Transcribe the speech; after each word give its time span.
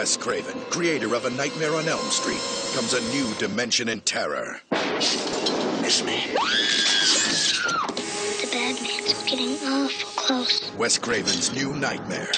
From 0.00 0.06
Wes 0.06 0.16
Craven, 0.16 0.58
creator 0.70 1.14
of 1.14 1.26
A 1.26 1.30
Nightmare 1.30 1.74
on 1.74 1.86
Elm 1.86 2.06
Street, 2.06 2.40
comes 2.74 2.94
a 2.94 3.02
new 3.14 3.34
dimension 3.34 3.90
in 3.90 4.00
terror. 4.00 4.58
It's 4.72 6.02
me. 6.02 6.24
The 8.40 8.48
bad 8.50 8.80
man's 8.80 9.22
getting 9.24 9.56
awful 9.68 10.08
close. 10.16 10.74
Wes 10.78 10.96
Craven's 10.96 11.52
New 11.52 11.74
Nightmare. 11.74 12.30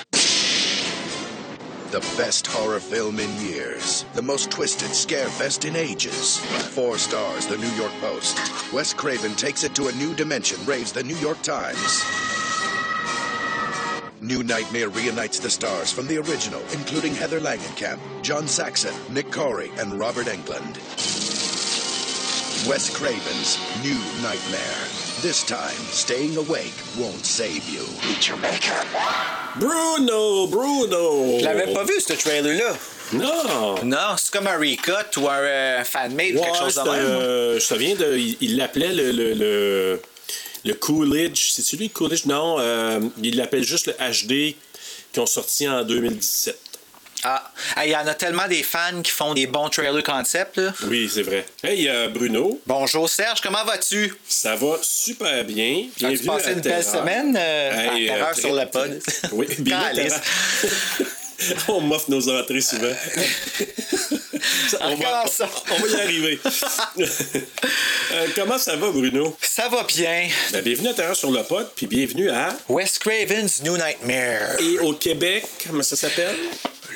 The 1.92 2.00
best 2.16 2.48
horror 2.48 2.80
film 2.80 3.20
in 3.20 3.32
years. 3.40 4.06
The 4.14 4.22
most 4.22 4.50
twisted 4.50 4.92
scare 4.92 5.28
fest 5.28 5.64
in 5.64 5.76
ages. 5.76 6.38
Four 6.74 6.98
stars, 6.98 7.46
The 7.46 7.58
New 7.58 7.70
York 7.76 7.92
Post. 8.00 8.72
Wes 8.72 8.92
Craven 8.92 9.36
takes 9.36 9.62
it 9.62 9.72
to 9.76 9.86
a 9.86 9.92
new 9.92 10.14
dimension, 10.14 10.58
raves 10.66 10.90
The 10.90 11.04
New 11.04 11.18
York 11.18 11.40
Times. 11.42 12.02
New 14.32 14.42
Nightmare 14.42 14.88
reunites 14.88 15.38
the 15.38 15.50
stars 15.50 15.92
from 15.92 16.06
the 16.06 16.16
original, 16.16 16.62
including 16.72 17.14
Heather 17.14 17.38
Langenkamp, 17.38 17.98
John 18.22 18.48
Saxon, 18.48 18.94
Nick 19.12 19.30
Corey, 19.30 19.70
and 19.78 19.92
Robert 20.00 20.24
Englund. 20.26 20.78
Wes 22.66 22.88
Craven's 22.88 23.58
New 23.82 24.00
Nightmare. 24.22 24.88
This 25.20 25.44
time, 25.44 25.76
staying 25.90 26.38
awake 26.38 26.72
won't 26.98 27.26
save 27.26 27.68
you. 27.68 27.84
Meet 28.08 28.28
your 28.28 28.38
maker. 28.38 28.80
Bruno, 29.60 30.46
Bruno! 30.46 31.38
Je 31.38 31.44
l'avais 31.44 31.74
pas 31.74 31.84
vu, 31.84 32.00
ce 32.00 32.14
trailer-là. 32.14 32.74
Non! 33.12 33.84
Non, 33.84 34.16
c'est 34.16 34.32
comme 34.32 34.46
un 34.46 34.54
euh, 34.54 34.60
recut 34.60 35.20
ou 35.20 35.28
un 35.28 35.40
euh, 35.40 35.84
fan-made 35.84 36.36
ou 36.36 36.38
Ouais, 36.38 36.44
quelque 36.46 36.56
chose 36.56 36.74
de 36.76 36.80
c'est, 36.82 36.90
même. 36.90 37.04
euh, 37.04 37.54
je 37.56 37.58
te 37.58 37.74
souviens, 37.74 37.94
de, 37.96 38.16
il 38.16 38.38
il 38.40 38.56
l'appelait 38.56 38.94
le, 38.94 39.12
le, 39.12 39.34
le, 39.34 40.00
le 40.64 40.74
Coolidge. 40.74 41.50
C'est-tu 41.52 41.76
lui, 41.76 41.90
Coolidge? 41.90 42.24
Non, 42.26 42.56
euh, 42.58 43.00
il 43.22 43.36
l'appelle 43.36 43.64
juste 43.64 43.86
le 43.86 43.92
HD 43.94 44.54
qui 45.12 45.20
ont 45.20 45.26
sorti 45.26 45.68
en 45.68 45.82
2017. 45.84 46.58
Ah, 47.24 47.52
il 47.84 47.90
y 47.90 47.94
en 47.96 48.04
a 48.04 48.14
tellement 48.14 48.48
des 48.48 48.64
fans 48.64 49.00
qui 49.00 49.12
font 49.12 49.32
des 49.32 49.46
bons 49.46 49.68
trailers 49.68 50.02
concept. 50.02 50.56
Là. 50.56 50.74
Oui, 50.88 51.08
c'est 51.12 51.22
vrai. 51.22 51.46
Hey, 51.62 51.88
euh, 51.88 52.08
Bruno, 52.08 52.60
Bonjour 52.66 53.08
Serge, 53.08 53.40
comment 53.40 53.64
vas-tu? 53.64 54.12
ça 54.28 54.56
va 54.56 54.78
super 54.82 55.44
bien. 55.44 55.84
As-tu 55.86 56.04
Bienvenue 56.06 56.26
passé 56.26 56.48
à 56.48 56.52
une 56.52 56.60
belle 56.60 56.82
semaine 56.84 57.36
euh, 57.38 57.70
Hey, 57.94 58.08
à 58.08 58.14
euh, 58.14 58.16
Terreur 58.16 58.32
très- 58.32 58.40
sur 58.40 58.54
le 58.56 58.66
pod? 58.68 59.00
Oui, 59.32 59.46
bien. 59.60 59.80
On 61.68 61.80
m'offre 61.80 62.10
nos 62.10 62.28
entrées 62.28 62.60
souvent. 62.60 62.92
on, 64.80 64.94
va, 64.96 65.26
ça. 65.26 65.48
on 65.70 65.78
va 65.80 65.88
y 65.88 66.00
arriver. 66.00 66.40
Euh, 68.12 68.26
comment 68.34 68.58
ça 68.58 68.76
va, 68.76 68.90
Bruno? 68.90 69.34
Ça 69.40 69.68
va 69.68 69.84
bien. 69.84 70.28
Ben, 70.52 70.60
bienvenue 70.60 70.88
à 70.88 70.92
Terreur 70.92 71.16
sur 71.16 71.30
le 71.30 71.42
pod, 71.44 71.66
puis 71.74 71.86
bienvenue 71.86 72.28
à... 72.28 72.54
Wes 72.68 72.98
Craven's 72.98 73.62
New 73.62 73.74
Nightmare. 73.74 74.60
Et 74.60 74.78
au 74.80 74.92
Québec, 74.92 75.46
comment 75.66 75.82
ça 75.82 75.96
s'appelle? 75.96 76.36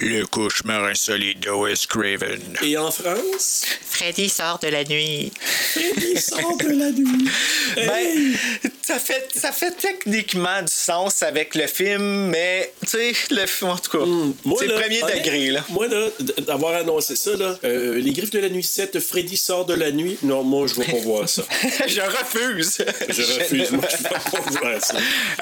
Le 0.01 0.25
cauchemar 0.27 0.85
insolite 0.85 1.41
de 1.41 1.51
Wes 1.51 1.87
Craven. 1.87 2.41
Et 2.63 2.77
en 2.77 2.91
France? 2.91 3.65
Freddy 3.89 4.29
sort 4.29 4.59
de 4.63 4.69
la 4.69 4.85
nuit. 4.85 5.33
Il 5.77 6.21
sort 6.21 6.57
de 6.59 6.69
la 6.69 6.91
nuit. 6.91 7.29
Hey! 7.79 8.37
Ben, 8.63 8.71
ça 8.83 8.99
fait, 8.99 9.29
ça 9.35 9.53
fait 9.53 9.73
techniquement 9.73 10.63
du 10.63 10.73
sens 10.73 11.23
avec 11.23 11.55
le 11.55 11.67
film, 11.67 12.29
mais 12.29 12.73
tu 12.83 12.89
sais, 12.89 13.13
le 13.31 13.45
film, 13.47 13.71
en 13.73 13.77
tout 13.77 13.91
cas, 13.99 14.05
Hmm, 14.07 14.33
c'est 14.59 14.67
le 14.67 14.75
premier 14.75 15.03
honnête- 15.03 15.17
degré. 15.25 15.51
Là. 15.51 15.65
Moi, 15.69 15.89
là, 15.89 16.09
d'avoir 16.47 16.75
annoncé 16.77 17.17
ça, 17.17 17.35
là, 17.37 17.59
euh, 17.65 17.99
les 17.99 18.13
griffes 18.13 18.31
de 18.31 18.39
la 18.39 18.49
nuit 18.49 18.63
7, 18.63 18.99
Freddy 19.01 19.37
sort 19.37 19.67
de 19.67 19.75
la 19.75 19.91
nuit. 19.91 20.17
Non, 20.23 20.43
moi, 20.43 20.67
je 20.69 20.75
veux 20.75 20.85
pas 20.85 20.99
voir 21.03 21.29
ça. 21.29 21.43
je 21.87 22.01
refuse. 22.01 22.79
Je 23.09 23.23
refuse. 23.41 23.71
Moi, 23.73 23.85
je 23.91 23.97
veux 23.97 24.09
pas 24.09 24.61
voir 24.61 24.83
ça. 24.85 24.97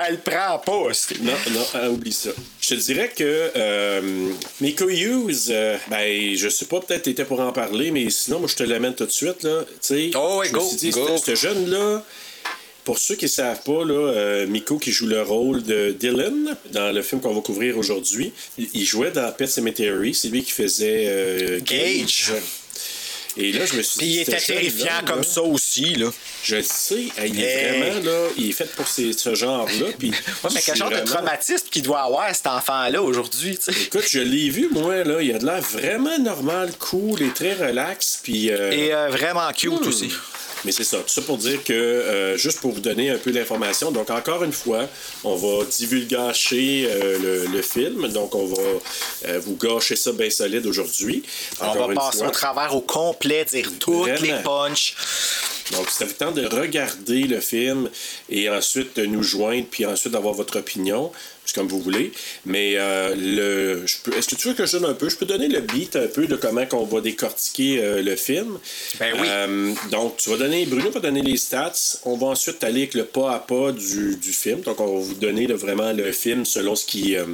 Elle 0.08 0.18
prend 0.20 0.58
pas. 0.58 0.88
Non, 1.20 1.32
non, 1.52 1.88
oublie 1.90 2.12
ça. 2.12 2.30
Je 2.60 2.68
te 2.70 2.74
dirais 2.74 3.12
que 3.16 3.52
euh, 3.54 4.30
Miko 4.60 4.88
Hughes, 4.88 5.48
euh, 5.50 5.76
ben, 5.90 6.34
je 6.36 6.48
sais 6.48 6.66
pas, 6.66 6.80
peut-être 6.80 7.02
t'étais 7.02 7.24
pour 7.24 7.40
en 7.40 7.52
parler, 7.52 7.90
mais 7.90 8.08
sinon, 8.10 8.38
moi, 8.40 8.48
je 8.48 8.56
te 8.56 8.62
l'amène 8.62 8.94
tout 8.94 9.06
de 9.06 9.10
suite, 9.10 9.42
là. 9.42 9.64
Tu 9.66 9.76
sais, 9.80 10.10
Oh, 10.14 10.38
ouais, 10.40 10.48
je 10.48 10.52
me 10.52 10.58
go, 10.58 10.66
suis 10.68 10.76
dit, 10.76 10.90
go. 10.90 11.06
ce- 11.24 11.34
jeune-là, 11.34 12.02
pour 12.84 12.98
ceux 12.98 13.14
qui 13.16 13.24
ne 13.24 13.30
savent 13.30 13.62
pas, 13.62 13.84
là, 13.84 13.94
euh, 13.94 14.46
Miko 14.46 14.78
qui 14.78 14.92
joue 14.92 15.06
le 15.06 15.22
rôle 15.22 15.62
de 15.62 15.92
Dylan 15.98 16.56
dans 16.72 16.92
le 16.92 17.02
film 17.02 17.20
qu'on 17.20 17.32
va 17.34 17.40
couvrir 17.40 17.78
aujourd'hui, 17.78 18.32
il 18.58 18.84
jouait 18.84 19.10
dans 19.10 19.30
Pet 19.32 19.46
Cemetery. 19.46 20.14
C'est 20.14 20.28
lui 20.28 20.42
qui 20.44 20.52
faisait 20.52 21.04
euh, 21.08 21.60
Gage. 21.64 22.32
Et 23.36 23.50
là, 23.52 23.66
je 23.66 23.74
me 23.74 23.82
suis 23.82 23.98
Puis 23.98 24.06
il 24.06 24.12
dit, 24.12 24.20
était 24.20 24.38
ce 24.38 24.46
jeune-là, 24.46 24.60
terrifiant 24.62 24.86
là, 24.94 25.02
comme 25.06 25.24
ça 25.24 25.42
aussi. 25.42 25.94
Là. 25.96 26.10
Je 26.44 26.56
le 26.56 26.62
sais, 26.62 27.04
il 27.26 27.40
est 27.40 27.44
Hey. 27.44 27.80
vraiment 27.80 28.04
là, 28.10 28.28
il 28.36 28.50
est 28.50 28.52
fait 28.52 28.70
pour 28.76 28.86
ces- 28.86 29.12
ce 29.12 29.34
genre-là. 29.34 29.86
Puis 29.98 30.10
Ouais, 30.44 30.50
mais 30.54 30.60
quel 30.64 30.76
genre 30.76 30.90
de 30.90 31.00
traumatisme 31.00 31.66
qu'il 31.70 31.82
doit 31.82 32.02
avoir, 32.02 32.32
cet 32.34 32.46
enfant-là, 32.46 33.02
aujourd'hui. 33.02 33.58
tu 33.58 33.72
sais. 33.72 33.82
Écoute, 33.82 34.04
je 34.08 34.20
l'ai 34.20 34.50
vu, 34.50 34.68
moi, 34.70 35.02
là. 35.02 35.20
Il 35.20 35.34
a 35.34 35.38
de 35.38 35.46
l'air 35.46 35.60
vraiment 35.60 36.16
normal, 36.18 36.70
cool 36.78 37.22
et 37.22 37.30
très 37.30 37.54
relax. 37.54 38.20
Puis. 38.22 38.50
euh, 38.50 38.70
Et 38.70 38.94
euh, 38.94 39.08
vraiment 39.08 39.50
cute 39.52 39.72
hmm. 39.84 39.88
aussi. 39.88 40.12
Mais 40.64 40.72
c'est 40.72 40.84
ça. 40.84 40.98
Tout 40.98 41.08
ça 41.08 41.22
pour 41.22 41.38
dire 41.38 41.62
que, 41.62 41.72
euh, 41.72 42.36
juste 42.36 42.60
pour 42.60 42.72
vous 42.72 42.80
donner 42.80 43.10
un 43.10 43.18
peu 43.18 43.32
d'informations, 43.32 43.90
donc 43.90 44.10
encore 44.10 44.44
une 44.44 44.52
fois, 44.52 44.88
on 45.22 45.36
va 45.36 45.64
divulgacher 45.64 46.88
euh, 46.88 47.18
le, 47.18 47.46
le 47.46 47.62
film. 47.62 48.08
Donc, 48.08 48.34
on 48.34 48.46
va 48.46 48.62
euh, 49.26 49.40
vous 49.40 49.56
gâcher 49.56 49.96
ça 49.96 50.12
bien 50.12 50.30
solide 50.30 50.66
aujourd'hui. 50.66 51.22
On 51.60 51.72
va 51.72 51.94
passer 51.94 52.18
fois. 52.18 52.28
au 52.28 52.30
travers 52.30 52.74
au 52.74 52.80
complet, 52.80 53.44
dire 53.44 53.70
toutes 53.78 54.20
les 54.20 54.34
punches. 54.42 54.94
Donc, 55.72 55.88
ça 55.88 56.04
vous 56.04 56.12
tente 56.12 56.34
de 56.34 56.46
regarder 56.46 57.22
le 57.22 57.40
film 57.40 57.88
et 58.28 58.50
ensuite 58.50 58.96
de 58.96 59.06
nous 59.06 59.22
joindre, 59.22 59.66
puis 59.70 59.86
ensuite 59.86 60.12
d'avoir 60.12 60.34
votre 60.34 60.58
opinion. 60.58 61.10
C'est 61.46 61.54
comme 61.54 61.68
vous 61.68 61.80
voulez. 61.80 62.12
Mais 62.46 62.74
euh, 62.76 63.14
le, 63.16 63.86
je 63.86 63.96
peux- 64.02 64.14
est-ce 64.16 64.28
que 64.28 64.34
tu 64.34 64.48
veux 64.48 64.54
que 64.54 64.64
je 64.66 64.72
donne 64.78 64.90
un 64.90 64.94
peu? 64.94 65.08
Je 65.08 65.16
peux 65.16 65.26
donner 65.26 65.48
le 65.48 65.60
beat 65.60 65.94
un 65.96 66.06
peu 66.06 66.26
de 66.26 66.36
comment 66.36 66.64
on 66.72 66.84
va 66.84 67.00
décortiquer 67.00 67.80
euh, 67.82 68.02
le 68.02 68.16
film. 68.16 68.58
Ben 68.98 69.12
oui. 69.20 69.26
Euh, 69.30 69.72
donc, 69.90 70.16
tu 70.16 70.30
vas 70.30 70.36
donner, 70.38 70.64
Bruno 70.66 70.90
va 70.90 71.00
donner 71.00 71.22
les 71.22 71.36
stats. 71.36 71.72
On 72.04 72.16
va 72.16 72.28
ensuite 72.28 72.64
aller 72.64 72.82
avec 72.82 72.94
le 72.94 73.04
pas 73.04 73.34
à 73.34 73.38
pas 73.40 73.72
du, 73.72 74.16
du 74.16 74.32
film. 74.32 74.60
Donc, 74.62 74.80
on 74.80 74.86
va 74.86 75.00
vous 75.00 75.14
donner 75.14 75.46
là, 75.46 75.54
vraiment 75.56 75.92
le 75.92 76.12
film 76.12 76.44
selon 76.46 76.74
ce 76.74 76.86
qui. 76.86 77.16
euh, 77.16 77.24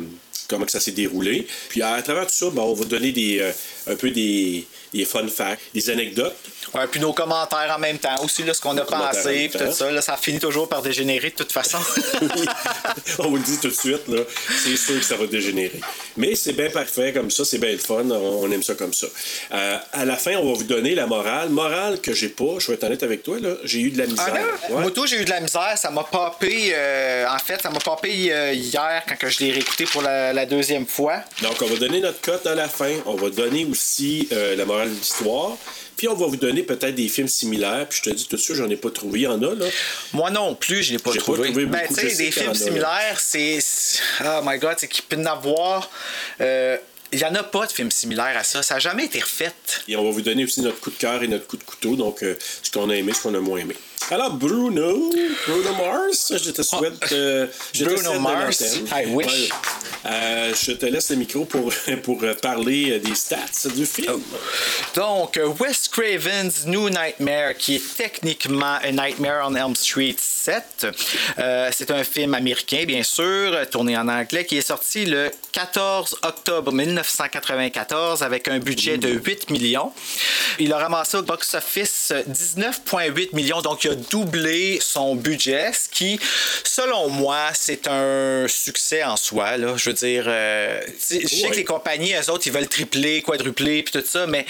comment 0.48 0.64
que 0.66 0.72
ça 0.72 0.80
s'est 0.80 0.90
déroulé. 0.90 1.46
Puis 1.68 1.80
à 1.80 2.02
travers 2.02 2.26
tout 2.26 2.34
ça, 2.34 2.50
ben, 2.50 2.62
on 2.62 2.74
va 2.74 2.84
donner 2.84 3.12
des, 3.12 3.38
euh, 3.38 3.52
un 3.90 3.96
peu 3.96 4.10
des, 4.10 4.66
des 4.92 5.04
fun 5.04 5.26
facts, 5.28 5.60
des 5.74 5.90
anecdotes. 5.90 6.36
Ouais, 6.74 6.86
puis 6.86 7.00
nos 7.00 7.12
commentaires 7.12 7.72
en 7.76 7.78
même 7.78 7.98
temps 7.98 8.22
aussi, 8.22 8.42
là, 8.44 8.54
ce 8.54 8.60
qu'on 8.60 8.76
a 8.76 8.84
pensé, 8.84 9.48
puis 9.48 9.58
tout 9.58 9.72
ça, 9.72 9.90
là, 9.90 10.00
ça 10.00 10.16
finit 10.16 10.38
toujours 10.38 10.68
par 10.68 10.82
dégénérer 10.82 11.30
de 11.30 11.34
toute 11.34 11.52
façon. 11.52 11.78
on 13.18 13.28
vous 13.28 13.36
le 13.36 13.42
dit 13.42 13.58
tout 13.60 13.68
de 13.68 13.72
suite, 13.72 14.06
là, 14.08 14.20
c'est 14.62 14.76
sûr 14.76 14.98
que 14.98 15.04
ça 15.04 15.16
va 15.16 15.26
dégénérer. 15.26 15.80
Mais 16.16 16.34
c'est 16.34 16.52
bien 16.52 16.70
parfait 16.70 17.12
comme 17.12 17.30
ça, 17.30 17.44
c'est 17.44 17.58
bien 17.58 17.72
le 17.72 17.78
fun, 17.78 18.04
on, 18.10 18.50
aime 18.50 18.62
ça 18.62 18.74
comme 18.74 18.92
ça. 18.92 19.06
Euh, 19.52 19.78
à 19.92 20.04
la 20.04 20.16
fin, 20.16 20.36
on 20.36 20.52
va 20.52 20.58
vous 20.58 20.64
donner 20.64 20.94
la 20.94 21.06
morale. 21.06 21.48
Morale 21.50 22.00
que 22.00 22.12
j'ai 22.12 22.28
pas, 22.28 22.58
je 22.58 22.68
vais 22.68 22.74
être 22.74 22.84
honnête 22.84 23.02
avec 23.02 23.22
toi, 23.22 23.38
là, 23.40 23.54
j'ai 23.64 23.80
eu 23.80 23.90
de 23.90 23.98
la 23.98 24.06
misère. 24.06 24.32
Ah? 24.32 24.72
Ouais. 24.72 24.80
Moi, 24.82 24.90
tout, 24.90 25.06
j'ai 25.06 25.20
eu 25.20 25.24
de 25.24 25.30
la 25.30 25.40
misère. 25.40 25.72
Ça 25.76 25.90
m'a 25.90 26.04
popé. 26.04 26.72
euh, 26.72 27.26
en 27.28 27.38
fait, 27.38 27.60
ça 27.62 27.70
m'a 27.70 27.80
popé 27.80 28.32
euh, 28.32 28.52
hier 28.52 29.02
quand 29.06 29.28
je 29.28 29.38
l'ai 29.40 29.52
réécouté 29.52 29.84
pour 29.84 30.02
la, 30.02 30.32
la 30.32 30.46
deuxième 30.46 30.86
fois. 30.86 31.20
Donc, 31.42 31.56
on 31.62 31.66
va 31.66 31.76
donner 31.76 32.00
notre 32.00 32.20
cote 32.20 32.46
à 32.46 32.54
la 32.54 32.68
fin. 32.68 32.92
On 33.06 33.14
va 33.14 33.30
donner 33.30 33.64
aussi 33.64 33.79
euh, 34.32 34.56
la 34.56 34.64
morale 34.64 34.90
de 34.90 34.94
l'histoire. 34.94 35.56
Puis, 35.96 36.08
on 36.08 36.14
va 36.14 36.26
vous 36.26 36.36
donner 36.36 36.62
peut-être 36.62 36.94
des 36.94 37.08
films 37.08 37.28
similaires. 37.28 37.86
Puis, 37.88 38.00
je 38.04 38.10
te 38.10 38.14
dis 38.16 38.26
tout 38.26 38.36
de 38.36 38.40
suite, 38.40 38.56
j'en 38.56 38.68
ai 38.70 38.76
pas 38.76 38.90
trouvé. 38.90 39.20
Il 39.20 39.22
y 39.22 39.26
en 39.26 39.42
a, 39.42 39.54
là. 39.54 39.66
Moi 40.12 40.30
non 40.30 40.54
plus, 40.54 40.82
je 40.82 40.92
l'ai 40.92 40.98
pas 40.98 41.10
J'ai 41.12 41.18
pas 41.18 41.24
trouvé. 41.24 41.48
trouvé 41.50 41.66
ben, 41.66 41.80
tu 41.88 41.94
sais, 41.94 42.14
des 42.16 42.30
films 42.30 42.54
similaires, 42.54 43.18
c'est. 43.20 43.58
Oh 44.24 44.40
my 44.44 44.58
god, 44.58 44.76
c'est 44.78 44.88
qu'il 44.88 45.04
peut 45.04 45.16
y 45.16 45.20
en 45.20 45.26
avoir. 45.26 45.90
euh, 46.40 46.76
Il 47.12 47.18
n'y 47.18 47.24
en 47.24 47.34
a 47.34 47.42
pas 47.42 47.66
de 47.66 47.72
films 47.72 47.90
similaires 47.90 48.36
à 48.38 48.44
ça. 48.44 48.62
Ça 48.62 48.74
n'a 48.74 48.80
jamais 48.80 49.04
été 49.06 49.20
refait. 49.20 49.52
Et 49.88 49.96
on 49.96 50.04
va 50.04 50.10
vous 50.10 50.22
donner 50.22 50.44
aussi 50.44 50.60
notre 50.62 50.80
coup 50.80 50.90
de 50.90 50.96
cœur 50.96 51.22
et 51.22 51.28
notre 51.28 51.46
coup 51.46 51.56
de 51.56 51.64
couteau. 51.64 51.96
Donc, 51.96 52.22
euh, 52.22 52.36
ce 52.62 52.70
qu'on 52.70 52.88
a 52.88 52.94
aimé, 52.96 53.12
ce 53.12 53.22
qu'on 53.22 53.34
a 53.34 53.40
moins 53.40 53.58
aimé. 53.58 53.74
Alors, 54.08 54.32
Bruno, 54.32 55.12
Bruno 55.46 55.74
Mars, 55.74 56.32
je 56.42 56.50
te 56.50 56.62
souhaite. 56.62 57.12
euh, 57.12 57.46
je 57.72 57.84
te 57.84 57.90
Bruno 57.90 58.12
cède 58.12 58.20
Mars, 58.20 58.60
l'antenne. 58.60 59.04
I 59.04 59.14
wish. 59.14 59.50
Euh, 60.06 60.52
je 60.60 60.72
te 60.72 60.86
laisse 60.86 61.10
le 61.10 61.16
micro 61.16 61.44
pour, 61.44 61.70
pour 62.02 62.18
euh, 62.24 62.34
parler 62.34 62.98
des 62.98 63.14
stats 63.14 63.68
du 63.72 63.86
film. 63.86 64.20
Donc, 64.96 65.36
euh, 65.36 65.52
Wes 65.60 65.86
Craven's 65.88 66.64
New 66.66 66.88
Nightmare, 66.88 67.54
qui 67.56 67.76
est 67.76 67.96
techniquement 67.96 68.78
A 68.82 68.90
Nightmare 68.90 69.46
on 69.48 69.54
Elm 69.54 69.76
Street 69.76 70.16
7. 70.18 70.86
Euh, 71.38 71.70
c'est 71.72 71.90
un 71.92 72.02
film 72.02 72.34
américain, 72.34 72.84
bien 72.86 73.04
sûr, 73.04 73.56
tourné 73.70 73.96
en 73.96 74.08
anglais, 74.08 74.44
qui 74.44 74.56
est 74.58 74.66
sorti 74.66 75.04
le 75.04 75.30
14 75.52 76.16
octobre 76.22 76.72
1994 76.72 78.22
avec 78.24 78.48
un 78.48 78.58
budget 78.58 78.98
de 78.98 79.10
8 79.10 79.50
millions. 79.50 79.92
Il 80.58 80.72
a 80.72 80.78
ramassé 80.78 81.18
au 81.18 81.22
box-office 81.22 82.12
19,8 82.28 83.36
millions, 83.36 83.60
donc 83.60 83.84
il 83.84 83.89
a 83.90 83.94
doublé 83.94 84.78
son 84.80 85.14
budget, 85.14 85.72
ce 85.72 85.88
qui, 85.88 86.18
selon 86.64 87.08
moi, 87.08 87.50
c'est 87.54 87.88
un 87.88 88.46
succès 88.48 89.04
en 89.04 89.16
soi. 89.16 89.56
Là. 89.56 89.76
Je 89.76 89.90
veux 89.90 89.96
dire, 89.96 90.24
euh, 90.26 90.80
je 91.10 91.26
sais 91.26 91.48
que 91.48 91.56
les 91.56 91.64
compagnies, 91.64 92.14
eux 92.14 92.30
autres, 92.30 92.46
ils 92.46 92.52
veulent 92.52 92.68
tripler, 92.68 93.22
quadrupler, 93.22 93.82
puis 93.82 94.00
tout 94.00 94.06
ça, 94.06 94.26
mais 94.26 94.46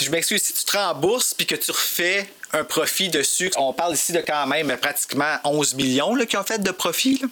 je 0.00 0.10
m'excuse, 0.10 0.42
si 0.42 0.52
tu 0.54 0.64
te 0.64 0.76
rembourses 0.76 1.34
puis 1.34 1.46
que 1.46 1.54
tu 1.54 1.70
refais 1.70 2.26
un 2.54 2.64
profit 2.64 3.08
dessus, 3.08 3.50
on 3.56 3.72
parle 3.72 3.94
ici 3.94 4.12
de 4.12 4.20
quand 4.20 4.46
même 4.46 4.76
pratiquement 4.80 5.36
11 5.44 5.74
millions 5.74 6.14
qui 6.26 6.36
ont 6.36 6.44
fait 6.44 6.62
de 6.62 6.70
profit. 6.70 7.22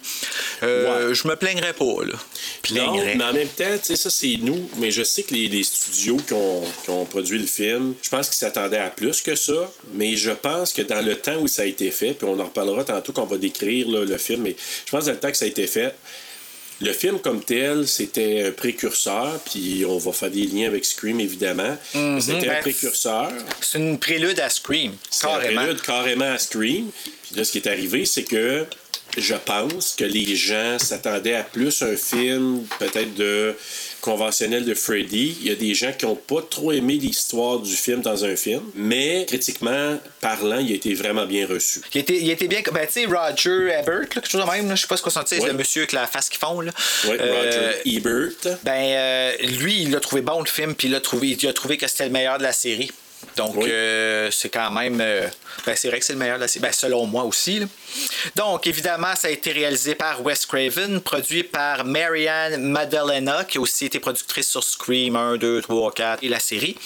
Euh, 0.63 1.09
Ouais. 1.09 1.13
Je 1.13 1.27
me 1.27 1.35
plaindrais 1.35 1.73
pas. 1.73 2.03
Là. 2.05 2.13
Non, 2.73 2.93
mais 3.17 3.23
en 3.23 3.33
même 3.33 3.47
temps, 3.47 3.77
tu 3.77 3.85
sais, 3.85 3.95
ça 3.95 4.09
c'est 4.09 4.37
nous, 4.41 4.69
mais 4.77 4.89
je 4.91 5.03
sais 5.03 5.23
que 5.23 5.33
les, 5.33 5.47
les 5.47 5.63
studios 5.63 6.17
qui 6.17 6.33
ont, 6.33 6.63
qui 6.83 6.89
ont 6.89 7.05
produit 7.05 7.37
le 7.39 7.45
film, 7.45 7.93
je 8.01 8.09
pense 8.09 8.27
qu'ils 8.27 8.37
s'attendaient 8.37 8.77
à 8.77 8.89
plus 8.89 9.21
que 9.21 9.35
ça, 9.35 9.71
mais 9.93 10.15
je 10.15 10.31
pense 10.31 10.73
que 10.73 10.81
dans 10.81 11.03
le 11.05 11.15
temps 11.15 11.37
où 11.39 11.47
ça 11.47 11.61
a 11.63 11.65
été 11.65 11.91
fait, 11.91 12.13
puis 12.13 12.27
on 12.27 12.39
en 12.39 12.45
reparlera 12.45 12.83
tantôt 12.83 13.13
qu'on 13.13 13.25
va 13.25 13.37
décrire 13.37 13.87
là, 13.89 14.03
le 14.05 14.17
film, 14.17 14.41
mais 14.43 14.55
je 14.85 14.91
pense 14.91 15.01
que 15.01 15.05
dans 15.07 15.13
le 15.13 15.19
temps 15.19 15.31
que 15.31 15.37
ça 15.37 15.45
a 15.45 15.47
été 15.47 15.67
fait, 15.67 15.93
le 16.81 16.93
film 16.93 17.19
comme 17.19 17.43
tel, 17.43 17.87
c'était 17.87 18.45
un 18.47 18.51
précurseur, 18.51 19.39
puis 19.45 19.83
on 19.87 19.97
va 19.97 20.11
faire 20.11 20.31
des 20.31 20.45
liens 20.47 20.67
avec 20.67 20.83
Scream 20.85 21.19
évidemment. 21.19 21.77
C'était 22.19 22.47
un 22.49 22.53
Ben, 22.53 22.61
précurseur. 22.61 23.31
C'est 23.61 23.77
une 23.77 23.99
prélude 23.99 24.39
à 24.39 24.49
Scream. 24.49 24.93
C'est 25.09 25.25
un 25.27 25.29
Carrément. 25.39 25.61
prélude 25.61 25.81
carrément 25.81 26.31
à 26.31 26.37
Scream. 26.37 26.89
Puis 27.23 27.35
là, 27.35 27.43
ce 27.43 27.51
qui 27.51 27.59
est 27.59 27.67
arrivé, 27.67 28.05
c'est 28.05 28.23
que 28.23 28.65
je 29.17 29.35
pense 29.35 29.95
que 29.97 30.03
les 30.03 30.35
gens 30.35 30.77
s'attendaient 30.79 31.35
à 31.35 31.43
plus 31.43 31.81
un 31.81 31.95
film 31.95 32.65
peut-être 32.79 33.13
de 33.15 33.55
conventionnel 34.01 34.65
de 34.65 34.73
Freddy. 34.73 35.37
Il 35.41 35.47
y 35.47 35.51
a 35.51 35.55
des 35.55 35.73
gens 35.75 35.91
qui 35.95 36.05
n'ont 36.05 36.15
pas 36.15 36.41
trop 36.49 36.71
aimé 36.71 36.95
l'histoire 36.95 37.59
du 37.59 37.75
film 37.75 38.01
dans 38.01 38.25
un 38.25 38.35
film, 38.35 38.63
mais 38.75 39.25
critiquement 39.27 39.99
parlant, 40.21 40.57
il 40.59 40.71
a 40.71 40.75
été 40.75 40.93
vraiment 40.95 41.25
bien 41.25 41.45
reçu. 41.45 41.81
Il 41.93 42.01
était, 42.01 42.17
il 42.17 42.29
était 42.29 42.47
bien. 42.47 42.61
Ben, 42.73 42.87
tu 42.87 42.93
sais, 42.93 43.05
Roger 43.05 43.69
Ebert, 43.79 43.99
là, 43.99 44.05
quelque 44.07 44.27
chose 44.29 44.43
de 44.43 44.49
même, 44.49 44.67
là, 44.69 44.75
je 44.75 44.81
sais 44.81 44.87
pas 44.87 44.97
ce 44.97 45.03
qu'on 45.03 45.09
sentit, 45.11 45.35
c'est 45.35 45.41
Ouais. 45.41 45.47
le 45.49 45.53
monsieur 45.57 45.81
avec 45.81 45.91
la 45.91 46.07
face 46.07 46.29
qu'ils 46.29 46.39
font. 46.39 46.61
Là. 46.61 46.71
Ouais, 47.07 47.17
Euh, 47.19 47.71
Roger 47.75 47.95
Ebert. 47.97 48.57
Ben, 48.63 48.71
euh, 48.73 49.31
lui, 49.59 49.83
il 49.83 49.95
a 49.95 49.99
trouvé 49.99 50.21
bon 50.21 50.39
le 50.39 50.47
film, 50.47 50.73
puis 50.73 50.87
il 50.87 50.95
a 50.95 50.99
trouvé, 51.01 51.37
il 51.39 51.47
a 51.47 51.53
trouvé 51.53 51.77
que 51.77 51.87
c'était 51.87 52.05
le 52.05 52.11
meilleur 52.11 52.37
de 52.39 52.43
la 52.43 52.53
série. 52.53 52.89
Donc, 53.37 53.55
Oui. 53.55 53.69
euh, 53.71 54.29
c'est 54.31 54.49
quand 54.49 54.71
même. 54.71 54.99
euh, 55.01 55.27
ben, 55.65 55.75
c'est 55.75 55.89
vrai 55.89 55.99
que 55.99 56.05
c'est 56.05 56.13
le 56.13 56.19
meilleur 56.19 56.37
de 56.37 56.41
la 56.41 56.47
série. 56.47 56.61
Ben, 56.63 56.71
selon 56.71 57.05
moi 57.05 57.23
aussi. 57.23 57.59
là. 57.59 57.65
Donc, 58.35 58.67
évidemment, 58.67 59.15
ça 59.15 59.27
a 59.27 59.31
été 59.31 59.51
réalisé 59.51 59.95
par 59.95 60.23
Wes 60.23 60.45
Craven, 60.45 61.01
produit 61.01 61.43
par 61.43 61.83
Marianne 61.85 62.61
Maddalena, 62.63 63.43
qui 63.43 63.57
a 63.57 63.61
aussi 63.61 63.85
été 63.85 63.99
productrice 63.99 64.47
sur 64.49 64.63
Scream 64.63 65.15
1, 65.15 65.37
2, 65.37 65.61
3, 65.61 65.91
4 65.91 66.23
et 66.23 66.29
la 66.29 66.39
série. 66.39 66.77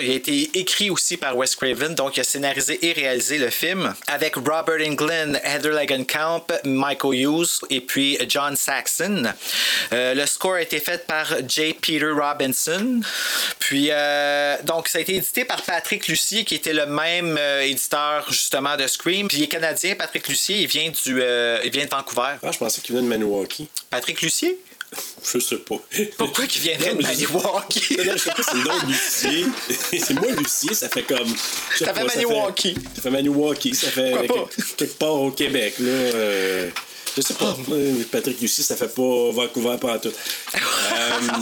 Il 0.00 0.10
a 0.10 0.14
été 0.14 0.50
écrit 0.54 0.90
aussi 0.90 1.16
par 1.16 1.36
Wes 1.36 1.54
Craven, 1.54 1.94
donc 1.94 2.16
il 2.16 2.20
a 2.20 2.24
scénarisé 2.24 2.78
et 2.86 2.92
réalisé 2.92 3.38
le 3.38 3.50
film 3.50 3.94
avec 4.06 4.36
Robert 4.36 4.80
Englund, 4.86 5.38
Heather 5.44 5.72
Langenkamp, 5.72 6.46
Michael 6.64 7.14
Hughes 7.14 7.60
et 7.70 7.80
puis 7.82 8.18
John 8.28 8.56
Saxon. 8.56 9.24
Euh, 9.92 10.14
le 10.14 10.26
score 10.26 10.54
a 10.54 10.62
été 10.62 10.80
fait 10.80 11.06
par 11.06 11.26
J. 11.46 11.74
Peter 11.74 12.10
Robinson. 12.10 13.00
Puis, 13.58 13.90
donc, 14.64 14.88
ça 14.88 14.98
a 14.98 15.00
été 15.02 15.16
édité 15.16 15.44
par 15.44 15.51
Patrick 15.66 16.08
Lucier, 16.08 16.44
qui 16.44 16.54
était 16.54 16.72
le 16.72 16.86
même 16.86 17.36
euh, 17.38 17.62
éditeur 17.62 18.26
justement 18.30 18.76
de 18.76 18.86
Scream. 18.86 19.28
Puis, 19.28 19.38
il 19.38 19.42
est 19.44 19.48
canadien, 19.48 19.94
Patrick 19.94 20.28
Lucier, 20.28 20.58
il 20.58 20.66
vient, 20.66 20.90
du, 20.90 21.20
euh, 21.20 21.58
il 21.64 21.70
vient 21.70 21.84
de 21.84 21.90
Vancouver. 21.90 22.36
Ah, 22.42 22.50
je 22.52 22.58
pensais 22.58 22.80
qu'il 22.80 22.94
venait 22.94 23.06
de 23.06 23.10
Maniwaki. 23.10 23.68
Patrick 23.90 24.20
Lucier? 24.22 24.58
Je 25.24 25.38
sais 25.38 25.56
pas. 25.56 25.76
Pourquoi 26.18 26.46
qu'il 26.46 26.60
viendrait 26.60 26.94
de 26.94 27.02
Maniwaki? 27.02 27.96
Non, 27.96 28.12
je 28.12 28.18
sais 28.18 28.30
pas, 28.30 28.42
c'est 28.42 28.54
le 28.56 28.64
nom 28.64 28.78
de 28.80 28.86
Lucier. 28.88 29.46
c'est 29.98 30.14
moi, 30.14 30.30
Lucier, 30.32 30.74
ça 30.74 30.88
fait 30.90 31.02
comme. 31.02 31.34
Ça 31.78 31.94
fait 31.94 32.04
Maniwaki. 32.04 32.74
Ça 32.94 33.02
fait 33.02 33.10
Maniwaki, 33.10 33.74
ça 33.74 33.86
fait 33.88 34.12
quelque 34.76 34.98
part 34.98 35.14
au 35.14 35.30
Québec, 35.30 35.74
là. 35.78 35.88
euh, 35.88 36.70
je 37.16 37.22
sais 37.22 37.34
pas. 37.34 37.56
Euh, 37.70 38.04
Patrick 38.10 38.40
Lucier, 38.40 38.64
ça 38.64 38.76
fait 38.76 38.92
pas 38.94 39.30
Vancouver 39.32 39.76
pas 39.80 39.98
tout. 39.98 40.12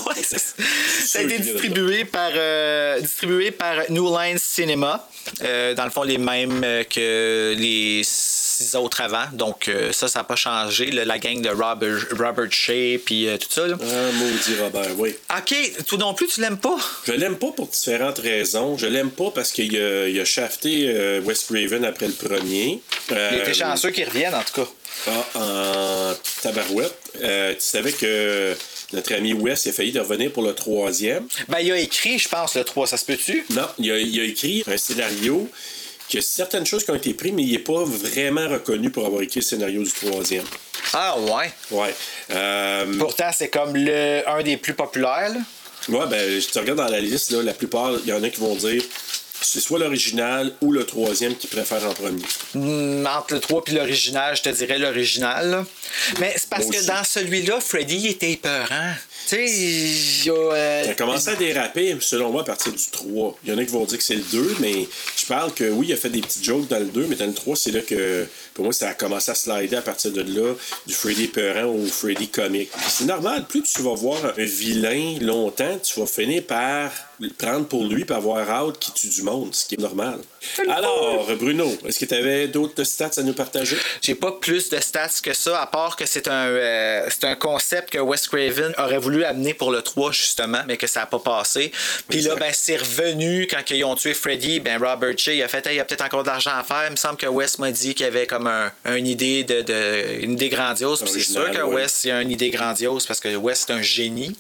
Ouais, 0.07 0.23
ça, 0.23 0.37
ça 0.39 1.19
a 1.19 1.23
été 1.23 1.39
distribué 1.39 2.05
par, 2.05 2.31
euh, 2.35 3.01
distribué 3.01 3.51
par 3.51 3.91
New 3.91 4.17
Line 4.17 4.39
Cinema. 4.39 5.09
Euh, 5.43 5.75
dans 5.75 5.85
le 5.85 5.91
fond, 5.91 6.03
les 6.03 6.19
mêmes 6.19 6.63
euh, 6.65 6.85
que 6.85 7.55
les 7.57 8.03
six 8.61 8.75
autres 8.77 9.01
avant. 9.01 9.25
Donc, 9.33 9.69
euh, 9.69 9.93
ça, 9.93 10.07
ça 10.09 10.21
n'a 10.21 10.25
pas 10.25 10.37
changé. 10.37 10.91
là, 10.91 11.05
la 11.05 11.19
gang 11.19 11.41
de 11.41 11.49
Robert, 11.49 11.99
Robert 12.19 12.51
Shea 12.53 12.99
puis 13.05 13.27
euh, 13.27 13.39
tout 13.39 13.47
ça. 13.51 13.67
là. 13.67 13.77
Ah, 13.81 14.13
maudit 14.13 14.61
Robert, 14.61 14.99
oui. 14.99 15.15
OK, 15.37 15.85
toi 15.87 15.99
non 15.99 16.15
plus, 16.15 16.27
tu 16.29 16.41
l'aimes 16.41 16.59
pas? 16.59 16.77
Je 17.07 17.13
l'aime 17.13 17.37
pas 17.37 17.53
pour 17.53 17.69
différentes 17.69 18.19
raisons. 18.19 18.77
Je 18.77 18.87
l'aime 18.87 19.11
pas 19.11 19.31
parce 19.35 19.53
qu'il 19.53 19.75
a, 19.77 20.09
il 20.09 20.21
a 20.21 20.25
shafté 20.25 20.87
euh, 20.89 21.21
Wes 21.23 21.45
Craven 21.45 21.85
après 21.85 22.07
le 22.09 22.13
premier. 22.13 22.81
Il 23.11 23.39
était 23.39 23.55
chanceux 23.55 23.91
qu'il 23.91 24.05
revienne, 24.05 24.35
en 24.35 24.43
tout 24.43 24.63
cas. 24.65 24.69
Ah, 25.07 25.27
en 25.39 26.15
tabarouette. 26.43 26.95
Euh, 27.23 27.55
tu 27.55 27.61
savais 27.61 27.93
que 27.93 28.55
notre 28.93 29.15
ami 29.15 29.33
Wes 29.33 29.65
il 29.65 29.69
a 29.71 29.73
failli 29.73 29.93
de 29.93 30.01
revenir 30.01 30.33
pour 30.33 30.43
le 30.43 30.55
troisième. 30.55 31.27
Ben, 31.49 31.61
il 31.61 31.73
a 31.73 31.79
écrit, 31.79 32.19
je 32.19 32.29
pense, 32.29 32.57
le 32.57 32.65
3, 32.65 32.87
ça 32.89 32.97
se 32.97 33.05
peut-tu? 33.05 33.47
Non, 33.51 33.67
il 33.79 33.91
a, 33.91 33.99
il 33.99 34.21
a 34.21 34.25
écrit 34.25 34.65
un 34.67 34.77
scénario 34.77 35.49
qui 36.11 36.19
a 36.19 36.23
certaines 36.23 36.67
choses 36.67 36.85
qui 36.85 36.91
ont 36.91 36.97
été 36.97 37.15
prises, 37.15 37.33
mais 37.33 37.45
il 37.45 37.53
n'est 37.53 37.59
pas 37.61 37.85
vraiment 37.85 38.49
reconnu 38.49 38.91
pour 38.91 39.07
avoir 39.07 39.23
écrit 39.23 39.41
le 39.41 39.45
scénario 39.45 39.83
du 39.83 39.93
troisième. 39.93 40.45
Ah, 40.93 41.17
ouais? 41.19 41.53
Ouais. 41.71 41.95
Euh, 42.33 42.99
Pourtant, 42.99 43.31
c'est 43.33 43.49
comme 43.49 43.77
le, 43.77 44.29
un 44.29 44.43
des 44.43 44.57
plus 44.57 44.75
populaires. 44.75 45.31
là. 45.33 45.41
ouais, 45.89 46.07
ben, 46.09 46.41
je 46.41 46.49
te 46.49 46.59
regarde 46.59 46.79
dans 46.79 46.89
la 46.89 47.01
liste, 47.01 47.31
là, 47.31 47.43
la 47.43 47.55
plupart, 47.55 47.93
il 48.05 48.09
y 48.09 48.13
en 48.13 48.23
a 48.25 48.29
qui 48.29 48.41
vont 48.41 48.57
dire 48.57 48.83
c'est 49.43 49.61
soit 49.61 49.79
l'original 49.79 50.53
ou 50.61 50.73
le 50.73 50.85
troisième 50.85 51.35
qu'ils 51.35 51.49
préfèrent 51.49 51.87
en 51.87 51.95
premier. 51.95 52.23
Hmm, 52.55 53.07
entre 53.07 53.35
le 53.35 53.41
3 53.41 53.63
et 53.69 53.73
l'original, 53.73 54.37
je 54.37 54.43
te 54.43 54.49
dirais 54.51 54.79
l'original. 54.79 55.65
Mais 56.19 56.35
c'est 56.37 56.51
parce 56.51 56.67
que 56.67 56.77
aussi. 56.77 56.87
dans 56.87 57.05
celui-là, 57.05 57.59
Freddy 57.61 58.09
était 58.09 58.33
épeurant. 58.33 58.93
Tu 59.29 59.37
sais, 59.37 60.25
il 60.25 60.31
euh, 60.31 60.85
Ça 60.85 60.91
a 60.91 60.95
commencé 60.95 61.29
à 61.31 61.37
déraper, 61.37 61.97
selon 62.01 62.31
moi, 62.31 62.43
à 62.43 62.45
partir 62.45 62.73
du 62.73 62.85
3. 62.91 63.39
Il 63.45 63.51
y 63.51 63.55
en 63.55 63.59
a 63.59 63.65
qui 63.65 63.71
vont 63.71 63.85
dire 63.85 63.99
que 63.99 64.05
c'est 64.05 64.17
le 64.17 64.23
2, 64.23 64.57
mais 64.61 64.89
je 65.17 65.27
parle 65.27 65.53
que 65.53 65.71
oui, 65.71 65.87
il 65.89 65.93
a 65.93 65.97
fait 65.97 66.11
des 66.11 66.21
petites 66.21 66.45
jokes 66.45 66.69
dans 66.69 66.79
le 66.79 66.87
2, 66.87 67.07
mais 67.09 67.17
dans 67.17 67.27
le 67.27 67.35
3, 67.35 67.57
c'est 67.57 67.71
là 67.71 67.81
que, 67.81 68.27
pour 68.55 68.65
moi, 68.65 68.73
ça 68.73 68.89
a 68.89 68.95
commencé 68.95 69.31
à 69.31 69.35
slider 69.35 69.77
à 69.77 69.83
partir 69.83 70.11
de 70.13 70.23
là, 70.23 70.55
du 70.87 70.95
Freddy 70.95 71.29
peurant 71.29 71.67
au 71.67 71.87
Freddy 71.87 72.29
comique. 72.29 72.71
C'est 72.89 73.05
normal, 73.05 73.47
plus 73.49 73.63
tu 73.63 73.83
vas 73.83 73.95
voir 73.95 74.19
un 74.37 74.45
vilain 74.45 75.19
longtemps, 75.21 75.79
tu 75.83 76.01
vas 76.01 76.07
finir 76.07 76.43
par 76.45 76.91
le 77.21 77.29
prendre 77.29 77.67
pour 77.67 77.85
lui 77.85 78.05
et 78.09 78.13
avoir 78.13 78.49
hâte 78.49 78.79
qui 78.79 78.93
tue 78.93 79.09
du 79.09 79.23
monde, 79.23 79.55
ce 79.55 79.67
qui 79.67 79.75
est 79.75 79.81
normal. 79.81 80.19
Alors, 80.69 81.27
Bruno, 81.37 81.71
est-ce 81.87 81.99
que 81.99 82.07
tu 82.07 82.15
avais 82.15 82.49
d'autres 82.49 82.83
stats 82.85 83.11
à 83.19 83.23
nous 83.23 83.35
partager? 83.35 83.77
J'ai 84.01 84.15
pas 84.15 84.33
plus 84.33 84.71
de 84.71 84.79
stats 84.81 85.21
que 85.23 85.35
ça, 85.35 85.61
à 85.61 85.67
part 85.67 85.97
que 85.97 86.07
c'est 86.07 86.29
un, 86.29 86.47
euh, 86.47 87.07
c'est 87.11 87.25
un 87.25 87.37
concept 87.37 87.91
que 87.91 87.99
Wes 87.99 88.27
Craven 88.27 88.75
aurait 88.79 88.99
voulu 88.99 89.10
amener 89.25 89.55
pour 89.55 89.71
le 89.71 89.83
3, 89.83 90.13
justement, 90.13 90.63
mais 90.67 90.77
que 90.77 90.87
ça 90.87 91.01
n'a 91.01 91.07
pas 91.07 91.19
passé. 91.19 91.71
Puis 92.09 92.21
là, 92.23 92.35
ben, 92.37 92.53
c'est 92.53 92.77
revenu 92.77 93.47
quand 93.49 93.63
ils 93.71 93.85
ont 93.85 93.95
tué 93.95 94.15
Freddy. 94.15 94.61
Ben, 94.61 94.83
Robert 94.83 95.17
Shea, 95.19 95.35
il 95.35 95.43
a 95.43 95.49
fait, 95.49 95.67
Hey, 95.67 95.75
il 95.75 95.77
y 95.77 95.81
a 95.81 95.85
peut-être 95.85 96.05
encore 96.05 96.23
de 96.23 96.29
l'argent 96.29 96.53
à 96.55 96.63
faire. 96.65 96.85
Il 96.87 96.93
me 96.93 96.97
semble 96.97 97.17
que 97.17 97.27
Wes 97.27 97.59
m'a 97.59 97.71
dit 97.71 97.95
qu'il 97.95 98.05
y 98.05 98.09
avait 98.09 98.27
comme 98.27 98.47
un, 98.47 98.73
une 98.97 99.07
idée 99.07 99.45
de, 99.45 99.63
de- 99.63 100.23
une 100.23 100.33
idée 100.33 100.49
grandiose. 100.49 101.01
Puis 101.03 101.11
c'est 101.11 101.21
sûr 101.33 101.51
que 101.51 101.63
ouais. 101.63 101.83
Wes, 101.83 102.05
il 102.05 102.11
a 102.11 102.23
une 102.23 102.31
idée 102.31 102.51
grandiose 102.51 103.07
parce 103.07 103.21
que 103.21 103.35
Wes, 103.37 103.65
c'est 103.67 103.73
un 103.73 103.83
génie. 103.83 104.37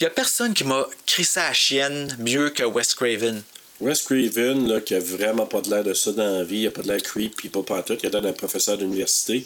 Il 0.00 0.04
y 0.04 0.06
a 0.06 0.10
personne 0.10 0.54
qui 0.54 0.64
m'a 0.64 0.86
crissé 1.06 1.40
à 1.40 1.48
la 1.48 1.52
chienne 1.52 2.16
mieux 2.18 2.50
que 2.50 2.62
Wes 2.64 2.94
Craven. 2.94 3.42
Wes 3.80 4.02
Craven, 4.02 4.68
là, 4.68 4.80
qui 4.80 4.94
a 4.94 5.00
vraiment 5.00 5.46
pas 5.46 5.60
de 5.60 5.68
l'air 5.68 5.82
de 5.84 5.94
ça 5.94 6.12
dans 6.12 6.38
la 6.38 6.44
vie, 6.44 6.58
il 6.60 6.66
a 6.68 6.70
pas 6.70 6.82
de 6.82 6.88
l'air 6.88 7.02
creepy, 7.02 7.48
pas 7.48 7.62
pantoute, 7.62 8.00
il 8.02 8.06
a 8.06 8.10
l'air 8.10 8.22
d'un 8.22 8.32
professeur 8.32 8.78
d'université. 8.78 9.44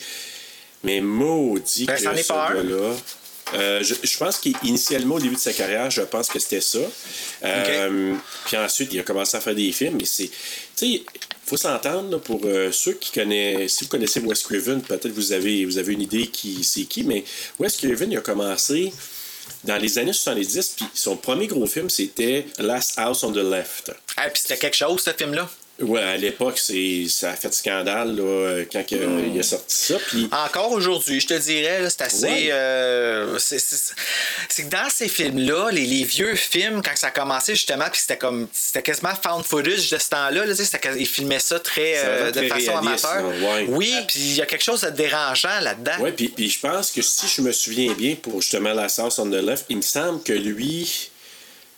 Mais 0.85 1.01
maudit 1.01 1.87
Ben, 1.87 1.97
que 1.97 2.19
est 2.19 2.23
ce 2.23 2.33
gars-là... 2.33 2.95
Euh, 3.55 3.83
je, 3.83 3.95
je 4.03 4.19
pense 4.19 4.39
qu'initialement, 4.39 5.17
au 5.17 5.21
début 5.21 5.35
de 5.35 5.41
sa 5.41 5.53
carrière, 5.53 5.91
je 5.91 6.03
pense 6.03 6.29
que 6.29 6.39
c'était 6.39 6.61
ça. 6.61 6.79
Euh, 7.45 8.15
Puis 8.47 8.57
ensuite, 8.57 8.93
il 8.93 9.01
a 9.01 9.03
commencé 9.03 9.37
à 9.37 9.41
faire 9.41 9.55
des 9.55 9.73
films. 9.73 9.97
Mais 9.99 10.05
c'est. 10.05 10.29
Tu 10.29 10.33
sais, 10.75 10.87
il 10.87 11.05
faut 11.47 11.57
s'entendre 11.57 12.19
pour 12.19 12.41
euh, 12.45 12.71
ceux 12.73 12.93
qui 12.93 13.13
connaissent. 13.13 13.77
Si 13.77 13.85
vous 13.85 13.91
connaissez 13.91 14.21
Wes 14.21 14.43
Craven, 14.43 14.83
peut-être 14.83 15.09
vous 15.09 15.33
avez, 15.33 15.65
vous 15.65 15.79
avez 15.79 15.93
une 15.95 16.03
idée 16.03 16.27
qui 16.27 16.63
c'est 16.63 16.85
qui. 16.85 17.05
Mais 17.05 17.25
Wes 17.59 17.77
Craven, 17.77 18.13
il 18.13 18.19
a 18.19 18.21
commencé 18.21 18.93
dans 19.65 19.77
les 19.77 19.99
années 19.99 20.13
70. 20.13 20.75
Puis 20.77 20.87
son 20.95 21.17
premier 21.17 21.47
gros 21.47 21.67
film, 21.67 21.89
c'était 21.89 22.47
Last 22.59 22.99
House 22.99 23.23
on 23.23 23.33
the 23.33 23.37
Left. 23.37 23.93
Ah, 24.17 24.29
puis 24.29 24.43
c'était 24.43 24.59
quelque 24.59 24.77
chose, 24.77 25.03
ce 25.03 25.11
film-là? 25.13 25.49
Ouais, 25.81 26.01
à 26.03 26.17
l'époque, 26.17 26.59
c'est, 26.59 27.07
ça 27.09 27.31
a 27.31 27.37
fait 27.37 27.55
scandale 27.55 28.17
là, 28.17 28.65
quand 28.71 28.85
que, 28.85 28.97
il 29.33 29.39
a 29.39 29.43
sorti 29.45 29.77
ça. 29.77 29.95
Puis, 30.09 30.29
Encore 30.33 30.73
aujourd'hui, 30.73 31.21
je 31.21 31.29
te 31.29 31.35
dirais, 31.35 31.89
c'est 31.89 32.03
assez. 32.03 32.27
Ouais. 32.27 32.49
euh, 32.51 33.39
c'est, 33.39 33.59
que 33.59 34.69
dans 34.69 34.91
ces 34.91 35.07
films-là, 35.09 35.71
les, 35.71 35.87
les 35.87 36.03
vieux 36.03 36.35
films, 36.35 36.83
quand 36.83 36.97
ça 36.97 37.09
a 37.09 37.11
commencé 37.13 37.55
justement, 37.55 37.85
puis 37.93 38.01
c'était 38.01 38.17
comme. 38.19 38.49
C'était 38.53 38.83
quasiment 38.83 39.15
found 39.15 39.45
footage 39.45 39.89
de 39.91 39.99
ce 39.99 40.09
temps-là, 40.09 40.47
là, 40.47 40.55
ils 40.97 41.07
filmaient 41.07 41.39
ça 41.39 41.61
très, 41.61 41.95
Ça 41.95 42.07
euh, 42.07 42.33
de 42.33 42.41
très 42.41 42.49
façon 42.49 42.81
réaliste, 42.81 43.05
amateur. 43.05 43.29
ouais. 43.29 43.67
Oui, 43.69 43.95
puis 44.09 44.19
il 44.19 44.35
y 44.35 44.43
a 44.43 44.47
quelque 44.47 44.65
chose 44.65 44.81
de 44.81 44.91
dérangeant 44.91 45.61
là-dedans. 45.61 45.99
ouais, 46.01 46.11
puis, 46.11 46.29
puis 46.29 46.51
je 46.51 46.59
pense 46.59 46.91
que 46.91 47.03
si 47.03 47.29
je 47.29 47.41
me 47.41 47.53
souviens 47.53 47.93
bien 47.93 48.17
pour 48.17 48.43
justement 48.43 48.73
La 48.75 48.89
Sauce 48.89 49.19
on 49.21 49.31
the 49.31 49.35
Left, 49.35 49.67
il 49.69 49.77
me 49.77 49.83
semble 49.83 50.23
que 50.25 50.33
lui. 50.33 51.11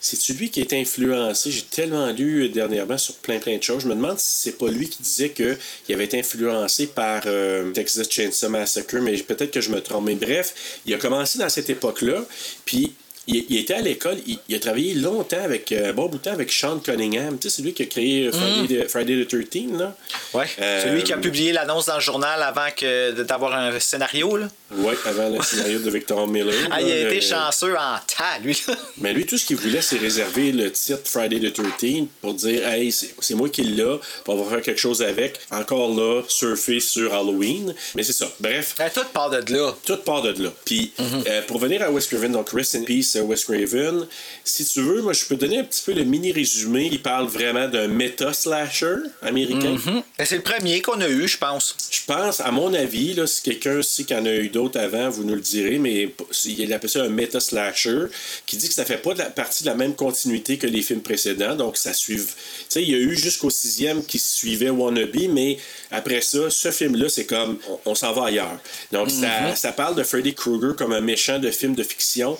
C'est-tu 0.02 0.33
lui 0.33 0.50
qui 0.50 0.61
est 0.61 0.73
influencé? 0.73 1.50
J'ai 1.50 1.62
tellement 1.62 2.11
lu 2.11 2.45
euh, 2.45 2.49
dernièrement 2.49 2.97
sur 2.97 3.14
plein 3.16 3.38
plein 3.38 3.59
de 3.59 3.62
choses. 3.62 3.83
Je 3.83 3.88
me 3.88 3.95
demande 3.95 4.19
si 4.19 4.42
c'est 4.42 4.59
pas 4.59 4.69
lui 4.69 4.88
qui 4.88 5.02
disait 5.02 5.30
qu'il 5.30 5.59
avait 5.95 6.07
été 6.07 6.19
influencé 6.19 6.87
par 6.87 7.23
euh, 7.26 7.71
Texas 7.73 8.09
Chainsaw 8.11 8.49
Massacre, 8.49 8.97
mais 8.97 9.16
peut-être 9.19 9.50
que 9.50 9.61
je 9.61 9.71
me 9.71 9.80
trompe. 9.83 10.07
Mais 10.07 10.14
bref, 10.14 10.80
il 10.87 10.95
a 10.95 10.99
commencé 10.99 11.38
dans 11.38 11.50
cette 11.50 11.69
époque-là, 11.69 12.25
puis 12.64 12.95
il, 13.30 13.46
il 13.49 13.58
était 13.58 13.75
à 13.75 13.80
l'école, 13.80 14.16
il, 14.26 14.38
il 14.49 14.56
a 14.56 14.58
travaillé 14.58 14.94
longtemps 14.94 15.42
avec, 15.42 15.70
euh, 15.72 15.90
un 15.90 15.92
bon 15.92 16.06
bout 16.06 16.18
de 16.18 16.22
temps 16.22 16.32
avec 16.32 16.52
Sean 16.52 16.78
Cunningham. 16.78 17.38
Tu 17.38 17.49
sais, 17.49 17.56
c'est 17.56 17.62
lui 17.62 17.72
qui 17.72 17.82
a 17.82 17.87
créé 17.87 18.26
euh, 18.26 18.32
Friday, 18.32 18.84
the, 18.84 18.88
Friday 18.88 19.25
the 19.25 19.28
13, 19.28 19.78
là. 19.78 19.96
Ouais. 20.34 20.46
Euh, 20.60 20.84
Celui 20.84 21.02
qui 21.04 21.12
a 21.12 21.16
publié 21.18 21.52
l'annonce 21.52 21.87
dans 21.87 21.94
le 21.96 22.00
journal 22.00 22.42
avant 22.42 22.68
que 22.76 23.22
d'avoir 23.22 23.54
un 23.54 23.78
scénario. 23.80 24.37
Là. 24.37 24.49
Ouais, 24.72 24.94
avant 25.06 25.28
le 25.28 25.42
scénario 25.42 25.78
de 25.80 25.90
Victor 25.90 26.26
Miller. 26.28 26.54
Ah, 26.70 26.80
il 26.80 26.90
a 26.90 27.00
été 27.06 27.14
le- 27.16 27.20
chanceux 27.20 27.75
en 27.76 27.96
tas, 28.06 28.38
lui. 28.42 28.60
Mais 28.99 29.12
lui, 29.12 29.26
tout 29.26 29.37
ce 29.38 29.44
qu'il 29.46 29.56
voulait, 29.56 29.82
c'est 29.82 29.99
réserver 29.99 30.52
le 30.52 30.70
titre 30.70 31.00
Friday 31.04 31.40
the 31.40 31.52
13 31.52 32.04
pour 32.20 32.34
dire 32.34 32.66
Hey, 32.68 32.92
c'est 32.92 33.34
moi 33.34 33.49
qui 33.49 33.62
l'ai, 33.62 33.84
on 34.28 34.37
va 34.37 34.50
faire 34.50 34.62
quelque 34.62 34.80
chose 34.80 35.02
avec. 35.02 35.38
Encore 35.50 35.94
là, 35.94 36.22
surfer 36.28 36.80
sur 36.80 37.12
Halloween. 37.14 37.75
Mais 37.94 38.02
c'est 38.02 38.12
ça. 38.12 38.30
Bref, 38.40 38.75
Ah, 38.78 38.90
Tout 38.90 39.00
part 39.12 39.30
de 39.30 39.38
là. 39.52 39.75
tout 39.84 39.96
part 39.99 40.22
de 40.22 40.42
là. 40.42 40.52
Puis, 40.64 40.92
euh, 41.00 41.42
pour 41.46 41.58
venir 41.58 41.82
à 41.82 41.90
Wes 41.90 42.06
Craven, 42.06 42.32
donc 42.32 42.50
Rest 42.50 42.75
in 42.76 42.84
Peace, 42.84 43.16
Wes 43.23 43.45
Craven, 43.45 44.07
si 44.45 44.65
tu 44.65 44.81
veux, 44.83 45.03
moi, 45.03 45.12
je 45.12 45.25
peux 45.25 45.37
donner 45.37 45.59
un 45.59 45.65
petit 45.65 45.83
peu 45.85 45.93
le 45.93 46.05
mini-résumé. 46.05 46.89
Il 46.91 47.03
parle 47.03 47.27
vraiment 47.29 47.69
d'un 47.69 47.89
méta-slasher 47.89 48.97
américain. 49.23 49.77
Ben, 50.19 50.25
C'est 50.25 50.37
le 50.37 50.43
premier 50.43 50.81
qu'on 50.81 51.00
a 51.00 51.09
eu, 51.09 51.29
je 51.29 51.39
pense. 51.39 51.77
Je 51.91 52.00
pense, 52.07 52.41
à 52.41 52.50
mon 52.50 52.73
avis, 52.75 53.15
là, 53.15 53.27
si 53.27 53.43
quelqu'un 53.43 53.83
sait 53.83 54.05
qu'il 54.05 54.17
y 54.17 54.21
en 54.21 54.27
a 54.27 54.33
eu 54.33 54.49
d'autres 54.49 54.79
avant, 54.79 55.09
vous 55.11 55.25
nous 55.25 55.35
le 55.35 55.41
direz, 55.41 55.79
mais 55.79 56.15
il 56.45 56.73
appelle 56.73 56.91
ça 56.91 57.03
un 57.03 57.09
meta-slasher, 57.09 58.07
qui 58.47 58.57
dit 58.57 58.69
que 58.69 58.75
ça 58.75 58.85
fait 58.85 58.99
pas 58.99 59.15
de 59.15 59.19
la 59.19 59.31
partie 59.31 59.62
de 59.65 59.69
la 59.69 59.75
même 59.75 59.95
continuité 59.95 60.59
que 60.59 60.67
les 60.67 60.83
films 60.83 61.03
précédents, 61.03 61.55
donc 61.57 61.77
ça 61.77 61.93
suit. 61.93 62.17
Tu 62.17 62.25
sais, 62.69 62.83
il 62.83 62.91
y 62.91 62.95
a 62.95 62.99
eu 62.99 63.17
jusqu'au 63.17 63.50
sixième 63.50 64.05
qui 64.05 64.19
suivait 64.19 64.71
Wannabe, 64.71 65.29
mais 65.31 65.59
après 65.91 66.21
ça, 66.21 66.50
ce 66.50 66.71
film-là, 66.71 67.09
c'est 67.09 67.27
comme, 67.27 67.59
on, 67.69 67.79
on 67.87 67.95
s'en 67.95 68.12
va 68.12 68.27
ailleurs. 68.27 68.59
Donc, 68.93 69.11
ça, 69.11 69.55
ça 69.57 69.73
parle 69.73 69.95
de 69.95 70.03
Freddy 70.03 70.35
Krueger 70.35 70.75
comme 70.77 70.93
un 70.93 71.00
méchant 71.00 71.39
de 71.39 71.50
film 71.50 71.75
de 71.75 71.83
fiction 71.83 72.39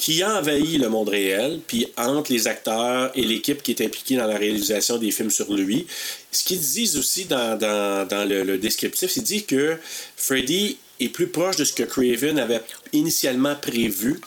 qui 0.00 0.22
a 0.22 0.38
envahi 0.38 0.78
le 0.78 0.88
monde 0.88 1.10
réel, 1.10 1.60
puis 1.66 1.86
entre 1.98 2.32
les 2.32 2.48
acteurs 2.48 3.12
et 3.14 3.20
l'équipe 3.20 3.62
qui 3.62 3.72
est 3.72 3.82
impliquée 3.82 4.16
dans 4.16 4.26
la 4.26 4.38
réalisation 4.38 4.96
des 4.96 5.10
films 5.10 5.30
sur 5.30 5.52
lui. 5.52 5.86
Ce 6.32 6.42
qu'ils 6.42 6.58
disent 6.58 6.96
aussi 6.96 7.26
dans, 7.26 7.58
le, 7.60 8.56
descriptif, 8.56 9.10
c'est 9.10 9.20
dit 9.20 9.44
que 9.44 9.76
Freddy 10.16 10.78
est 11.00 11.10
plus 11.10 11.26
proche 11.26 11.56
de 11.56 11.64
ce 11.64 11.74
que 11.74 11.82
Craven 11.82 12.38
avait 12.38 12.62
initialement 12.94 13.54
prévu, 13.54 14.18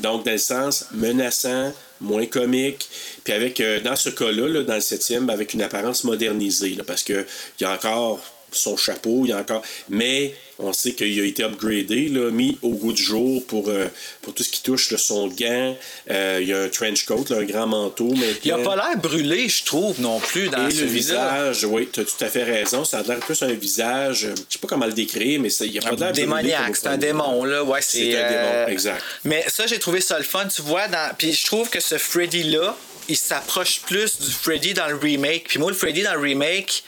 donc 0.00 0.26
dans 0.26 0.32
le 0.32 0.38
sens 0.38 0.84
menaçant, 0.92 1.72
moins 2.02 2.26
comique, 2.26 2.90
puis 3.24 3.32
avec, 3.32 3.60
euh, 3.60 3.80
dans 3.80 3.96
ce 3.96 4.10
cas-là, 4.10 4.48
là, 4.48 4.62
dans 4.64 4.74
le 4.74 4.80
septième, 4.80 5.30
avec 5.30 5.54
une 5.54 5.62
apparence 5.62 6.04
modernisée, 6.04 6.74
là, 6.74 6.84
parce 6.84 7.04
qu'il 7.04 7.24
y 7.60 7.64
a 7.64 7.72
encore 7.72 8.20
son 8.50 8.76
chapeau, 8.76 9.22
il 9.24 9.30
y 9.30 9.32
a 9.32 9.38
encore. 9.38 9.62
Mais 9.88 10.34
on 10.62 10.72
sait 10.72 10.92
qu'il 10.92 11.20
a 11.20 11.24
été 11.24 11.42
upgradé, 11.44 12.08
là, 12.08 12.30
mis 12.30 12.58
au 12.62 12.70
goût 12.70 12.92
du 12.92 13.02
jour 13.02 13.44
pour, 13.46 13.68
euh, 13.68 13.88
pour 14.22 14.32
tout 14.34 14.42
ce 14.42 14.50
qui 14.50 14.62
touche 14.62 14.90
là, 14.90 14.98
son 14.98 15.26
gant. 15.28 15.76
Euh, 16.10 16.38
il 16.40 16.48
y 16.48 16.52
a 16.52 16.62
un 16.62 16.68
trench 16.68 17.04
coat, 17.04 17.24
là, 17.30 17.38
un 17.38 17.44
grand 17.44 17.66
manteau. 17.66 18.08
Maintenant. 18.08 18.26
Il 18.44 18.52
a 18.52 18.58
pas 18.58 18.76
l'air 18.76 18.96
brûlé, 18.96 19.48
je 19.48 19.64
trouve, 19.64 20.00
non 20.00 20.20
plus, 20.20 20.48
dans 20.48 20.62
Et 20.68 20.70
le 20.70 20.70
celui-là. 20.70 20.88
visage, 20.92 21.64
oui, 21.64 21.88
tu 21.92 22.00
as 22.00 22.04
tout 22.04 22.24
à 22.24 22.28
fait 22.28 22.44
raison. 22.44 22.84
Ça 22.84 23.00
a 23.00 23.02
l'air 23.02 23.18
plus 23.20 23.42
un 23.42 23.52
visage, 23.52 24.24
euh, 24.26 24.34
je 24.48 24.54
sais 24.54 24.58
pas 24.60 24.68
comment 24.68 24.86
le 24.86 24.92
décrire, 24.92 25.40
mais 25.40 25.50
ça- 25.50 25.64
il 25.66 25.76
a 25.78 25.82
pas 25.82 25.90
l'air 25.90 25.98
brûlé 25.98 26.12
démoniaque, 26.12 26.76
c'est 26.76 26.86
un 26.88 26.96
démon, 26.98 27.44
là. 27.44 27.62
Ouais, 27.64 27.80
c'est. 27.82 28.16
Un 28.16 28.28
démon, 28.30 28.66
exact. 28.68 29.02
Mais 29.24 29.44
ça, 29.48 29.66
j'ai 29.66 29.78
trouvé 29.78 30.00
ça 30.00 30.18
le 30.18 30.24
fun, 30.24 30.46
tu 30.46 30.62
vois. 30.62 30.88
Dans... 30.88 31.14
Puis 31.16 31.32
je 31.32 31.44
trouve 31.46 31.68
que 31.70 31.80
ce 31.80 31.98
Freddy-là, 31.98 32.76
il 33.08 33.16
s'approche 33.16 33.80
plus 33.80 34.18
du 34.20 34.30
Freddy 34.30 34.74
dans 34.74 34.86
le 34.88 34.94
remake. 34.96 35.46
Puis 35.48 35.58
moi, 35.58 35.70
le 35.70 35.76
Freddy 35.76 36.02
dans 36.02 36.14
le 36.14 36.20
remake. 36.20 36.84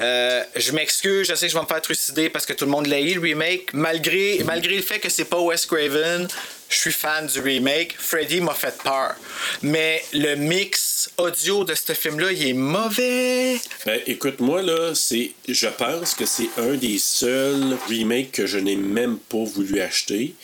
Euh, 0.00 0.42
je 0.54 0.72
m'excuse, 0.72 1.26
je 1.26 1.34
sais 1.34 1.46
que 1.46 1.52
je 1.52 1.56
vais 1.56 1.62
me 1.62 1.66
faire 1.66 1.80
trucider 1.80 2.28
parce 2.28 2.44
que 2.44 2.52
tout 2.52 2.66
le 2.66 2.70
monde 2.70 2.86
l'a 2.86 3.00
eu 3.00 3.14
le 3.14 3.20
remake. 3.20 3.72
Malgré, 3.72 4.40
malgré 4.44 4.76
le 4.76 4.82
fait 4.82 4.98
que 4.98 5.08
c'est 5.08 5.24
pas 5.24 5.40
Wes 5.40 5.64
Craven, 5.64 6.28
je 6.68 6.76
suis 6.76 6.92
fan 6.92 7.26
du 7.26 7.40
remake. 7.40 7.94
Freddy 7.98 8.40
m'a 8.40 8.54
fait 8.54 8.76
peur. 8.82 9.14
Mais 9.62 10.02
le 10.12 10.34
mix 10.34 11.10
audio 11.16 11.64
de 11.64 11.74
ce 11.74 11.94
film-là, 11.94 12.32
il 12.32 12.48
est 12.48 12.52
mauvais. 12.52 13.58
Ben, 13.86 14.00
écoute, 14.06 14.40
moi, 14.40 14.60
là, 14.60 14.94
c'est, 14.94 15.32
je 15.48 15.68
pense 15.68 16.14
que 16.14 16.26
c'est 16.26 16.50
un 16.58 16.74
des 16.74 16.98
seuls 16.98 17.76
remakes 17.88 18.32
que 18.32 18.46
je 18.46 18.58
n'ai 18.58 18.76
même 18.76 19.18
pas 19.18 19.44
voulu 19.44 19.80
acheter. 19.80 20.34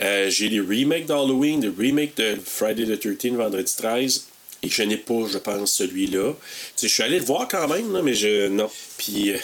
Euh, 0.00 0.30
j'ai 0.30 0.48
les 0.48 0.60
remakes 0.60 1.06
d'Halloween, 1.06 1.60
les 1.60 1.88
remakes 1.88 2.16
de 2.16 2.36
Friday 2.44 2.84
the 2.84 2.98
13, 2.98 3.32
vendredi 3.32 3.74
13, 3.76 4.26
et 4.62 4.68
je 4.68 4.82
n'ai 4.82 4.96
pas, 4.96 5.26
je 5.30 5.38
pense, 5.38 5.72
celui-là. 5.74 6.32
Tu 6.32 6.38
sais, 6.76 6.88
je 6.88 6.94
suis 6.94 7.02
allé 7.02 7.18
le 7.18 7.24
voir 7.24 7.46
quand 7.48 7.68
même, 7.68 7.92
là, 7.92 8.02
mais 8.02 8.14
je. 8.14 8.48
Non. 8.48 8.70
Puis, 8.98 9.30
euh, 9.32 9.38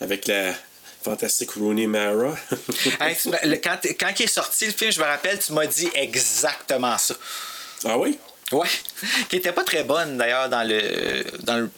avec 0.00 0.26
la 0.26 0.54
fantastique 1.02 1.52
Rooney 1.52 1.86
Mara. 1.86 2.36
Hey, 3.00 3.16
le- 3.44 3.56
quand, 3.56 3.78
quand 3.98 4.12
il 4.18 4.24
est 4.24 4.26
sorti 4.26 4.66
le 4.66 4.72
film, 4.72 4.92
je 4.92 5.00
me 5.00 5.04
rappelle, 5.04 5.38
tu 5.38 5.52
m'as 5.52 5.66
dit 5.66 5.88
exactement 5.94 6.96
ça. 6.98 7.14
ah 7.84 7.98
oui? 7.98 8.18
Ouais. 8.52 8.66
Qui 9.30 9.36
était 9.36 9.52
pas 9.52 9.62
très 9.62 9.84
bonne 9.84 10.18
d'ailleurs 10.18 10.48
dans 10.48 10.64
le. 10.66 11.24
Dans 11.44 11.56
le... 11.58 11.70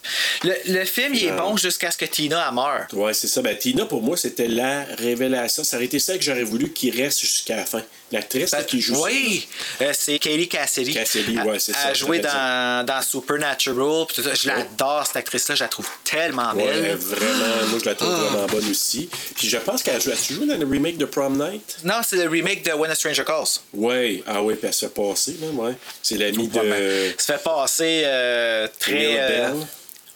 le, 0.44 0.54
le 0.66 0.84
film, 0.86 1.14
il 1.14 1.24
est 1.26 1.32
bon 1.32 1.56
jusqu'à 1.58 1.90
ce 1.90 1.98
que 1.98 2.06
Tina 2.06 2.50
meure. 2.50 2.86
Ouais, 2.94 3.12
c'est 3.12 3.28
ça. 3.28 3.42
Ben, 3.42 3.56
Tina, 3.56 3.84
pour 3.84 4.00
moi, 4.02 4.16
c'était 4.16 4.48
la 4.48 4.84
révélation. 4.98 5.64
Ça 5.64 5.76
aurait 5.76 5.84
été 5.84 5.98
ça 5.98 6.16
que 6.16 6.24
j'aurais 6.24 6.44
voulu 6.44 6.72
qu'il 6.72 6.98
reste 7.00 7.20
jusqu'à 7.20 7.56
la 7.56 7.66
fin. 7.66 7.82
L'actrice 8.12 8.52
là, 8.52 8.62
qui 8.62 8.80
joue 8.80 9.02
oui, 9.04 9.48
Euh, 9.80 9.92
c'est 9.94 10.18
Katie 10.18 10.48
Cassidy. 10.48 10.92
Cassidy, 10.94 11.38
ouais, 11.38 11.58
c'est 11.58 11.72
Elle 11.72 11.78
ça, 11.78 11.88
a 11.88 11.94
joué 11.94 12.18
dans, 12.18 12.84
dans 12.86 13.00
Supernatural. 13.02 14.06
puis 14.06 14.16
tout 14.16 14.22
ça. 14.22 14.34
Je 14.34 14.46
l'adore, 14.48 15.04
cette 15.06 15.16
actrice-là. 15.16 15.54
Je 15.54 15.64
la 15.64 15.68
trouve 15.68 15.88
tellement 16.04 16.52
Ouais, 16.52 16.64
belle. 16.66 16.96
vraiment, 16.96 17.66
moi 17.70 17.78
je 17.80 17.84
la 17.88 17.94
trouve 17.94 18.12
Ah. 18.14 18.24
vraiment 18.30 18.46
bonne 18.46 18.70
aussi. 18.70 19.08
Puis 19.36 19.48
je 19.48 19.56
pense 19.56 19.82
qu'elle 19.82 19.96
a 19.96 19.98
joué, 19.98 20.12
as-tu 20.12 20.34
joué 20.34 20.46
dans 20.46 20.56
le 20.58 20.66
remake 20.66 20.98
de 20.98 21.04
Prom 21.06 21.36
Night? 21.38 21.78
Non, 21.84 21.94
c'est 22.06 22.16
le 22.16 22.28
remake 22.28 22.64
de 22.64 22.72
When 22.72 22.90
a 22.90 22.94
Stranger 22.94 23.24
Calls. 23.24 23.46
Ouais, 23.72 24.22
ah 24.26 24.42
ouais, 24.42 24.54
puis 24.54 24.66
elle 24.68 24.74
se 24.74 24.86
fait 24.86 24.94
passer, 24.94 25.36
là, 25.40 25.46
ouais. 25.48 25.72
C'est 26.02 26.16
l'ami 26.18 26.48
de. 26.48 27.14
Ça 27.18 27.38
fait 27.38 27.42
passer 27.44 28.02
euh, 28.04 28.68
très. 28.78 29.50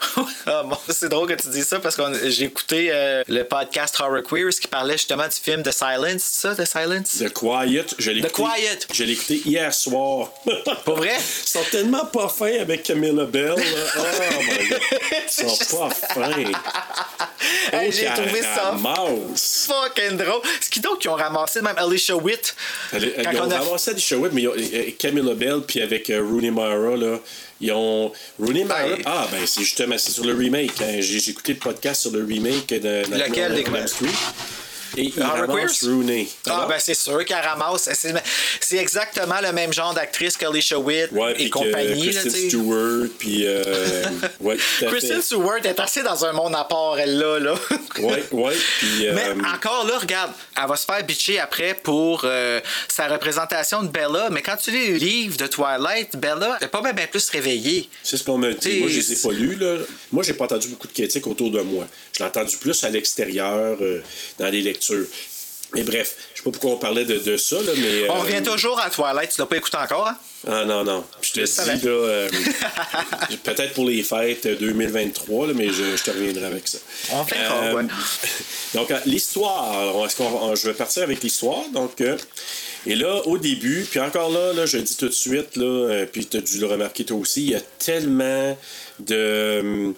Ah, 0.49 0.63
bon, 0.65 0.77
c'est 0.89 1.09
drôle 1.09 1.29
que 1.29 1.35
tu 1.43 1.49
dis 1.49 1.63
ça 1.65 1.81
parce 1.81 1.97
que 1.97 2.03
j'ai 2.31 2.45
écouté 2.45 2.89
euh, 2.93 3.23
le 3.27 3.43
podcast 3.43 3.97
Horror 3.99 4.23
Queers 4.23 4.51
qui 4.61 4.69
parlait 4.69 4.93
justement 4.97 5.25
du 5.25 5.35
film 5.43 5.63
The 5.63 5.73
Silence, 5.73 6.23
ça, 6.23 6.55
The 6.55 6.65
Silence? 6.65 7.19
The 7.19 7.33
Quiet, 7.33 7.87
je 7.99 8.11
l'ai 8.13 8.21
The 8.23 8.27
écouté- 8.27 8.43
Quiet. 8.55 8.79
Je 8.93 9.05
l'ai 9.05 9.13
écouté 9.15 9.43
hier 9.45 9.75
soir. 9.75 10.31
Pas 10.85 10.93
vrai? 10.95 11.17
Ils 11.19 11.49
sont 11.49 11.65
tellement 11.71 12.07
pas 12.07 12.29
fins 12.29 12.61
avec 12.61 12.85
Camilla 12.85 13.25
Bell. 13.25 13.55
là. 13.57 13.63
Oh 13.99 14.41
my 14.41 14.69
god. 14.69 14.81
Ils 15.11 15.49
sont 15.67 15.77
pas 15.79 15.91
fins. 15.91 16.31
Hey, 17.73 17.89
Oh, 17.89 17.93
j'ai 17.93 18.07
trouvé 18.07 18.43
ça 18.43 18.75
fucking 18.77 20.17
drôle. 20.17 20.43
Ce 20.61 20.71
qui 20.71 20.81
donc 20.81 21.01
qu'ils 21.01 21.11
ont 21.11 21.15
ramassé 21.17 21.61
même 21.61 21.77
Alicia 21.77 22.17
Witt. 22.17 22.55
Elle- 22.93 23.15
Ils 23.33 23.39
ont 23.41 23.47
on 23.47 23.51
a- 23.51 23.59
ramassé 23.59 23.95
des 23.95 24.01
shows, 24.01 24.29
mais 24.33 24.43
ils 24.43 24.49
ont- 24.49 24.55
Camilla 24.99 25.35
Bell, 25.35 25.61
puis 25.67 25.83
avec 25.83 26.09
euh, 26.11 26.23
Rooney 26.23 26.51
Mara, 26.51 26.97
là, 26.97 27.19
ils 27.61 27.73
ont. 27.73 28.13
Rooney 28.39 28.65
Mara. 28.65 28.85
Ouais. 28.87 29.03
Ah, 29.05 29.27
ben, 29.31 29.47
c'est 29.47 29.61
justement, 29.63 29.97
c'est 29.99 30.13
sur 30.13 30.25
le 30.25 30.35
remake. 30.35 30.73
hein. 30.81 30.97
J'ai 31.01 31.31
écouté 31.31 31.53
le 31.55 31.59
podcast 31.59 32.03
sur 32.03 32.11
le 32.13 32.25
remake 32.25 32.69
de 32.69 33.03
Lequel, 33.11 33.53
de 33.53 33.57
des- 33.63 33.71
Madame 33.71 33.87
Street. 33.89 34.09
Et 34.97 35.13
il 35.15 35.23
Horror 35.23 35.49
ramasse 35.49 35.81
Queers? 35.81 35.91
Rooney. 35.91 36.29
Ah, 36.47 36.55
Alors? 36.55 36.69
ben 36.69 36.79
c'est 36.79 36.95
sûr 36.95 37.25
qu'elle 37.25 37.45
ramasse. 37.45 37.89
C'est, 38.61 38.77
exactement 38.77 39.41
le 39.43 39.53
même 39.53 39.73
genre 39.73 39.95
d'actrice 39.95 40.37
qu'Alicia 40.37 40.79
Witt 40.79 41.11
Ouais, 41.13 41.35
et 41.41 41.51
compagnie. 41.51 42.11
là, 42.13 42.21
Kristen 42.21 42.31
sais. 42.31 42.49
Stewart, 42.49 43.09
puis. 43.19 43.43
Euh, 43.47 44.05
ouais, 44.41 44.57
Kristen. 44.87 45.23
Stewart 45.23 45.65
est 45.65 45.79
assez 45.81 46.03
dans 46.03 46.25
un 46.25 46.33
monde 46.33 46.55
à 46.55 46.65
part, 46.65 46.99
elle 46.99 47.19
là. 47.19 47.39
là. 47.39 47.55
Ouais, 47.99 48.25
ouais, 48.33 48.55
puis. 48.79 49.07
Mais 49.15 49.29
euh, 49.29 49.35
encore 49.55 49.87
là, 49.87 49.99
regarde, 49.99 50.33
elle 50.57 50.69
va 50.69 50.77
se 50.77 50.85
faire 50.85 51.03
bitcher 51.05 51.39
après 51.39 51.75
pour 51.75 52.23
euh, 52.25 52.61
sa 52.89 53.09
représentation 53.09 53.83
de 53.83 53.89
Bella. 53.89 54.29
Mais 54.31 54.43
quand 54.43 54.57
tu 54.57 54.71
lis 54.71 54.89
le 54.89 54.97
livre 54.97 55.37
de 55.37 55.47
Twilight, 55.47 56.17
Bella 56.17 56.59
n'est 56.61 56.69
pas 56.69 56.81
bien 56.83 56.93
ben 56.93 57.07
plus 57.07 57.29
réveillée. 57.31 57.89
C'est 58.03 58.17
ce 58.17 58.25
qu'on 58.25 58.39
me 58.39 58.53
dit. 58.55 58.81
Moi, 58.81 58.89
je 58.89 58.97
les 58.99 59.13
ai 59.13 59.17
pas 59.17 59.33
lus. 59.33 59.57
Là. 59.57 59.77
Moi, 60.13 60.23
j'ai 60.23 60.33
pas 60.33 60.45
entendu 60.45 60.69
beaucoup 60.69 60.87
de 60.89 60.93
critiques 60.93 61.27
autour 61.27 61.51
de 61.51 61.61
moi. 61.61 61.87
Je 62.13 62.21
l'ai 62.21 62.27
entendu 62.27 62.57
plus 62.57 62.83
à 62.85 62.89
l'extérieur, 62.91 63.77
euh, 63.81 64.01
dans 64.39 64.49
les 64.49 64.63
lectures. 64.63 64.86
Mais 65.75 65.83
bref, 65.83 66.17
je 66.33 66.39
sais 66.39 66.45
pas 66.45 66.51
pourquoi 66.53 66.71
on 66.71 66.77
parlait 66.77 67.05
de, 67.05 67.19
de 67.19 67.37
ça, 67.37 67.57
là, 67.57 67.73
mais. 67.77 68.09
On 68.09 68.17
euh, 68.17 68.21
revient 68.21 68.43
toujours 68.43 68.79
à 68.81 68.89
Twilight. 68.89 69.31
Tu 69.35 69.41
l'as 69.41 69.47
pas 69.47 69.57
écouté 69.57 69.77
encore, 69.77 70.07
hein? 70.07 70.17
Ah 70.47 70.65
non, 70.65 70.85
non. 70.85 71.05
Je 71.21 71.33
te 71.33 71.41
dis, 71.41 71.85
là, 71.87 71.91
euh, 71.91 72.29
peut-être 73.45 73.75
pour 73.75 73.85
les 73.85 74.05
fêtes 74.05 74.47
2023, 74.47 75.49
là, 75.49 75.53
mais 75.57 75.69
je, 75.69 75.97
je 75.97 76.03
te 76.05 76.11
reviendrai 76.13 76.45
avec 76.47 76.69
ça. 76.69 76.79
On 77.11 77.25
verra, 77.25 77.75
ouais? 77.75 77.83
Donc, 78.75 78.93
euh, 78.93 79.01
l'histoire. 79.07 80.05
Est-ce 80.07 80.17
qu'on, 80.17 80.27
on- 80.29 80.55
je 80.55 80.69
vais 80.69 80.75
partir 80.75 81.03
avec 81.03 81.21
l'histoire. 81.23 81.65
Donc, 81.75 82.01
euh, 82.01 82.17
et 82.87 82.95
là, 82.95 83.23
au 83.27 83.37
début, 83.37 83.85
puis 83.91 83.99
encore 83.99 84.31
là, 84.31 84.53
là 84.53 84.67
je 84.67 84.77
le 84.77 84.85
dis 84.85 84.97
tout 84.97 85.09
de 85.09 85.13
suite, 85.13 85.57
là, 85.57 85.65
euh, 85.65 86.07
puis 86.07 86.27
tu 86.27 86.37
as 86.37 86.41
dû 86.41 86.61
le 86.61 86.67
remarquer 86.67 87.05
toi 87.05 87.17
aussi, 87.17 87.43
il 87.43 87.51
y 87.51 87.55
a 87.57 87.61
tellement 87.61 88.57
de. 89.01 89.93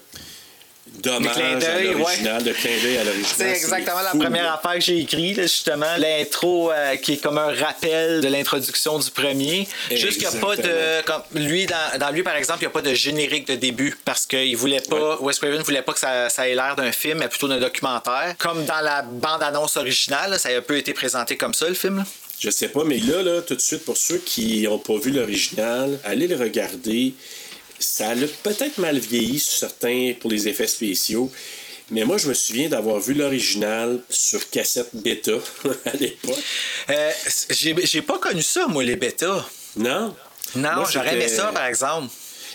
D'hommage 1.02 1.32
clins 1.32 1.60
à 1.60 1.80
l'original, 1.80 2.42
de 2.42 2.52
clin 2.52 2.70
d'œil 2.82 2.98
à 2.98 3.04
l'original. 3.04 3.34
C'est 3.36 3.50
exactement 3.50 4.02
la 4.02 4.10
fou, 4.10 4.18
première 4.18 4.44
là. 4.44 4.54
affaire 4.54 4.74
que 4.74 4.80
j'ai 4.80 4.98
écrite, 4.98 5.40
justement. 5.42 5.96
L'intro 5.98 6.70
euh, 6.72 6.96
qui 6.96 7.14
est 7.14 7.16
comme 7.16 7.38
un 7.38 7.52
rappel 7.54 8.20
de 8.20 8.28
l'introduction 8.28 8.98
du 8.98 9.10
premier. 9.10 9.66
Juste 9.90 10.18
qu'il 10.20 10.28
n'y 10.28 10.36
a 10.36 10.40
pas 10.40 10.56
de. 10.56 11.02
Comme 11.04 11.22
lui, 11.34 11.66
dans, 11.66 11.98
dans 11.98 12.10
lui, 12.10 12.22
par 12.22 12.36
exemple, 12.36 12.60
il 12.60 12.66
n'y 12.66 12.70
a 12.70 12.70
pas 12.70 12.82
de 12.82 12.94
générique 12.94 13.46
de 13.46 13.54
début 13.54 13.96
parce 14.04 14.26
qu'il 14.26 14.56
voulait 14.56 14.80
pas. 14.80 15.18
Wes 15.20 15.38
Craven 15.38 15.62
voulait 15.62 15.82
pas 15.82 15.92
que 15.92 16.00
ça, 16.00 16.28
ça 16.28 16.48
ait 16.48 16.54
l'air 16.54 16.76
d'un 16.76 16.92
film, 16.92 17.18
mais 17.18 17.28
plutôt 17.28 17.48
d'un 17.48 17.58
documentaire. 17.58 18.34
Comme 18.38 18.64
dans 18.64 18.80
la 18.80 19.02
bande-annonce 19.02 19.76
originale, 19.76 20.32
là, 20.32 20.38
ça 20.38 20.48
a 20.50 20.56
un 20.56 20.62
peu 20.62 20.76
été 20.76 20.92
présenté 20.92 21.36
comme 21.36 21.54
ça, 21.54 21.68
le 21.68 21.74
film. 21.74 21.98
là. 21.98 22.04
Je 22.40 22.50
sais 22.50 22.68
pas, 22.68 22.84
mais 22.84 22.98
là, 22.98 23.22
là, 23.22 23.42
tout 23.42 23.56
de 23.56 23.60
suite, 23.60 23.84
pour 23.84 23.96
ceux 23.96 24.18
qui 24.18 24.62
n'ont 24.62 24.78
pas 24.78 24.96
vu 24.96 25.10
l'original, 25.10 25.98
allez 26.04 26.28
le 26.28 26.36
regarder. 26.36 27.14
Ça 27.78 28.10
a 28.10 28.14
peut-être 28.42 28.78
mal 28.78 28.98
vieilli 28.98 29.38
sur 29.38 29.52
certains 29.52 30.14
pour 30.20 30.30
les 30.30 30.48
effets 30.48 30.66
spéciaux. 30.66 31.30
Mais 31.90 32.04
moi, 32.04 32.18
je 32.18 32.28
me 32.28 32.34
souviens 32.34 32.68
d'avoir 32.68 33.00
vu 33.00 33.14
l'original 33.14 34.00
sur 34.10 34.50
cassette 34.50 34.90
bêta 34.92 35.32
à 35.86 35.96
l'époque. 35.96 36.38
Euh, 36.90 37.10
j'ai 37.50 38.02
pas 38.02 38.18
connu 38.18 38.42
ça, 38.42 38.66
moi, 38.66 38.84
les 38.84 38.96
bêtas. 38.96 39.46
Non? 39.76 40.14
Non, 40.56 40.84
j'aurais 40.90 41.14
aimé 41.14 41.28
ça, 41.28 41.50
par 41.52 41.66
exemple. 41.66 42.12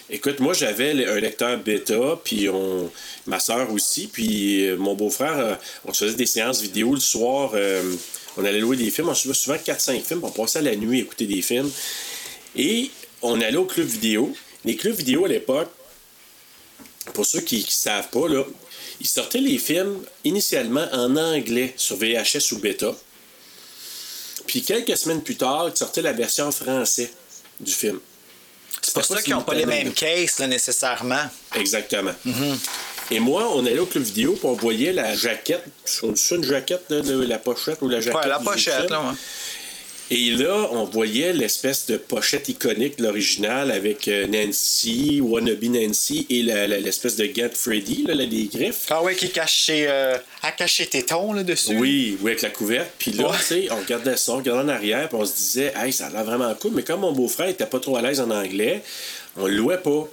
Écoute, 0.09 0.39
moi, 0.39 0.53
j'avais 0.53 1.07
un 1.07 1.19
lecteur 1.19 1.57
bêta, 1.57 2.19
puis 2.23 2.49
on, 2.49 2.91
ma 3.25 3.39
soeur 3.39 3.71
aussi, 3.71 4.07
puis 4.07 4.67
euh, 4.67 4.75
mon 4.75 4.93
beau-frère, 4.93 5.39
euh, 5.39 5.55
on 5.85 5.93
se 5.93 6.05
faisait 6.05 6.17
des 6.17 6.25
séances 6.25 6.61
vidéo 6.61 6.93
le 6.93 6.99
soir. 6.99 7.51
euh, 7.53 7.95
on 8.37 8.45
allait 8.45 8.59
louer 8.59 8.77
des 8.77 8.89
films. 8.89 9.09
On 9.09 9.13
se 9.13 9.23
faisait 9.23 9.33
souvent 9.33 9.55
4-5 9.57 10.03
films. 10.03 10.21
On 10.23 10.31
passait 10.31 10.61
la 10.61 10.75
nuit 10.75 10.99
à 10.99 11.01
écouter 11.01 11.25
des 11.25 11.41
films. 11.41 11.71
Et 12.55 12.89
on 13.21 13.39
allait 13.41 13.57
au 13.57 13.65
club 13.65 13.87
vidéo. 13.87 14.35
Les 14.65 14.75
clubs 14.75 14.95
vidéo 14.95 15.25
à 15.25 15.27
l'époque, 15.27 15.69
pour 17.13 17.25
ceux 17.25 17.41
qui 17.41 17.57
ne 17.57 17.69
savent 17.69 18.09
pas, 18.09 18.27
là, 18.27 18.43
ils 19.01 19.07
sortaient 19.07 19.39
les 19.39 19.57
films 19.57 20.03
initialement 20.23 20.87
en 20.93 21.15
anglais 21.17 21.73
sur 21.77 21.97
VHS 21.97 22.53
ou 22.53 22.59
bêta. 22.59 22.95
Puis 24.47 24.61
quelques 24.61 24.97
semaines 24.97 25.21
plus 25.21 25.35
tard, 25.35 25.69
ils 25.73 25.77
sortaient 25.77 26.01
la 26.01 26.13
version 26.13 26.45
en 26.45 26.51
français 26.51 27.11
du 27.59 27.71
film. 27.71 27.99
C'est 28.81 28.93
pour 28.93 29.05
ça 29.05 29.21
qu'ils 29.21 29.33
n'ont 29.33 29.43
pas 29.43 29.53
les 29.53 29.65
mêmes 29.65 29.93
cases, 29.93 30.39
là, 30.39 30.47
nécessairement. 30.47 31.23
Exactement. 31.55 32.13
Et 33.11 33.19
moi, 33.19 33.49
on 33.53 33.65
allait 33.65 33.79
au 33.79 33.85
club 33.85 34.03
vidéo, 34.03 34.33
puis 34.33 34.45
on 34.45 34.53
voyait 34.53 34.93
la 34.93 35.15
jaquette. 35.15 35.63
On 36.03 36.13
une 36.13 36.43
jaquette, 36.43 36.89
de 36.89 37.23
la 37.23 37.37
pochette 37.37 37.81
ou 37.81 37.89
la 37.89 38.01
jaquette? 38.01 38.21
Ouais, 38.21 38.27
la 38.27 38.39
pochette, 38.39 38.89
là, 38.89 39.01
ouais. 39.01 39.15
Et 40.11 40.31
là, 40.31 40.67
on 40.71 40.83
voyait 40.83 41.33
l'espèce 41.33 41.85
de 41.87 41.97
pochette 41.97 42.47
iconique 42.49 42.97
de 42.99 43.03
l'original 43.03 43.71
avec 43.71 44.07
euh, 44.07 44.27
Nancy, 44.27 45.19
Wannabe 45.21 45.63
Nancy 45.63 46.27
et 46.29 46.43
l'espèce 46.43 47.15
de 47.15 47.25
gant 47.25 47.49
Freddy, 47.51 48.03
là, 48.07 48.13
des 48.25 48.43
griffes. 48.53 48.85
Ah 48.89 49.01
ouais, 49.01 49.15
qui 49.15 49.29
cache 49.31 49.65
ses, 49.65 49.85
euh, 49.87 50.17
a 50.43 50.51
caché 50.51 50.85
tes 50.85 51.03
tons 51.03 51.33
là, 51.33 51.41
dessus. 51.43 51.75
Oui, 51.77 52.17
oui, 52.21 52.31
avec 52.31 52.41
la 52.43 52.49
couverte. 52.49 52.91
Puis 52.99 53.11
là, 53.11 53.29
Ouais. 53.29 53.37
tu 53.39 53.43
sais, 53.45 53.67
on 53.71 53.77
regardait 53.77 54.17
ça, 54.17 54.33
on 54.33 54.37
regardait 54.37 54.63
en 54.63 54.69
arrière, 54.75 55.07
puis 55.09 55.17
on 55.19 55.25
se 55.25 55.33
disait, 55.35 55.73
hey, 55.75 55.91
ça 55.91 56.07
a 56.07 56.09
l'air 56.11 56.25
vraiment 56.25 56.53
cool. 56.55 56.73
Mais 56.75 56.83
comme 56.83 56.99
mon 56.99 57.13
beau-frère 57.13 57.47
était 57.47 57.65
pas 57.65 57.79
trop 57.79 57.95
à 57.97 58.01
l'aise 58.01 58.19
en 58.19 58.29
anglais, 58.29 58.83
on 59.37 59.47
le 59.47 59.55
louait 59.55 59.77
pas. 59.79 60.07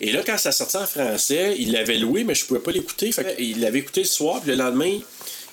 Et 0.00 0.10
là, 0.10 0.22
quand 0.24 0.38
ça 0.38 0.52
sortait 0.52 0.78
en 0.78 0.86
français, 0.86 1.54
il 1.58 1.72
l'avait 1.72 1.96
loué, 1.98 2.24
mais 2.24 2.34
je 2.34 2.44
pouvais 2.44 2.60
pas 2.60 2.70
l'écouter. 2.72 3.10
Il 3.38 3.60
l'avait 3.60 3.80
écouté 3.80 4.00
le 4.02 4.06
soir, 4.06 4.40
puis 4.40 4.50
le 4.50 4.56
lendemain, 4.56 4.98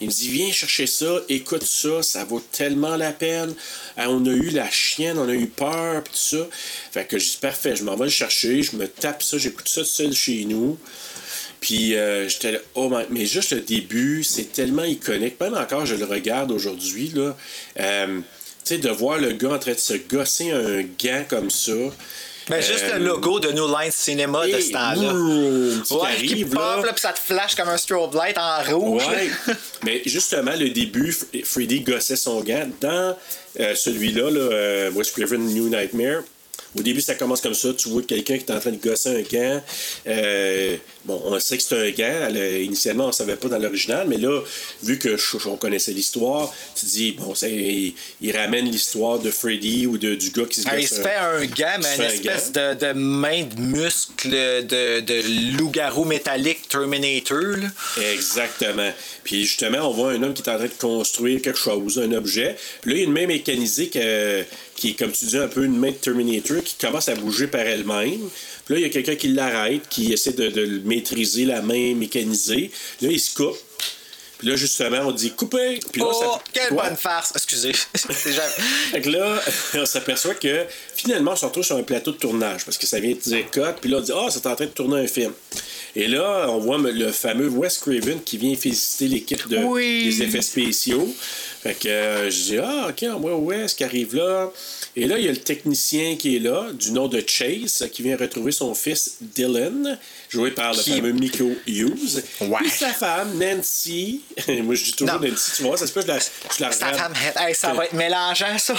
il 0.06 0.10
me 0.10 0.14
dit, 0.14 0.30
viens 0.30 0.52
chercher 0.52 0.86
ça, 0.86 1.20
écoute 1.30 1.64
ça, 1.64 2.04
ça 2.04 2.24
vaut 2.26 2.44
tellement 2.52 2.96
la 2.96 3.12
peine. 3.12 3.54
Ah, 3.98 4.10
on 4.10 4.24
a 4.26 4.30
eu 4.30 4.50
la 4.52 4.70
chienne, 4.70 5.18
on 5.18 5.28
a 5.28 5.34
eu 5.34 5.48
peur, 5.48 6.04
puis 6.04 6.14
tout 6.14 6.38
ça. 6.38 6.48
Fait 6.92 7.06
que 7.06 7.18
je 7.18 7.26
dis, 7.26 7.38
parfait, 7.42 7.76
je 7.76 7.84
m'en 7.84 7.96
vais 7.96 8.06
le 8.06 8.12
chercher, 8.12 8.62
je 8.62 8.76
me 8.76 8.88
tape 8.88 9.24
ça, 9.24 9.38
j'écoute 9.38 9.68
ça 9.68 9.84
seul 9.84 10.14
chez 10.14 10.46
nous. 10.46 10.78
Puis 11.60 11.96
euh, 11.96 12.30
j'étais 12.30 12.52
là, 12.52 12.60
oh 12.76 12.90
my- 12.90 13.06
mais 13.10 13.26
juste 13.26 13.52
le 13.52 13.62
début, 13.62 14.24
c'est 14.24 14.52
tellement 14.52 14.84
iconique. 14.84 15.40
Même 15.40 15.56
encore, 15.56 15.86
je 15.88 15.96
le 15.96 16.06
regarde 16.06 16.52
aujourd'hui, 16.52 17.12
là. 17.16 17.36
Euh, 17.80 18.20
tu 18.64 18.76
sais, 18.76 18.78
de 18.78 18.90
voir 18.90 19.18
le 19.20 19.32
gars 19.32 19.54
en 19.54 19.60
train 19.60 19.74
de 19.74 19.80
se 19.80 19.94
gosser 19.94 20.52
un 20.52 20.82
gant 20.84 21.24
comme 21.28 21.50
ça. 21.50 21.74
Mais 22.50 22.62
juste 22.62 22.86
Euh, 22.92 23.00
le 23.00 23.06
logo 23.06 23.40
de 23.40 23.52
New 23.52 23.68
Line 23.68 23.92
Cinema 23.92 24.46
de 24.46 24.60
ce 24.60 24.72
temps-là. 24.72 25.82
qui 25.84 25.94
Ouais, 25.94 26.02
arrive, 26.04 26.30
qui 26.32 26.46
pop, 26.46 26.60
là. 26.60 26.82
là, 26.86 26.94
puis 26.94 27.02
ça 27.02 27.14
te 27.14 27.20
flash 27.20 27.56
comme 27.56 27.70
un 27.70 27.78
strobe 27.78 28.14
light 28.14 28.38
en 28.38 28.64
rouge. 28.64 29.04
Ouais. 29.08 29.30
Mais 29.84 30.02
justement, 30.06 30.52
le 30.58 30.70
début, 30.70 31.16
Freddy 31.44 31.82
gossait 31.82 32.16
son 32.16 32.42
gant. 32.42 32.70
Dans 32.82 33.16
euh, 33.60 33.74
celui-là, 33.76 34.30
là, 34.30 34.40
euh, 34.40 35.04
Craven 35.16 35.42
New 35.42 35.70
Nightmare, 35.70 36.22
au 36.78 36.82
début, 36.82 37.02
ça 37.02 37.16
commence 37.16 37.42
comme 37.42 37.54
ça. 37.54 37.74
Tu 37.74 37.90
vois 37.90 38.02
quelqu'un 38.04 38.38
qui 38.38 38.44
est 38.46 38.52
en 38.52 38.60
train 38.60 38.72
de 38.72 38.78
gosser 38.78 39.10
un 39.10 39.22
gant. 39.22 39.62
Euh, 40.08 40.76
bon, 41.06 41.22
on 41.26 41.40
sait 41.40 41.58
que 41.58 41.64
c'est 41.64 41.76
un 41.76 41.90
gant. 41.92 42.28
Elle, 42.28 42.62
initialement, 42.64 43.06
on 43.06 43.08
ne 43.08 43.14
savait 43.14 43.36
pas 43.38 43.48
dans 43.48 43.60
l'original, 43.60 44.08
mais 44.08 44.18
là, 44.18 44.42
vu 44.84 45.00
que 45.00 45.16
on 45.48 45.56
connaissait 45.58 45.92
l'histoire, 45.94 46.54
tu 46.80 46.86
dis, 46.86 47.12
bon, 47.14 47.34
il, 47.44 47.94
il 48.22 48.36
ramène 48.38 48.66
l'histoire 48.66 49.20
de 49.20 49.32
Freddy 49.32 49.86
ou 49.88 49.98
de, 49.98 50.16
du 50.16 50.32
gars 50.32 50.46
qui 50.46 50.62
se 50.62 50.66
gosse 50.68 50.76
il 50.82 50.88
se 50.88 51.00
un- 51.00 51.04
fait 51.04 51.16
un 51.16 51.46
gant, 51.46 51.80
mais 51.82 51.96
une 51.96 52.02
un 52.02 52.08
espèce 52.10 52.52
de, 52.52 52.74
de 52.74 52.94
main 52.94 53.44
de 53.44 53.60
muscle 53.62 54.30
de, 54.30 55.00
de 55.02 55.58
loup-garou 55.58 56.06
métallique 56.06 56.68
Terminator. 56.68 57.40
là. 57.58 57.68
Exactement. 58.12 58.92
Puis 59.24 59.46
justement, 59.46 59.90
on 59.90 59.92
voit 59.94 60.12
un 60.12 60.22
homme 60.24 60.34
qui 60.34 60.42
est 60.42 60.50
en 60.50 60.58
train 60.58 60.66
de 60.68 60.72
construire 60.80 61.42
quelque 61.42 61.58
chose, 61.60 62.00
un 62.00 62.12
objet. 62.12 62.56
Puis 62.82 62.92
là, 62.92 62.98
il 62.98 63.00
y 63.00 63.04
a 63.04 63.08
une 63.08 63.14
main 63.14 63.28
mécanisée 63.28 63.90
que- 63.90 64.44
qui 64.86 64.92
est, 64.92 64.94
comme 65.00 65.12
tu 65.12 65.26
dis, 65.26 65.38
un 65.38 65.48
peu 65.48 65.64
une 65.66 65.78
main 65.78 65.90
de 65.92 65.96
Terminator 65.96 66.64
qui 66.64 66.76
commence 66.80 67.10
à 67.10 67.16
bouger 67.16 67.48
par 67.48 67.62
elle-même. 67.62 68.20
Puis 68.66 68.74
là, 68.74 68.80
il 68.80 68.82
y 68.82 68.86
a 68.86 68.90
quelqu'un 68.90 69.16
qui 69.16 69.30
l'arrête, 69.30 69.88
qui 69.90 70.14
essaie 70.14 70.34
de, 70.34 70.50
de 70.50 70.62
le 70.62 70.80
maîtriser, 70.82 71.46
la 71.46 71.62
main 71.62 71.96
mécanisée. 71.96 72.70
Là, 73.02 73.10
il 73.12 73.20
se 73.20 73.34
coupe. 73.34 73.58
Puis 74.38 74.50
là, 74.50 74.56
justement, 74.58 74.98
on 75.06 75.12
dit 75.12 75.32
couper. 75.32 75.80
Puis 75.94 76.02
là, 76.02 76.08
Oh, 76.10 76.20
ça- 76.20 76.44
quelle 76.52 76.74
bonne 76.76 76.98
farce! 76.98 77.32
Excusez. 77.36 77.72
Fait 77.96 79.02
que 79.02 79.10
là, 79.10 79.42
on 79.76 79.86
s'aperçoit 79.86 80.36
que 80.36 80.66
finalement, 80.96 81.32
on 81.32 81.36
se 81.38 81.46
retrouve 81.46 81.64
sur 81.64 81.78
un 81.78 81.84
plateau 81.84 82.12
de 82.12 82.18
tournage 82.18 82.66
parce 82.66 82.78
que 82.78 82.86
ça 82.86 83.00
vient 83.00 83.14
de 83.14 83.20
dire 83.20 83.50
cut, 83.50 83.62
puis 83.82 83.90
là, 83.90 83.98
on 83.98 84.02
dit 84.02 84.12
Ah, 84.14 84.28
c'est 84.30 84.46
en 84.46 84.56
train 84.56 84.66
de 84.66 84.72
tourner 84.72 85.00
un 85.04 85.08
film. 85.08 85.32
Et 85.96 86.10
là, 86.10 86.48
on 86.50 86.60
voit 86.60 86.78
le 86.78 87.12
fameux 87.14 87.48
Wes 87.48 87.78
Craven 87.78 88.22
qui 88.24 88.38
vient 88.38 88.54
féliciter 88.58 89.08
l'équipe 89.08 89.48
de, 89.48 89.58
Oui. 89.60 90.04
des 90.04 90.24
effets 90.24 90.42
spéciaux. 90.42 91.16
Fait 91.66 91.74
que 91.74 91.88
euh, 91.88 92.30
je 92.30 92.44
dis 92.44 92.58
Ah, 92.60 92.88
ok, 92.90 93.06
on 93.16 93.20
voit 93.20 93.36
Wes 93.38 93.74
qui 93.74 93.84
arrive 93.84 94.16
là? 94.16 94.52
Et 94.96 95.08
là, 95.08 95.18
il 95.18 95.26
y 95.26 95.28
a 95.28 95.32
le 95.32 95.38
technicien 95.38 96.16
qui 96.16 96.36
est 96.36 96.40
là, 96.40 96.68
du 96.74 96.92
nom 96.92 97.08
de 97.08 97.24
Chase, 97.26 97.90
qui 97.92 98.04
vient 98.04 98.16
retrouver 98.16 98.52
son 98.52 98.76
fils 98.76 99.16
Dylan, 99.20 99.98
joué 100.30 100.52
par 100.52 100.74
le 100.76 100.80
Qui- 100.80 100.92
fameux 100.98 101.10
Nico 101.12 101.50
Hughes. 101.66 102.22
Ouais. 102.42 102.60
Puis 102.60 102.70
sa 102.70 102.90
femme, 102.94 103.40
Nancy. 103.40 104.22
Moi, 104.48 104.76
je 104.76 104.84
dis 104.84 104.92
toujours 104.94 105.20
Non. 105.20 105.28
Nancy, 105.28 105.52
tu 105.56 105.64
vois, 105.64 105.76
ça 105.76 105.88
se 105.88 105.92
peut 105.92 106.02
que 106.02 106.06
je 106.06 106.12
la, 106.14 106.20
je 106.20 106.62
la 106.62 106.72
Sa 106.72 106.94
femme, 106.94 107.14
hey, 107.48 107.56
ça 107.56 107.74
va 107.74 107.86
être 107.86 107.94
mélangeant, 107.94 108.60
ça. 108.60 108.76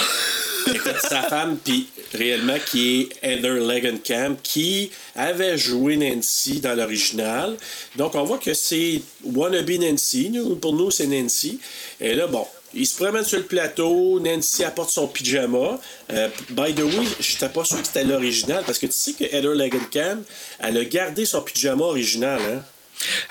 Écoute, 0.73 0.95
sa 1.01 1.23
femme, 1.23 1.57
puis 1.61 1.87
réellement, 2.13 2.57
qui 2.65 3.09
est 3.21 3.33
Heather 3.33 3.55
Langenkamp, 3.55 4.37
qui 4.41 4.91
avait 5.13 5.57
joué 5.57 5.97
Nancy 5.97 6.61
dans 6.61 6.73
l'original. 6.73 7.57
Donc, 7.97 8.15
on 8.15 8.23
voit 8.23 8.37
que 8.37 8.53
c'est 8.53 9.01
Wannabe 9.25 9.71
Nancy. 9.71 10.29
Nous, 10.31 10.55
pour 10.55 10.73
nous, 10.73 10.89
c'est 10.89 11.07
Nancy. 11.07 11.59
Et 11.99 12.15
là, 12.15 12.27
bon, 12.27 12.47
il 12.77 12.85
se 12.85 12.95
promène 12.95 13.23
sur 13.23 13.39
le 13.39 13.45
plateau. 13.45 14.19
Nancy 14.19 14.63
apporte 14.63 14.91
son 14.91 15.07
pyjama. 15.07 15.79
Euh, 16.11 16.29
by 16.49 16.73
the 16.73 16.81
way, 16.81 17.05
je 17.19 17.33
n'étais 17.33 17.49
pas 17.49 17.65
sûr 17.65 17.81
que 17.81 17.87
c'était 17.87 18.03
l'original, 18.03 18.63
parce 18.65 18.79
que 18.79 18.85
tu 18.85 18.93
sais 18.93 19.13
que 19.13 19.23
Heather 19.23 19.55
Langenkamp, 19.55 20.21
elle 20.59 20.77
a 20.77 20.85
gardé 20.85 21.25
son 21.25 21.41
pyjama 21.41 21.83
original. 21.83 22.39
Hein? 22.39 22.61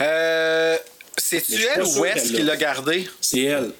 Euh, 0.00 0.76
C'est-tu 1.16 1.54
elle 1.74 1.82
ou 1.82 1.86
sûr 1.86 2.00
Wes 2.02 2.14
qu'elle 2.14 2.32
qui 2.32 2.42
l'a 2.42 2.56
gardé? 2.56 3.08
C'est 3.20 3.42
elle. 3.42 3.70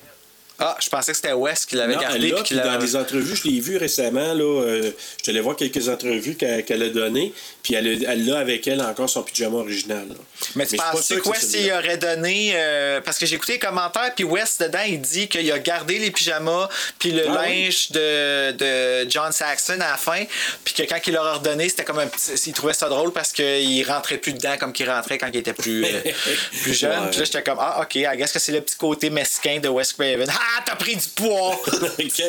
Ah, 0.59 0.77
je 0.81 0.88
pensais 0.88 1.12
que 1.12 1.16
c'était 1.16 1.33
Wes 1.35 1.66
qui 1.66 1.77
l'avait 1.77 1.97
gardé. 1.97 2.29
elle 2.29 2.35
l'a, 2.35 2.42
puis 2.42 2.55
dans 2.57 2.79
des 2.79 2.97
entrevues, 2.97 3.37
je 3.37 3.49
l'ai 3.49 3.61
vu 3.61 3.77
récemment, 3.77 4.33
là, 4.33 4.42
euh, 4.62 4.90
je 5.19 5.23
te 5.25 5.31
allé 5.31 5.40
voir 5.40 5.55
quelques 5.57 5.88
entrevues 5.88 6.35
qu'elle 6.37 6.83
a 6.83 6.88
données, 6.88 7.33
puis 7.62 7.75
elle 7.75 8.05
elle 8.09 8.33
a 8.33 8.38
avec 8.38 8.66
elle 8.66 8.81
encore 8.81 9.11
son 9.11 9.23
pyjama 9.23 9.59
original. 9.59 10.09
là. 10.09 10.14
Mais 10.55 10.66
tu 10.66 10.77
penses 10.77 11.09
que 11.09 11.14
que 11.14 11.23
c'est 11.23 11.29
Wes 11.31 11.40
celui-là. 11.40 11.81
il 11.81 11.85
aurait 11.87 11.99
donné. 11.99 12.53
euh, 12.55 13.01
parce 13.03 13.19
que 13.19 13.27
j'ai 13.27 13.37
écouté 13.37 13.55
les 13.55 13.59
commentaires, 13.59 14.12
puis 14.14 14.25
Wes, 14.25 14.59
dedans, 14.59 14.83
il 14.87 15.01
dit 15.01 15.29
qu'il 15.29 15.51
a 15.53 15.59
gardé 15.59 15.99
les 15.99 16.11
pyjamas, 16.11 16.69
puis 16.99 17.12
le 17.12 17.25
Ah 17.29 17.42
oui? 17.47 17.64
linge 17.66 17.90
de, 17.90 18.53
de 18.53 19.11
John 19.11 19.33
Saxon 19.33 19.75
à 19.75 19.90
la 19.90 19.97
fin, 19.97 20.25
puis 20.64 20.73
que 20.75 20.83
quand 20.85 20.99
il 21.07 21.12
leur 21.12 21.27
a 21.27 21.35
redonné, 21.35 21.69
c'était 21.69 21.85
comme 21.85 21.99
un 21.99 22.07
petit. 22.07 22.33
Il 22.47 22.53
trouvait 22.55 22.73
ça 22.73 22.88
drôle 22.88 23.12
parce 23.12 23.33
qu'il 23.33 23.85
rentrait 23.87 24.19
plus 24.19 24.33
dedans 24.33 24.57
comme 24.59 24.73
qu'il 24.73 24.88
rentrait 24.88 25.19
quand 25.19 25.29
il 25.33 25.37
était 25.40 25.53
plus, 25.53 25.85
euh, 25.85 26.01
plus 26.62 26.75
jeune. 26.75 26.99
Ouais. 27.05 27.11
Puis 27.11 27.19
là, 27.19 27.25
j'étais 27.25 27.42
comme, 27.42 27.59
ah, 27.61 27.81
ok, 27.83 27.95
I 27.97 28.07
guess 28.16 28.33
que 28.33 28.38
c'est 28.38 28.53
le 28.53 28.61
petit 28.62 28.77
côté 28.77 29.11
mesquin 29.11 29.59
de 29.59 29.69
Wes 29.69 29.92
Craven. 29.92 30.27
Ah, 30.48 30.62
t'as 30.64 30.76
pris 30.76 30.94
du 30.94 31.09
poids! 31.14 31.59
OK. 31.98 32.22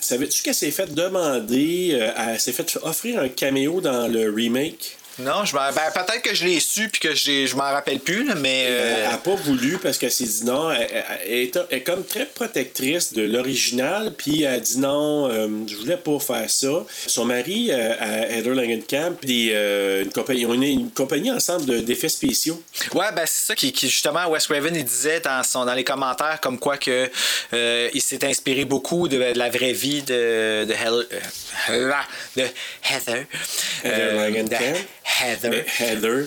Savais-tu 0.00 0.42
qu'elle 0.42 0.54
s'est 0.54 0.70
fait 0.70 0.92
demander, 0.94 1.90
euh, 1.92 2.12
elle 2.16 2.40
s'est 2.40 2.52
fait 2.52 2.78
offrir 2.82 3.20
un 3.20 3.28
caméo 3.28 3.80
dans 3.80 4.08
le 4.08 4.32
remake? 4.32 4.96
Non, 5.22 5.44
je 5.44 5.52
ben, 5.54 5.70
peut-être 5.72 6.22
que 6.22 6.34
je 6.34 6.44
l'ai 6.44 6.60
su 6.60 6.88
puis 6.88 7.00
que 7.00 7.14
je 7.14 7.54
m'en 7.56 7.62
rappelle 7.64 7.98
plus, 8.00 8.24
là, 8.24 8.34
mais. 8.34 8.64
euh, 8.68 8.94
Elle 9.04 9.10
n'a 9.10 9.18
pas 9.18 9.34
voulu 9.34 9.78
parce 9.78 9.98
qu'elle 9.98 10.10
s'est 10.12 10.24
dit 10.24 10.44
non. 10.44 10.70
Elle, 10.70 10.88
elle- 10.92 11.04
elle 11.26 11.32
est, 11.32 11.56
elle 11.70 11.78
est 11.78 11.82
comme 11.82 12.04
très 12.04 12.26
protectrice 12.26 13.12
de 13.12 13.22
l'original, 13.22 14.14
puis 14.16 14.42
elle 14.42 14.54
a 14.54 14.60
dit 14.60 14.78
non, 14.78 15.28
euh, 15.30 15.48
je 15.68 15.76
voulais 15.76 15.96
pas 15.96 16.18
faire 16.18 16.48
ça. 16.48 16.84
Son 17.06 17.24
mari, 17.24 17.68
euh, 17.70 17.94
à 18.00 18.28
Heather 18.30 18.54
Langenkamp, 18.54 19.14
puis 19.20 19.50
euh, 19.52 20.04
une 20.04 20.12
compagnie, 20.12 20.46
on 20.46 20.60
est 20.62 20.70
une 20.72 20.90
compagnie 20.90 21.30
ensemble 21.30 21.66
de- 21.66 21.78
d'effets 21.80 22.08
spéciaux. 22.08 22.62
Ouais, 22.94 23.12
ben 23.14 23.24
c'est 23.26 23.46
ça 23.46 23.54
qui, 23.54 23.72
qui, 23.72 23.88
justement 23.88 24.28
Wes 24.28 24.46
Craven 24.46 24.74
il 24.74 24.84
disait 24.84 25.20
dans 25.20 25.42
son 25.42 25.64
dans 25.64 25.74
les 25.74 25.84
commentaires 25.84 26.38
comme 26.40 26.58
quoi 26.58 26.76
que 26.78 27.10
euh, 27.52 27.88
il 27.92 28.00
s'est 28.02 28.24
inspiré 28.24 28.64
beaucoup 28.64 29.08
de, 29.08 29.16
de 29.32 29.38
la 29.38 29.50
vraie 29.50 29.72
vie 29.72 30.02
de 30.02 30.64
de, 30.64 30.72
Hel- 30.72 31.06
euh, 31.68 31.98
de 32.36 32.42
Heather. 32.90 33.26
Heather 33.84 34.14
Langenkamp. 34.14 34.78
Heather. 35.20 35.50
Mais 35.50 35.64
Heather. 35.78 36.26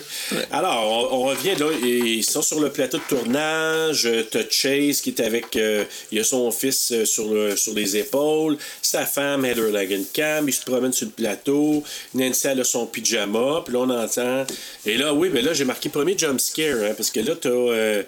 Alors, 0.50 1.10
on, 1.12 1.16
on 1.16 1.22
revient 1.24 1.54
là. 1.56 1.70
Ils 1.82 2.24
sont 2.24 2.42
sur 2.42 2.60
le 2.60 2.70
plateau 2.70 2.98
de 2.98 3.02
tournage. 3.08 4.06
Euh, 4.06 4.22
T'as 4.30 4.48
Chase 4.50 5.00
qui 5.00 5.10
est 5.10 5.20
avec. 5.20 5.56
euh, 5.56 5.84
il 6.12 6.18
a 6.20 6.24
son 6.24 6.50
fils 6.50 6.92
euh, 6.92 7.04
sur, 7.04 7.32
le- 7.32 7.56
sur 7.56 7.74
les 7.74 7.96
épaules. 7.96 8.56
Sa 8.82 9.06
femme, 9.06 9.44
Heather 9.44 9.70
Langenkamp. 9.70 10.46
Ils 10.46 10.52
se 10.54 10.62
promènent 10.64 10.92
sur 10.92 11.06
le 11.06 11.12
plateau. 11.12 11.82
Nancy, 12.14 12.46
elle 12.48 12.60
a 12.60 12.64
son 12.64 12.86
pyjama. 12.86 13.62
Puis 13.64 13.74
là, 13.74 13.80
on 13.80 13.90
entend. 13.90 14.44
Et 14.86 14.96
là, 14.96 15.12
oui, 15.14 15.28
ben 15.30 15.44
là, 15.44 15.52
j'ai 15.54 15.64
marqué 15.64 15.88
premier 15.88 16.16
jump 16.16 16.40
scare. 16.40 16.76
hein, 16.84 16.94
parce 16.96 17.10
que 17.10 17.20
là, 17.20 17.34
t'as. 17.40 17.48
euh, 17.48 18.02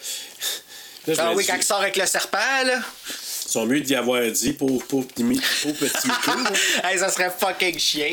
là, 1.07 1.15
Ah 1.19 1.33
oui, 1.35 1.45
quand 1.47 1.57
il 1.57 1.63
sort 1.63 1.81
avec 1.81 1.97
le 1.97 2.07
serpent, 2.07 2.39
là. 2.65 2.81
Ils 3.49 3.53
sont 3.53 3.65
mieux 3.67 3.81
d'y 3.81 3.95
avoir 3.95 4.23
dit, 4.31 4.53
pauvre, 4.55 4.85
pauvre, 4.87 5.07
pauvre 5.07 5.07
petit 5.07 5.23
Mico, 5.25 6.31
là. 6.83 6.91
hey, 6.91 6.99
ça 6.99 7.09
serait 7.11 7.31
fucking 7.39 7.79
chien. 7.79 8.07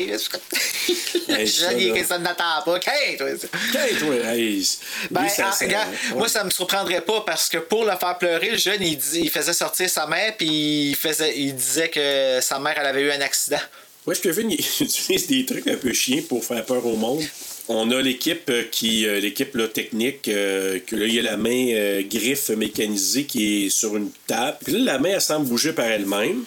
Hey, 1.28 1.46
Je 1.46 1.52
ça, 1.60 1.74
dis 1.74 1.88
là. 1.90 1.94
que 1.98 2.04
ça 2.06 2.18
n'attend 2.18 2.62
pas. 2.64 2.78
Hey, 2.86 3.16
toi. 3.16 3.28
Hey, 3.30 3.94
toi, 3.96 4.14
hey, 4.14 4.50
lui, 4.58 4.68
Ben, 5.10 5.28
ça- 5.28 5.46
ah, 5.48 5.52
ça- 5.52 5.64
regarde, 5.64 5.88
ouais. 5.90 6.16
moi, 6.18 6.28
ça 6.28 6.44
me 6.44 6.50
surprendrait 6.50 7.00
pas 7.00 7.22
parce 7.22 7.48
que 7.48 7.58
pour 7.58 7.84
le 7.84 7.90
faire 7.98 8.16
pleurer, 8.18 8.50
le 8.50 8.58
jeune, 8.58 8.82
il, 8.82 8.98
il 9.14 9.30
faisait 9.30 9.52
sortir 9.52 9.90
sa 9.90 10.06
mère 10.06 10.36
puis 10.36 10.90
il, 10.90 10.96
faisait, 10.96 11.36
il 11.36 11.54
disait 11.54 11.88
que 11.88 12.38
sa 12.40 12.58
mère, 12.60 12.74
elle 12.78 12.86
avait 12.86 13.02
eu 13.02 13.10
un 13.10 13.20
accident. 13.20 13.58
Ouais, 14.06 14.14
Kevin, 14.22 14.50
il 14.50 14.60
utilise 14.60 15.26
des 15.26 15.44
trucs 15.46 15.66
un 15.66 15.76
peu 15.76 15.92
chiens 15.92 16.22
pour 16.28 16.44
faire 16.44 16.64
peur 16.64 16.84
au 16.86 16.94
monde. 16.96 17.24
On 17.68 17.90
a 17.92 18.02
l'équipe 18.02 18.50
euh, 18.50 18.64
qui 18.70 19.06
euh, 19.06 19.20
l'équipe 19.20 19.56
technique 19.72 20.28
euh, 20.28 20.78
que 20.86 20.96
là 20.96 21.06
il 21.06 21.14
y 21.14 21.18
a 21.18 21.22
la 21.22 21.38
main 21.38 22.02
griffe 22.02 22.50
mécanisée 22.50 23.24
qui 23.24 23.64
est 23.64 23.70
sur 23.70 23.96
une 23.96 24.10
table. 24.26 24.58
Puis 24.62 24.74
là 24.74 24.92
la 24.92 24.98
main 24.98 25.10
elle 25.14 25.20
semble 25.20 25.46
bouger 25.46 25.72
par 25.72 25.86
elle-même. 25.86 26.44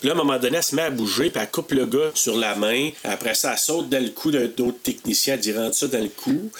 Puis 0.00 0.06
là, 0.06 0.14
à 0.14 0.16
un 0.16 0.22
moment 0.22 0.38
donné, 0.38 0.58
elle 0.58 0.62
se 0.62 0.76
met 0.76 0.82
à 0.82 0.90
bouger, 0.90 1.28
puis 1.30 1.42
elle 1.42 1.50
coupe 1.50 1.72
le 1.72 1.84
gars 1.84 2.12
sur 2.14 2.36
la 2.36 2.54
main. 2.54 2.90
Après 3.02 3.34
ça, 3.34 3.52
elle 3.52 3.58
saute 3.58 3.88
dans 3.88 4.00
le 4.00 4.10
cou 4.10 4.30
d'un 4.30 4.44
autre 4.44 4.78
technicien, 4.80 5.34
elle 5.34 5.40
dit 5.40 5.52
rentre 5.52 5.74
ça 5.74 5.88
dans 5.88 6.00
le 6.00 6.08
cou. 6.08 6.52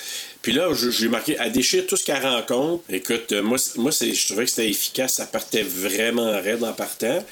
Puis 0.43 0.53
là, 0.53 0.69
je- 0.73 0.91
j'ai 0.91 1.09
marqué, 1.09 1.37
elle 1.39 1.53
déchire 1.53 1.87
tout 1.87 1.97
ce 1.97 2.05
qu'elle 2.05 2.23
rencontre. 2.25 2.85
Écoute, 2.89 3.33
euh, 3.33 3.43
moi, 3.43 3.59
moi 3.77 3.91
c'est- 3.93 4.15
je 4.15 4.27
trouvais 4.27 4.45
que 4.45 4.51
c'était 4.51 4.69
efficace, 4.69 5.15
ça 5.15 5.27
partait 5.27 5.63
vraiment 5.63 6.31
raide 6.41 6.63
en 6.63 6.73
partant. 6.73 7.25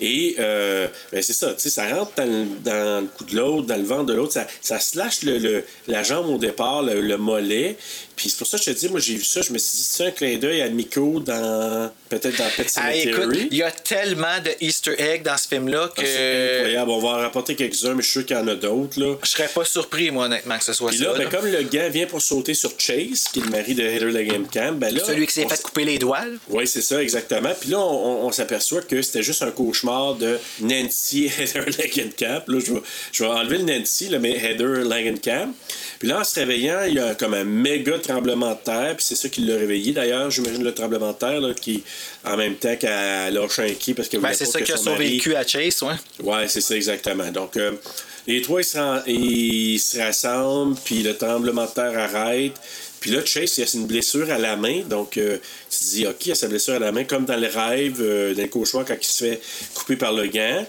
Et 0.00 0.36
euh, 0.38 0.88
ben, 1.12 1.22
c'est 1.22 1.32
ça, 1.32 1.48
tu 1.54 1.60
sais, 1.60 1.70
ça 1.70 1.86
rentre 1.94 2.12
dans 2.16 2.24
le, 2.24 2.44
dans 2.64 3.00
le 3.02 3.06
cou 3.08 3.24
de 3.24 3.36
l'autre, 3.36 3.66
dans 3.66 3.76
le 3.76 3.82
ventre 3.84 4.04
de 4.06 4.14
l'autre, 4.14 4.32
ça, 4.32 4.46
ça 4.60 4.78
se 4.80 4.96
lâche 4.98 5.22
le, 5.22 5.38
le- 5.38 5.64
la 5.88 6.02
jambe 6.02 6.28
au 6.28 6.38
départ, 6.38 6.82
le, 6.82 7.00
le 7.00 7.16
mollet. 7.16 7.76
Puis 8.14 8.30
c'est 8.30 8.38
pour 8.38 8.46
ça 8.46 8.56
que 8.58 8.64
je 8.64 8.70
te 8.70 8.78
dis, 8.78 8.88
moi, 8.88 9.00
j'ai 9.00 9.14
vu 9.14 9.24
ça, 9.24 9.42
je 9.42 9.52
me 9.52 9.58
suis 9.58 9.76
dit, 9.76 9.82
c'est 9.88 10.06
un 10.06 10.10
clin 10.10 10.36
d'œil 10.38 10.62
à 10.62 10.68
Miko 10.70 11.20
dans, 11.20 11.90
peut-être 12.08 12.38
dans 12.38 12.48
Pet 12.56 12.66
Ah, 12.76 12.94
écoute, 12.94 13.36
il 13.50 13.56
y 13.56 13.62
a 13.62 13.70
tellement 13.70 14.40
de 14.42 14.50
Easter 14.60 14.94
eggs 14.98 15.22
dans 15.22 15.36
ce 15.36 15.48
film-là 15.48 15.88
Ah, 15.90 15.92
C'est 15.96 16.02
que 16.04 16.56
incroyable. 16.60 16.90
On 16.90 16.98
va 17.00 17.08
en 17.08 17.18
rapporter 17.20 17.54
quelques-uns, 17.54 17.94
mais 17.94 18.02
je 18.02 18.08
suis 18.08 18.20
sûr 18.20 18.26
qu'il 18.26 18.36
y 18.36 18.40
en 18.40 18.48
a 18.48 18.54
d'autres. 18.54 18.98
Là. 19.00 19.16
je 19.22 19.28
serais 19.30 19.48
pas 19.48 19.64
surpris, 19.66 20.10
moi, 20.10 20.24
honnêtement, 20.26 20.56
que 20.58 20.64
ce 20.64 20.72
soit 20.72 20.88
Puis 20.90 20.98
ça. 20.98 21.04
là, 21.04 21.12
ben, 21.14 21.24
là. 21.24 21.30
comme 21.30 21.46
le 21.46 21.62
gars 21.62 21.88
vient 21.90 22.06
pour 22.06 22.22
sauter 22.22 22.45
sur 22.54 22.72
Chase, 22.78 23.24
qui 23.32 23.40
est 23.40 23.44
le 23.44 23.50
mari 23.50 23.74
de 23.74 23.82
Heather 23.82 24.10
Langenkamp, 24.10 24.72
ben 24.74 24.94
là. 24.94 25.02
Celui 25.04 25.26
qui 25.26 25.32
s'est 25.32 25.48
fait 25.48 25.62
couper 25.62 25.84
les 25.84 25.98
doigts. 25.98 26.24
Oui, 26.48 26.66
c'est 26.66 26.82
ça, 26.82 27.02
exactement. 27.02 27.52
Puis 27.58 27.70
là, 27.70 27.78
on, 27.78 28.30
s'aperçoit 28.32 28.82
que 28.82 29.00
c'était 29.02 29.22
juste 29.22 29.42
un 29.42 29.50
cauchemar 29.50 30.14
de 30.14 30.38
Nancy 30.60 31.30
Heather 31.38 31.64
Langenkamp. 31.66 32.42
Là, 32.48 32.58
je 32.64 32.72
vais, 32.72 32.82
je 33.12 33.24
vais 33.24 33.30
enlever 33.30 33.58
le 33.58 33.64
Nancy, 33.64 34.08
là, 34.08 34.18
mais 34.18 34.32
Heather 34.32 34.84
Langenkamp. 34.84 35.52
Puis 35.98 36.08
là, 36.08 36.20
en 36.20 36.24
se 36.24 36.38
réveillant, 36.40 36.84
il 36.86 36.94
y 36.94 36.98
a 36.98 37.14
comme 37.14 37.34
un 37.34 37.44
méga 37.44 37.98
tremblement 37.98 38.52
de 38.52 38.58
terre. 38.64 38.94
Puis 38.96 39.06
c'est 39.08 39.16
ça 39.16 39.28
qui 39.28 39.42
l'a 39.42 39.56
réveillé. 39.56 39.92
D'ailleurs, 39.92 40.30
j'imagine 40.30 40.62
le 40.62 40.74
tremblement 40.74 41.12
de 41.12 41.18
terre 41.18 41.40
là, 41.40 41.54
qui, 41.54 41.82
en 42.24 42.36
même 42.36 42.56
temps 42.56 42.76
qu'elle 42.76 43.34
lâche 43.34 43.58
un 43.58 43.70
qui 43.70 43.94
parce 43.94 44.08
qu'elle 44.08 44.20
Ben, 44.20 44.32
c'est 44.32 44.46
ça 44.46 44.60
que 44.60 44.64
qui 44.64 44.72
a 44.72 44.76
sauvé 44.76 45.08
le 45.08 45.20
cul 45.20 45.34
à 45.34 45.46
Chase, 45.46 45.82
ouais. 45.82 45.94
Ouais, 46.22 46.48
c'est 46.48 46.60
ça 46.60 46.74
exactement. 46.76 47.30
Donc, 47.30 47.56
euh, 47.56 47.72
les 48.26 48.42
trois, 48.42 48.60
ils 49.06 49.78
se, 49.78 49.98
rassemblent, 49.98 50.76
puis 50.84 51.02
le 51.02 51.16
tremblement 51.16 51.66
de 51.66 51.70
terre 51.70 51.98
arrête. 51.98 52.54
Puis 53.00 53.10
là, 53.10 53.24
Chase, 53.24 53.58
il 53.58 53.62
a 53.62 53.66
une 53.74 53.86
blessure 53.86 54.30
à 54.30 54.38
la 54.38 54.56
main. 54.56 54.80
Donc, 54.80 55.16
euh, 55.16 55.38
tu 55.70 55.78
te 55.78 55.84
dis, 55.84 56.06
OK, 56.06 56.26
il 56.26 56.32
a 56.32 56.34
sa 56.34 56.48
blessure 56.48 56.74
à 56.74 56.78
la 56.78 56.92
main, 56.92 57.04
comme 57.04 57.24
dans 57.24 57.36
le 57.36 57.46
rêve, 57.46 57.98
euh, 58.00 58.34
dans 58.34 58.42
le 58.42 58.48
cauchemar, 58.48 58.84
quand 58.84 58.96
il 59.00 59.06
se 59.06 59.24
fait 59.24 59.40
couper 59.74 59.96
par 59.96 60.12
le 60.12 60.26
gant. 60.26 60.66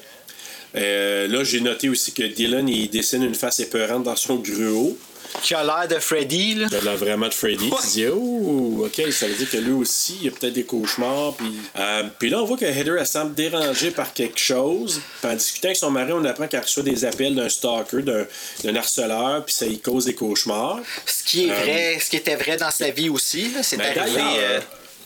Euh, 0.75 1.27
là, 1.27 1.43
j'ai 1.43 1.61
noté 1.61 1.89
aussi 1.89 2.11
que 2.11 2.23
Dylan, 2.23 2.67
il 2.69 2.89
dessine 2.89 3.23
une 3.23 3.33
face 3.33 3.59
épeurante 3.59 4.03
dans 4.03 4.15
son 4.15 4.35
gruau. 4.35 4.97
Qui 5.41 5.53
a 5.53 5.63
l'air 5.63 5.87
de 5.87 5.99
Freddy, 5.99 6.55
là. 6.55 6.67
Il 6.71 6.75
a 6.77 6.81
l'air 6.81 6.97
vraiment 6.97 7.27
de 7.27 7.33
Freddy. 7.33 7.69
Tu 7.69 7.75
te 7.87 7.91
dis, 7.91 8.05
oh, 8.07 8.85
OK, 8.85 9.11
ça 9.11 9.27
veut 9.27 9.33
dire 9.35 9.49
que 9.49 9.57
lui 9.57 9.71
aussi, 9.73 10.17
il 10.23 10.27
a 10.29 10.31
peut-être 10.31 10.53
des 10.53 10.63
cauchemars. 10.63 11.33
Puis, 11.35 11.47
euh, 11.77 12.03
puis 12.19 12.29
là, 12.29 12.41
on 12.41 12.45
voit 12.45 12.57
que 12.57 12.65
Heather, 12.65 12.95
elle 12.99 13.05
semble 13.07 13.33
dérangée 13.35 13.91
par 13.91 14.13
quelque 14.13 14.39
chose. 14.39 15.01
Puis 15.21 15.31
en 15.31 15.35
discutant 15.35 15.67
avec 15.67 15.77
son 15.77 15.91
mari, 15.91 16.11
on 16.13 16.25
apprend 16.25 16.47
qu'elle 16.47 16.61
reçoit 16.61 16.83
des 16.83 17.05
appels 17.05 17.35
d'un 17.35 17.49
stalker, 17.49 18.01
d'un, 18.01 18.75
harceleur, 18.75 19.45
puis 19.45 19.53
ça 19.53 19.65
lui 19.65 19.79
cause 19.79 20.05
des 20.05 20.15
cauchemars. 20.15 20.79
Ce 21.05 21.23
qui 21.23 21.47
est 21.47 21.51
Euh, 21.51 21.55
vrai, 21.63 21.99
ce 22.03 22.09
qui 22.09 22.15
était 22.17 22.35
vrai 22.35 22.57
dans 22.57 22.71
sa 22.71 22.89
vie 22.89 23.09
aussi. 23.09 23.51
C'est 23.61 23.77
Ben, 23.77 23.97
arrivé. 23.97 24.21
euh, 24.39 24.59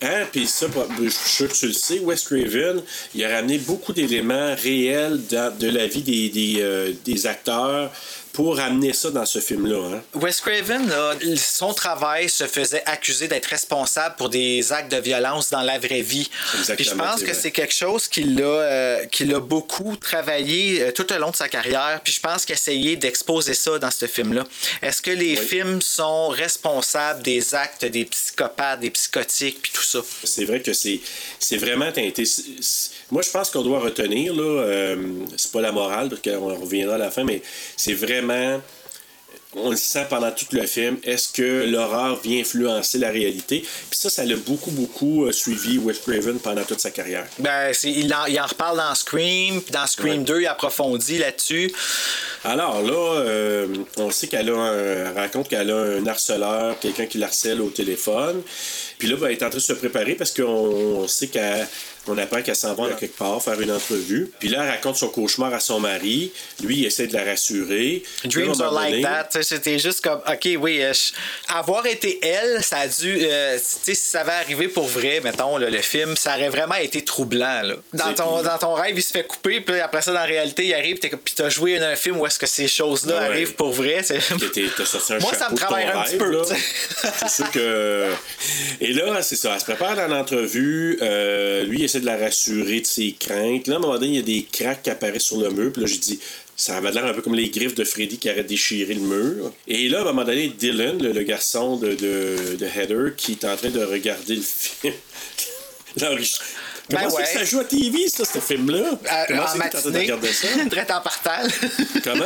Hein, 0.03 0.25
puis 0.31 0.47
ça, 0.47 0.65
je 0.99 1.09
suis 1.09 1.29
sûr 1.29 1.47
que 1.47 1.53
tu 1.53 1.67
le 1.67 1.73
sais, 1.73 1.99
Wes 1.99 2.23
Craven, 2.23 2.81
il 3.13 3.23
a 3.23 3.35
ramené 3.35 3.59
beaucoup 3.59 3.93
d'éléments 3.93 4.55
réels 4.55 5.19
de 5.27 5.67
la 5.67 5.85
vie 5.85 6.01
des, 6.01 6.29
des, 6.29 6.55
euh, 6.59 6.91
des 7.05 7.27
acteurs 7.27 7.91
pour 8.33 8.59
amener 8.59 8.93
ça 8.93 9.11
dans 9.11 9.25
ce 9.25 9.39
film-là. 9.39 9.95
Hein? 9.95 10.01
Wes 10.15 10.39
Craven, 10.41 10.87
là, 10.89 11.15
son 11.35 11.73
travail 11.73 12.29
se 12.29 12.45
faisait 12.47 12.83
accuser 12.85 13.27
d'être 13.27 13.47
responsable 13.47 14.15
pour 14.15 14.29
des 14.29 14.71
actes 14.71 14.91
de 14.91 14.97
violence 14.97 15.49
dans 15.49 15.61
la 15.61 15.77
vraie 15.79 16.01
vie. 16.01 16.29
Exactement, 16.57 16.75
Puis 16.75 16.83
je 16.85 16.93
pense 16.95 17.23
que 17.23 17.33
c'est 17.33 17.51
quelque 17.51 17.73
chose 17.73 18.07
qu'il 18.07 18.41
a, 18.41 18.45
euh, 18.45 19.05
qu'il 19.07 19.33
a 19.33 19.39
beaucoup 19.39 19.95
travaillé 19.97 20.81
euh, 20.81 20.91
tout 20.91 21.11
au 21.11 21.17
long 21.17 21.31
de 21.31 21.35
sa 21.35 21.49
carrière. 21.49 21.99
Puis 22.03 22.13
je 22.13 22.19
pense 22.19 22.45
qu'il 22.45 22.53
essayé 22.53 22.95
d'exposer 22.95 23.53
ça 23.53 23.79
dans 23.79 23.91
ce 23.91 24.05
film-là. 24.07 24.43
Est-ce 24.81 25.01
que 25.01 25.11
les 25.11 25.37
Oui. 25.37 25.45
films 25.45 25.81
sont 25.81 26.29
responsables 26.29 27.23
des 27.23 27.55
actes 27.55 27.85
des 27.85 28.05
psychopathes, 28.05 28.79
des 28.79 28.91
psychotiques, 28.91 29.61
puis 29.61 29.71
tout 29.73 29.83
ça? 29.83 29.99
C'est 30.23 30.45
vrai 30.45 30.61
que 30.61 30.73
c'est, 30.73 30.99
c'est 31.39 31.57
vraiment 31.57 31.91
teinté. 31.91 32.25
C'est- 32.25 32.43
c'est- 32.61 32.91
Moi, 33.11 33.21
je 33.23 33.29
pense 33.29 33.49
qu'on 33.49 33.63
doit 33.63 33.79
retenir, 33.79 34.33
là, 34.33 34.41
euh, 34.61 34.95
c'est 35.35 35.51
pas 35.51 35.59
la 35.61 35.71
morale, 35.71 36.09
parce 36.09 36.21
qu'on 36.21 36.55
reviendra 36.55 36.95
à 36.95 36.97
la 36.97 37.11
fin, 37.11 37.23
mais 37.25 37.41
c'est 37.75 37.93
vraiment. 37.93 38.20
On 39.53 39.69
le 39.69 39.75
sent 39.75 40.05
pendant 40.09 40.31
tout 40.31 40.45
le 40.53 40.65
film. 40.65 40.97
Est-ce 41.03 41.27
que 41.33 41.65
l'horreur 41.69 42.21
vient 42.21 42.39
influencer 42.39 42.97
la 42.97 43.09
réalité? 43.09 43.59
Puis 43.59 43.99
ça, 43.99 44.09
ça 44.09 44.23
l'a 44.23 44.37
beaucoup, 44.37 44.71
beaucoup 44.71 45.25
euh, 45.25 45.33
suivi 45.33 45.77
Wes 45.77 45.99
Craven 45.99 46.39
pendant 46.39 46.63
toute 46.63 46.79
sa 46.79 46.89
carrière. 46.89 47.25
Ben, 47.37 47.73
il, 47.83 48.13
en, 48.13 48.27
il 48.27 48.39
en 48.39 48.45
reparle 48.45 48.77
dans 48.77 48.95
Scream, 48.95 49.61
puis 49.61 49.73
dans 49.73 49.85
Scream 49.87 50.19
Ouais. 50.19 50.25
2, 50.25 50.41
il 50.41 50.47
approfondit 50.47 51.17
là-dessus. 51.17 51.69
Alors 52.45 52.81
là, 52.81 53.19
euh, 53.19 53.67
on 53.97 54.09
sait 54.09 54.27
qu'elle 54.27 54.49
a 54.51 54.55
un, 54.57 55.13
raconte 55.13 55.49
qu'elle 55.49 55.69
a 55.69 55.75
un 55.75 56.07
harceleur, 56.07 56.79
quelqu'un 56.79 57.05
qui 57.05 57.17
l'harcèle 57.17 57.59
au 57.61 57.69
téléphone. 57.69 58.41
Puis 58.99 59.09
là, 59.09 59.17
ben, 59.17 59.27
elle 59.27 59.33
est 59.33 59.43
en 59.43 59.49
train 59.49 59.57
de 59.57 59.63
se 59.63 59.73
préparer 59.73 60.15
parce 60.15 60.31
qu'on 60.31 60.43
on 60.43 61.07
sait 61.09 61.27
qu'elle 61.27 61.67
on 62.07 62.17
apprend 62.17 62.41
qu'elle 62.41 62.55
s'en 62.55 62.73
va 62.73 62.85
à 62.85 62.93
quelque 62.93 63.17
part 63.17 63.41
faire 63.43 63.59
une 63.61 63.71
entrevue. 63.71 64.31
Puis 64.39 64.49
là, 64.49 64.63
elle 64.63 64.69
raconte 64.71 64.95
son 64.97 65.09
cauchemar 65.09 65.53
à 65.53 65.59
son 65.59 65.79
mari. 65.79 66.31
Lui, 66.63 66.77
il 66.79 66.85
essaie 66.85 67.07
de 67.07 67.13
la 67.13 67.23
rassurer. 67.23 68.03
Là, 68.23 68.29
Dreams 68.29 68.61
are 68.61 68.73
like 68.73 69.03
that. 69.03 69.29
C'était 69.41 69.77
juste 69.79 70.01
comme, 70.01 70.19
OK, 70.27 70.49
oui, 70.59 70.81
euh, 70.81 70.93
je- 70.93 71.11
avoir 71.55 71.85
été 71.85 72.19
elle, 72.25 72.63
ça 72.63 72.77
a 72.79 72.87
dû. 72.87 73.19
euh, 73.21 73.57
tu 73.57 73.63
sais, 73.63 73.93
si 73.95 74.09
ça 74.09 74.21
avait 74.21 74.31
arrivé 74.31 74.67
pour 74.67 74.87
vrai, 74.87 75.21
mettons, 75.23 75.57
là, 75.57 75.69
le 75.69 75.81
film, 75.81 76.15
ça 76.17 76.35
aurait 76.35 76.49
vraiment 76.49 76.75
été 76.75 77.03
troublant. 77.03 77.61
Là. 77.61 77.75
Dans, 77.93 78.13
ton, 78.13 78.41
dans 78.41 78.57
ton 78.57 78.73
rêve, 78.73 78.95
il 78.97 79.03
se 79.03 79.11
fait 79.11 79.23
couper, 79.25 79.61
puis 79.61 79.79
après 79.79 80.01
ça, 80.01 80.11
dans 80.11 80.19
la 80.19 80.25
réalité, 80.25 80.65
il 80.65 80.73
arrive, 80.73 80.97
puis 80.97 81.33
t'as 81.35 81.49
joué 81.49 81.77
dans 81.79 81.85
un 81.85 81.95
film 81.95 82.19
où 82.19 82.25
est-ce 82.25 82.39
que 82.39 82.47
ces 82.47 82.67
choses-là 82.67 83.15
Ouais. 83.19 83.25
arrivent 83.25 83.53
pour 83.53 83.71
vrai. 83.71 84.01
t'as 84.03 84.85
sorti 84.85 85.13
un 85.13 85.19
Moi, 85.19 85.33
ça 85.37 85.49
me 85.49 85.55
travaille 85.55 85.85
un 85.85 85.99
rêve, 86.01 86.09
petit 86.11 86.17
peu. 86.17 86.41
C'est 87.19 87.29
sûr 87.29 87.51
que. 87.51 88.09
Et 88.79 88.93
là, 88.93 89.21
c'est 89.21 89.35
ça. 89.35 89.51
Elle 89.53 89.59
se 89.59 89.65
prépare 89.65 89.95
dans 89.95 90.07
l'entrevue. 90.07 90.97
Euh, 91.01 91.63
lui, 91.63 91.79
il 91.81 91.83
de 91.99 92.05
la 92.05 92.17
rassurer 92.17 92.81
de 92.81 92.85
ses 92.85 93.13
craintes. 93.13 93.67
Là, 93.67 93.75
à 93.75 93.77
un 93.77 93.81
moment 93.81 93.93
donné, 93.95 94.07
il 94.07 94.15
y 94.15 94.19
a 94.19 94.21
des 94.21 94.43
craques 94.43 94.83
qui 94.83 94.89
apparaissent 94.89 95.23
sur 95.23 95.39
le 95.39 95.49
mur. 95.51 95.71
Puis 95.71 95.81
là, 95.81 95.87
j'ai 95.87 95.97
dit. 95.97 96.19
Ça 96.57 96.77
avait 96.77 96.91
l'air 96.91 97.05
un 97.05 97.13
peu 97.13 97.23
comme 97.23 97.33
les 97.33 97.49
griffes 97.49 97.73
de 97.73 97.83
Freddy 97.83 98.19
qui 98.19 98.29
auraient 98.29 98.43
déchiré 98.43 98.93
le 98.93 98.99
mur. 98.99 99.51
Et 99.67 99.89
là, 99.89 99.99
à 99.99 100.01
un 100.01 100.05
moment 100.05 100.23
donné, 100.23 100.47
Dylan, 100.49 101.01
le, 101.01 101.11
le 101.11 101.23
garçon 101.23 101.77
de, 101.77 101.95
de, 101.95 102.55
de 102.55 102.65
Heather, 102.65 103.15
qui 103.17 103.31
est 103.31 103.45
en 103.45 103.55
train 103.55 103.71
de 103.71 103.83
regarder 103.83 104.35
le 104.35 104.41
film. 104.43 104.93
Comment 106.91 107.03
Ben 107.03 107.09
ça 107.09 107.15
ouais. 107.17 107.23
que 107.23 107.29
ça 107.39 107.43
joue 107.45 107.59
à 107.59 107.63
TV, 107.63 108.07
ça, 108.09 108.23
ce 108.25 108.39
film-là? 108.39 108.77
Euh, 108.77 109.23
Comment 109.27 109.43
en 109.43 109.47
c'est 109.47 109.59
que 109.59 109.63
t'es 109.69 109.77
en 109.77 109.81
train 109.81 109.81
de 109.81 109.85
matinée. 109.89 109.99
regarder 110.01 110.33
ça? 110.33 110.47
Drette 110.69 110.91
en 110.91 111.01
partant. 111.01 111.31
Comment? 112.03 112.25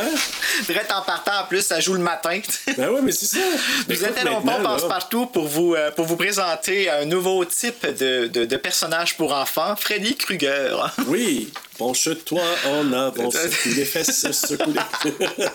Drette 0.68 0.92
en 0.92 1.02
partant, 1.02 1.42
en 1.42 1.46
plus, 1.46 1.62
ça 1.62 1.80
joue 1.80 1.94
le 1.94 2.00
matin. 2.00 2.40
Ben 2.76 2.90
ouais, 2.90 3.00
mais 3.02 3.12
c'est 3.12 3.26
ça. 3.26 3.38
Nous 3.88 4.04
interrompons 4.04 4.62
Passe-Partout 4.62 5.26
pour 5.26 5.46
vous, 5.48 5.74
euh, 5.74 5.90
pour 5.90 6.06
vous 6.06 6.16
présenter 6.16 6.90
un 6.90 7.04
nouveau 7.04 7.44
type 7.44 7.86
de, 7.86 8.26
de, 8.26 8.44
de 8.44 8.56
personnage 8.56 9.16
pour 9.16 9.32
enfants, 9.32 9.74
Freddy 9.76 10.16
Krueger. 10.16 10.94
Oui, 11.06 11.52
penche-toi 11.78 12.42
en 12.66 12.92
avant, 12.92 13.30
secoue 13.30 13.68
les 13.76 13.84
fesses, 13.84 14.26
secoue 14.32 14.72
les... 14.72 14.80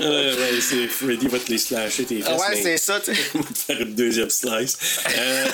Euh, 0.00 0.36
ouais, 0.36 0.60
c'est 0.60 0.86
Freddy 0.88 1.26
va 1.28 1.38
te 1.38 1.50
les 1.50 1.58
slasher 1.58 2.04
tes 2.04 2.20
fesses. 2.22 2.28
Ouais, 2.40 2.46
mais- 2.50 2.62
c'est 2.62 2.76
ça. 2.78 3.00
tu 3.00 3.14
sais. 3.14 3.20
On 3.34 3.38
va 3.40 3.44
te 3.52 3.58
faire 3.58 3.80
une 3.80 3.94
deuxième 3.94 4.30
slice. 4.30 4.76
Euh, 5.16 5.46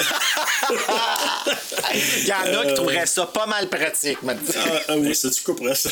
Il 1.94 2.26
y 2.28 2.32
en 2.32 2.58
a 2.61 2.66
qui 2.66 2.74
trouveraient 2.74 3.06
ça 3.06 3.26
pas 3.26 3.46
mal 3.46 3.68
pratique, 3.68 4.22
maintenant. 4.22 4.54
ah, 4.56 4.80
ah 4.88 4.94
oui, 4.96 5.14
ça, 5.14 5.30
tu 5.30 5.42
couperas 5.42 5.74
ça. 5.74 5.90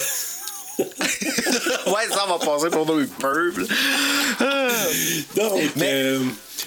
ouais, 0.79 2.07
ça 2.11 2.27
va 2.29 2.39
passer 2.39 2.69
pour 2.71 2.87
nos 2.87 3.05
peuples. 3.07 3.67
Donc, 5.37 5.63
Mais- 5.77 5.91
euh, 5.93 6.21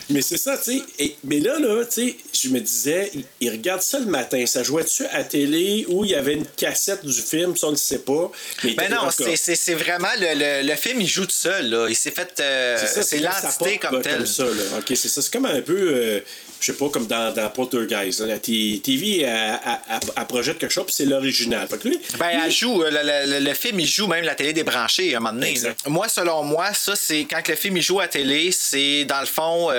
mais 0.09 0.21
c'est 0.21 0.37
ça, 0.37 0.57
tu 0.57 0.79
sais. 0.97 1.15
Mais 1.23 1.39
là, 1.39 1.59
là, 1.59 1.83
tu 1.85 2.09
sais, 2.09 2.15
je 2.33 2.49
me 2.49 2.59
disais, 2.59 3.11
il, 3.13 3.23
il 3.41 3.49
regarde 3.51 3.81
ça 3.81 3.99
le 3.99 4.05
matin. 4.05 4.43
Ça 4.45 4.63
jouait-tu 4.63 5.05
à 5.07 5.23
télé 5.23 5.85
ou 5.89 6.05
il 6.05 6.11
y 6.11 6.15
avait 6.15 6.33
une 6.33 6.45
cassette 6.45 7.05
du 7.05 7.13
film, 7.21 7.55
ça, 7.57 7.67
on 7.67 7.71
ne 7.71 7.75
sait 7.75 7.99
pas. 7.99 8.31
Mais 8.63 8.73
Ben 8.73 8.89
non, 8.91 9.09
c'est- 9.11 9.73
vraiment 9.75 10.07
le, 10.19 10.33
le, 10.63 10.67
le 10.67 10.75
film, 10.75 11.01
il 11.01 11.07
joue 11.07 11.25
tout 11.25 11.31
seul. 11.31 11.69
Là. 11.69 11.87
Il 11.89 11.95
s'est 11.95 12.11
fait. 12.11 12.39
euh, 12.39 12.77
c'est 13.01 13.19
l'entité 13.19 13.77
comme 13.77 14.01
telle. 14.01 14.17
Comme 14.17 14.25
ça, 14.25 14.43
là. 14.45 14.77
OK, 14.79 14.85
c'est 14.95 15.07
ça. 15.07 15.21
C'est 15.21 15.31
comme 15.33 15.45
un 15.45 15.61
peu, 15.61 15.73
euh, 15.93 16.19
je 16.59 16.65
sais 16.71 16.77
pas, 16.77 16.89
comme 16.89 17.07
dans, 17.07 17.33
dans 17.33 17.49
Poltergeist. 17.49 18.19
là. 18.21 18.25
La 18.27 18.39
TV, 18.39 19.21
elle, 19.21 19.59
elle- 19.65 19.99
elle- 20.17 20.25
projette 20.27 20.57
quelque 20.59 20.71
chose, 20.71 20.85
puis 20.85 20.95
c'est 20.95 21.05
l'original. 21.05 21.67
Lui, 21.83 21.99
Ben, 22.19 22.41
elle 22.45 22.51
joue, 22.51 22.83
euh, 22.83 22.89
le, 22.91 23.31
le- 23.39 23.45
le 23.45 23.53
film, 23.53 23.79
il 23.79 23.87
joue 23.87 24.07
même 24.07 24.23
la 24.25 24.35
télé 24.35 24.53
débranchée 24.53 25.13
à 25.13 25.17
un 25.17 25.19
moment 25.21 25.33
donné. 25.33 25.59
Moi, 25.87 26.07
selon 26.09 26.43
moi, 26.43 26.73
ça, 26.73 26.95
c'est 26.95 27.25
quand 27.29 27.47
le 27.47 27.55
film, 27.55 27.77
il 27.77 27.83
joue 27.83 27.99
à 27.99 28.07
télé, 28.07 28.51
c'est 28.51 29.05
dans 29.05 29.19
le 29.21 29.25
fond. 29.25 29.69
euh, 29.71 29.78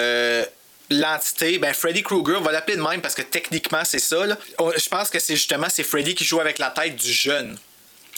L'entité, 0.93 1.59
ben 1.59 1.73
Freddy 1.73 2.03
Krueger, 2.03 2.39
on 2.39 2.43
va 2.43 2.51
l'appeler 2.51 2.77
de 2.77 2.83
même 2.83 3.01
parce 3.01 3.15
que 3.15 3.23
techniquement 3.23 3.83
c'est 3.85 4.01
ça. 4.01 4.27
là. 4.27 4.37
Je 4.59 4.89
pense 4.89 5.09
que 5.09 5.21
c'est 5.21 5.37
justement 5.37 5.69
c'est 5.71 5.85
Freddy 5.85 6.17
qui 6.17 6.25
joue 6.25 6.41
avec 6.41 6.59
la 6.59 6.71
tête 6.71 6.97
du 6.97 7.13
jeune 7.13 7.57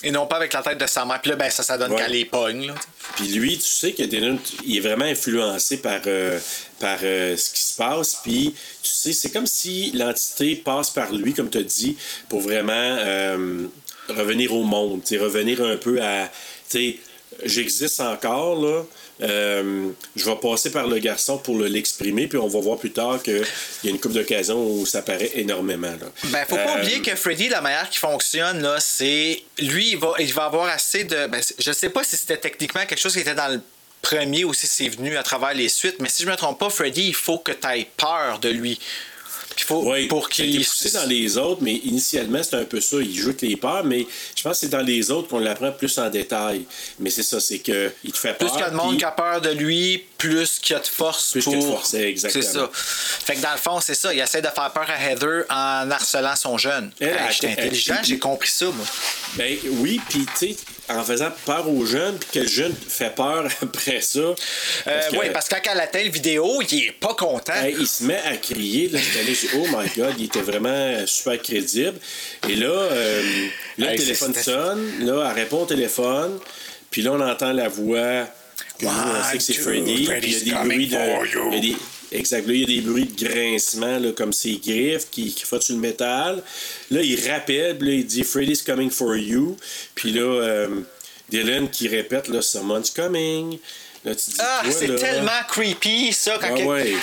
et 0.03 0.11
non 0.11 0.27
pas 0.27 0.37
avec 0.37 0.55
la 0.55 0.63
tête 0.63 0.79
de 0.79 0.87
sa 0.87 1.05
mère. 1.05 1.21
Puis 1.21 1.31
là, 1.31 1.37
ben 1.37 1.51
ça, 1.51 1.63
ça 1.63 1.77
donne 1.77 1.93
Ouais. 1.93 1.99
qu'elle 2.03 2.13
les. 2.13 2.25
Puis 3.17 3.29
lui, 3.29 3.59
tu 3.59 3.69
sais 3.69 3.93
qu'il 3.93 4.07
y 4.11 4.17
a 4.17 4.21
des- 4.21 4.39
il 4.65 4.77
est 4.79 4.81
vraiment 4.81 5.05
influencé 5.05 5.83
par, 5.83 6.01
euh, 6.07 6.41
par 6.81 6.99
euh, 7.03 7.37
ce 7.37 7.51
qui 7.51 7.63
se 7.63 7.77
passe. 7.77 8.17
Puis, 8.25 8.55
tu 8.83 8.91
sais, 8.91 9.13
c'est 9.13 9.31
comme 9.31 9.47
si 9.47 9.93
l'entité 9.93 10.57
passe 10.57 10.89
par 10.91 11.13
lui, 11.13 11.35
comme 11.35 11.51
tu 11.51 11.59
as 11.59 11.63
dit, 11.63 11.97
pour 12.31 12.41
vraiment 12.41 12.73
euh, 12.75 13.67
revenir 14.09 14.55
au 14.55 14.65
monde. 14.65 15.03
revenir 15.19 15.63
un 15.63 15.77
peu 15.77 16.01
à. 16.03 16.29
Tu 16.71 16.79
sais, 16.79 16.97
j'existe 17.45 18.01
encore, 18.01 18.61
là. 18.65 18.83
Euh, 19.23 19.89
je 20.17 20.25
vais 20.25 20.37
passer 20.37 20.71
par 20.71 20.87
le 20.87 20.99
garçon 20.99 21.39
pour 21.39 21.57
le- 21.57 21.67
l'exprimer, 21.67 22.27
puis 22.27 22.39
on 22.39 22.49
va 22.49 22.61
voir 22.61 22.79
plus 22.79 22.91
tard 22.93 23.23
qu'il 23.23 23.43
y 23.85 23.89
a 23.89 23.91
une 23.91 24.01
couple 24.01 24.15
d'occasions 24.15 24.61
où 24.65 24.85
ça 24.87 25.03
paraît 25.03 25.31
énormément. 25.35 25.91
Là. 25.93 26.07
Ben, 26.25 26.45
faut 26.49 26.57
pas 26.57 26.77
Euh, 26.77 26.81
oublier 26.81 27.01
que 27.03 27.15
Freddy, 27.15 27.49
la 27.49 27.61
manière 27.61 27.89
qui 27.89 27.99
fonctionne, 27.99 28.61
là, 28.63 28.77
c'est. 28.81 29.43
Lui, 29.59 29.91
il 29.93 29.99
va, 29.99 30.15
il 30.19 30.33
va 30.35 30.45
avoir 30.47 30.67
assez 30.69 31.05
de. 31.05 31.27
Ben, 31.29 31.41
je 31.59 31.73
sais 31.73 31.89
pas 31.91 32.03
si 32.05 32.17
c'était 32.17 32.37
techniquement 32.39 32.85
quelque 32.87 33.01
chose 33.01 33.13
qui 33.15 33.21
était 33.21 33.35
dans 33.35 33.49
le 33.53 33.61
premier 34.01 34.45
ou 34.45 34.53
si 34.53 34.67
c'est 34.67 34.89
venu 34.89 35.17
à 35.17 35.23
travers 35.23 35.55
les 35.55 35.69
suites, 35.69 35.97
mais 36.01 36.09
si 36.09 36.25
je 36.25 36.29
me 36.29 36.35
trompe 36.35 36.59
pas, 36.59 36.71
Freddy, 36.71 37.07
il 37.09 37.15
faut 37.15 37.39
que 37.39 37.53
tu 37.53 37.69
aies 37.69 37.87
peur 37.97 38.41
de 38.41 38.49
lui. 38.49 38.81
Puis 39.57 39.65
faut, 39.65 39.83
Oui, 39.91 40.07
pour 40.07 40.29
qu'il. 40.29 40.59
poussé 40.65 40.91
dans 40.93 41.07
les 41.07 41.37
autres, 41.37 41.61
mais 41.63 41.75
initialement, 41.75 42.43
c'est 42.43 42.57
un 42.57 42.65
peu 42.65 42.81
ça. 42.81 42.97
Il 43.01 43.15
joue 43.15 43.29
avec 43.31 43.43
les 43.43 43.57
peurs, 43.57 43.85
mais 43.85 44.07
je 44.37 44.43
pense 44.43 44.53
que 44.55 44.61
c'est 44.61 44.69
dans 44.69 44.81
les 44.83 45.11
autres 45.11 45.29
qu'on 45.29 45.39
l'apprend 45.41 45.73
plus 45.73 45.97
en 45.99 46.09
détail. 46.11 46.63
Mais 46.99 47.11
c'est 47.11 47.23
ça, 47.23 47.41
c'est 47.41 47.59
que 47.59 47.93
il 48.05 48.13
te 48.13 48.19
fait 48.19 48.35
Plus 48.39 48.47
peur. 48.47 48.53
qu'il 48.57 48.61
y 48.61 48.67
a 48.67 48.71
de 48.71 48.77
monde 48.77 48.89
puis- 48.91 48.99
qui 48.99 49.05
a 49.05 49.11
peur 49.11 49.41
de 49.41 49.51
lui, 49.51 50.05
plus 50.19 50.59
qu'il 50.61 50.75
y 50.75 50.77
a 50.77 50.81
de 50.83 50.87
force 50.87 51.33
Plus 51.33 51.45
pour. 51.45 51.55
de 51.57 51.61
force, 51.61 51.95
exactement. 51.95 52.43
C'est 52.45 52.53
ça. 52.53 52.71
Fait 52.73 53.35
que 53.37 53.41
dans 53.43 53.53
le 53.53 53.59
fond, 53.59 53.81
c'est 53.81 53.95
ça. 53.95 54.13
Il 54.15 54.21
essaie 54.21 54.41
de 54.43 54.49
faire 54.49 54.71
peur 54.73 54.87
à 54.89 55.11
Heather 55.11 55.45
en 55.51 55.91
harcelant 55.91 56.37
son 56.37 56.59
jeune. 56.59 56.91
Elle, 57.01 57.09
Hey, 57.09 57.15
elle- 57.19 57.33
J'étais 57.33 57.47
elle- 57.59 57.65
intelligent, 57.67 57.95
j'ai 58.03 58.19
compris 58.19 58.51
ça, 58.51 58.67
moi. 58.67 58.87
Ben 59.37 59.57
oui, 59.81 60.01
puis 60.09 60.27
tu 60.39 60.49
sais, 60.49 60.57
en 60.97 61.05
faisant 61.05 61.31
peur 61.47 61.69
aux 61.69 61.85
jeunes, 61.85 62.17
puis 62.19 62.29
que 62.33 62.39
le 62.41 62.49
jeune 62.49 62.75
fait 62.75 63.15
peur 63.15 63.49
après 63.63 64.01
ça. 64.01 64.21
Euh, 64.21 65.01
oui, 65.13 65.27
parce 65.33 65.49
que 65.49 65.57
quand 65.57 65.73
elle 65.73 65.81
atteint 65.81 66.03
le 66.03 66.11
vidéo, 66.11 66.63
il 66.71 66.85
est 66.85 66.93
pas 66.93 67.15
content. 67.15 67.53
Il 67.67 67.87
se 67.87 68.05
met 68.05 68.21
à 68.25 68.37
crier. 68.37 68.89
Là, 68.89 68.99
dit, 68.99 69.49
oh 69.57 69.67
my 69.67 69.89
God, 69.97 70.15
il 70.19 70.27
était 70.27 70.43
vraiment 70.43 71.07
super 71.07 71.41
crédible. 71.41 71.99
Et 72.49 72.57
là, 72.57 72.69
euh, 72.69 73.23
là 73.79 73.93
Hey, 73.93 73.99
le 73.99 74.03
téléphone 74.03 74.35
sonne. 74.35 75.07
Là, 75.07 75.29
elle 75.31 75.43
répond 75.43 75.63
au 75.63 75.67
téléphone. 75.67 76.39
Puis 76.91 77.03
là, 77.03 77.13
on 77.13 77.21
entend 77.21 77.53
la 77.53 77.69
voix. 77.69 78.27
on 78.83 79.25
sait 79.31 79.39
que 79.39 79.43
c'est 79.43 79.55
Freddy. 79.55 80.09
Il 80.09 80.49
y 80.49 80.55
a 80.55 80.63
des 80.63 80.69
bruits 80.69 80.87
de. 80.89 81.92
For 82.13 82.13
you. 82.13 82.13
il 82.13 82.13
y 82.13 82.13
a 82.13 82.13
des- 82.13 82.19
Exact. 82.19 82.47
Là, 82.47 82.53
il 82.55 82.61
y 82.61 82.65
a 82.65 82.67
des 82.67 82.81
bruits 82.81 83.05
de 83.07 83.25
grincement, 83.29 83.99
là, 83.99 84.13
comme 84.13 84.33
ses 84.33 84.57
griffes 84.57 85.09
qui, 85.11 85.33
qui 85.35 85.45
frottent 85.45 85.63
sur 85.63 85.75
le 85.75 85.81
métal. 85.81 86.43
Là, 86.91 87.01
il 87.03 87.29
rappelle, 87.31 87.79
puis 87.79 87.89
là, 87.89 87.95
il 87.95 88.07
dit 88.07 88.23
Freddy's 88.23 88.63
coming 88.63 88.91
for 88.91 89.17
you. 89.17 89.57
Puis 89.95 90.13
là, 90.13 90.23
euh, 90.23 90.81
Dylan 91.31 91.69
qui 91.71 91.89
répète, 91.89 92.29
là, 92.29 92.43
Someone's 92.43 92.91
coming. 92.91 93.59
Là, 94.05 94.15
tu 94.15 94.31
dis, 94.31 94.37
Ah, 94.41 94.63
c'est 94.71 94.95
tellement 94.97 95.31
creepy, 95.49 96.13
ça, 96.13 96.37
quand 96.41 96.49
Ah 96.53 96.59
que- 96.59 96.65
ouais. 96.65 96.95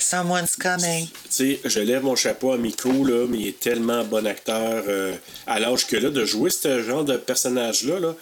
Someone's 0.00 0.54
coming. 0.56 1.06
Tu 1.08 1.10
sais, 1.28 1.60
je 1.64 1.80
lève 1.80 2.02
mon 2.04 2.14
chapeau 2.16 2.52
à 2.52 2.56
Miko, 2.56 3.04
là, 3.04 3.26
mais 3.28 3.38
il 3.38 3.48
est 3.48 3.58
tellement 3.60 4.04
bon 4.04 4.26
acteur 4.26 4.84
euh, 4.86 5.12
à 5.46 5.58
l'âge 5.58 5.86
que 5.86 5.96
là, 5.96 6.10
de 6.10 6.24
jouer 6.24 6.50
ce 6.50 6.82
genre 6.82 7.04
de 7.04 7.16
personnage-là, 7.16 7.98
là, 8.00 8.14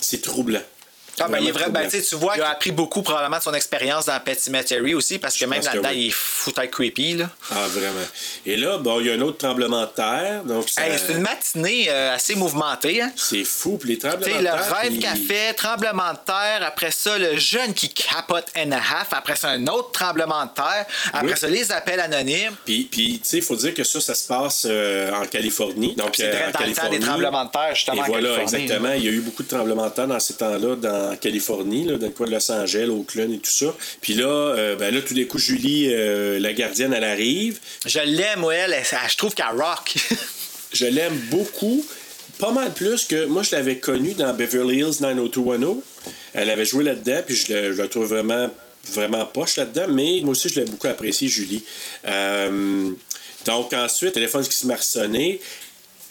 c'est 0.00 0.22
troublant. 0.22 0.62
Ah, 1.20 1.28
ben, 1.28 1.38
il 1.40 1.48
est 1.48 1.52
vrai, 1.52 1.66
ben, 1.70 1.88
tu 1.88 2.14
vois 2.16 2.34
qu'il 2.34 2.42
a 2.42 2.50
appris 2.50 2.70
beaucoup 2.72 3.02
probablement 3.02 3.38
de 3.38 3.42
son 3.42 3.54
expérience 3.54 4.06
dans 4.06 4.18
Pet 4.20 4.38
Cemetery 4.40 4.94
aussi, 4.94 5.18
parce 5.18 5.36
que 5.36 5.44
même 5.44 5.62
là-dedans, 5.62 5.88
oui. 5.90 5.98
il 6.04 6.08
est 6.08 6.14
foutu 6.14 6.68
creepy, 6.68 7.14
là. 7.14 7.30
Ah, 7.50 7.66
vraiment. 7.68 7.94
Et 8.46 8.56
là, 8.56 8.78
bon, 8.78 9.00
il 9.00 9.06
y 9.06 9.10
a 9.10 9.14
un 9.14 9.20
autre 9.20 9.38
tremblement 9.38 9.82
de 9.82 9.86
terre, 9.90 10.42
donc 10.44 10.68
ça- 10.68 10.86
Hey, 10.86 10.98
c'est 10.98 11.12
une 11.12 11.20
matinée 11.22 11.86
euh, 11.88 12.14
assez 12.14 12.34
mouvementée, 12.34 13.02
hein. 13.02 13.12
c'est 13.16 13.44
fou, 13.44 13.78
puis 13.78 13.90
les 13.90 13.98
tremblements 13.98 14.20
de 14.36 14.38
le 14.38 14.44
terre... 14.44 14.76
rêve 14.80 14.90
puis- 14.92 14.98
qu'a 15.00 15.14
fait, 15.14 15.52
tremblement 15.54 16.12
de 16.12 16.18
terre, 16.26 16.60
après 16.64 16.90
ça, 16.90 17.18
le 17.18 17.36
jeune 17.36 17.74
qui 17.74 17.88
capote 17.90 18.46
and 18.56 18.72
a 18.72 18.76
half, 18.76 19.08
après 19.12 19.36
ça, 19.36 19.48
un 19.50 19.66
autre 19.66 19.90
tremblement 19.92 20.44
de 20.46 20.50
terre, 20.54 20.86
après 21.12 21.32
Oui. 21.32 21.38
ça, 21.38 21.48
les 21.48 21.70
appels 21.72 22.00
anonymes. 22.00 22.54
Puis, 22.64 22.88
puis 22.90 23.20
tu 23.22 23.28
sais, 23.28 23.36
il 23.38 23.42
faut 23.42 23.56
dire 23.56 23.74
que 23.74 23.84
ça, 23.84 24.00
ça 24.00 24.14
se 24.14 24.26
passe 24.26 24.66
euh, 24.68 25.12
en 25.12 25.26
Californie. 25.26 25.94
Donc, 25.94 26.14
C'est 26.16 26.24
euh, 26.24 26.32
dans 26.32 26.38
le 26.46 26.52
temps 26.52 26.58
des 26.58 26.64
Californie. 26.64 27.00
tremblements 27.00 27.44
de 27.44 27.50
terre, 27.50 27.74
justement, 27.74 28.04
Et 28.04 28.06
voilà, 28.06 28.28
Californie, 28.36 28.62
exactement. 28.64 28.92
Il 28.94 29.04
y 29.04 29.08
a 29.08 29.10
eu 29.12 29.20
beaucoup 29.20 29.42
de 29.42 29.48
tremblements 29.48 29.88
de 29.88 29.92
terre 29.94 30.06
dans 30.08 30.20
ces 30.20 30.34
temps-là, 30.34 30.76
dans 30.76 31.07
Californie, 31.16 31.84
là, 31.84 31.96
dans 31.98 32.06
le 32.06 32.12
coin 32.12 32.26
de 32.26 32.32
Los 32.32 32.50
Angeles, 32.52 32.86
Oakland 32.88 33.32
et 33.32 33.38
tout 33.38 33.50
ça. 33.50 33.74
Puis 34.00 34.14
là, 34.14 34.26
euh, 34.26 34.76
ben 34.76 34.94
là, 34.94 35.00
tout 35.00 35.14
d'un 35.14 35.24
coup, 35.24 35.38
Julie, 35.38 35.88
euh, 35.92 36.38
la 36.38 36.52
gardienne, 36.52 36.92
elle 36.92 37.04
arrive. 37.04 37.58
Je 37.86 38.00
l'aime, 38.00 38.44
ouais, 38.44 38.56
elle, 38.56 38.72
elle- 38.74 38.84
je 39.10 39.16
trouve 39.16 39.34
qu'elle 39.34 39.46
rock. 39.56 39.94
Je 40.72 40.84
l'aime 40.84 41.16
beaucoup, 41.30 41.82
pas 42.38 42.52
mal 42.52 42.74
plus 42.74 43.04
que 43.06 43.24
moi, 43.24 43.42
je 43.42 43.56
l'avais 43.56 43.78
connue 43.78 44.12
dans 44.12 44.34
Beverly 44.34 44.80
Hills 44.80 45.00
90210. 45.00 45.80
Elle 46.34 46.50
avait 46.50 46.66
joué 46.66 46.84
là-dedans, 46.84 47.22
puis 47.26 47.34
je, 47.34 47.50
la- 47.54 47.72
je 47.72 47.78
la 47.80 47.88
trouve 47.88 48.04
vraiment, 48.06 48.50
vraiment 48.92 49.24
poche 49.24 49.56
là-dedans, 49.56 49.86
mais 49.88 50.20
moi 50.22 50.32
aussi, 50.32 50.50
je 50.50 50.60
l'ai 50.60 50.66
beaucoup 50.66 50.86
apprécié, 50.88 51.26
Julie. 51.26 51.64
Euh, 52.06 52.90
donc, 53.46 53.72
ensuite, 53.72 54.12
téléphone 54.12 54.44
qui 54.46 54.54
se 54.54 54.66
sonner. 54.80 55.40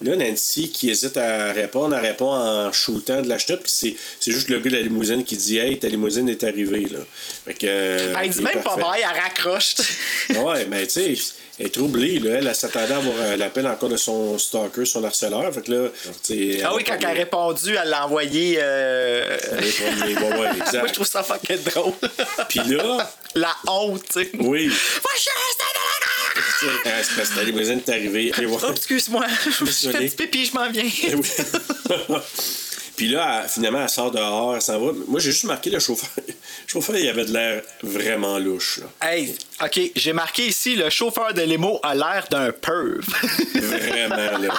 Là, 0.02 0.16
Nancy 0.16 0.70
qui 0.72 0.90
hésite 0.92 1.18
à 1.18 1.52
répondre, 1.54 1.96
elle 1.96 2.06
répond 2.06 2.32
en 2.32 2.72
shootant 2.72 3.22
de 3.22 3.28
la 3.30 3.40
chenoute, 3.40 3.62
puis 3.64 3.72
c'est, 3.72 3.96
c'est 4.20 4.32
juste 4.32 4.48
le 4.50 4.60
gars 4.60 4.70
de 4.70 4.76
la 4.76 4.82
limousine 4.84 5.24
qui 5.24 5.36
dit 5.38 5.58
Hey, 5.58 5.80
ta 5.80 5.88
limousine 5.88 6.30
est 6.30 6.44
arrivée. 6.44 6.86
Là. 6.92 7.00
Fait 7.46 7.54
que, 7.56 7.66
euh, 7.68 8.14
elle 8.22 8.30
dit 8.30 8.42
même 8.42 8.62
pas 8.62 8.76
bye, 8.76 9.02
elle 9.02 9.20
raccroche. 9.20 9.76
Ouais, 10.36 10.66
mais 10.70 10.86
tu 10.86 10.94
sais, 10.94 11.16
elle 11.58 11.66
est 11.66 11.70
troublée. 11.74 12.20
Là. 12.20 12.36
Elle, 12.38 12.48
elle 12.48 12.56
s'attendait 12.56 12.94
à 12.94 12.98
avoir 12.98 13.38
l'appel 13.38 13.66
encore 13.66 13.90
de 13.90 13.98
son 13.98 14.38
stalker, 14.38 14.86
son 14.86 15.04
harceleur. 15.04 15.52
Fait 15.54 15.62
que 15.64 15.72
là, 15.72 15.90
ah 16.64 16.76
oui, 16.76 16.84
quand 16.84 16.96
elle 17.00 17.06
a 17.06 17.12
répondu, 17.14 17.76
elle 17.82 17.90
l'a 17.90 18.06
envoyé. 18.06 18.58
euh. 18.62 19.38
Ouais, 19.52 20.40
ouais, 20.40 20.48
exact. 20.58 20.80
Moi, 20.80 20.88
je 20.90 20.94
trouve 20.94 21.08
ça 21.08 21.24
fucking 21.24 21.64
drôle. 21.64 21.94
Puis 22.50 22.60
là, 22.68 23.10
La 23.36 23.56
honte, 23.68 24.04
tu 24.12 24.24
sais. 24.24 24.32
oui, 24.40 24.70
C'est 26.60 27.16
parce 27.16 27.30
que 27.30 27.36
ta 27.36 27.44
limousine 27.44 27.82
est 27.86 27.90
arrivée. 27.92 28.32
Allez 28.36 28.46
voir. 28.48 28.64
Oh, 28.68 28.72
excuse-moi. 28.76 29.26
Je 29.60 29.66
fais 29.90 30.08
petit 30.08 30.16
pipi, 30.16 30.46
je 30.46 30.54
m'en 30.54 30.70
viens. 30.70 30.84
Puis 32.96 33.10
là, 33.10 33.42
elle- 33.44 33.50
finalement, 33.50 33.84
elle 33.84 33.90
sort 33.90 34.10
dehors, 34.12 34.56
elle 34.56 34.62
s'en 34.62 34.80
va. 34.80 34.92
Moi, 35.08 35.20
j'ai 35.20 35.32
juste 35.32 35.44
marqué 35.44 35.70
le 35.70 35.80
chauffeur. 35.80 36.10
Le 36.28 36.34
chauffeur, 36.66 36.98
il 36.98 37.08
avait 37.08 37.26
de 37.26 37.32
l'air 37.34 37.62
vraiment 37.84 38.40
louche. 38.40 38.80
Là. 38.80 39.08
Hey, 39.12 39.36
OK, 39.64 39.80
j'ai 39.96 40.14
marqué 40.14 40.48
ici 40.48 40.76
le 40.76 40.90
chauffeur 40.90 41.32
de 41.34 41.42
limo 41.44 41.80
a 41.84 41.94
l'air 41.94 42.26
d'un 42.32 42.52
perv. 42.52 43.02
Vraiment, 43.54 44.38
là. 44.40 44.54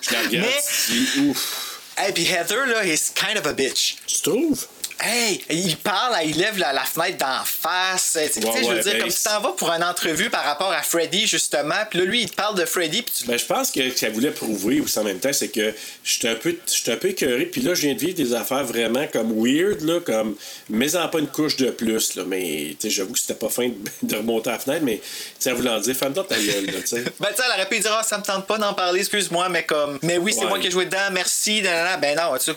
Je 0.00 0.12
la 0.12 0.20
regarde, 0.22 0.48
Mais- 0.48 1.20
ouf. 1.30 1.80
hey, 1.96 2.12
puis 2.12 2.24
Heather, 2.26 2.66
là, 2.66 2.84
is 2.84 3.12
kind 3.14 3.38
of 3.38 3.46
a 3.46 3.52
bitch. 3.52 3.96
Tu 4.06 4.20
trouves? 4.20 4.66
Hey, 4.98 5.42
il 5.50 5.76
parle, 5.76 6.16
il 6.24 6.38
lève 6.38 6.58
la, 6.58 6.72
la 6.72 6.82
fenêtre 6.84 7.18
d'en 7.18 7.44
face. 7.44 8.16
Tu 8.32 8.40
sais, 8.40 8.46
Ouais, 8.46 8.52
je 8.62 8.66
veux 8.68 8.74
ouais, 8.76 8.80
dire, 8.82 8.92
ben, 8.94 9.00
comme 9.02 9.10
tu 9.10 9.22
t'en 9.22 9.40
vas 9.42 9.52
pour 9.52 9.70
une 9.70 9.84
entrevue 9.84 10.30
par 10.30 10.42
rapport 10.42 10.72
à 10.72 10.82
Freddy, 10.82 11.26
justement, 11.26 11.74
puis 11.90 11.98
là, 11.98 12.04
lui, 12.06 12.22
il 12.22 12.30
te 12.30 12.34
parle 12.34 12.58
de 12.58 12.64
Freddy, 12.64 13.02
puis 13.02 13.12
tu 13.14 13.26
Ben, 13.26 13.38
je 13.38 13.44
pense 13.44 13.70
que 13.70 13.90
ce 13.90 13.94
qu'elle 14.00 14.12
voulait 14.14 14.30
prouver 14.30 14.80
aussi 14.80 14.98
en 14.98 15.04
même 15.04 15.18
temps, 15.20 15.32
c'est 15.34 15.48
que 15.48 15.74
j'étais 16.02 16.28
un 16.30 16.34
peu, 16.36 16.56
j'étais 16.66 16.92
un 16.92 16.96
peu 16.96 17.08
écœuré. 17.08 17.44
Puis 17.44 17.60
là, 17.60 17.74
je 17.74 17.82
viens 17.82 17.94
de 17.94 17.98
vivre 17.98 18.14
des 18.14 18.32
affaires 18.32 18.64
vraiment 18.64 19.06
comme 19.12 19.32
weird, 19.38 19.82
là, 19.82 20.00
comme 20.00 20.34
mets-en 20.70 21.06
pas 21.08 21.18
une 21.18 21.28
couche 21.28 21.56
de 21.56 21.70
plus, 21.70 22.14
là. 22.14 22.22
Mais, 22.26 22.74
tu 22.80 22.88
sais, 22.88 22.90
j'avoue 22.90 23.12
que 23.12 23.18
c'était 23.18 23.34
pas 23.34 23.50
fin 23.50 23.68
de, 23.68 23.74
de 24.02 24.16
remonter 24.16 24.48
à 24.48 24.52
la 24.54 24.58
fenêtre, 24.60 24.82
mais, 24.82 24.96
tu 24.96 25.04
sais, 25.40 25.52
en 25.52 25.56
voulant 25.56 25.78
dire, 25.78 25.94
femme-toi 25.94 26.24
ta 26.26 26.36
gueule, 26.36 26.66
là, 26.66 26.80
tu 26.80 26.86
sais. 26.86 27.04
Ben, 27.20 27.28
tu 27.28 27.36
sais, 27.36 27.42
elle 27.44 27.52
aurait 27.60 27.68
pu 27.68 27.78
dire, 27.80 27.92
ah, 27.92 28.02
ça 28.02 28.16
me 28.16 28.22
tente 28.24 28.46
pas 28.46 28.56
d'en 28.56 28.72
parler, 28.72 29.00
excuse-moi, 29.00 29.50
mais 29.50 29.64
comme, 29.64 29.98
mais 30.02 30.16
oui, 30.16 30.32
c'est 30.32 30.40
Ouais. 30.40 30.48
moi 30.48 30.58
qui 30.58 30.68
ai 30.68 30.70
joué 30.70 30.86
dedans, 30.86 31.10
merci. 31.12 31.60
Ben 31.62 32.16
non, 32.16 32.36
tu 32.38 32.44
sais, 32.46 32.52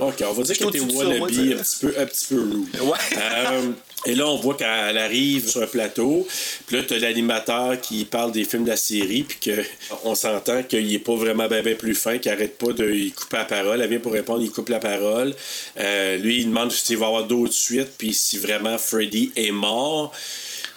OK, 0.00 0.24
on 0.26 0.32
va 0.32 0.42
dire 0.42 0.56
qu'elle 0.56 0.68
était 0.68 0.80
wannabe, 0.80 1.22
un 1.22 1.26
petit 1.26 1.76
peu, 1.80 1.94
un 1.98 2.06
petit 2.06 2.26
peu 2.28 2.40
rude. 2.40 2.66
Ouais. 2.80 2.98
Euh, 3.16 3.70
et 4.06 4.14
là, 4.14 4.26
on 4.26 4.36
voit 4.36 4.54
qu'elle 4.54 4.96
arrive 4.96 5.46
sur 5.46 5.62
un 5.62 5.66
plateau, 5.66 6.26
puis 6.66 6.76
là, 6.76 6.82
t'as 6.88 6.98
l'animateur 6.98 7.78
qui 7.80 8.06
parle 8.06 8.32
des 8.32 8.44
films 8.44 8.64
de 8.64 8.70
la 8.70 8.76
série, 8.78 9.24
puis 9.24 9.38
que 9.38 9.62
on 10.04 10.14
s'entend 10.14 10.62
qu'il 10.62 10.92
est 10.92 10.98
pas 10.98 11.14
vraiment 11.14 11.48
ben, 11.48 11.62
ben 11.62 11.76
plus 11.76 11.94
fin, 11.94 12.16
qu'il 12.16 12.32
arrête 12.32 12.56
pas 12.56 12.72
de 12.72 13.10
couper 13.14 13.36
la 13.36 13.44
parole. 13.44 13.82
Elle 13.82 13.90
vient 13.90 13.98
pour 13.98 14.12
répondre, 14.12 14.42
il 14.42 14.50
coupe 14.50 14.70
la 14.70 14.78
parole. 14.78 15.34
Euh, 15.78 16.16
lui, 16.16 16.38
il 16.38 16.46
demande 16.46 16.72
s'il 16.72 16.96
va 16.96 17.06
y 17.06 17.08
avoir 17.08 17.24
d'autres 17.24 17.52
suites, 17.52 17.92
puis 17.98 18.14
si 18.14 18.38
vraiment 18.38 18.78
Freddy 18.78 19.32
est 19.36 19.50
mort. 19.50 20.12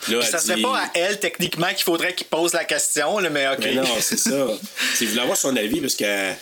Puis 0.02 0.14
là, 0.14 0.22
ça 0.22 0.40
serait 0.40 0.56
dit- 0.56 0.62
pas 0.62 0.80
à 0.80 0.90
elle, 0.94 1.18
techniquement, 1.18 1.70
qu'il 1.70 1.84
faudrait 1.84 2.14
qu'il 2.14 2.28
pose 2.28 2.52
la 2.52 2.66
question, 2.66 3.20
là, 3.20 3.30
mais 3.30 3.48
OK. 3.48 3.60
mais 3.62 3.76
non, 3.76 3.84
c'est 4.02 4.20
ça. 4.20 4.48
C'est 4.96 5.06
voulait 5.06 5.22
avoir 5.22 5.38
son 5.38 5.56
avis 5.56 5.80
parce 5.80 5.96
qu'elle 5.96 6.36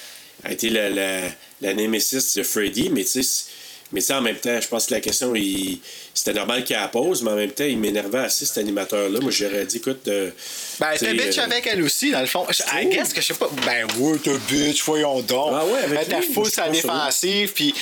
a 0.44 0.52
été 0.52 0.70
la, 0.70 0.90
la, 0.90 1.22
la 1.62 1.74
némésis 1.74 2.36
de 2.36 2.44
Freddy, 2.44 2.90
mais 2.90 3.04
tu 3.04 3.24
sais, 3.24 3.46
mais 3.94 4.00
sais, 4.02 4.14
en 4.14 4.22
même 4.22 4.38
temps, 4.38 4.60
je 4.62 4.68
pense 4.70 4.86
que 4.86 4.94
la 4.94 5.02
question, 5.02 5.36
il- 5.36 5.80
c'était 6.14 6.34
normal 6.34 6.64
qu'elle 6.64 6.78
la 6.78 6.88
pose, 6.88 7.24
mais 7.24 7.32
en 7.32 7.36
même 7.36 7.52
temps, 7.52 7.66
il 7.66 7.78
m'énervait 7.78 8.20
assez, 8.20 8.46
cet 8.46 8.58
animateur-là. 8.60 9.20
Moi, 9.20 9.32
j'aurais 9.32 9.66
dit, 9.66 9.78
écoute. 9.78 10.08
euh, 10.08 10.32
Ben, 10.80 10.94
sais, 10.96 11.06
t'es 11.08 11.14
bitch 11.14 11.38
euh, 11.38 11.44
avec 11.44 11.68
elle 11.68 11.84
aussi, 11.84 12.10
dans 12.12 12.22
le 12.22 12.26
fond. 12.28 12.46
I 12.50 12.54
trouves? 12.56 12.90
guess 12.90 13.12
que 13.14 13.20
je 13.22 13.28
sais 13.28 13.34
pas. 13.34 13.50
Ben, 13.66 13.86
oui, 13.98 14.18
t'es 14.24 14.32
bitch, 14.50 14.82
voyons 14.86 15.22
donc. 15.22 15.52
Ah 15.54 15.66
ouais, 15.66 15.80
avec 15.80 16.00
Elle 16.00 16.06
était 16.20 16.22
full 16.34 16.46
je 16.46 16.52
sa 16.52 16.70
défensive, 16.70 17.52
puis. 17.54 17.74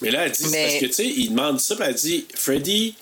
Mais 0.00 0.10
là, 0.10 0.24
elle 0.26 0.32
dit, 0.32 0.46
Mais- 0.50 0.62
parce 0.68 0.74
que, 0.80 0.86
tu 0.86 0.92
sais, 0.92 1.06
il 1.06 1.30
demande 1.30 1.60
ça, 1.60 1.76
puis 1.76 1.84
elle 1.86 1.94
dit, 1.94 2.26
Freddy 2.34 2.94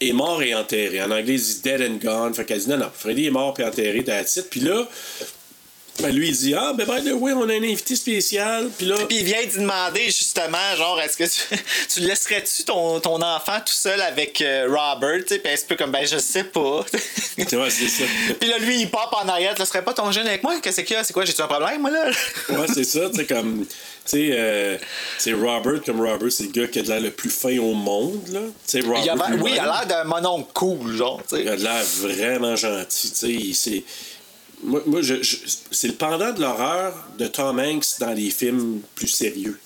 est 0.00 0.12
mort 0.12 0.42
et 0.42 0.54
enterré. 0.54 1.00
En 1.02 1.10
anglais, 1.10 1.34
il 1.34 1.40
dit 1.42 1.60
dead 1.62 1.80
and 1.80 1.94
gone. 2.02 2.34
Fait 2.34 2.44
qu'elle 2.44 2.60
dit, 2.60 2.68
non, 2.68 2.76
non, 2.76 2.90
Freddy 2.96 3.26
est 3.26 3.30
mort 3.30 3.54
et 3.58 3.64
enterré, 3.64 4.04
that's 4.04 4.36
it. 4.36 4.50
Puis 4.50 4.60
là, 4.60 4.86
ben, 6.00 6.14
lui, 6.14 6.28
il 6.28 6.36
dit, 6.36 6.54
ah, 6.54 6.72
ben, 6.76 6.86
by 6.86 7.02
the 7.02 7.12
way, 7.12 7.32
on 7.32 7.48
a 7.48 7.54
un 7.54 7.62
invité 7.62 7.96
spécial. 7.96 8.68
Puis 8.76 8.86
là, 8.86 8.96
Puis 9.08 9.18
il 9.18 9.24
vient 9.24 9.44
d'y 9.44 9.58
demander 9.58 10.04
justement, 10.06 10.76
genre, 10.76 11.00
est-ce 11.00 11.16
que 11.16 11.24
tu, 11.24 11.62
tu 11.88 12.00
laisserais-tu 12.00 12.64
ton, 12.64 13.00
ton 13.00 13.20
enfant 13.20 13.58
tout 13.58 13.72
seul 13.72 14.00
avec 14.00 14.40
euh, 14.40 14.68
Robert? 14.68 15.24
Puis 15.26 15.38
se 15.56 15.64
peut 15.64 15.76
comme, 15.76 15.90
ben, 15.90 16.06
je 16.06 16.18
sais 16.18 16.44
pas. 16.44 16.84
tu 17.48 17.56
vois, 17.56 17.70
c'est 17.70 17.88
ça. 17.88 18.04
puis 18.38 18.48
là, 18.48 18.58
lui, 18.58 18.82
il 18.82 18.90
pop 18.90 19.08
en 19.12 19.28
arrière, 19.28 19.54
tu 19.54 19.60
laisserais 19.60 19.82
pas 19.82 19.92
ton 19.92 20.12
jeune 20.12 20.26
avec 20.26 20.42
moi? 20.42 20.60
Qu'est-ce 20.60 20.82
qu'il 20.82 20.94
y 20.94 20.98
a? 20.98 21.02
C'est 21.02 21.12
quoi? 21.12 21.24
J'ai-tu 21.24 21.42
un 21.42 21.46
problème, 21.46 21.80
moi, 21.80 21.90
là? 21.90 22.10
Ouais, 22.50 22.66
c'est 22.72 22.84
ça, 22.84 23.10
tu 23.10 23.16
sais, 23.16 23.26
comme. 23.26 23.66
Tu 23.66 23.72
sais, 24.04 24.28
euh, 24.32 24.78
c'est 25.18 25.32
Robert, 25.34 25.82
comme 25.84 26.00
Robert, 26.00 26.32
c'est 26.32 26.44
le 26.44 26.50
gars 26.50 26.66
qui 26.66 26.78
a 26.78 26.82
de 26.82 26.88
l'air 26.88 27.00
le 27.00 27.10
plus 27.10 27.30
fin 27.30 27.58
au 27.58 27.74
monde, 27.74 28.22
là. 28.32 28.40
Tu 28.66 28.80
sais, 28.80 28.86
Robert. 28.86 29.02
Il 29.04 29.42
oui, 29.42 29.50
il 29.54 29.58
a 29.58 29.64
l'air 29.64 29.86
d'un 29.86 30.04
mononcle 30.04 30.48
cool, 30.54 30.96
genre, 30.96 31.20
tu 31.28 31.40
Il 31.40 31.48
a 31.48 31.56
de 31.56 31.62
l'air 31.62 31.82
vraiment 32.00 32.56
gentil, 32.56 33.12
tu 33.12 33.54
sais. 33.54 33.84
Moi, 34.62 34.82
moi 34.86 35.02
je, 35.02 35.22
je- 35.22 35.36
c'est 35.70 35.88
le 35.88 35.94
pendant 35.94 36.32
de 36.32 36.40
l'horreur 36.40 36.94
de 37.18 37.26
Tom 37.26 37.58
Hanks 37.58 37.98
dans 38.00 38.12
les 38.12 38.30
films 38.30 38.80
plus 38.94 39.08
sérieux. 39.08 39.58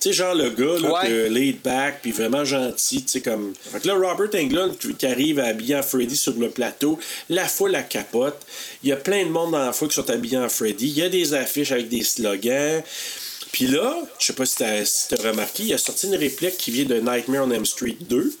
Tu 0.00 0.10
sais, 0.10 0.12
genre 0.16 0.34
le 0.34 0.50
gars, 0.50 0.78
là, 0.80 0.92
Ouais. 0.92 1.08
que 1.08 1.28
laid 1.28 1.58
back, 1.64 2.00
puis 2.02 2.12
vraiment 2.12 2.44
gentil, 2.44 3.02
tu 3.04 3.08
sais, 3.12 3.20
comme... 3.22 3.54
Fait 3.72 3.80
que 3.80 3.88
là, 3.88 3.94
Robert 3.94 4.28
Englund, 4.38 4.76
qui 4.76 5.06
arrive 5.06 5.38
habillé 5.38 5.76
en 5.76 5.82
Freddy 5.82 6.16
sur 6.16 6.34
le 6.34 6.50
plateau, 6.50 6.98
la 7.30 7.46
foule 7.48 7.70
la 7.70 7.82
capote. 7.82 8.38
Il 8.82 8.90
y 8.90 8.92
a 8.92 8.96
plein 8.96 9.24
de 9.24 9.30
monde 9.30 9.52
dans 9.52 9.64
la 9.64 9.72
foule 9.72 9.88
qui 9.88 9.94
sont 9.94 10.10
habillés 10.10 10.36
en 10.36 10.48
Freddy. 10.50 10.88
Il 10.88 10.98
y 10.98 11.02
a 11.02 11.08
des 11.08 11.32
affiches 11.32 11.72
avec 11.72 11.88
des 11.88 12.02
slogans. 12.02 12.82
Puis 13.52 13.66
là, 13.68 13.96
je 14.18 14.26
sais 14.26 14.32
pas 14.34 14.44
si 14.44 14.56
t'as 14.56 14.84
si 14.84 15.14
remarqué, 15.14 15.62
il 15.62 15.72
a 15.74 15.78
sorti 15.78 16.06
une 16.08 16.16
réplique 16.16 16.58
qui 16.58 16.70
vient 16.72 16.84
de 16.84 16.96
Nightmare 16.96 17.46
on 17.46 17.50
Elm 17.50 17.64
Street 17.64 17.96
2. 18.00 18.36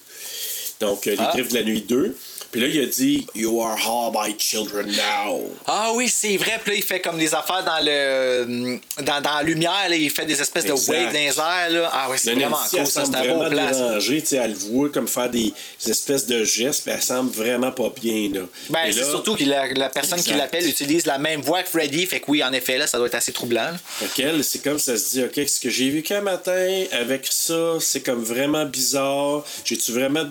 Donc, 0.80 1.06
euh, 1.06 1.12
Les 1.12 1.16
Ah. 1.20 1.30
Griffes 1.34 1.48
de 1.50 1.54
la 1.54 1.62
Nuit 1.62 1.82
2. 1.88 2.14
Puis 2.54 2.60
là, 2.60 2.68
il 2.68 2.80
a 2.82 2.86
dit 2.86 3.26
You 3.34 3.60
are 3.60 3.76
all 3.84 4.12
my 4.14 4.32
children 4.38 4.86
now. 4.86 5.40
Ah 5.66 5.90
oui, 5.92 6.08
c'est 6.08 6.36
vrai. 6.36 6.60
Puis 6.62 6.70
là, 6.70 6.76
il 6.76 6.84
fait 6.84 7.00
comme 7.00 7.18
des 7.18 7.34
affaires 7.34 7.64
dans 7.64 7.84
le 7.84 8.78
dans, 9.02 9.20
dans 9.20 9.34
la 9.38 9.42
lumière. 9.42 9.88
Là, 9.88 9.96
il 9.96 10.08
fait 10.08 10.24
des 10.24 10.40
espèces 10.40 10.66
Exact. 10.66 10.92
de 10.92 10.98
waves 11.02 11.12
dans 11.12 11.18
les 11.18 11.36
airs. 11.36 11.70
Là. 11.82 11.90
Ah 11.92 12.06
oui, 12.08 12.16
c'est 12.16 12.32
vraiment 12.32 12.56
cool. 12.70 12.86
Ça, 12.86 13.04
c'est 13.06 13.16
un 13.16 13.24
vraiment 13.24 13.50
place. 13.50 13.76
dérangée, 13.76 14.20
tu 14.20 14.28
sais, 14.28 14.36
elle 14.36 14.52
le 14.52 14.56
voit 14.56 14.88
comme 14.90 15.08
faire 15.08 15.28
des, 15.30 15.52
des 15.84 15.90
espèces 15.90 16.26
de 16.26 16.44
gestes, 16.44 16.84
puis 16.84 16.92
elle 16.94 17.02
semble 17.02 17.32
vraiment 17.32 17.72
pas 17.72 17.92
bien. 18.00 18.30
Là. 18.32 18.42
Ben, 18.70 18.92
c'est 18.92 19.00
là, 19.00 19.06
surtout 19.06 19.34
que 19.34 19.42
la, 19.42 19.72
la 19.72 19.88
personne 19.88 20.22
qui 20.22 20.34
l'appelle 20.34 20.68
utilise 20.68 21.06
la 21.06 21.18
même 21.18 21.40
voix 21.40 21.64
que 21.64 21.68
Freddy. 21.70 22.06
Fait 22.06 22.20
que 22.20 22.26
oui, 22.30 22.44
en 22.44 22.52
effet, 22.52 22.78
là, 22.78 22.86
ça 22.86 22.98
doit 22.98 23.08
être 23.08 23.16
assez 23.16 23.32
troublant. 23.32 23.72
Fait 23.98 24.32
c'est 24.44 24.62
comme 24.62 24.78
ça 24.78 24.96
se 24.96 25.10
dit, 25.10 25.24
OK, 25.24 25.48
ce 25.48 25.58
que 25.58 25.70
j'ai 25.70 25.90
vu 25.90 26.02
qu'un 26.04 26.20
matin 26.20 26.84
avec 26.92 27.26
ça, 27.28 27.78
c'est 27.80 28.02
comme 28.02 28.22
vraiment 28.22 28.64
bizarre. 28.64 29.42
J'ai-tu 29.64 29.90
vraiment 29.90 30.22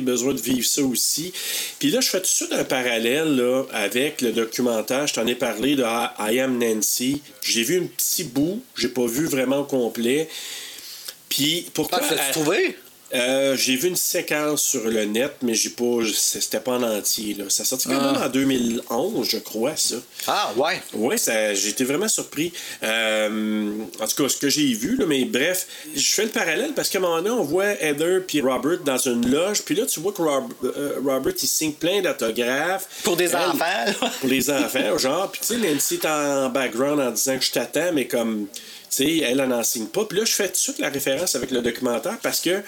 besoin 0.00 0.34
de 0.34 0.40
vivre 0.40 0.66
ça 0.66 0.82
aussi? 0.82 1.32
Puis 1.78 1.90
là, 1.90 2.00
je 2.00 2.08
fais 2.08 2.18
tout 2.18 2.24
de 2.24 2.28
suite 2.28 2.52
un 2.52 2.64
parallèle 2.64 3.36
là, 3.36 3.64
avec 3.72 4.20
le 4.20 4.32
documentaire. 4.32 5.06
Je 5.06 5.14
t'en 5.14 5.26
ai 5.26 5.34
parlé 5.34 5.76
de 5.76 5.82
I 5.82 6.40
Am 6.40 6.58
Nancy. 6.58 7.22
J'ai 7.42 7.62
vu 7.62 7.78
un 7.78 7.86
petit 7.86 8.24
bout, 8.24 8.62
j'ai 8.76 8.88
pas 8.88 9.06
vu 9.06 9.26
vraiment 9.26 9.58
au 9.58 9.64
complet. 9.64 10.28
Puis 11.28 11.66
pourquoi. 11.74 12.00
Ah, 12.02 12.06
tu 12.08 12.14
l'as 12.14 12.30
trouvé? 12.30 12.76
Euh, 13.12 13.56
j'ai 13.56 13.76
vu 13.76 13.88
une 13.88 13.96
séquence 13.96 14.62
sur 14.62 14.84
le 14.84 15.04
net, 15.04 15.32
mais 15.42 15.54
j'ai 15.54 15.70
pas. 15.70 15.98
C'était 16.14 16.60
pas 16.60 16.72
en 16.72 16.82
entier. 16.82 17.34
Là. 17.34 17.44
Ça 17.48 17.64
sortit 17.64 17.88
quand 17.88 18.00
même 18.00 18.22
en 18.22 18.28
2011, 18.28 19.28
je 19.28 19.38
crois, 19.38 19.76
ça. 19.76 19.96
Ah, 20.26 20.52
ouais. 20.56 20.80
Oui, 20.94 21.16
été 21.68 21.84
vraiment 21.84 22.08
surpris. 22.08 22.52
Euh, 22.82 23.70
en 24.00 24.06
tout 24.06 24.22
cas, 24.22 24.28
ce 24.28 24.36
que 24.36 24.48
j'ai 24.48 24.72
vu, 24.72 24.96
là, 24.96 25.06
mais 25.06 25.24
bref, 25.24 25.66
je 25.94 26.12
fais 26.14 26.24
le 26.24 26.30
parallèle 26.30 26.72
parce 26.74 26.88
qu'à 26.88 26.98
un 26.98 27.02
moment 27.02 27.16
donné, 27.22 27.30
on 27.30 27.44
voit 27.44 27.72
Heather 27.80 28.22
puis 28.26 28.40
Robert 28.40 28.78
dans 28.84 28.98
une 28.98 29.30
loge, 29.30 29.62
puis 29.62 29.74
là, 29.74 29.86
tu 29.86 30.00
vois 30.00 30.12
que 30.12 30.22
Rob- 30.22 30.52
euh, 30.64 30.98
Robert, 31.04 31.34
il 31.40 31.48
signe 31.48 31.72
plein 31.72 32.00
d'autographes. 32.02 32.86
Pour 33.02 33.16
des 33.16 33.34
enfants. 33.34 34.08
Pour 34.20 34.28
les 34.28 34.50
enfants, 34.50 34.98
genre. 34.98 35.30
Puis 35.30 35.40
tu 35.46 35.46
sais, 35.48 35.56
Nancy 35.74 35.94
est 36.02 36.06
en 36.06 36.48
background 36.48 37.00
en 37.00 37.10
disant 37.10 37.38
que 37.38 37.44
je 37.44 37.52
t'attends, 37.52 37.92
mais 37.92 38.06
comme, 38.06 38.46
elle, 39.00 39.38
n'en 39.38 39.62
signe 39.62 39.86
pas. 39.86 40.04
Puis 40.04 40.18
là, 40.18 40.24
je 40.24 40.32
fais 40.32 40.46
tout 40.46 40.54
de 40.54 40.58
suite 40.58 40.78
la 40.78 40.90
référence 40.90 41.34
avec 41.34 41.50
le 41.50 41.62
documentaire 41.62 42.18
parce 42.22 42.40
que 42.40 42.62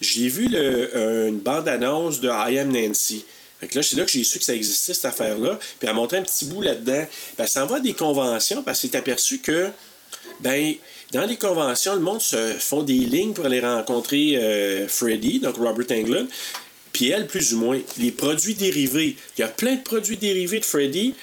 j'ai 0.00 0.28
vu 0.28 0.48
euh, 0.54 1.28
une 1.28 1.38
bande-annonce 1.38 2.20
de 2.20 2.28
I 2.28 2.58
Am 2.58 2.72
Nancy. 2.72 3.24
Fait 3.60 3.68
que 3.68 3.78
là, 3.78 3.82
c'est 3.82 3.96
là 3.96 4.04
que 4.04 4.10
j'ai 4.10 4.24
su 4.24 4.38
que 4.38 4.44
ça 4.44 4.54
existait, 4.54 4.94
cette 4.94 5.04
affaire-là. 5.04 5.58
Puis 5.78 5.88
elle 5.88 5.94
montrait 5.94 6.18
un 6.18 6.22
petit 6.22 6.44
bout 6.46 6.62
là-dedans. 6.62 7.06
Puis 7.36 7.46
elle 7.54 7.68
va 7.68 7.80
des 7.80 7.94
conventions 7.94 8.62
parce 8.62 8.80
qu'elle 8.80 8.90
s'est 8.90 8.96
aperçue 8.96 9.38
que, 9.38 9.70
ben, 10.40 10.74
dans 11.12 11.24
les 11.24 11.36
conventions, 11.36 11.94
le 11.94 12.00
monde 12.00 12.20
se 12.20 12.54
font 12.58 12.82
des 12.82 12.92
lignes 12.94 13.32
pour 13.32 13.46
aller 13.46 13.60
rencontrer 13.60 14.36
euh, 14.36 14.88
Freddy, 14.88 15.40
donc 15.40 15.56
Robert 15.56 15.86
Englund. 15.90 16.28
Puis 16.92 17.10
elle, 17.10 17.26
plus 17.26 17.54
ou 17.54 17.58
moins, 17.58 17.80
les 17.98 18.10
produits 18.10 18.54
dérivés. 18.54 19.16
Il 19.36 19.40
y 19.40 19.44
a 19.44 19.48
plein 19.48 19.74
de 19.76 19.82
produits 19.82 20.16
dérivés 20.16 20.60
de 20.60 20.64
Freddy. 20.64 21.14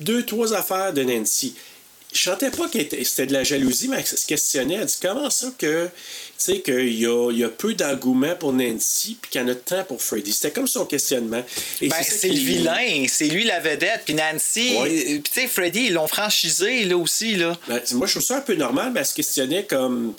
Deux, 0.00 0.24
trois 0.24 0.54
affaires 0.54 0.92
de 0.92 1.02
Nancy. 1.02 1.54
Je 2.12 2.22
sentais 2.22 2.50
pas 2.50 2.68
que 2.68 2.78
c'était 3.04 3.26
de 3.26 3.32
la 3.34 3.44
jalousie, 3.44 3.88
mais 3.88 3.98
elle 3.98 4.06
se 4.06 4.26
questionnait. 4.26 4.76
Elle 4.76 4.86
dit 4.86 4.96
comment 5.02 5.28
ça 5.28 5.52
que, 5.58 5.84
tu 5.86 5.90
sais, 6.38 6.60
qu'il 6.62 6.94
y 6.98 7.04
a, 7.06 7.30
il 7.30 7.38
y 7.38 7.44
a 7.44 7.50
peu 7.50 7.74
d'engouement 7.74 8.34
pour 8.34 8.54
Nancy, 8.54 9.18
puis 9.20 9.30
qu'il 9.30 9.40
y 9.42 9.44
en 9.44 9.48
a 9.48 9.54
tant 9.54 9.84
pour 9.84 10.00
Freddy? 10.02 10.32
C'était 10.32 10.50
comme 10.52 10.66
son 10.66 10.86
questionnement. 10.86 11.44
Et 11.82 11.88
Ben, 11.88 11.96
c'est 12.02 12.28
le 12.30 12.34
vilain, 12.38 13.04
c'est 13.08 13.26
lui 13.28 13.44
la 13.44 13.60
vedette. 13.60 14.02
Puis 14.06 14.14
Nancy, 14.14 14.74
Ouais. 14.80 14.88
euh, 14.88 15.04
puis 15.20 15.22
tu 15.34 15.40
sais, 15.42 15.46
Freddy, 15.46 15.86
ils 15.88 15.92
l'ont 15.92 16.08
franchisé 16.08 16.84
là 16.86 16.96
aussi. 16.96 17.34
Là. 17.36 17.58
Ben, 17.68 17.80
moi, 17.92 18.06
je 18.06 18.12
trouve 18.12 18.24
ça 18.24 18.38
un 18.38 18.40
peu 18.40 18.54
normal, 18.54 18.90
mais 18.94 19.00
elle 19.00 19.06
se 19.06 19.14
questionnait 19.14 19.64
comme 19.66 20.14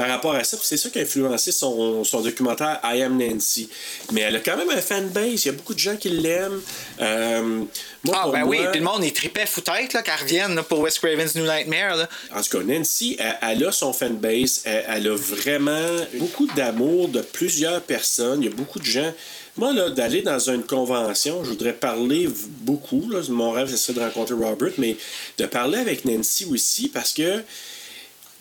par 0.00 0.08
rapport 0.08 0.34
à 0.34 0.44
ça. 0.44 0.56
C'est 0.62 0.78
ça 0.78 0.88
qui 0.88 0.98
a 0.98 1.02
influencé 1.02 1.52
son, 1.52 2.04
son 2.04 2.22
documentaire 2.22 2.80
I 2.82 3.02
Am 3.02 3.18
Nancy. 3.18 3.68
Mais 4.12 4.22
elle 4.22 4.36
a 4.36 4.40
quand 4.40 4.56
même 4.56 4.70
un 4.70 4.80
fanbase. 4.80 5.44
Il 5.44 5.46
y 5.46 5.48
a 5.50 5.52
beaucoup 5.52 5.74
de 5.74 5.78
gens 5.78 5.96
qui 5.96 6.08
l'aiment. 6.08 6.62
Euh, 7.02 7.64
Ah, 8.10 8.30
ben 8.32 8.44
oui, 8.44 8.60
moi- 8.60 8.68
puis 8.70 8.80
le 8.80 8.86
monde, 8.86 9.04
il 9.04 9.12
tripait 9.12 9.44
fou-tête 9.44 9.92
là, 9.92 10.00
qu'elle 10.02 10.14
revienne 10.18 10.54
là, 10.54 10.62
pour 10.62 10.78
Wes 10.80 10.98
Craven's 10.98 11.34
New 11.34 11.44
Nightmare. 11.44 11.96
Là. 11.96 12.08
En 12.34 12.40
tout 12.40 12.56
cas, 12.58 12.64
Nancy, 12.64 13.16
elle, 13.18 13.36
elle 13.42 13.64
a 13.66 13.72
son 13.72 13.92
fanbase. 13.92 14.62
Elle, 14.64 14.84
elle 14.88 15.08
a 15.08 15.16
vraiment 15.16 15.96
beaucoup 16.14 16.46
d'amour 16.56 17.08
de 17.08 17.20
plusieurs 17.20 17.82
personnes. 17.82 18.42
Il 18.42 18.48
y 18.48 18.52
a 18.52 18.54
beaucoup 18.54 18.78
de 18.78 18.86
gens. 18.86 19.12
Moi, 19.58 19.74
là, 19.74 19.90
d'aller 19.90 20.22
dans 20.22 20.38
une 20.38 20.62
convention, 20.62 21.44
je 21.44 21.50
voudrais 21.50 21.74
parler 21.74 22.26
beaucoup. 22.62 23.10
Là. 23.10 23.20
Mon 23.28 23.50
rêve, 23.50 23.68
ce 23.70 23.76
serait 23.76 23.92
de 23.92 24.00
rencontrer 24.00 24.34
Robert, 24.34 24.72
mais 24.78 24.96
de 25.36 25.44
parler 25.44 25.76
avec 25.78 26.06
Nancy 26.06 26.46
aussi 26.50 26.88
parce 26.88 27.12
que 27.12 27.42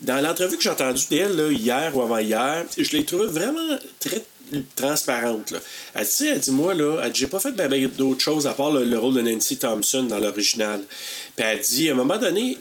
dans 0.02 0.22
l'entrevue 0.22 0.58
que 0.58 0.64
j'ai 0.64 0.70
entendue 0.70 1.06
d'elle 1.10 1.52
hier 1.52 1.96
ou 1.96 2.02
avant-hier, 2.02 2.66
je 2.78 2.92
l'ai 2.96 3.04
trouvée 3.04 3.28
vraiment 3.28 3.78
très 4.00 4.24
transparente. 4.76 5.52
Là. 5.52 5.60
Elle 5.94 6.06
dit, 6.06 6.28
elle 6.28 6.40
dit, 6.40 6.52
moi, 6.52 6.74
là, 6.74 7.10
j'ai 7.14 7.28
pas 7.28 7.40
fait 7.40 7.52
ben, 7.52 7.70
ben 7.70 7.88
d'autres 7.88 8.22
choses 8.22 8.48
à 8.48 8.54
part 8.54 8.72
le, 8.72 8.84
le 8.84 8.98
rôle 8.98 9.14
de 9.14 9.22
Nancy 9.22 9.58
Thompson 9.58 10.04
dans 10.04 10.20
l'original. 10.20 10.82
Puis 11.36 11.46
elle 11.46 11.60
dit, 11.60 11.90
à 11.90 11.94
un 11.94 11.96
moment 11.96 12.18
donné, 12.18 12.58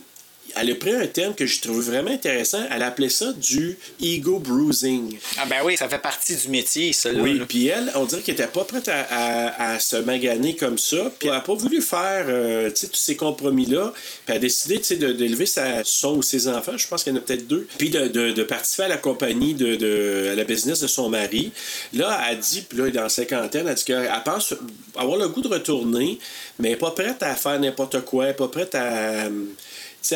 elle 0.57 0.71
a 0.71 0.75
pris 0.75 0.93
un 0.95 1.07
terme 1.07 1.35
que 1.35 1.47
j'ai 1.47 1.61
trouvé 1.61 1.81
vraiment 1.81 2.11
intéressant. 2.11 2.61
Elle 2.71 2.83
appelait 2.83 3.09
ça 3.09 3.33
du 3.33 3.77
ego 4.01 4.39
bruising. 4.39 5.17
Ah 5.39 5.47
ben 5.47 5.57
oui, 5.65 5.77
ça 5.77 5.89
fait 5.89 5.99
partie 5.99 6.35
du 6.37 6.49
métier, 6.49 6.93
ça. 6.93 7.13
Là, 7.13 7.21
Oui, 7.23 7.41
puis 7.49 7.67
elle, 7.69 7.91
on 7.95 8.05
dirait 8.05 8.23
qu'elle 8.23 8.35
était 8.35 8.47
pas 8.47 8.65
prête 8.65 8.89
à, 8.89 9.01
à- 9.11 9.73
à 9.75 9.79
se 9.81 9.97
maganer 9.97 10.57
comme 10.57 10.79
ça. 10.79 11.11
Puis 11.19 11.29
elle 11.29 11.35
n'a 11.35 11.41
pas 11.41 11.55
voulu 11.55 11.81
faire 11.83 12.25
euh, 12.29 12.71
tous 12.71 12.91
ces 12.95 13.17
compromis-là. 13.17 13.93
Puis 13.95 14.03
elle 14.29 14.37
a 14.37 14.39
décidé 14.39 14.79
d'élever 15.13 15.47
sa, 15.47 15.85
son 15.85 16.17
ou 16.17 16.23
ses 16.23 16.49
enfants, 16.49 16.77
je 16.77 16.87
pense 16.89 17.05
qu'il 17.05 17.13
y 17.13 17.17
en 17.17 17.19
a 17.19 17.23
peut-être 17.23 17.47
deux, 17.47 17.67
puis 17.79 17.91
de, 17.91 18.09
de- 18.09 18.33
de 18.33 18.43
participer 18.43 18.85
à 18.85 18.89
la 18.89 18.97
compagnie, 18.97 19.55
de, 19.55 19.77
de- 19.77 20.29
à 20.33 20.35
la 20.35 20.45
business 20.45 20.81
de 20.81 20.87
son 20.87 21.09
mari. 21.09 21.53
Là, 21.93 22.21
elle 22.31 22.39
dit, 22.39 22.63
puis 22.69 22.79
là, 22.79 22.85
elle 22.85 22.91
est 22.91 22.93
dans 22.97 23.03
la 23.05 23.09
cinquantaine, 23.09 23.67
elle 23.69 23.75
dit 23.75 23.85
qu'elle 23.85 24.11
pense 24.25 24.55
avoir 24.97 25.17
le 25.19 25.29
goût 25.29 25.41
de 25.43 25.49
retourner, 25.49 26.19
mais 26.59 26.69
elle 26.69 26.75
n'est 26.75 26.79
pas 26.79 26.91
prête 26.93 27.23
à 27.23 27.35
faire 27.35 27.59
n'importe 27.61 28.01
quoi, 28.05 28.25
elle 28.25 28.31
n'est 28.31 28.37
pas 28.37 28.49
prête 28.49 28.75
à. 28.75 29.29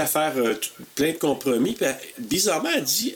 À 0.01 0.07
faire 0.07 0.33
euh, 0.37 0.55
plein 0.95 1.13
de 1.13 1.19
compromis. 1.19 1.77
Bizarrement, 2.19 2.71
elle 2.75 2.85
dit 2.85 3.15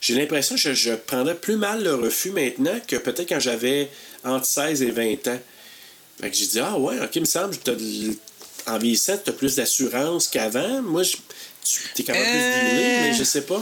J'ai 0.00 0.14
l'impression 0.14 0.56
que 0.56 0.74
je, 0.74 0.94
prendrais 0.94 1.34
plus 1.34 1.56
mal 1.56 1.82
le 1.82 1.94
refus 1.94 2.30
maintenant 2.30 2.78
que 2.86 2.96
peut-être 2.96 3.28
quand 3.28 3.40
j'avais 3.40 3.88
entre 4.24 4.46
16 4.46 4.82
et 4.82 4.90
20 4.90 5.28
ans. 5.28 5.40
Fait 6.20 6.30
que 6.30 6.36
j'ai 6.36 6.46
dit 6.46 6.60
Ah 6.60 6.78
ouais, 6.78 6.98
ok, 7.00 7.16
il 7.16 7.20
me 7.20 7.26
semble 7.26 7.54
en 8.66 8.78
vieillissant, 8.78 9.16
tu 9.22 9.30
as 9.30 9.32
plus 9.32 9.56
d'assurance 9.56 10.28
qu'avant. 10.28 10.82
Moi, 10.82 11.02
je, 11.02 11.16
tu 11.64 12.02
es 12.02 12.04
capable 12.04 12.24
de 12.24 12.30
plus 12.30 12.40
Euh. 12.40 12.60
dealer, 12.70 13.00
mais 13.02 13.14
je 13.14 13.24
sais 13.24 13.42
pas. 13.42 13.60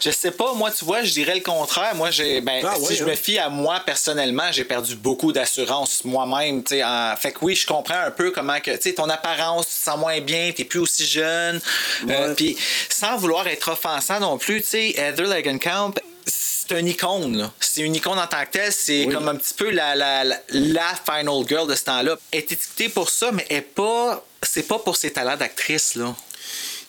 Je 0.00 0.10
sais 0.10 0.30
pas, 0.30 0.52
moi, 0.54 0.70
tu 0.70 0.84
vois, 0.84 1.02
je 1.02 1.12
dirais 1.12 1.34
le 1.34 1.40
contraire. 1.40 1.94
Moi, 1.94 2.10
j'ai, 2.10 2.40
ben, 2.40 2.64
Ah, 2.66 2.74
si 2.76 2.82
ouais, 2.82 2.94
je 2.94 3.02
hein? 3.02 3.06
me 3.08 3.14
fie 3.14 3.38
à 3.38 3.48
moi 3.48 3.80
personnellement, 3.84 4.50
j'ai 4.52 4.64
perdu 4.64 4.94
beaucoup 4.96 5.32
d'assurance 5.32 6.04
moi-même. 6.04 6.62
en- 6.84 7.16
Fait 7.16 7.32
que 7.32 7.38
oui, 7.42 7.54
je 7.56 7.66
comprends 7.66 7.98
un 8.00 8.10
peu 8.10 8.30
comment 8.30 8.60
que, 8.60 8.70
tu 8.72 8.82
sais, 8.90 8.94
ton 8.94 9.08
apparence, 9.08 9.66
tu 9.66 9.72
te 9.74 9.84
sens 9.90 9.98
moins 9.98 10.20
bien, 10.20 10.52
t'es 10.54 10.64
plus 10.64 10.78
aussi 10.80 11.06
jeune. 11.06 11.60
Euh. 12.08 12.34
Puis, 12.34 12.56
sans 12.88 13.16
vouloir 13.16 13.46
être 13.48 13.70
offensant 13.72 14.20
non 14.20 14.38
plus, 14.38 14.60
tu 14.62 14.68
sais, 14.68 14.90
Heather 14.96 15.26
Langenkamp, 15.26 15.94
c'est 16.26 16.78
une 16.78 16.86
icône. 16.88 17.50
C'est 17.58 17.80
une 17.80 17.94
icône 17.96 18.18
en 18.18 18.26
tant 18.28 18.44
que 18.44 18.50
telle. 18.52 18.72
C'est 18.72 19.04
Oui. 19.06 19.12
comme 19.12 19.28
un 19.28 19.34
petit 19.36 19.54
peu 19.54 19.70
la, 19.70 19.94
la, 19.96 20.22
la, 20.24 20.36
la 20.50 20.94
final 21.04 21.46
girl 21.48 21.66
de 21.68 21.74
ce 21.74 21.84
temps-là. 21.84 22.16
Elle 22.30 22.38
est 22.40 22.52
étiquetée 22.52 22.88
pour 22.88 23.10
ça, 23.10 23.30
mais 23.32 23.44
elle 23.50 23.56
est 23.58 23.60
pas. 23.62 24.24
C'est 24.42 24.62
pas 24.68 24.78
pour 24.78 24.96
ses 24.96 25.12
talents 25.12 25.36
d'actrice, 25.36 25.94
là. 25.96 26.14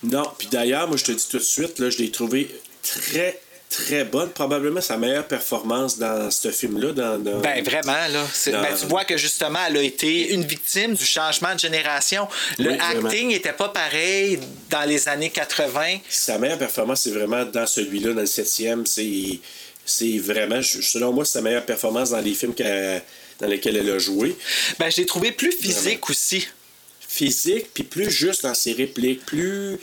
Non, 0.03 0.23
puis 0.37 0.47
d'ailleurs, 0.51 0.87
moi, 0.87 0.97
je 0.97 1.03
te 1.05 1.11
dis 1.11 1.27
tout 1.29 1.37
de 1.37 1.43
suite, 1.43 1.79
là, 1.79 1.89
je 1.89 1.97
l'ai 1.99 2.11
trouvé 2.11 2.49
très, 2.83 3.39
très 3.69 4.03
bonne. 4.03 4.29
Probablement 4.31 4.81
sa 4.81 4.97
meilleure 4.97 5.25
performance 5.27 5.97
dans 5.97 6.29
ce 6.29 6.51
film-là. 6.51 6.91
Dans, 6.91 7.17
dans- 7.17 7.39
Ben 7.39 7.63
vraiment, 7.63 7.93
là. 7.93 8.25
Dans- 8.47 8.61
ben, 8.61 8.67
tu 8.79 8.85
vois 8.87 9.05
que 9.05 9.17
justement, 9.17 9.59
elle 9.67 9.77
a 9.77 9.81
été 9.81 10.29
une 10.33 10.43
victime 10.43 10.93
du 10.93 11.05
changement 11.05 11.53
de 11.55 11.59
génération. 11.59 12.27
Le 12.59 12.71
Oui, 12.71 12.77
acting 12.79 13.29
n'était 13.29 13.53
pas 13.53 13.69
pareil 13.69 14.39
dans 14.69 14.83
les 14.87 15.07
années 15.07 15.29
80. 15.29 15.97
Sa 16.09 16.37
meilleure 16.37 16.59
performance, 16.59 17.01
c'est 17.03 17.11
vraiment 17.11 17.45
dans 17.45 17.65
celui-là, 17.65 18.13
dans 18.13 18.21
le 18.21 18.27
septième. 18.27 18.85
C'est, 18.85 19.39
c'est 19.85 20.17
vraiment, 20.17 20.61
selon 20.61 21.13
moi, 21.13 21.25
sa 21.25 21.41
meilleure 21.41 21.65
performance 21.65 22.09
dans 22.11 22.19
les 22.21 22.33
films 22.33 22.53
dans 23.39 23.47
lesquels 23.47 23.77
elle 23.77 23.89
a 23.89 23.97
joué. 23.99 24.35
Ben, 24.79 24.89
je 24.91 24.97
l'ai 24.97 25.05
trouvé 25.05 25.31
plus 25.31 25.51
physique 25.51 26.09
aussi. 26.09 26.47
Physique, 27.13 27.67
puis 27.75 27.83
plus 27.83 28.09
juste 28.09 28.41
dans 28.41 28.55
ses 28.55 28.73
répliques, 28.73 29.23
plus 29.23 29.77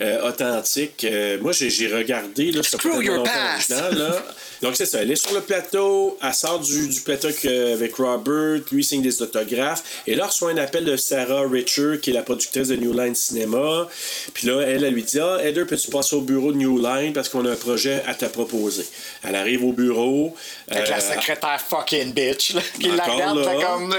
euh, 0.00 0.28
authentique. 0.28 1.04
Euh, 1.04 1.36
moi, 1.40 1.50
j'ai, 1.50 1.88
regardé. 1.88 2.52
Là, 2.52 2.60
l'original, 2.84 3.98
là. 3.98 4.24
Donc, 4.62 4.76
c'est 4.76 4.86
ça. 4.86 5.02
Elle 5.02 5.10
est 5.10 5.16
sur 5.16 5.34
le 5.34 5.40
plateau, 5.40 6.16
elle 6.22 6.32
sort 6.32 6.60
du, 6.60 6.88
du 6.88 7.00
plateau 7.00 7.28
avec 7.28 7.96
Robert, 7.96 8.60
lui 8.70 8.84
signe 8.84 9.02
des 9.02 9.20
autographes. 9.20 10.02
Et 10.06 10.14
là, 10.14 10.26
reçoit 10.26 10.52
un 10.52 10.56
appel 10.58 10.84
de 10.84 10.96
Sarah 10.96 11.42
Richer, 11.48 11.98
qui 12.00 12.10
est 12.10 12.12
la 12.12 12.22
productrice 12.22 12.68
de 12.68 12.76
New 12.76 12.92
Line 12.92 13.16
Cinéma. 13.16 13.88
Puis 14.32 14.46
là, 14.46 14.60
elle, 14.60 14.84
elle 14.84 14.94
lui 14.94 15.02
dit 15.02 15.18
Ah, 15.18 15.38
Heather, 15.42 15.66
peux-tu 15.66 15.90
passer 15.90 16.14
au 16.14 16.20
bureau 16.20 16.52
de 16.52 16.58
New 16.58 16.80
Line 16.80 17.12
parce 17.12 17.28
qu'on 17.28 17.44
a 17.46 17.50
un 17.50 17.56
projet 17.56 18.02
à 18.06 18.14
te 18.14 18.26
proposer 18.26 18.86
Elle 19.24 19.34
arrive 19.34 19.64
au 19.64 19.72
bureau. 19.72 20.36
Avec 20.68 20.88
la 20.88 20.98
euh, 20.98 21.00
secrétaire 21.00 21.60
fucking 21.60 22.12
bitch, 22.12 22.54
là, 22.54 22.60
qui 22.80 22.88
la 22.88 23.04
regarde, 23.04 23.38
là. 23.38 23.54
comme. 23.66 23.94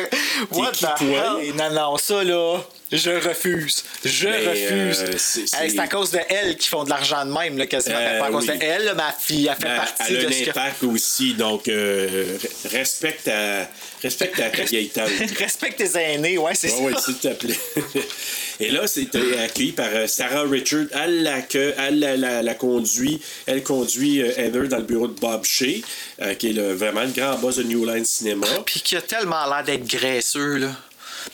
What 0.52 0.72
the 0.72 1.02
hell? 1.02 1.54
Non, 1.56 1.72
non, 1.74 1.98
ça, 1.98 2.24
là, 2.24 2.60
je 2.92 3.10
refuse. 3.28 3.84
Je 4.06 4.28
Mais, 4.30 4.48
refuse. 4.48 5.00
euh, 5.02 5.14
c'est- 5.18 5.54
Hey, 5.62 5.78
à 5.80 5.88
cause 5.88 6.12
de 6.12 6.20
elle 6.30 6.56
qu'ils 6.56 6.70
font 6.70 6.84
de 6.84 6.90
l'argent 6.90 7.26
de 7.26 7.32
même, 7.32 7.58
là, 7.58 7.66
quasiment. 7.66 7.98
Euh, 8.00 8.20
pas 8.20 8.28
à 8.28 8.32
cause 8.32 8.48
oui. 8.50 8.58
de 8.58 8.64
elle, 8.64 8.94
ma 8.96 9.12
fille, 9.12 9.48
elle 9.52 9.56
fait 9.62 9.68
Elle, 9.72 9.78
partie 9.78 10.04
elle 10.10 10.18
a 10.18 10.30
de 10.30 10.34
ce 10.34 10.44
que. 10.44 10.50
impact 10.52 10.84
aussi, 10.84 11.34
donc 11.34 11.68
euh, 11.68 12.38
re- 12.38 12.72
respecte 12.72 13.26
ta, 13.26 13.70
respecte 14.02 14.38
ta, 14.38 14.50
ta 14.50 14.64
vieille 14.64 14.90
tante. 14.90 15.10
Respecte 15.40 15.78
tes 15.78 16.00
aînés, 16.00 16.38
ouais, 16.38 16.56
c'est 16.56 16.70
ça. 16.70 16.76
oui, 16.80 16.94
s'il 17.04 17.18
te 17.18 17.34
plaît. 17.34 17.60
Et 18.60 18.72
là, 18.72 18.88
c'est 18.88 19.14
euh, 19.16 19.46
accueilli 19.46 19.72
par 19.72 19.90
euh, 19.94 20.08
Sarah 20.08 20.42
Richard. 20.44 20.86
Elle 20.92 21.24
l'accueille, 21.24 21.76
elle 21.78 22.00
la, 22.00 22.18
la- 22.18 22.42
la 22.42 22.54
conduit. 22.56 23.22
Elle 23.46 23.62
conduit 23.64 24.22
euh, 24.22 24.32
Heather 24.38 24.68
dans 24.68 24.78
le 24.78 24.84
bureau 24.84 25.08
de 25.08 25.20
Bob 25.20 25.46
Shea, 25.46 25.82
euh, 26.22 26.34
qui 26.34 26.50
est 26.50 26.54
le- 26.54 26.74
vraiment 26.74 27.02
le 27.02 27.12
grand 27.12 27.38
boss 27.38 27.58
de 27.58 27.64
New 27.64 27.86
Line 27.86 28.06
Cinema. 28.06 28.48
Puis 28.66 28.82
qui 28.82 28.96
a 28.96 29.02
tellement 29.02 29.46
l'air 29.48 29.64
d'être 29.64 29.86
graisseux, 29.86 30.56
là. 30.58 30.70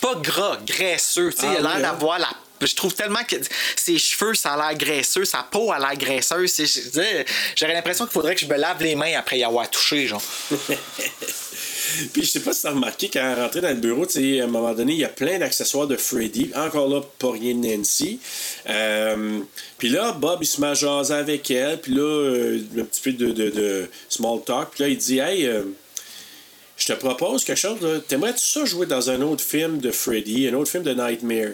Pas 0.01 0.15
gras, 0.15 0.57
graisseux. 0.65 1.31
Tu 1.31 1.41
sais, 1.41 1.47
Ah 1.49 1.53
il 1.53 1.57
a 1.57 1.61
l'air 1.61 1.69
oui, 1.71 1.77
hein? 1.77 1.81
d'avoir 1.81 2.19
la. 2.19 2.29
Je 2.61 2.75
trouve 2.75 2.93
tellement 2.93 3.23
que 3.27 3.35
ses 3.75 3.97
cheveux, 3.97 4.33
ça 4.35 4.53
a 4.53 4.57
l'air 4.69 4.77
graisseux, 4.77 5.25
sa 5.25 5.43
peau 5.43 5.73
a 5.73 5.79
l'air 5.79 5.97
graisseuse. 5.97 6.61
J'aurais 7.57 7.73
l'impression 7.73 8.05
qu'il 8.05 8.13
faudrait 8.13 8.35
que 8.35 8.41
je 8.41 8.45
me 8.45 8.55
lave 8.55 8.81
les 8.81 8.95
mains 8.95 9.17
après 9.17 9.39
y 9.39 9.43
avoir 9.43 9.69
touché, 9.69 10.07
genre. 10.07 10.21
Puis 12.13 12.23
je 12.23 12.27
sais 12.29 12.39
pas 12.39 12.53
si 12.53 12.61
t'as 12.63 12.69
remarqué, 12.71 13.09
quand 13.11 13.19
elle 13.19 13.41
rentrait 13.41 13.61
dans 13.61 13.69
le 13.69 13.75
bureau, 13.75 14.05
tu 14.05 14.13
sais, 14.13 14.39
à 14.41 14.45
un 14.45 14.47
moment 14.47 14.73
donné, 14.73 14.93
il 14.93 14.99
y 14.99 15.03
a 15.05 15.09
plein 15.09 15.37
d'accessoires 15.39 15.87
de 15.87 15.97
Freddy. 15.97 16.51
Encore 16.55 16.87
là, 16.87 17.01
pas 17.19 17.31
rien 17.31 17.53
de 17.53 17.67
Nancy. 17.67 18.19
Euh, 18.69 19.39
puis 19.77 19.89
là, 19.89 20.13
Bob, 20.13 20.39
il 20.41 20.45
se 20.47 20.61
met 20.61 20.67
à 20.67 20.73
jaser 20.73 21.13
avec 21.13 21.51
elle. 21.51 21.81
Puis 21.81 21.93
là, 21.93 22.01
euh, 22.01 22.59
un 22.79 22.83
petit 22.85 23.01
peu 23.01 23.11
de, 23.11 23.31
de- 23.31 23.49
de 23.49 23.89
small 24.09 24.39
talk. 24.45 24.69
Puis 24.71 24.83
là, 24.83 24.89
il 24.89 24.97
dit 24.97 25.19
Hey, 25.19 25.45
euh, 25.45 25.63
je 26.77 26.87
te 26.87 26.93
propose 26.93 27.43
quelque 27.43 27.57
chose. 27.57 28.03
T'aimerais-tu 28.07 28.39
ça 28.43 28.65
jouer 28.65 28.85
dans 28.85 29.09
un 29.09 29.21
autre 29.21 29.43
film 29.43 29.79
de 29.79 29.91
Freddy, 29.91 30.47
un 30.47 30.53
autre 30.53 30.71
film 30.71 30.83
de 30.83 30.93
Nightmare? 30.93 31.53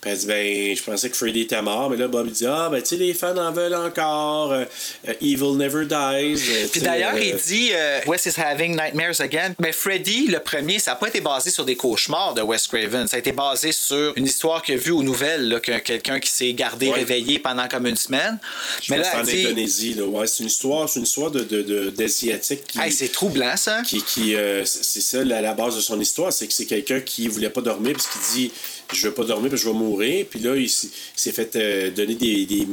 Puis 0.00 0.10
elle 0.10 0.16
dit 0.18 0.26
Ben, 0.26 0.76
je 0.76 0.82
pensais 0.82 1.10
que 1.10 1.16
Freddy 1.16 1.42
était 1.42 1.60
mort. 1.60 1.90
Mais 1.90 1.96
là, 1.96 2.08
Bob, 2.08 2.26
il 2.26 2.32
dit 2.32 2.46
Ah, 2.46 2.68
ben, 2.70 2.80
tu 2.80 2.88
sais, 2.88 2.96
les 2.96 3.12
fans 3.14 3.36
en 3.36 3.52
veulent 3.52 3.74
encore. 3.74 4.52
Euh, 4.52 4.64
euh, 5.08 5.12
Evil 5.20 5.56
Never 5.56 5.84
Dies. 5.84 6.42
Euh, 6.50 6.66
Puis 6.72 6.80
d'ailleurs, 6.80 7.18
il 7.18 7.36
dit 7.36 7.70
Wes 8.06 8.26
is 8.26 8.40
having 8.40 8.72
nightmares 8.76 9.20
again. 9.20 9.54
Mais 9.58 9.72
Freddy, 9.72 10.26
le 10.28 10.38
premier, 10.40 10.78
ça 10.78 10.92
n'a 10.92 10.96
pas 10.96 11.08
été 11.08 11.20
basé 11.20 11.50
sur 11.50 11.64
des 11.64 11.76
cauchemars 11.76 12.34
de 12.34 12.42
Wes 12.42 12.66
Craven. 12.66 13.06
Ça 13.08 13.16
a 13.16 13.18
été 13.18 13.32
basé 13.32 13.72
sur 13.72 14.12
une 14.16 14.24
histoire 14.26 14.62
qu'il 14.62 14.74
a 14.74 14.78
vue 14.78 14.92
aux 14.92 15.02
nouvelles, 15.02 15.60
que 15.62 15.78
quelqu'un 15.78 16.18
qui 16.18 16.30
s'est 16.30 16.52
gardé 16.54 16.88
Ouais. 16.88 16.94
réveillé 17.00 17.38
pendant 17.38 17.68
comme 17.68 17.86
une 17.86 17.96
semaine. 17.96 18.38
Je 18.82 18.92
Mais 18.92 19.00
pense 19.02 19.12
là, 19.12 19.20
en 19.20 19.22
dit 19.22 19.44
Indonésie. 19.46 19.94
Là. 19.94 20.04
Ouais, 20.04 20.26
c'est 20.26 20.42
une 20.42 20.48
histoire, 20.48 20.88
c'est 20.88 20.98
une 21.00 21.04
histoire 21.06 21.30
de, 21.30 21.40
de, 21.44 21.62
de- 21.62 21.90
d'Asiatique 21.90 22.66
qui, 22.66 22.80
Hey, 22.80 22.90
c'est 22.90 23.08
troublant, 23.12 23.56
ça. 23.56 23.82
qui, 23.86 24.02
qui, 24.02 24.34
euh, 24.34 24.64
c'est 24.64 24.82
c'est 24.84 25.00
ça 25.18 25.24
la, 25.24 25.40
la 25.40 25.52
base 25.54 25.76
de 25.76 25.80
son 25.80 26.00
histoire, 26.00 26.32
c'est 26.32 26.46
que 26.46 26.52
c'est 26.52 26.64
quelqu'un 26.66 27.00
qui 27.00 27.28
voulait 27.28 27.50
pas 27.50 27.60
dormir 27.60 27.92
parce 27.92 28.06
qu'il 28.08 28.20
dit 28.46 28.52
je 28.92 29.08
veux 29.08 29.14
pas 29.14 29.24
dormir 29.24 29.50
parce 29.50 29.62
que 29.62 29.68
je 29.68 29.72
vais 29.72 29.78
mourir. 29.78 30.26
Puis 30.28 30.40
là, 30.40 30.56
il, 30.56 30.68
s'est 30.68 31.32
fait 31.32 31.54
euh, 31.56 31.90
donner 31.90 32.14
des, 32.14 32.46
des, 32.46 32.66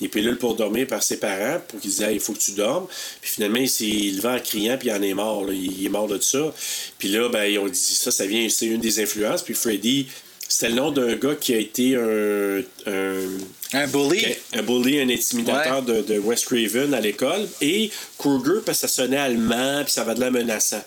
des 0.00 0.08
pilules 0.08 0.38
pour 0.38 0.54
dormir 0.56 0.86
par 0.86 1.02
ses 1.02 1.18
parents 1.18 1.60
pour 1.68 1.80
qu'ils 1.80 1.90
disent 1.90 2.02
Hey, 2.02 2.14
il 2.14 2.20
faut 2.20 2.32
que 2.32 2.38
tu 2.38 2.52
dormes. 2.52 2.86
Puis 3.20 3.30
finalement, 3.32 3.58
il 3.58 3.68
s'est 3.70 3.84
levé 3.84 4.28
en 4.28 4.38
criant 4.40 4.76
puis 4.78 4.88
il 4.88 4.92
en 4.92 5.02
est 5.02 5.14
mort. 5.14 5.44
là. 5.44 5.52
Il, 5.52 5.84
est 5.84 5.88
mort 5.88 6.08
de 6.08 6.18
ça. 6.20 6.52
Puis 6.98 7.08
là, 7.08 7.28
ben, 7.28 7.44
ils 7.44 7.58
ont 7.58 7.68
dit 7.68 7.78
ça, 7.78 8.10
ça 8.10 8.26
vient, 8.26 8.48
c'est 8.48 8.66
une 8.66 8.80
des 8.80 9.00
influences. 9.00 9.42
Puis 9.42 9.54
Freddy, 9.54 10.06
c'était 10.48 10.70
le 10.70 10.74
nom 10.74 10.90
d'un 10.90 11.14
gars 11.14 11.36
qui 11.36 11.54
a 11.54 11.58
été 11.58 11.94
un- 11.94 12.60
un 12.86 13.28
Un 13.72 13.86
bully. 13.86 14.24
un 14.52 14.62
bully, 14.62 14.98
un 15.00 15.08
intimidateur 15.08 15.82
de, 15.82 16.02
de 16.02 16.18
West 16.18 16.46
Craven 16.46 16.92
à 16.92 17.00
l'école. 17.00 17.46
Et 17.60 17.90
Kruger, 18.18 18.60
parce 18.66 18.80
que 18.80 18.88
ça 18.88 19.02
sonnait 19.02 19.16
allemand, 19.16 19.82
puis 19.84 19.92
ça 19.92 20.02
avait 20.02 20.14
de 20.16 20.20
l'air 20.20 20.32
menaçant. 20.32 20.82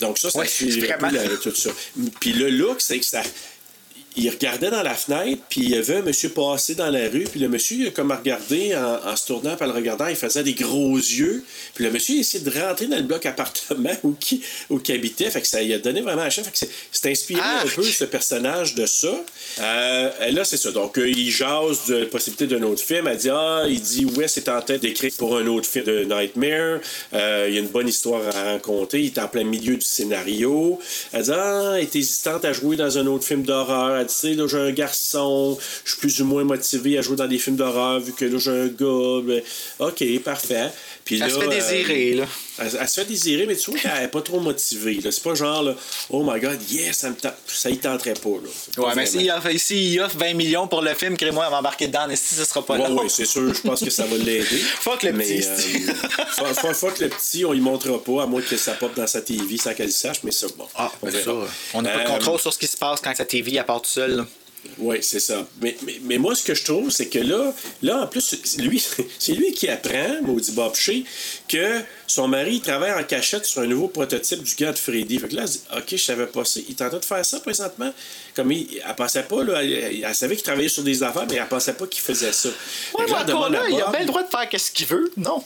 Donc 0.00 0.16
ça, 0.18 0.30
ça 0.30 0.38
Ouais, 0.38 0.46
tout 1.42 1.54
ça. 1.54 1.70
Puis 2.18 2.32
le 2.32 2.48
look, 2.50 2.80
c'est 2.80 2.98
que 2.98 3.04
ça... 3.04 3.22
Il 4.16 4.30
regardait 4.30 4.70
dans 4.70 4.82
la 4.82 4.94
fenêtre, 4.94 5.42
puis 5.48 5.62
il 5.62 5.70
y 5.70 5.76
avait 5.76 5.96
un 5.96 6.02
monsieur 6.02 6.28
passer 6.28 6.74
dans 6.74 6.90
la 6.90 7.08
rue, 7.08 7.24
puis 7.24 7.40
le 7.40 7.48
monsieur, 7.48 7.76
il 7.78 7.88
a 7.88 7.90
comme 7.90 8.12
regardé 8.12 8.74
en, 8.76 9.10
en 9.10 9.16
se 9.16 9.26
tournant, 9.26 9.56
puis 9.56 9.64
en 9.64 9.68
le 9.72 9.74
regardant, 9.74 10.06
il 10.06 10.16
faisait 10.16 10.42
des 10.44 10.54
gros 10.54 10.96
yeux. 10.96 11.44
Puis 11.74 11.84
le 11.84 11.90
monsieur, 11.90 12.14
il 12.16 12.20
essayait 12.20 12.44
de 12.44 12.50
rentrer 12.50 12.86
dans 12.86 12.96
le 12.96 13.02
bloc 13.02 13.26
appartement 13.26 13.90
où 14.04 14.12
qui, 14.18 14.42
où 14.70 14.78
qui 14.78 14.92
habitait. 14.92 15.30
Fait 15.30 15.40
que 15.40 15.46
ça 15.48 15.62
il 15.62 15.72
a 15.72 15.78
donné 15.78 16.00
vraiment 16.00 16.22
à 16.22 16.30
chef. 16.30 16.44
Fait 16.44 16.52
que 16.52 16.58
c'est- 16.92 17.10
inspiré 17.10 17.40
un 17.40 17.66
peu 17.68 17.82
ce 17.82 18.04
personnage 18.04 18.74
de 18.74 18.86
ça. 18.86 19.14
Euh, 19.60 20.30
là, 20.30 20.44
c'est 20.44 20.56
ça. 20.56 20.70
Donc, 20.70 20.96
euh, 20.98 21.08
il 21.08 21.30
jase 21.30 21.86
de 21.88 21.96
la 21.96 22.06
possibilité 22.06 22.46
d'un 22.46 22.62
autre 22.62 22.82
film. 22.82 23.06
Elle 23.08 23.16
dit 23.18 23.30
Ah, 23.30 23.64
il 23.68 23.80
dit 23.80 24.04
Ouais, 24.06 24.26
c'est 24.28 24.48
en 24.48 24.60
tête 24.62 24.80
d'écrire 24.80 25.12
pour 25.18 25.36
un 25.36 25.46
autre 25.46 25.68
film 25.68 25.84
de 25.84 26.04
Nightmare. 26.04 26.80
Euh, 27.12 27.46
il 27.48 27.54
y 27.54 27.58
a 27.58 27.60
une 27.60 27.68
bonne 27.68 27.88
histoire 27.88 28.22
à 28.34 28.52
raconter. 28.52 29.00
Il 29.00 29.06
est 29.06 29.18
en 29.18 29.28
plein 29.28 29.44
milieu 29.44 29.74
du 29.76 29.84
scénario. 29.84 30.78
Elle 31.12 31.22
dit 31.24 31.30
Ah, 31.32 31.74
elle 31.76 31.82
est 31.82 31.96
hésitante 31.96 32.44
à 32.44 32.52
jouer 32.52 32.76
dans 32.76 32.96
un 32.98 33.06
autre 33.06 33.24
film 33.24 33.42
d'horreur. 33.42 34.03
Tu 34.04 34.14
sais, 34.14 34.34
là, 34.34 34.46
j'ai 34.46 34.58
un 34.58 34.72
garçon. 34.72 35.58
Je 35.84 35.90
suis 35.90 36.00
plus 36.00 36.20
ou 36.22 36.24
moins 36.24 36.44
motivé 36.44 36.98
à 36.98 37.02
jouer 37.02 37.16
dans 37.16 37.26
des 37.26 37.38
films 37.38 37.56
d'horreur 37.56 38.00
vu 38.00 38.12
que 38.12 38.24
là, 38.24 38.38
j'ai 38.38 38.50
un 38.50 38.66
gars. 38.66 39.22
Ben, 39.24 39.42
OK, 39.80 40.22
parfait. 40.22 40.70
Puis 41.04 41.20
Elle 41.22 41.30
se 41.30 41.38
fait 41.38 41.44
euh, 41.44 41.48
désirer, 41.48 42.12
là. 42.14 42.24
Elle, 42.58 42.70
elle 42.80 42.88
se 42.88 43.00
fait 43.00 43.04
désirer, 43.06 43.44
mais 43.46 43.56
tu 43.56 43.70
vois 43.70 43.78
qu'elle 43.78 44.00
n'est 44.00 44.08
pas 44.08 44.22
trop 44.22 44.40
motivée. 44.40 44.94
là. 45.02 45.12
C'est 45.12 45.22
pas 45.22 45.34
genre, 45.34 45.62
là, 45.62 45.74
oh 46.08 46.24
my 46.26 46.40
god, 46.40 46.58
yes, 46.70 46.96
ça, 46.98 47.10
me 47.10 47.14
tente- 47.14 47.34
ça 47.46 47.68
y 47.68 47.76
tenterait 47.76 48.14
pas. 48.14 48.28
Là. 48.30 48.36
Ouais, 48.38 48.92
mais 48.96 49.04
vraiment. 49.04 49.06
s'il 49.58 50.00
offre, 50.00 50.06
offre 50.06 50.16
20 50.18 50.34
millions 50.34 50.66
pour 50.66 50.80
le 50.80 50.94
film, 50.94 51.16
crée-moi, 51.16 51.44
elle 51.44 51.50
va 51.50 51.58
embarquer 51.58 51.88
dedans, 51.88 52.06
mais 52.08 52.16
si 52.16 52.34
ce 52.34 52.44
sera 52.46 52.64
pas 52.64 52.78
Ouais, 52.78 52.88
long. 52.88 53.02
ouais, 53.02 53.08
c'est 53.10 53.26
sûr, 53.26 53.52
je 53.54 53.60
pense 53.60 53.80
que 53.80 53.90
ça 53.90 54.06
va 54.06 54.16
l'aider. 54.16 54.44
Fuck 54.80 55.02
le 55.02 55.12
Mais, 55.12 55.24
petit, 55.24 55.84
euh, 55.88 56.72
fuck, 56.74 56.98
le 57.00 57.08
petit, 57.10 57.44
on 57.44 57.52
y 57.52 57.60
montrera 57.60 58.02
pas, 58.02 58.22
à 58.22 58.26
moins 58.26 58.40
que 58.40 58.56
ça 58.56 58.72
pop 58.72 58.94
dans 58.96 59.06
sa 59.06 59.20
TV 59.20 59.58
sans 59.58 59.74
qu'elle 59.74 59.86
le 59.86 59.92
sache, 59.92 60.18
mais 60.22 60.30
ça, 60.30 60.46
bon. 60.56 60.66
Ah, 60.74 60.90
on 61.02 61.82
n'a 61.82 61.90
pas 61.90 61.98
de 61.98 62.04
Euh, 62.04 62.04
contrôle 62.04 62.40
sur 62.40 62.52
ce 62.52 62.58
qui 62.58 62.66
se 62.66 62.76
passe 62.78 63.00
quand 63.02 63.14
sa 63.14 63.24
TV 63.26 63.56
elle 63.56 63.64
part 63.66 63.82
tout 63.82 63.90
seul. 63.90 64.16
là. 64.16 64.26
Oui, 64.78 64.98
c'est 65.02 65.20
ça. 65.20 65.46
Mais, 65.60 65.76
mais, 66.02 66.18
moi, 66.18 66.34
ce 66.34 66.42
que 66.42 66.54
je 66.54 66.64
trouve, 66.64 66.90
c'est 66.90 67.06
que 67.06 67.18
là, 67.18 67.54
là, 67.82 68.02
en 68.02 68.06
plus, 68.06 68.58
lui, 68.58 68.82
c'est 69.18 69.32
lui 69.32 69.52
qui 69.52 69.68
apprend, 69.68 70.22
maudit 70.22 70.52
Bob 70.52 70.72
que 71.48 71.80
son 72.06 72.28
mari 72.28 72.56
il 72.56 72.60
travaille 72.60 72.92
en 72.92 73.02
cachette 73.04 73.44
sur 73.44 73.62
un 73.62 73.66
nouveau 73.66 73.88
prototype 73.88 74.42
du 74.42 74.54
gars 74.56 74.72
de 74.72 74.78
Freddy. 74.78 75.18
Fait 75.18 75.28
que 75.28 75.36
là, 75.36 75.42
elle 75.42 75.48
dit, 75.48 75.60
OK, 75.74 75.84
je 75.90 75.96
savais 75.96 76.26
pas 76.26 76.44
ça. 76.44 76.60
Il 76.66 76.70
est 76.70 76.82
en 76.82 76.88
train 76.88 76.98
de 76.98 77.04
faire 77.04 77.24
ça 77.24 77.40
présentement. 77.40 77.92
Comme 78.36 78.52
il, 78.52 78.82
elle 78.86 78.94
pensait 78.94 79.22
pas, 79.22 79.42
là, 79.42 79.62
elle, 79.62 80.04
elle 80.04 80.14
savait 80.14 80.34
qu'il 80.34 80.44
travaillait 80.44 80.68
sur 80.68 80.82
des 80.82 81.02
affaires, 81.02 81.26
mais 81.28 81.36
elle 81.36 81.46
pensait 81.46 81.74
pas 81.74 81.86
qu'il 81.86 82.02
faisait 82.02 82.32
ça. 82.32 82.48
Ouais, 82.98 83.04
mais 83.06 83.14
encore 83.14 83.50
là, 83.50 83.62
il 83.68 83.80
a 83.80 83.90
bien 83.90 84.00
le 84.00 84.06
droit 84.06 84.22
de 84.22 84.28
faire 84.28 84.60
ce 84.60 84.70
qu'il 84.70 84.86
veut, 84.86 85.10
non? 85.16 85.42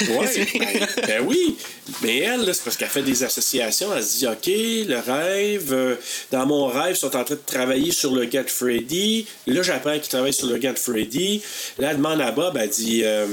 Ouais, 0.00 0.46
ben, 0.58 0.86
ben 1.06 1.26
oui. 1.26 1.56
Mais 2.02 2.18
elle, 2.18 2.54
c'est 2.54 2.64
parce 2.64 2.76
qu'elle 2.76 2.88
fait 2.88 3.02
des 3.02 3.22
associations. 3.22 3.88
Elle 3.94 4.02
se 4.02 4.18
dit 4.18 4.26
OK, 4.26 4.46
le 4.46 4.98
rêve, 4.98 5.72
euh, 5.72 5.96
dans 6.30 6.46
mon 6.46 6.66
rêve, 6.66 6.94
ils 6.94 6.96
sont 6.96 7.14
en 7.16 7.24
train 7.24 7.34
de 7.34 7.40
travailler 7.44 7.92
sur 7.92 8.14
le 8.14 8.24
gars 8.24 8.42
de 8.42 8.50
Freddy. 8.50 9.26
Là, 9.46 9.62
j'apprends 9.62 9.98
qu'ils 9.98 10.08
travaillent 10.08 10.32
sur 10.32 10.48
le 10.48 10.58
gars 10.58 10.72
de 10.72 10.78
Freddy. 10.78 11.42
Là, 11.78 11.90
elle 11.90 11.96
demande 11.96 12.20
à 12.20 12.30
Bob, 12.30 12.56
elle 12.58 12.70
dit 12.70 13.02
euh, 13.04 13.26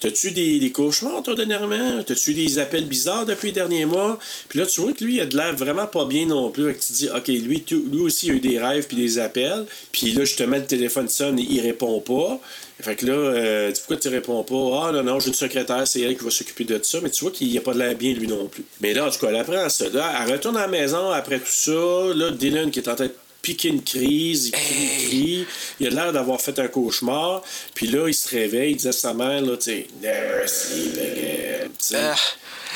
T'as-tu 0.00 0.30
des, 0.30 0.58
des 0.58 0.72
cauchemars, 0.72 1.22
toi, 1.22 1.34
dernièrement? 1.34 2.02
T'as-tu 2.02 2.32
des 2.32 2.58
appels 2.58 2.86
bizarres 2.86 3.26
depuis 3.26 3.48
les 3.48 3.52
derniers 3.52 3.84
mois? 3.84 4.18
Puis 4.48 4.58
là, 4.58 4.64
tu 4.64 4.80
vois 4.80 4.94
que 4.94 5.04
lui, 5.04 5.16
il 5.16 5.20
a 5.20 5.26
de 5.26 5.36
l'air 5.36 5.54
vraiment 5.54 5.86
pas 5.86 6.06
bien 6.06 6.24
non 6.24 6.50
plus. 6.50 6.68
Fait 6.68 6.74
que 6.74 6.80
tu 6.80 6.86
te 6.86 6.92
dis 6.94 7.08
OK, 7.10 7.28
lui, 7.28 7.64
lui 7.68 8.00
aussi, 8.00 8.28
il 8.28 8.32
a 8.32 8.34
eu 8.36 8.40
des 8.40 8.58
rêves 8.58 8.86
puis 8.86 8.96
des 8.96 9.18
appels. 9.18 9.66
Puis 9.92 10.12
là, 10.12 10.24
justement, 10.24 10.56
le 10.56 10.64
téléphone 10.64 11.08
sonne 11.08 11.38
et 11.38 11.46
il 11.48 11.60
répond 11.60 12.00
pas. 12.00 12.40
Fait 12.80 12.96
que 12.96 13.04
là, 13.04 13.12
euh, 13.12 13.72
pourquoi 13.72 13.96
tu 13.98 14.08
réponds 14.08 14.42
pas? 14.42 14.88
Ah 14.88 14.92
non, 14.92 15.02
non, 15.02 15.20
j'ai 15.20 15.28
une 15.28 15.34
secrétaire, 15.34 15.86
c'est 15.86 16.00
elle 16.00 16.16
qui 16.16 16.24
va 16.24 16.30
s'occuper 16.30 16.64
de 16.64 16.80
ça. 16.82 16.98
Mais 17.02 17.10
tu 17.10 17.22
vois 17.24 17.30
qu'il 17.30 17.56
a 17.58 17.60
pas 17.60 17.74
de 17.74 17.78
l'air 17.78 17.94
bien 17.94 18.14
lui 18.14 18.26
non 18.26 18.46
plus. 18.46 18.64
Mais 18.80 18.94
là, 18.94 19.06
en 19.06 19.10
tout 19.10 19.18
cas, 19.18 19.28
elle 19.28 19.36
apprend 19.36 19.68
ça. 19.68 19.88
Là, 19.90 20.24
elle 20.24 20.32
retourne 20.32 20.56
à 20.56 20.62
la 20.62 20.68
maison 20.68 21.10
après 21.10 21.40
tout 21.40 21.44
ça. 21.46 21.72
Là, 22.14 22.30
Dylan 22.30 22.70
qui 22.70 22.78
est 22.78 22.88
en 22.88 22.94
train 22.94 23.06
de 23.06 23.12
piquer 23.42 23.68
une 23.68 23.82
crise, 23.82 24.48
il 24.48 24.52
crie, 24.52 24.74
il 24.74 25.06
crie. 25.06 25.46
Il 25.80 25.86
a 25.86 25.90
l'air 25.90 26.12
d'avoir 26.12 26.40
fait 26.40 26.58
un 26.58 26.68
cauchemar. 26.68 27.42
Puis 27.74 27.86
là, 27.86 28.08
il 28.08 28.14
se 28.14 28.28
réveille, 28.28 28.72
il 28.72 28.76
dit 28.76 28.88
à 28.88 28.92
sa 28.92 29.14
mère, 29.14 29.42
là, 29.42 29.56
tu 29.56 29.70
sais, 29.70 29.86
never 30.00 30.46
sleep 30.46 30.98
again. 30.98 31.68
Ah. 31.94 31.96
Là, 31.96 32.16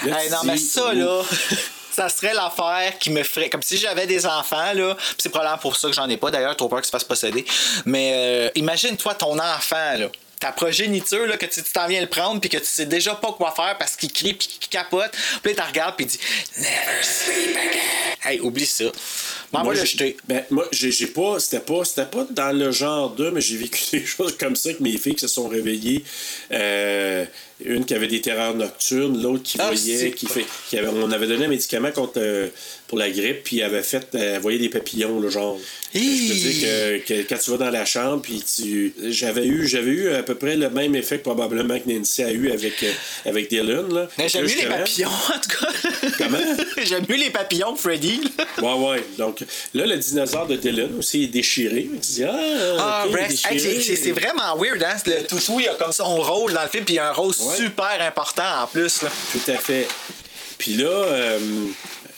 Hey, 0.07 0.31
non, 0.31 0.39
mais 0.45 0.57
ça, 0.57 0.91
oh. 0.91 0.93
là, 0.93 1.23
ça 1.93 2.09
serait 2.09 2.35
l'affaire 2.35 2.99
qui 2.99 3.11
me 3.11 3.23
ferait. 3.23 3.49
Comme 3.49 3.63
si 3.63 3.77
j'avais 3.77 4.07
des 4.07 4.27
enfants, 4.27 4.73
là. 4.75 4.97
C'est 5.19 5.29
probablement 5.29 5.59
pour 5.59 5.77
ça 5.77 5.89
que 5.89 5.95
j'en 5.95 6.09
ai 6.09 6.17
pas, 6.17 6.31
d'ailleurs, 6.31 6.57
trop 6.57 6.69
peur 6.69 6.81
qu'ils 6.81 6.87
se 6.87 6.91
fasse 6.91 7.05
posséder. 7.05 7.45
Mais 7.85 8.13
euh, 8.15 8.51
imagine-toi 8.57 9.15
ton 9.15 9.39
enfant, 9.39 9.97
là. 9.99 10.09
Ta 10.45 10.53
progéniture, 10.53 11.27
là, 11.27 11.39
que 11.39 11.47
tu 11.47 11.63
t'en 11.63 11.87
viens 11.89 12.03
le 12.03 12.07
prendre, 12.07 12.39
puis 12.39 12.51
que 12.51 12.59
tu 12.59 12.67
sais 12.67 12.85
déjà 12.85 13.15
pas 13.15 13.33
quoi 13.33 13.55
faire 13.57 13.79
parce 13.79 13.97
qu'il 13.97 14.13
crie, 14.13 14.35
puis 14.35 14.47
qu'il 14.47 14.69
capote. 14.69 15.11
Puis 15.43 15.55
là, 15.55 15.63
tu 15.63 15.69
regardes, 15.71 15.97
puis 15.97 16.05
il 16.05 16.09
dit 16.09 16.19
Never 16.59 17.03
sleep 17.03 17.57
again. 17.57 18.31
Hey, 18.31 18.41
oublie 18.41 18.67
ça. 18.67 18.85
Moi, 19.53 19.73
le 19.73 19.81
j'ai- 19.81 19.87
jeter. 19.87 20.17
Ben, 20.29 20.45
moi, 20.51 20.69
j'ai 20.71 21.07
pas, 21.07 21.41
c'était 21.41 21.61
pas, 21.61 21.83
c'était 21.87 22.05
pas 22.05 22.27
dans 22.29 22.53
le 22.55 22.73
genre 22.73 23.15
de, 23.15 23.31
mais 23.31 23.41
j'ai 23.41 23.57
vécu 23.57 23.81
des 23.93 24.05
choses 24.05 24.37
comme 24.37 24.55
ça 24.55 24.75
que 24.75 24.83
mes 24.83 24.99
filles 24.99 25.15
qui 25.15 25.21
se 25.21 25.29
sont 25.29 25.49
réveillées. 25.49 26.05
Euh, 26.53 27.25
une 27.65 27.87
qui 27.87 27.95
avait 27.95 28.09
des 28.09 28.21
terreurs 28.21 28.55
nocturnes, 28.55 29.23
l'autre 29.23 29.45
qui 29.45 29.57
Ah, 29.59 29.69
voyait, 29.69 30.11
qui 30.11 30.27
fait, 30.27 30.45
qui 30.69 30.77
avait, 30.77 30.89
on 30.89 31.11
avait 31.11 31.27
donné 31.27 31.47
un 31.47 31.49
médicament 31.49 31.91
contre, 31.93 32.15
euh, 32.19 32.49
pour 32.95 33.01
la 33.01 33.11
grippe, 33.11 33.43
puis 33.43 33.59
elle 33.59 33.65
avait 33.67 33.83
fait, 33.83 34.07
elle 34.15 34.39
voyait 34.41 34.59
des 34.61 34.69
papillons, 34.69 35.19
le 35.19 35.29
genre. 35.29 35.59
Je 35.93 35.99
peux 35.99 36.35
dire 36.35 36.61
que, 36.63 36.99
que 37.23 37.29
quand 37.29 37.39
tu 37.39 37.51
vas 37.51 37.57
dans 37.57 37.71
la 37.71 37.85
chambre, 37.85 38.23
puis 38.23 38.41
tu, 38.43 38.95
j'avais 39.09 39.47
eu, 39.47 39.67
j'avais 39.67 39.91
eu 39.91 40.13
à 40.13 40.23
peu 40.23 40.37
près 40.37 40.55
le 40.57 40.71
même 40.71 40.95
effet 40.95 41.19
que 41.19 41.25
probablement 41.25 41.77
que 41.81 41.91
Nancy 41.91 42.23
a 42.23 42.31
eu 42.31 42.53
avec, 42.53 42.81
euh, 42.85 42.93
avec 43.27 43.51
Dylan, 43.51 43.93
là. 43.93 44.09
Mais 44.17 44.29
j'aime 44.29 44.45
mieux 44.45 44.55
les 44.57 44.67
papillons, 44.67 45.09
en 45.09 45.41
tout 45.41 45.59
cas. 45.59 46.09
Comment? 46.19 46.39
j'aime 46.85 47.05
mieux 47.09 47.17
les 47.17 47.31
papillons 47.31 47.75
Freddy. 47.75 48.21
là. 48.39 48.63
Ouais, 48.77 48.89
ouais. 48.91 49.05
Donc, 49.19 49.41
là, 49.75 49.87
le 49.87 49.97
dinosaure 49.97 50.47
de 50.47 50.55
Dylan 50.57 50.97
aussi 50.99 51.25
est 51.25 51.29
déchiré. 51.29 51.89
Tu 51.95 51.99
dis, 52.13 52.25
ah, 52.25 52.37
Ah, 52.79 53.07
déchiré. 53.29 53.55
Hey, 53.55 53.83
c'est- 53.83 54.13
vraiment 54.13 54.57
weird, 54.57 54.83
hein? 54.85 54.95
Le 55.07 55.27
toutou, 55.27 55.59
il 55.59 55.69
a 55.69 55.75
comme 55.75 55.93
son 55.93 56.17
rôle 56.23 56.53
dans 56.53 56.63
le 56.63 56.69
film, 56.69 56.85
puis 56.85 56.95
il 56.95 56.99
a 57.01 57.09
un 57.11 57.13
rôle 57.13 57.35
Ouais. 57.41 57.57
super 57.57 57.97
important 58.01 58.63
en 58.63 58.67
plus. 58.69 59.03
Là. 59.03 59.09
Tout 59.33 59.51
à 59.51 59.57
fait. 59.57 59.89
Puis 60.59 60.75
là, 60.75 60.87
euh, 60.89 61.39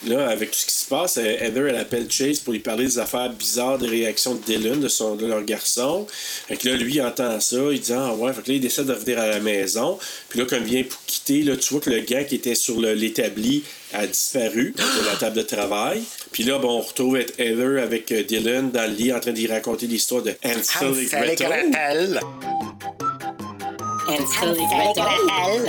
là, 0.05 0.29
avec 0.29 0.51
tout 0.51 0.57
ce 0.57 0.65
qui 0.65 0.73
se 0.73 0.87
passe, 0.87 1.17
euh, 1.17 1.37
Heather, 1.39 1.67
elle 1.67 1.75
appelle 1.75 2.09
Chase 2.09 2.39
pour 2.39 2.53
lui 2.53 2.59
parler 2.59 2.85
des 2.85 2.99
affaires 2.99 3.29
bizarres, 3.31 3.77
des 3.77 3.87
réactions 3.87 4.35
de 4.35 4.41
Dylan, 4.43 4.79
de, 4.79 4.87
son, 4.87 5.15
de 5.15 5.25
leur 5.25 5.43
garçon. 5.43 6.05
Fait 6.47 6.57
que 6.57 6.69
là, 6.69 6.75
lui, 6.75 6.95
il 6.95 7.01
entend 7.01 7.39
ça, 7.39 7.57
il 7.71 7.79
dit 7.79 7.93
Ah 7.93 8.13
ouais, 8.13 8.33
fait 8.33 8.41
que 8.41 8.49
là, 8.49 8.55
il 8.55 8.61
décide 8.61 8.85
de 8.85 8.93
revenir 8.93 9.19
à 9.19 9.27
la 9.27 9.39
maison. 9.39 9.97
Puis 10.29 10.39
là, 10.39 10.45
quand 10.49 10.57
il 10.57 10.63
vient 10.63 10.83
pour 10.83 10.99
quitter, 11.05 11.43
là, 11.43 11.57
tu 11.57 11.73
vois 11.73 11.81
que 11.81 11.89
le 11.89 11.99
gars 11.99 12.23
qui 12.23 12.35
était 12.35 12.55
sur 12.55 12.79
l'établi 12.79 13.63
a 13.93 14.05
disparu 14.05 14.73
de 14.77 15.05
la 15.05 15.15
table 15.15 15.37
de 15.37 15.41
travail. 15.41 16.03
Puis 16.31 16.43
là, 16.43 16.59
bon, 16.59 16.77
on 16.77 16.81
retrouve 16.81 17.17
Heather 17.17 17.81
avec 17.81 18.11
euh, 18.11 18.23
Dylan 18.23 18.71
dans 18.71 18.89
le 18.89 18.95
lit 18.95 19.13
en 19.13 19.19
train 19.19 19.31
d'y 19.31 19.47
raconter 19.47 19.87
l'histoire 19.87 20.21
de 20.21 20.33
Hansel 20.43 20.99
et 20.99 21.05
Gretel. 21.05 22.19
Gretel. 24.07 24.55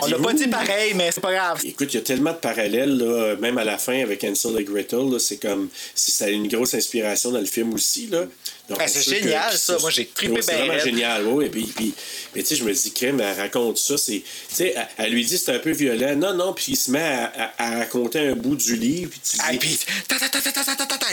On 0.03 0.07
l'a 0.07 0.19
pas 0.19 0.33
dit 0.33 0.49
pareil, 0.49 0.95
mais 0.95 1.11
c'est 1.13 1.21
pas 1.21 1.33
grave. 1.33 1.61
Écoute, 1.65 1.93
il 1.93 1.97
y 1.97 2.01
a 2.01 2.03
tellement 2.03 2.33
de 2.33 2.37
parallèles, 2.37 2.97
là, 2.97 3.37
même 3.37 3.59
à 3.59 3.65
la 3.65 3.79
fin 3.79 4.01
avec 4.01 4.25
Hansel 4.25 4.59
et 4.59 4.65
Gretel. 4.65 5.19
C'est 5.19 5.41
comme 5.41 5.69
si 5.95 6.11
ça 6.11 6.27
a 6.27 6.29
une 6.29 6.49
grosse 6.49 6.75
inspiration 6.75 7.31
dans 7.31 7.41
le 7.41 7.47
film 7.47 7.75
aussi. 7.75 8.07
Là. 8.07 8.25
Ben, 8.69 8.87
c'est 8.87 9.03
génial, 9.03 9.57
ça. 9.57 9.79
Moi, 9.81 9.91
j'ai 9.91 10.07
trippé 10.07 10.35
ouais, 10.35 10.43
C'est 10.43 10.57
vraiment 10.57 10.79
génial, 10.79 11.27
oui. 11.27 11.47
Et 11.47 11.49
puis, 11.49 11.95
mais 12.35 12.43
tu 12.43 12.49
sais, 12.49 12.57
je 12.57 12.65
me 12.65 12.73
dis, 12.73 12.93
crème, 12.93 13.19
elle 13.21 13.39
raconte 13.39 13.79
ça. 13.79 13.95
Tu 13.95 14.23
sais, 14.51 14.75
elle, 14.99 15.11
lui 15.11 15.25
dit, 15.25 15.39
c'est 15.39 15.55
un 15.55 15.59
peu 15.59 15.71
violent. 15.71 16.15
Non, 16.17 16.35
non, 16.35 16.53
puis 16.53 16.73
il 16.73 16.77
se 16.77 16.91
met 16.91 17.29
à, 17.59 17.79
raconter 17.79 18.19
un 18.19 18.35
bout 18.35 18.57
du 18.57 18.77
livre. 18.77 19.11
Puis 19.11 19.21
tu 19.25 19.59
puis, 19.59 19.79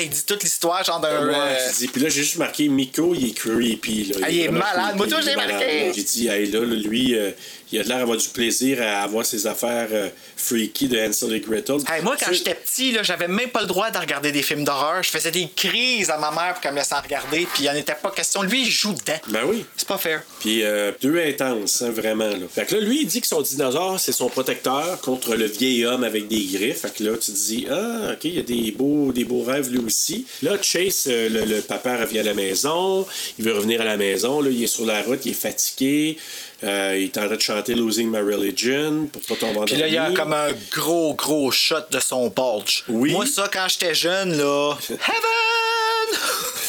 il 0.01 0.10
dit 0.10 0.24
toute 0.26 0.43
l'histoire, 0.43 0.84
genre 0.84 0.99
d'un. 0.99 1.28
Ouais, 1.28 1.36
euh, 1.36 1.88
puis 1.91 2.01
là, 2.01 2.10
j'ai 2.10 2.24
juste 2.24 2.38
marqué, 2.38 2.68
Miko, 2.68 3.16
il 3.16 3.30
est 3.30 3.34
creepy. 3.34 4.12
Ah, 4.22 4.30
il, 4.30 4.41
est, 4.41 4.49
malade. 4.49 4.97
Moi, 4.97 5.08
j'ai 5.24 5.36
marqué. 5.36 5.93
J'ai 5.95 6.03
dit, 6.03 6.28
hey, 6.28 6.51
là, 6.51 6.60
lui, 6.60 7.16
euh, 7.16 7.32
il 7.72 7.80
a 7.80 7.84
l'air 7.84 7.99
d'avoir 7.99 8.18
du 8.18 8.30
plaisir 8.30 8.82
à 8.82 9.03
avoir 9.03 9.26
ses 9.26 9.47
affaires 9.47 9.88
euh, 9.91 10.09
freaky 10.38 10.88
de 10.88 10.99
Hansel 10.99 11.34
et 11.34 11.39
Gretel. 11.39 11.78
Hey, 11.88 12.03
moi, 12.03 12.16
quand 12.20 12.32
j'étais 12.32 12.55
petit, 12.55 12.91
là, 12.91 13.03
j'avais 13.03 13.28
même 13.28 13.49
pas 13.49 13.61
le 13.61 13.68
droit 13.68 13.89
de 13.91 13.97
regarder 13.97 14.32
des 14.32 14.43
films 14.43 14.63
d'horreur. 14.63 15.01
Je 15.03 15.09
faisais 15.09 15.32
des 15.32 15.49
crises 15.55 16.09
à 16.09 16.18
ma 16.18 16.32
mère 16.32 16.53
pour 16.53 16.61
qu'elle 16.61 16.74
me 16.74 16.78
laisse 16.78 16.91
en 16.91 17.01
regarder, 17.01 17.47
puis 17.53 17.63
il 17.63 17.70
en 17.70 17.76
était 17.76 17.95
pas 17.95 18.11
question. 18.11 18.43
Lui, 18.43 18.63
il 18.63 18.70
joue 18.70 18.93
dedans. 18.93 19.20
Ben 19.30 19.41
oui. 19.45 19.66
C'est 19.76 19.88
pas 19.88 19.97
fair. 19.97 20.24
Puis 20.39 20.63
euh, 20.63 20.91
deux 21.01 21.20
intenses, 21.20 21.82
hein, 21.82 21.91
vraiment. 21.91 22.30
Là. 22.30 22.45
Fait 22.53 22.66
que 22.66 22.76
là, 22.76 22.82
lui, 22.82 23.01
il 23.01 23.07
dit 23.07 23.22
que 23.22 23.28
son 23.28 23.41
dinosaure, 23.41 23.99
c'est 23.99 24.11
son 24.11 24.30
protecteur 24.30 24.99
contre 25.01 25.36
le 25.36 25.45
vieil 25.45 25.86
homme 25.86 26.03
avec 26.03 26.28
des 26.28 26.45
griffes. 26.45 26.82
Fait 26.82 26.93
que 26.93 27.03
là, 27.03 27.18
tu 27.18 27.32
te 27.32 27.38
dis, 27.38 27.68
ah, 27.70 28.11
OK, 28.13 28.26
il 28.26 28.36
y 28.36 28.39
a 28.39 28.43
des 28.43 28.72
beaux, 28.72 29.11
des 29.11 29.26
beaux 29.26 29.43
rêves 29.43 29.72
lui 29.72 29.80
aussi. 29.80 30.26
Là, 30.43 30.57
Chase, 30.61 31.05
euh, 31.07 31.30
le, 31.30 31.45
le 31.45 31.61
papa 31.61 31.97
revient 31.97 32.20
à 32.20 32.24
la 32.24 32.34
maison. 32.34 33.05
Il 33.39 33.45
veut 33.45 33.53
revenir 33.53 33.82
à 33.82 33.86
la 33.86 33.97
maison. 33.97 34.41
Là, 34.41 34.49
il 34.49 34.63
est 34.63 34.68
sur 34.68 34.86
la 34.86 35.01
route, 35.01 35.26
il 35.26 35.32
est 35.32 35.34
fatigué. 35.34 36.18
Euh, 36.64 36.95
il 36.97 37.06
est 37.06 37.18
en 37.18 37.26
train 37.28 37.36
de 37.36 37.41
chanter 37.41 37.74
Losing 37.76 38.10
My 38.10 38.20
Religion 38.20 39.08
pour 39.12 39.22
pas 39.24 39.36
tomber 39.36 39.60
en 39.60 39.66
Puis 39.66 39.76
là, 39.76 39.88
il 39.88 39.93
y 39.93 39.97
a 39.97 40.12
comme 40.12 40.34
un 40.34 40.49
gros, 40.72 41.14
gros 41.14 41.51
shot 41.51 41.76
de 41.91 41.99
son 41.99 42.30
bulge. 42.30 42.84
Oui. 42.88 43.12
Moi, 43.12 43.26
ça, 43.26 43.49
quand 43.51 43.68
j'étais 43.68 43.93
jeune, 43.93 44.38
là. 44.38 44.78
Heaven! 44.89 45.28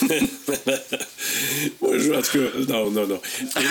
Moi, 1.80 1.99
je, 1.99 2.12
en 2.12 2.22
tout 2.22 2.32
cas, 2.39 2.72
non, 2.72 2.91
non, 2.91 3.07
non. 3.07 3.20
Et 3.41 3.62
là, 3.62 3.70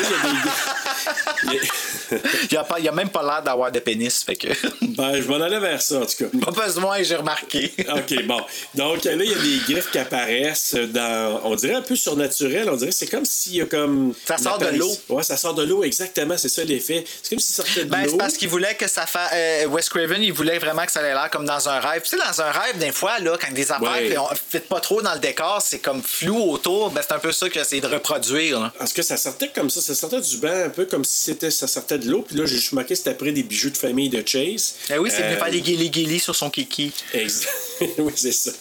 il 1.43 1.53
y 1.53 1.57
a 1.57 1.59
des- 1.59 1.59
il 2.51 2.53
y 2.53 2.57
a- 2.57 2.65
Il 2.79 2.87
a, 2.87 2.91
même 2.91 3.09
pas 3.09 3.23
l'air 3.23 3.43
d'avoir 3.43 3.71
de 3.71 3.79
pénis, 3.79 4.23
fait 4.23 4.35
que. 4.35 4.47
ben, 4.81 5.21
je 5.21 5.27
m'en 5.27 5.39
allais 5.41 5.59
vers 5.59 5.81
ça, 5.81 5.99
en 6.01 6.05
tout 6.05 6.25
cas. 6.25 6.25
pas 6.51 6.65
besoin, 6.65 7.01
j'ai 7.03 7.15
remarqué. 7.15 7.71
OK, 7.89 8.23
bon. 8.25 8.39
Donc 8.75 9.03
là, 9.03 9.13
il 9.13 9.29
y 9.29 9.33
a 9.33 9.37
des 9.37 9.73
griffes 9.73 9.91
qui 9.91 9.97
apparaissent 9.99 10.75
dans. 10.75 11.41
On 11.43 11.55
dirait 11.55 11.75
un 11.75 11.81
peu 11.81 11.95
surnaturel. 11.95 12.69
On 12.69 12.75
dirait 12.75 12.91
que 12.91 12.95
c'est 12.95 13.07
comme 13.07 13.25
s'il 13.25 13.55
y 13.55 13.61
a 13.61 13.65
comme. 13.65 14.13
Ça 14.25 14.37
sort 14.37 14.57
de 14.57 14.67
l'eau. 14.67 14.91
Ouais, 15.09 15.23
ça 15.23 15.37
sort 15.37 15.53
de 15.53 15.63
l'eau, 15.63 15.83
exactement. 16.05 16.37
C'est 16.37 16.49
ça 16.49 16.63
l'effet. 16.63 17.03
C'est 17.21 17.29
comme 17.31 17.39
s'il 17.39 17.55
sortait 17.55 17.85
de 17.85 17.89
Ben, 17.89 18.05
c'est 18.09 18.17
parce 18.17 18.35
qu'il 18.37 18.49
voulait 18.49 18.75
que 18.75 18.87
ça 18.87 19.05
fasse. 19.05 19.31
euh, 19.33 19.65
Wes 19.67 19.89
Craven, 19.89 20.21
il 20.21 20.33
voulait 20.33 20.59
vraiment 20.59 20.85
que 20.85 20.91
ça 20.91 21.01
ait 21.01 21.13
l'air 21.13 21.29
comme 21.31 21.45
dans 21.45 21.69
un 21.69 21.79
rêve. 21.79 22.01
Tu 22.03 22.09
sais, 22.09 22.17
dans 22.17 22.41
un 22.41 22.51
rêve, 22.51 22.77
des 22.77 22.91
fois, 22.91 23.19
là, 23.19 23.37
quand 23.39 23.51
des 23.53 23.71
affaires 23.71 23.85
Ouais. 23.91 24.17
on 24.17 24.27
fit 24.49 24.59
pas 24.59 24.79
trop 24.79 25.01
dans 25.01 25.13
le 25.13 25.19
décor, 25.19 25.61
c'est 25.61 25.79
comme 25.79 26.01
flou 26.03 26.51
autour. 26.51 26.89
Ben, 26.91 27.01
c'est 27.07 27.13
un 27.13 27.19
peu 27.19 27.31
ça 27.31 27.47
que 27.49 27.55
j'essaie 27.55 27.79
de 27.79 27.87
reproduire. 27.87 28.59
là. 28.59 28.73
Parce 28.77 28.93
que 28.93 29.01
ça 29.01 29.17
sortait 29.17 29.49
comme 29.53 29.69
ça. 29.69 29.81
Ça 29.81 29.95
sortait 29.95 30.21
du 30.21 30.37
banc 30.37 30.47
un 30.65 30.69
peu 30.69 30.85
comme 30.85 31.03
si 31.03 31.17
c'était, 31.25 31.51
ça 31.51 31.67
sortait 31.67 31.97
de 31.97 32.09
l'eau. 32.09 32.21
Puis 32.27 32.35
là, 32.37 32.45
j'ai 32.45 32.55
juste 32.55 32.73
marqué 32.73 32.95
c'était 32.95 33.11
après 33.11 33.31
des 33.31 33.43
bijoux 33.43 33.69
de 33.69 33.77
famille 33.77 34.09
de 34.09 34.23
Chase. 34.25 34.75
Ben 34.89 34.99
oui, 34.99 35.09
c'est 35.11 35.23
venu 35.23 35.35
Euh, 35.35 35.37
faire 35.37 35.49
les 35.49 35.61
guilis 35.61 35.89
guilis 35.89 36.19
sur 36.19 36.35
son 36.35 36.49
kiki. 36.49 36.91
Ex- 37.13 37.47
oui, 37.97 38.13
c'est 38.15 38.31
ça. 38.31 38.51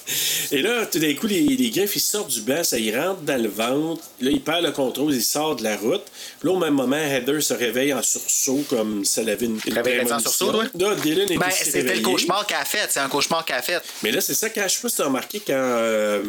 Et 0.50 0.60
là, 0.62 0.86
tout 0.86 0.98
d'un 0.98 1.14
coup, 1.14 1.26
les, 1.26 1.40
les 1.40 1.70
griffes, 1.70 1.96
ils 1.96 2.00
sortent 2.00 2.30
du 2.30 2.40
banc, 2.40 2.64
ça, 2.64 2.78
ils 2.78 2.96
rentrent 2.98 3.20
dans 3.22 3.40
le 3.40 3.48
ventre. 3.48 4.02
Là, 4.20 4.30
il 4.30 4.40
perd 4.40 4.62
le 4.64 4.72
contrôle, 4.72 5.12
il 5.14 5.22
sort 5.22 5.56
de 5.56 5.62
la 5.64 5.76
route. 5.76 6.02
Là, 6.42 6.50
au 6.52 6.58
même 6.58 6.74
moment, 6.74 6.96
Heather 6.96 7.33
se 7.40 7.54
réveille 7.54 7.92
en 7.92 8.02
sursaut, 8.02 8.64
comme 8.68 9.04
si 9.04 9.20
elle 9.20 9.28
avait 9.30 9.46
une, 9.46 9.60
une 9.66 9.74
Réveille 9.74 10.12
en 10.12 10.18
sursaut, 10.18 10.52
toi? 10.52 10.64
Là, 10.78 10.94
Dylan 10.96 11.30
est 11.30 11.38
Ben, 11.38 11.50
c'était 11.50 11.94
le 11.96 12.02
cauchemar 12.02 12.46
qu'elle 12.46 12.58
a 12.58 12.64
fait. 12.64 12.86
C'est 12.90 13.00
un 13.00 13.08
cauchemar 13.08 13.44
qu'elle 13.44 13.56
a 13.56 13.62
fait. 13.62 13.82
Mais 14.02 14.10
là, 14.12 14.20
c'est 14.20 14.34
ça, 14.34 14.50
quand 14.50 14.62
je 14.66 14.74
sais 14.74 14.80
pas 14.82 14.88
si 14.88 15.02
remarqué, 15.02 15.40
quand. 15.40 15.52
euh, 15.54 16.22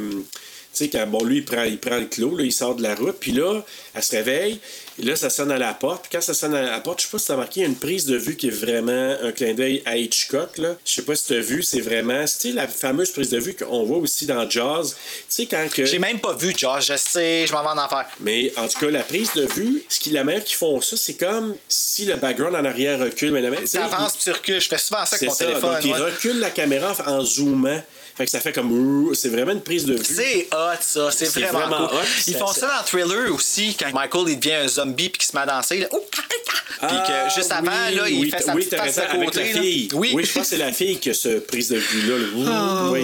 sais, 0.78 0.90
quand, 0.90 1.06
bon, 1.08 1.24
lui, 1.24 1.38
il 1.38 1.46
prend, 1.46 1.64
il 1.64 1.78
prend 1.80 1.98
le 1.98 2.06
clos, 2.06 2.36
là, 2.36 2.44
il 2.44 2.52
sort 2.54 2.76
de 2.76 2.84
la 2.84 2.96
route, 2.96 3.18
puis 3.20 3.32
là, 3.32 3.62
elle 3.94 4.04
se 4.04 4.16
réveille, 4.16 4.60
et 5.00 5.04
là, 5.04 5.16
ça 5.16 5.30
sonne 5.30 5.52
à 5.52 5.58
la 5.58 5.74
porte, 5.74 6.04
puis 6.04 6.12
quand 6.14 6.22
ça 6.22 6.34
sonne 6.34 6.56
à 6.56 6.62
la 6.62 6.80
porte, 6.80 7.00
je 7.02 7.06
sais 7.06 7.12
pas 7.12 7.20
si 7.20 7.28
t'as 7.28 7.34
remarqué, 7.34 7.60
il 7.62 7.64
y 7.64 7.66
a 7.66 7.70
une 7.70 7.76
prise 7.76 8.06
de 8.06 8.18
vue 8.18 8.36
qui 8.36 8.48
est 8.48 8.52
vraiment 8.52 9.16
un 9.22 9.32
clin 9.32 9.54
d'œil 9.54 9.82
à 9.86 9.98
Hitchcock, 9.98 10.58
là. 10.58 10.76
Je 10.86 10.94
sais 10.94 11.02
pas 11.02 11.16
si 11.16 11.28
t'as 11.28 11.40
vu, 11.40 11.64
c'est 11.64 11.82
vraiment, 11.82 12.24
tu 12.24 12.30
sais, 12.32 12.52
la 12.52 12.68
fameuse 12.68 13.12
prise 13.12 13.30
de 13.30 13.40
vue 13.40 13.56
qu'on 13.56 13.84
voit 13.84 13.98
aussi 13.98 14.26
dans 14.26 14.50
Jaws, 14.50 14.90
tu 14.90 14.96
sais, 15.30 15.46
quand 15.46 15.68
que. 15.72 15.86
J'ai 15.86 16.00
même 16.00 16.20
pas 16.20 16.34
vu, 16.34 16.54
Josh. 16.58 16.88
Je 16.88 16.98
sais, 16.98 17.46
je 17.48 17.54
m'en 17.54 17.62
vais 17.64 17.70
en 17.70 17.78
enfer. 17.78 18.06
Mais 18.20 18.54
en 18.58 18.68
tout 18.68 18.80
cas, 18.80 18.90
la 18.90 19.04
prise 19.04 19.32
de 19.34 19.46
vue, 19.46 19.84
ce 19.90 20.00
qui, 20.00 20.12
la 20.12 20.24
manière 20.24 20.44
qu'ils 20.44 20.58
font 20.58 20.80
ça, 20.82 20.96
c'est 20.98 21.16
comme 21.16 21.56
si 21.68 22.06
le 22.06 22.16
background 22.16 22.56
en 22.56 22.66
arrière 22.66 23.00
recule. 23.00 23.32
Mais 23.32 23.42
la 23.42 23.56
tu 23.56 23.68
sais, 23.68 23.80
Tu 23.80 24.24
tu 24.24 24.32
recules. 24.32 24.62
Je 24.62 24.68
fais 24.68 24.78
souvent 24.78 25.06
ça 25.06 25.16
avec 25.16 25.30
mon 25.30 25.36
ça. 25.36 25.46
téléphone. 25.46 25.74
Donc, 25.74 25.86
il 25.86 25.94
recule 25.94 26.40
la 26.40 26.50
caméra 26.50 26.96
en 27.06 27.22
zoomant. 27.22 27.82
Fait 28.16 28.26
que 28.26 28.32
ça 28.32 28.40
fait 28.40 28.54
comme. 28.54 29.14
C'est 29.14 29.30
vraiment 29.30 29.52
une 29.52 29.62
prise 29.62 29.86
de 29.86 29.96
vue. 29.96 30.04
C'est 30.06 30.48
hot, 30.54 30.78
ça. 30.80 31.12
C'est 31.12 31.28
vraiment, 31.28 31.60
vraiment 31.68 31.88
cool. 31.88 31.98
hot, 31.98 32.02
Ils 32.28 32.36
font 32.36 32.48
ça- 32.48 32.60
ça 32.62 32.68
dans 32.80 32.84
Thriller 32.86 33.34
aussi, 33.34 33.76
quand 33.78 33.92
Michael 33.94 34.30
il 34.30 34.40
devient 34.40 34.54
un 34.56 34.68
zombie 34.68 35.10
puis 35.10 35.20
qu'il 35.20 35.28
se 35.28 35.36
met 35.36 35.42
à 35.42 35.46
danser. 35.46 35.80
Là. 35.80 35.88
Ah, 35.92 35.98
ah, 35.98 36.22
ah. 36.82 36.88
Puis 36.88 36.98
Ah, 37.00 37.28
que 37.30 37.36
juste 37.36 37.52
avant, 37.52 37.72
oui, 37.90 37.96
là, 37.96 38.10
il 38.10 38.20
oui, 38.20 38.30
fait 38.30 38.42
sa 38.44 38.54
oui, 38.54 38.64
petite 38.66 38.76
face 38.80 38.96
de 38.96 39.02
avec 39.02 39.34
la 39.36 39.44
fille. 39.44 39.88
Oui. 39.94 40.10
je 40.24 40.32
pense 40.34 40.44
que 40.44 40.50
c'est 40.50 40.58
la 40.58 40.72
fille 40.74 40.98
qui 41.00 41.10
a 41.10 41.14
ce 41.14 41.40
prise 41.40 41.70
de 41.70 41.78
vue-là. 41.78 42.18
là. 42.18 42.52
Ah. 42.52 42.90
oui. 42.92 43.02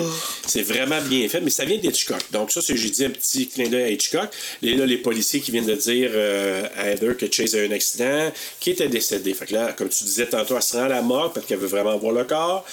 C'est 0.47 0.61
vraiment 0.63 0.99
bien 1.01 1.27
fait, 1.29 1.39
mais 1.41 1.49
ça 1.49 1.65
vient 1.65 1.77
d'Hitchcock. 1.77 2.19
Donc, 2.31 2.51
ça, 2.51 2.61
c'est, 2.61 2.75
j'ai 2.75 2.89
dit 2.89 3.05
un 3.05 3.09
petit 3.09 3.47
clin 3.47 3.69
d'œil 3.69 3.83
à 3.83 3.89
Hitchcock. 3.89 4.29
Et 4.61 4.75
là, 4.75 4.85
les 4.85 4.97
policiers 4.97 5.39
qui 5.41 5.51
viennent 5.51 5.65
de 5.65 5.75
dire 5.75 6.09
euh, 6.13 6.63
à 6.77 6.89
Heather 6.89 7.15
que 7.17 7.31
Chase 7.31 7.55
a 7.55 7.59
eu 7.59 7.67
un 7.67 7.71
accident, 7.71 8.31
qui 8.59 8.71
était 8.71 8.87
décédé. 8.87 9.33
Fait 9.33 9.45
que 9.45 9.53
là, 9.53 9.73
comme 9.73 9.89
tu 9.89 10.03
disais 10.03 10.25
tantôt, 10.25 10.55
elle 10.55 10.61
se 10.63 10.75
rend 10.75 10.83
à 10.83 10.87
la 10.89 11.01
mort 11.01 11.31
parce 11.33 11.45
qu'elle 11.45 11.59
veut 11.59 11.67
vraiment 11.67 11.97
voir 11.97 12.13
le 12.13 12.23
corps. 12.25 12.65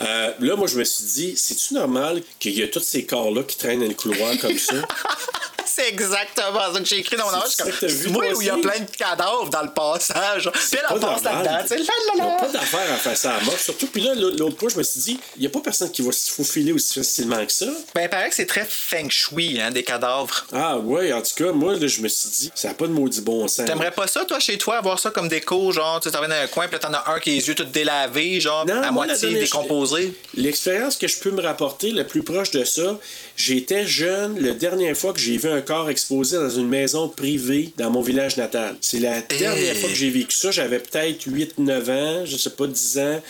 Euh, 0.00 0.32
là, 0.40 0.56
moi, 0.56 0.66
je 0.66 0.76
me 0.78 0.84
suis 0.84 1.04
dit, 1.04 1.34
c'est-tu 1.36 1.74
normal 1.80 2.22
qu'il 2.38 2.58
y 2.58 2.62
a 2.62 2.68
tous 2.68 2.80
ces 2.80 3.06
corps-là 3.06 3.42
qui 3.42 3.56
traînent 3.56 3.80
dans 3.80 3.88
le 3.88 3.94
couloir 3.94 4.36
comme 4.38 4.58
ça? 4.58 4.76
C'est 5.80 5.88
exactement 5.88 6.72
ça 6.72 6.78
que 6.78 6.84
j'ai 6.84 6.98
écrit 6.98 7.16
dans 7.16 7.24
mon 7.30 7.34
âge. 7.34 7.56
vu, 7.82 8.10
Moi, 8.10 8.26
où 8.34 8.42
il 8.42 8.48
y 8.48 8.50
a 8.50 8.56
plein 8.56 8.80
de 8.80 8.90
cadavres 8.96 9.48
dans 9.48 9.62
le 9.62 9.70
passage. 9.70 10.50
Puis 10.52 10.78
elle 10.78 10.96
en 10.96 11.00
passe 11.00 11.22
là-dedans. 11.22 11.58
Ils 11.70 12.20
n'ont 12.20 12.36
pas 12.36 12.48
d'affaire 12.48 12.92
à 12.92 12.96
faire 12.96 13.16
ça 13.16 13.36
à 13.36 13.40
mort. 13.40 13.58
Surtout, 13.58 13.86
puis 13.86 14.02
là, 14.02 14.14
l'autre 14.14 14.58
fois, 14.58 14.68
je 14.68 14.76
me 14.76 14.82
suis 14.82 15.00
dit, 15.00 15.20
il 15.36 15.40
n'y 15.40 15.46
a 15.46 15.50
pas 15.50 15.60
personne 15.60 15.90
qui 15.90 16.02
va 16.02 16.12
se 16.12 16.30
faufiler 16.30 16.72
aussi 16.72 16.94
facilement 16.98 17.44
que 17.46 17.52
ça. 17.52 17.66
Ben, 17.94 18.02
il 18.02 18.08
paraît 18.10 18.28
que 18.28 18.34
c'est 18.34 18.46
très 18.46 18.66
feng 18.68 19.08
shui, 19.08 19.60
hein, 19.60 19.70
des 19.70 19.82
cadavres. 19.82 20.46
Ah 20.52 20.76
ouais, 20.78 21.12
en 21.12 21.22
tout 21.22 21.44
cas, 21.44 21.52
moi, 21.52 21.74
là, 21.74 21.86
je 21.86 22.00
me 22.00 22.08
suis 22.08 22.28
dit, 22.28 22.52
ça 22.54 22.68
n'a 22.68 22.74
pas 22.74 22.86
de 22.86 22.92
maudit 22.92 23.22
bon 23.22 23.48
sens. 23.48 23.64
T'aimerais 23.66 23.90
pas 23.90 24.06
ça, 24.06 24.24
toi, 24.24 24.38
chez 24.38 24.58
toi, 24.58 24.76
avoir 24.78 24.98
ça 24.98 25.10
comme 25.10 25.28
déco, 25.28 25.72
genre, 25.72 26.00
tu 26.00 26.10
t'en 26.10 26.20
dans 26.20 26.30
un 26.30 26.46
coin, 26.46 26.68
puis 26.68 26.78
t'en 26.78 26.92
as 26.92 27.10
un 27.10 27.20
qui 27.20 27.30
a 27.30 27.34
les 27.34 27.48
yeux 27.48 27.54
tout 27.54 27.64
délavés, 27.64 28.40
genre, 28.40 28.66
Non, 28.66 28.82
à 28.82 28.90
moi, 28.90 29.06
la 29.06 29.12
moitié 29.14 29.32
décomposé. 29.32 30.12
L'expérience 30.34 30.96
que 30.96 31.08
je 31.08 31.18
peux 31.18 31.30
me 31.30 31.42
rapporter 31.42 31.90
le 31.90 32.06
plus 32.06 32.22
proche 32.22 32.50
de 32.50 32.64
ça, 32.64 32.98
j'étais 33.40 33.86
jeune, 33.86 34.38
la 34.40 34.52
dernière 34.52 34.96
fois 34.96 35.12
que 35.12 35.18
j'ai 35.20 35.36
vu 35.38 35.48
un 35.48 35.60
corps 35.62 35.88
exposé 35.90 36.36
dans 36.36 36.50
une 36.50 36.68
maison 36.68 37.08
privée 37.08 37.72
dans 37.76 37.90
mon 37.90 38.02
village 38.02 38.36
natal. 38.36 38.76
C'est 38.80 39.00
la 39.00 39.20
dernière 39.22 39.76
fois 39.76 39.88
que 39.88 39.94
j'ai 39.94 40.10
vécu 40.10 40.36
ça. 40.36 40.50
J'avais 40.50 40.78
peut-être 40.78 41.26
8-9 41.26 41.90
ans, 41.90 42.26
je 42.26 42.36
sais 42.36 42.50
pas, 42.50 42.66
10 42.66 42.98
ans. 42.98 43.22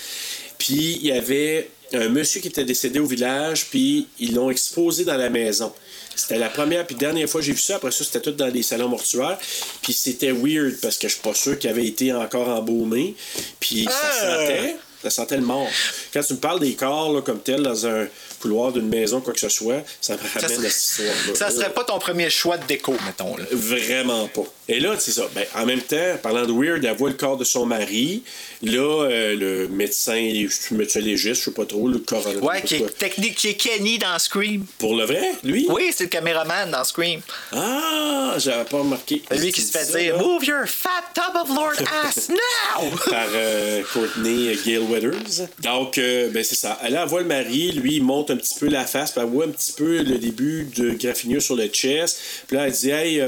Puis 0.58 0.98
il 1.00 1.06
y 1.06 1.12
avait 1.12 1.70
un 1.92 2.08
monsieur 2.08 2.40
qui 2.40 2.48
était 2.48 2.64
décédé 2.64 2.98
au 2.98 3.06
village, 3.06 3.66
puis 3.70 4.06
ils 4.18 4.34
l'ont 4.34 4.50
exposé 4.50 5.04
dans 5.04 5.16
la 5.16 5.30
maison. 5.30 5.72
C'était 6.14 6.38
la 6.38 6.48
première 6.48 6.86
puis 6.86 6.96
dernière 6.96 7.28
fois 7.28 7.40
que 7.40 7.46
j'ai 7.46 7.52
vu 7.52 7.60
ça. 7.60 7.76
Après 7.76 7.90
ça, 7.92 8.04
c'était 8.04 8.20
tout 8.20 8.32
dans 8.32 8.50
des 8.50 8.62
salons 8.62 8.88
mortuaires. 8.88 9.38
Puis 9.82 9.92
c'était 9.92 10.32
weird 10.32 10.78
parce 10.82 10.98
que 10.98 11.08
je 11.08 11.14
suis 11.14 11.22
pas 11.22 11.34
sûr 11.34 11.58
qu'il 11.58 11.70
avait 11.70 11.86
été 11.86 12.12
encore 12.12 12.48
embaumé. 12.48 13.14
Puis 13.60 13.84
ça 13.84 13.90
Ah! 13.92 14.36
sentait. 14.36 14.76
Ça 15.02 15.08
sentait 15.08 15.36
le 15.36 15.44
mort. 15.44 15.66
Quand 16.12 16.20
tu 16.22 16.34
me 16.34 16.38
parles 16.38 16.60
des 16.60 16.74
corps 16.74 17.10
là, 17.14 17.22
comme 17.22 17.40
tel 17.40 17.62
dans 17.62 17.86
un 17.86 18.06
couloir 18.40 18.72
d'une 18.72 18.88
maison, 18.88 19.20
quoi 19.20 19.32
que 19.32 19.40
ce 19.40 19.48
soit, 19.48 19.82
ça 20.00 20.14
me 20.14 20.18
Ça, 20.18 20.24
ramène 20.40 20.66
à 20.66 20.70
cette 20.70 20.82
histoire-là. 20.82 21.34
ça 21.34 21.50
serait 21.50 21.72
pas 21.72 21.84
ton 21.84 21.98
premier 21.98 22.30
choix 22.30 22.56
de 22.56 22.66
déco, 22.66 22.94
mettons. 23.04 23.36
Là. 23.36 23.44
Vraiment 23.52 24.26
pas. 24.28 24.42
Et 24.72 24.78
là, 24.78 24.94
c'est 24.98 25.10
ça. 25.10 25.28
Ben, 25.34 25.44
en 25.56 25.66
même 25.66 25.80
temps, 25.82 25.96
parlant 26.22 26.46
de 26.46 26.52
weird, 26.52 26.84
elle 26.84 26.96
voit 26.96 27.08
le 27.10 27.16
corps 27.16 27.36
de 27.36 27.42
son 27.44 27.66
mari. 27.66 28.22
Là, 28.62 29.04
euh, 29.04 29.34
le 29.34 29.68
médecin, 29.68 30.14
le 30.14 30.76
médecin 30.76 31.00
légiste, 31.00 31.40
je 31.40 31.44
sais 31.46 31.50
pas 31.50 31.64
trop, 31.64 31.88
le 31.88 31.98
coroner. 31.98 32.38
Ouais, 32.38 32.62
qui 32.62 32.76
est 32.76 32.98
technique, 32.98 33.34
qui 33.34 33.48
est 33.48 33.54
Kenny 33.54 33.98
dans 33.98 34.16
Scream. 34.18 34.64
Pour 34.78 34.94
le 34.94 35.04
vrai, 35.06 35.32
lui? 35.42 35.66
Oui, 35.68 35.90
c'est 35.92 36.04
le 36.04 36.08
caméraman 36.10 36.70
dans 36.70 36.84
Scream. 36.84 37.20
Ah, 37.52 38.34
j'avais 38.38 38.64
pas 38.64 38.78
remarqué. 38.78 39.22
C'est 39.30 39.38
lui 39.38 39.50
qui 39.50 39.60
se 39.60 39.72
fait 39.72 39.84
Ça, 39.84 39.98
dire 39.98 40.16
là, 40.16 40.22
Move 40.22 40.44
your 40.44 40.66
fat 40.66 41.04
tub 41.14 41.34
of 41.34 41.48
Lord 41.48 41.74
ass 42.04 42.28
now! 42.28 42.90
par 43.10 43.26
euh, 43.34 43.82
Courtney 43.92 44.56
Gale 44.64 44.82
Weathers. 44.82 45.48
Donc, 45.62 45.98
euh, 45.98 46.28
ben 46.30 46.44
c'est 46.44 46.54
ça. 46.54 46.78
Elle, 46.84 46.94
elle 47.00 47.08
voit 47.08 47.22
le 47.22 47.26
mari, 47.26 47.72
lui, 47.72 47.96
il 47.96 48.04
monte 48.04 48.30
un 48.30 48.36
petit 48.36 48.54
peu 48.58 48.68
la 48.68 48.84
face, 48.86 49.10
puis 49.10 49.20
elle 49.20 49.28
voit 49.30 49.46
un 49.46 49.50
petit 49.50 49.72
peu 49.72 50.02
le 50.02 50.18
début 50.18 50.68
de 50.76 50.90
graffinure 50.90 51.42
sur 51.42 51.56
le 51.56 51.66
chest. 51.66 52.20
Puis 52.46 52.56
là, 52.56 52.66
elle 52.66 52.72
dit 52.72 52.90
Hey, 52.90 53.20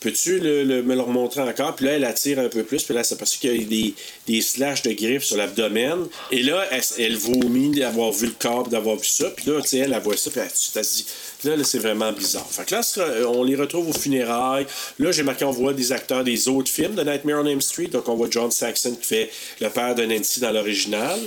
peux-tu 0.00 0.40
le- 0.40 0.64
le- 0.64 0.79
me 0.82 0.94
le 0.94 1.00
remontrer 1.00 1.40
encore 1.42 1.74
Puis 1.76 1.86
là, 1.86 1.92
elle 1.92 2.04
attire 2.04 2.38
un 2.38 2.48
peu 2.48 2.62
plus, 2.62 2.82
puis 2.82 2.94
là, 2.94 3.04
c'est 3.04 3.16
parce 3.16 3.36
qu'il 3.36 3.56
y 3.60 3.62
a 3.62 3.66
des, 3.66 3.94
des 4.26 4.40
slash 4.40 4.82
de 4.82 4.92
griffes 4.92 5.24
sur 5.24 5.36
l'abdomen. 5.36 6.06
Et 6.30 6.42
là, 6.42 6.64
elle, 6.70 6.82
elle 6.98 7.16
vomit 7.16 7.70
d'avoir 7.70 8.12
vu 8.12 8.26
le 8.26 8.34
corps, 8.38 8.68
d'avoir 8.68 8.96
vu 8.96 9.06
ça. 9.06 9.30
Puis 9.30 9.46
là, 9.50 9.60
tu 9.62 9.68
sais, 9.68 9.78
elle, 9.78 9.92
elle 9.92 10.02
voit 10.02 10.16
ça, 10.16 10.30
puis 10.30 10.40
elle, 10.40 10.48
elle 10.76 10.84
se 10.84 10.96
dit 10.96 11.06
Là, 11.42 11.56
là, 11.56 11.64
c'est 11.64 11.78
vraiment 11.78 12.12
bizarre. 12.12 12.46
Fait 12.50 12.66
que 12.66 12.74
là, 12.74 12.82
sera- 12.82 13.26
on 13.30 13.42
les 13.44 13.56
retrouve 13.56 13.88
aux 13.88 13.94
funérailles. 13.98 14.66
Là, 14.98 15.10
j'ai 15.10 15.22
marqué, 15.22 15.44
on 15.46 15.50
voit 15.50 15.72
des 15.72 15.90
acteurs 15.90 16.22
des 16.22 16.48
autres 16.48 16.70
films 16.70 16.94
de 16.94 17.02
Nightmare 17.02 17.40
on 17.42 17.46
Elm 17.46 17.62
Street. 17.62 17.86
Donc, 17.86 18.08
on 18.10 18.14
voit 18.14 18.28
John 18.30 18.50
Saxon 18.50 18.94
qui 19.00 19.06
fait 19.06 19.30
le 19.60 19.70
père 19.70 19.94
de 19.94 20.04
Nancy 20.04 20.40
dans 20.40 20.50
l'original. 20.52 21.18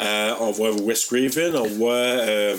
Euh, 0.00 0.32
on 0.40 0.50
voit 0.50 0.72
Wes 0.72 1.04
Craven. 1.04 1.54
On 1.56 1.68
voit 1.68 1.92
euh, 1.94 2.56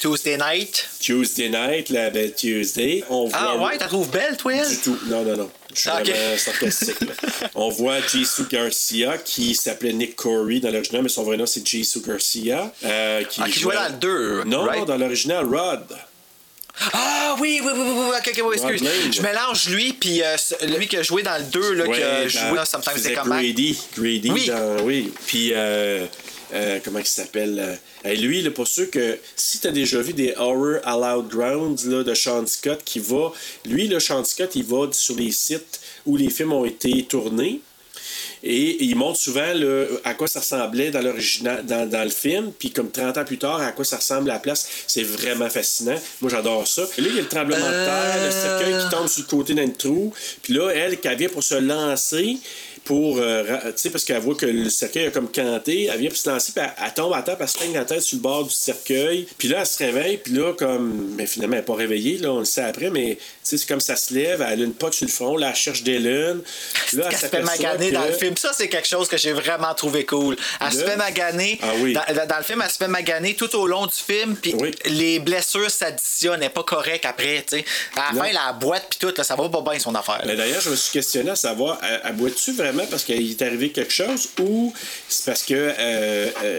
Tuesday 0.00 0.38
night. 0.38 0.88
Tuesday 1.00 1.50
Night, 1.50 1.90
la 1.90 2.08
belle 2.08 2.32
Tuesday. 2.32 3.04
On 3.10 3.26
voit 3.26 3.38
Ah 3.38 3.56
ouais, 3.62 3.76
t'as 3.78 3.86
trouvé 3.88 4.08
belle, 4.10 4.36
toi, 4.38 4.54
elle? 4.54 4.66
du 4.68 4.76
tout. 4.78 4.96
Non, 5.08 5.22
non, 5.22 5.36
non. 5.36 5.50
Je 5.74 5.80
suis 5.80 5.90
Ah, 5.90 6.00
ok. 6.00 6.08
vraiment 6.08 6.38
sarcastique. 6.38 7.00
là. 7.00 7.48
On 7.54 7.68
voit 7.68 8.00
Jesus 8.06 8.44
Garcia 8.50 9.18
qui 9.18 9.54
s'appelait 9.54 9.92
Nick 9.92 10.16
Corey 10.16 10.60
dans 10.60 10.70
l'original, 10.70 11.02
mais 11.02 11.08
son 11.08 11.22
vrai 11.24 11.36
nom 11.36 11.46
c'est 11.46 11.66
Jesus 11.66 12.00
Garcia. 12.06 12.72
euh, 12.84 13.24
qui, 13.24 13.40
Ah, 13.42 13.48
qui 13.48 13.60
jouait 13.60 13.74
dans 13.74 13.88
le 13.88 13.98
2, 13.98 14.44
Non, 14.44 14.62
right? 14.64 14.84
dans 14.86 14.96
l'original, 14.96 15.44
Rod. 15.46 15.84
Ah 16.92 17.36
oui, 17.38 17.60
oui, 17.64 17.70
oui, 17.72 17.80
oui, 17.86 17.92
oui, 18.10 18.16
ok, 18.18 18.32
ok, 18.36 18.42
oui, 18.46 18.56
excuse. 18.74 19.16
Je 19.16 19.22
mélange 19.22 19.68
lui, 19.68 19.92
puis 19.92 20.22
euh, 20.22 20.36
lui 20.76 20.88
qui 20.88 20.96
a 20.96 21.02
joué 21.04 21.22
dans 21.22 21.36
le 21.38 21.44
2, 21.44 21.72
là, 21.74 21.84
qui 21.86 22.02
a 22.02 22.26
joué 22.26 22.40
dans- 22.50 22.54
dans 22.56 22.64
Sometimes 22.64 23.00
They 23.00 23.14
Come 23.14 23.28
Back. 23.28 23.38
Grady. 23.42 23.78
Grady, 23.96 24.30
Oui. 24.32 24.50
oui. 24.82 25.12
Puis, 25.26 25.52
euh, 26.52 26.64
euh, 26.64 26.78
comment 26.84 26.98
il 26.98 27.06
s'appelle? 27.06 27.58
euh, 27.58 28.08
hey, 28.08 28.16
lui, 28.18 28.42
là, 28.42 28.50
pour 28.50 28.66
ceux 28.66 28.86
que... 28.86 29.18
Si 29.36 29.60
tu 29.60 29.66
as 29.66 29.70
déjà 29.70 30.00
vu 30.00 30.12
des 30.12 30.34
Horror 30.36 30.78
Allowed 30.84 31.28
Grounds 31.28 31.86
là, 31.86 32.02
de 32.02 32.14
Sean 32.14 32.46
Scott 32.46 32.82
qui 32.84 32.98
va... 32.98 33.32
Lui, 33.66 33.88
là, 33.88 34.00
Sean 34.00 34.24
Scott, 34.24 34.54
il 34.54 34.64
va 34.64 34.88
sur 34.92 35.16
les 35.16 35.32
sites 35.32 35.80
où 36.06 36.16
les 36.16 36.30
films 36.30 36.52
ont 36.52 36.64
été 36.64 37.04
tournés. 37.04 37.60
Et 38.42 38.84
il 38.84 38.94
montre 38.96 39.18
souvent 39.18 39.54
là, 39.54 39.86
à 40.04 40.12
quoi 40.12 40.28
ça 40.28 40.40
ressemblait 40.40 40.90
dans 40.90 41.00
l'original, 41.00 41.64
dans, 41.64 41.88
dans 41.88 42.04
le 42.04 42.10
film, 42.10 42.52
puis 42.58 42.70
comme 42.70 42.90
30 42.90 43.16
ans 43.16 43.24
plus 43.24 43.38
tard, 43.38 43.60
à 43.60 43.72
quoi 43.72 43.86
ça 43.86 43.96
ressemble 43.96 44.30
à 44.30 44.34
la 44.34 44.38
place. 44.38 44.68
C'est 44.86 45.02
vraiment 45.02 45.48
fascinant. 45.48 45.96
Moi, 46.20 46.30
j'adore 46.30 46.68
ça. 46.68 46.82
Et 46.98 47.00
là, 47.00 47.06
il 47.08 47.16
y 47.16 47.18
a 47.18 47.22
le 47.22 47.28
tremblement 47.28 47.66
de 47.66 47.72
terre, 47.72 48.24
le 48.24 48.30
cercueil 48.30 48.84
qui 48.84 48.90
tombe 48.94 49.08
sur 49.08 49.22
le 49.22 49.28
côté 49.28 49.54
d'un 49.54 49.68
trou. 49.68 50.12
Puis 50.42 50.52
là, 50.52 50.68
elle, 50.70 51.00
qui 51.00 51.08
vient 51.14 51.28
pour 51.30 51.42
se 51.42 51.54
lancer, 51.54 52.36
pour. 52.84 53.18
euh, 53.18 53.42
tu 53.66 53.72
sais, 53.76 53.90
parce 53.90 54.04
qu'elle 54.04 54.18
voit 54.20 54.34
que 54.34 54.46
le 54.46 54.70
cercueil 54.70 55.06
a 55.06 55.10
comme 55.10 55.30
canté, 55.30 55.88
elle 55.92 55.98
vient 56.00 56.08
pour 56.10 56.18
se 56.18 56.28
lancer, 56.28 56.52
puis 56.54 56.64
elle, 56.64 56.72
elle 56.86 56.94
tombe 56.94 57.12
à 57.12 57.22
terre, 57.22 57.36
puis 57.36 57.46
elle 57.62 57.68
se 57.70 57.74
la 57.74 57.84
tête 57.84 58.02
sur 58.02 58.16
le 58.16 58.22
bord 58.22 58.44
du 58.44 58.50
cercueil. 58.54 59.26
Puis 59.38 59.48
là, 59.48 59.60
elle 59.60 59.66
se 59.66 59.78
réveille, 59.78 60.18
puis 60.18 60.32
là, 60.34 60.52
comme. 60.52 61.14
Mais 61.16 61.26
finalement, 61.26 61.54
elle 61.56 61.60
n'est 61.60 61.64
pas 61.66 61.74
réveillée, 61.74 62.18
là, 62.18 62.32
on 62.32 62.40
le 62.40 62.44
sait 62.44 62.62
après, 62.62 62.90
mais 62.90 63.16
tu 63.16 63.20
sais, 63.42 63.56
c'est 63.58 63.66
comme 63.66 63.80
ça 63.80 63.96
se 63.96 64.12
lève, 64.14 64.44
elle 64.46 64.60
a 64.60 64.64
une 64.64 64.74
pote 64.74 64.94
sur 64.94 65.06
le 65.06 65.12
front, 65.12 65.36
là, 65.36 65.50
elle 65.50 65.56
cherche 65.56 65.82
Dylan. 65.82 66.40
Puis 66.86 66.96
là, 66.98 67.08
elle 67.10 67.16
se 67.16 67.26
fait 67.26 67.42
maganer 67.42 67.88
que- 67.90 67.94
dans 67.94 68.04
le 68.04 68.12
film. 68.12 68.36
Ça, 68.36 68.52
c'est 68.56 68.68
quelque 68.68 68.88
chose 68.88 69.08
que 69.08 69.16
j'ai 69.16 69.32
vraiment 69.32 69.72
trouvé 69.74 70.04
cool. 70.04 70.36
Elle 70.60 70.72
se 70.72 70.84
fait 70.84 70.96
maganer. 70.96 71.58
Ah 71.62 71.68
oui. 71.78 71.92
dans, 71.94 72.36
le 72.38 72.42
film, 72.42 72.62
elle 72.64 72.70
se 72.70 72.76
fait 72.76 72.88
maganer 72.88 73.34
tout 73.34 73.54
au 73.56 73.66
long 73.66 73.86
du 73.86 73.92
film. 73.94 74.36
Puis 74.36 74.54
Oui. 74.58 74.70
les 74.86 75.18
blessures 75.18 75.70
s'additionnent. 75.70 76.40
N'est 76.40 76.48
pas 76.50 76.62
correcte 76.64 77.04
après. 77.04 77.44
tu 77.48 77.58
sais. 77.58 77.64
À 77.96 78.12
la 78.12 78.18
Non. 78.18 78.24
fin, 78.24 78.32
la 78.32 78.52
boîte, 78.52 78.86
puis 78.90 78.98
tout, 78.98 79.14
là, 79.16 79.24
ça 79.24 79.36
va 79.36 79.48
pas 79.48 79.60
bien 79.60 79.78
son 79.78 79.94
affaire. 79.94 80.18
là. 80.18 80.24
Mais 80.26 80.36
d'ailleurs, 80.36 80.60
je 80.60 80.70
me 80.70 80.76
suis 80.76 80.92
questionné 80.92 81.30
à 81.30 81.36
savoir, 81.36 81.78
elle, 81.82 82.00
elle 82.04 82.14
boit-tu 82.16 82.52
vraiment 82.52 82.73
parce 82.90 83.04
qu'il 83.04 83.30
est 83.30 83.42
arrivé 83.42 83.70
quelque 83.70 83.92
chose 83.92 84.28
ou 84.40 84.72
c'est 85.08 85.24
parce 85.26 85.42
que 85.44 85.54
euh, 85.54 86.30
euh, 86.42 86.58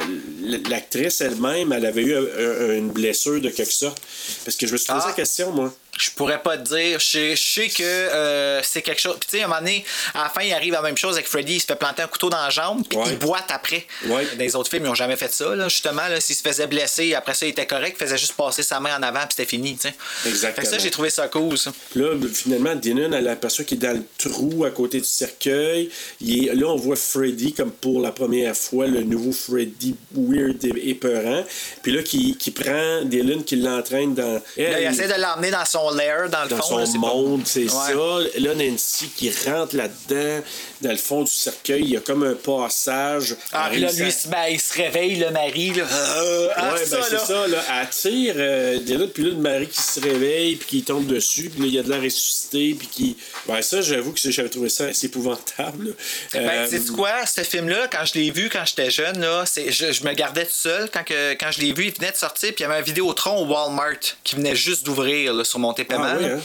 l'actrice 0.70 1.22
elle-même, 1.22 1.72
elle 1.74 1.86
avait 1.86 2.04
eu 2.04 2.16
un- 2.16 2.74
une 2.78 2.90
blessure 2.90 3.40
de 3.42 3.50
quelque 3.50 3.74
sorte? 3.74 4.02
Parce 4.46 4.56
que 4.58 4.66
je 4.68 4.72
me 4.74 4.78
suis 4.78 4.88
posé 4.88 5.00
Ah. 5.04 5.08
la 5.10 5.14
question, 5.14 5.52
moi. 5.52 5.74
Je 5.98 6.10
pourrais 6.12 6.42
pas 6.42 6.58
te 6.58 6.64
dire. 6.64 7.00
Je 7.00 7.06
sais, 7.06 7.36
je 7.36 7.42
sais 7.42 7.68
que 7.70 7.84
euh, 7.84 8.62
c'est 8.64 8.82
quelque 8.82 9.00
chose. 9.02 9.16
Puis 9.20 9.30
tu 9.32 9.38
sais, 9.38 9.44
à 9.44 9.46
un 9.46 9.48
moment 9.48 9.62
donné, 9.62 9.86
à 10.14 10.24
la 10.24 10.30
fin, 10.30 10.42
il 10.42 10.54
arrive 10.54 10.74
la 10.74 10.82
même 10.82 10.98
chose 10.98 11.14
avec 11.16 11.28
Freddy. 11.28 11.54
Il 11.56 11.60
se 11.62 11.66
fait 11.66 11.76
planter 11.76 12.02
un 12.02 12.08
couteau 12.08 12.30
dans 12.30 12.42
la 12.42 12.50
jambe, 12.50 12.84
puis 12.88 12.98
Ouais. 12.98 13.06
il 13.12 13.18
boite 13.18 13.46
après. 13.50 13.86
Ouais. 14.08 14.26
Dans 14.34 14.40
les 14.40 14.56
autres 14.56 14.70
films, 14.70 14.84
ils 14.84 14.88
n'ont 14.90 14.96
jamais 14.96 15.16
fait 15.16 15.32
ça. 15.32 15.56
Là, 15.56 15.70
justement, 15.70 16.08
là, 16.10 16.20
s'il 16.20 16.36
se 16.36 16.42
faisait 16.42 16.68
blesser, 16.68 17.14
après 17.14 17.34
ça, 17.34 17.46
il 17.46 17.50
était 17.50 17.66
correct. 17.66 17.96
Il 18.00 18.04
faisait 18.06 18.18
juste 18.18 18.34
passer 18.34 18.62
sa 18.64 18.80
main 18.80 18.98
en 18.98 19.04
avant, 19.04 19.20
puis 19.22 19.30
c'était 19.38 19.46
fini. 19.50 19.78
Exactement. 20.26 20.56
Fait 20.56 20.62
que 20.62 20.68
ça, 20.68 20.78
j'ai 20.78 20.92
trouvé 20.92 21.10
ça 21.10 21.28
cool. 21.30 21.58
Ça. 21.58 21.72
Là, 21.96 22.10
finalement, 22.34 22.76
Dylan, 22.76 23.14
elle 23.14 23.28
aperçoit 23.30 23.64
qu'il 23.66 23.78
est 23.78 23.88
dans 23.88 23.94
le 23.98 24.04
trou 24.18 24.66
à 24.66 24.72
côté 24.72 25.00
du 25.00 25.08
cercueil. 25.08 25.90
Il 26.22 26.48
est- 26.50 26.54
là, 26.56 26.68
on 26.68 26.76
voit 26.76 26.96
Freddy 26.96 27.54
comme 27.54 27.72
pour 27.72 28.02
la 28.02 28.12
première 28.12 28.56
fois, 28.56 28.88
le 28.88 29.04
nouveau 29.04 29.32
Freddy 29.32 29.96
weird 30.14 30.64
et 30.66 30.90
épeurant. 30.90 31.44
Puis 31.84 31.92
là, 31.94 32.04
qui, 32.04 32.36
qui 32.38 32.52
prend 32.52 33.02
Dylan, 33.04 33.44
qui 33.44 33.56
l'entraîne 33.58 34.14
dans. 34.14 34.42
Elle, 34.58 34.72
Là, 34.72 34.82
il 34.82 34.88
essaie 34.88 35.08
de 35.08 35.22
l'emmener 35.22 35.52
dans 35.52 35.66
son 35.66 35.85
lair, 35.92 36.30
dans 36.30 36.44
le 36.44 36.50
dans 36.50 36.58
fond. 36.58 36.78
là, 36.78 36.86
son 36.86 37.02
pas- 37.02 37.08
monde, 37.14 37.42
c'est 37.46 37.64
Ouais. 37.64 37.70
ça. 37.70 38.40
Là, 38.40 38.56
Nancy 38.56 39.10
qui 39.16 39.32
rentre 39.50 39.76
là-dedans, 39.76 40.44
dans 40.82 40.92
le 40.92 40.98
fond 40.98 41.24
du 41.24 41.32
cercueil, 41.32 41.82
il 41.84 41.90
y 41.92 41.98
a 41.98 42.02
comme 42.02 42.24
un 42.24 42.34
passage. 42.34 43.36
Ah, 43.52 43.70
là, 43.74 43.88
à- 43.88 43.92
lui, 43.92 44.06
il 44.06 44.12
se- 44.12 44.28
ben, 44.28 44.46
il 44.50 44.60
se 44.60 44.74
réveille, 44.74 45.16
le 45.16 45.30
mari. 45.32 45.74
Là. 45.74 45.84
Euh, 45.90 46.50
ah, 46.56 46.74
Ouais, 46.74 46.80
ben 46.90 47.00
c'est 47.10 47.20
ça, 47.20 47.48
là. 47.48 47.64
Elle 47.82 47.90
tire 47.90 48.34
euh, 48.38 48.80
Dylan, 48.80 49.08
puis 49.10 49.24
là, 49.24 49.30
le 49.30 49.36
mari 49.38 49.68
qui 49.68 49.82
se 49.82 50.00
réveille, 50.00 50.56
puis 50.58 50.68
qui 50.68 50.84
tombe 50.84 51.06
dessus, 51.08 51.50
puis 51.50 51.62
là, 51.62 51.68
il 51.68 51.74
y 51.74 51.80
a 51.80 51.84
de 51.84 51.90
l'air 51.90 52.02
ressuscité, 52.02 52.76
puis 52.78 52.88
qui. 52.88 53.18
Ben, 53.48 53.62
ça, 53.62 53.82
j'avoue 53.82 54.12
que 54.14 54.20
j'avais 54.32 54.50
trouvé 54.50 54.70
ça 54.70 54.86
assez 54.86 55.08
épouvantable. 55.08 55.88
là. 55.88 55.92
Ben, 56.34 56.50
Euh, 56.50 56.68
sais-tu 56.70 56.92
quoi? 56.92 57.26
Ce 57.26 57.42
film-là, 57.42 57.88
quand 57.92 58.06
je 58.06 58.14
l'ai 58.20 58.32
vu 58.32 58.50
quand 58.50 58.64
j'étais 58.66 58.92
jeune, 58.92 59.20
là, 59.22 59.44
je, 59.56 59.92
je 59.92 60.04
me 60.04 60.14
gardais 60.14 60.46
tout 60.46 60.52
seul. 60.54 60.90
Quand, 60.92 61.04
que- 61.04 61.34
quand 61.34 61.52
je 61.52 61.62
l'ai 61.62 61.74
vu, 61.74 61.86
il 61.88 61.94
venait 61.94 62.12
de 62.12 62.18
sortir, 62.18 62.50
puis 62.54 62.64
il 62.64 62.68
y 62.68 62.72
avait 62.72 62.80
un 62.80 62.84
Vidéotron 62.84 63.38
au 63.38 63.46
Walmart 63.46 63.94
qui 64.24 64.36
venait 64.36 64.56
juste 64.56 64.86
d'ouvrir 64.86 65.46
sur 65.46 65.60
mon 65.60 65.74
TPM. 65.74 66.02
Ah 66.04 66.16
oui, 66.20 66.26
hein? 66.26 66.40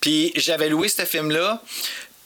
Puis 0.00 0.32
j'avais 0.36 0.68
loué 0.68 0.88
ce 0.88 1.04
film-là, 1.04 1.62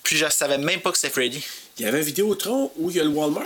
puis 0.04 0.16
je 0.16 0.28
savais 0.30 0.58
même 0.58 0.80
pas 0.80 0.92
que 0.92 0.98
c'était 0.98 1.12
Freddy. 1.12 1.44
Il 1.78 1.84
y 1.84 1.88
avait 1.88 1.98
un 1.98 2.02
Vidéotron 2.02 2.70
où 2.76 2.90
il 2.90 2.96
y 2.96 3.00
a 3.00 3.02
le 3.02 3.08
Walmart. 3.08 3.44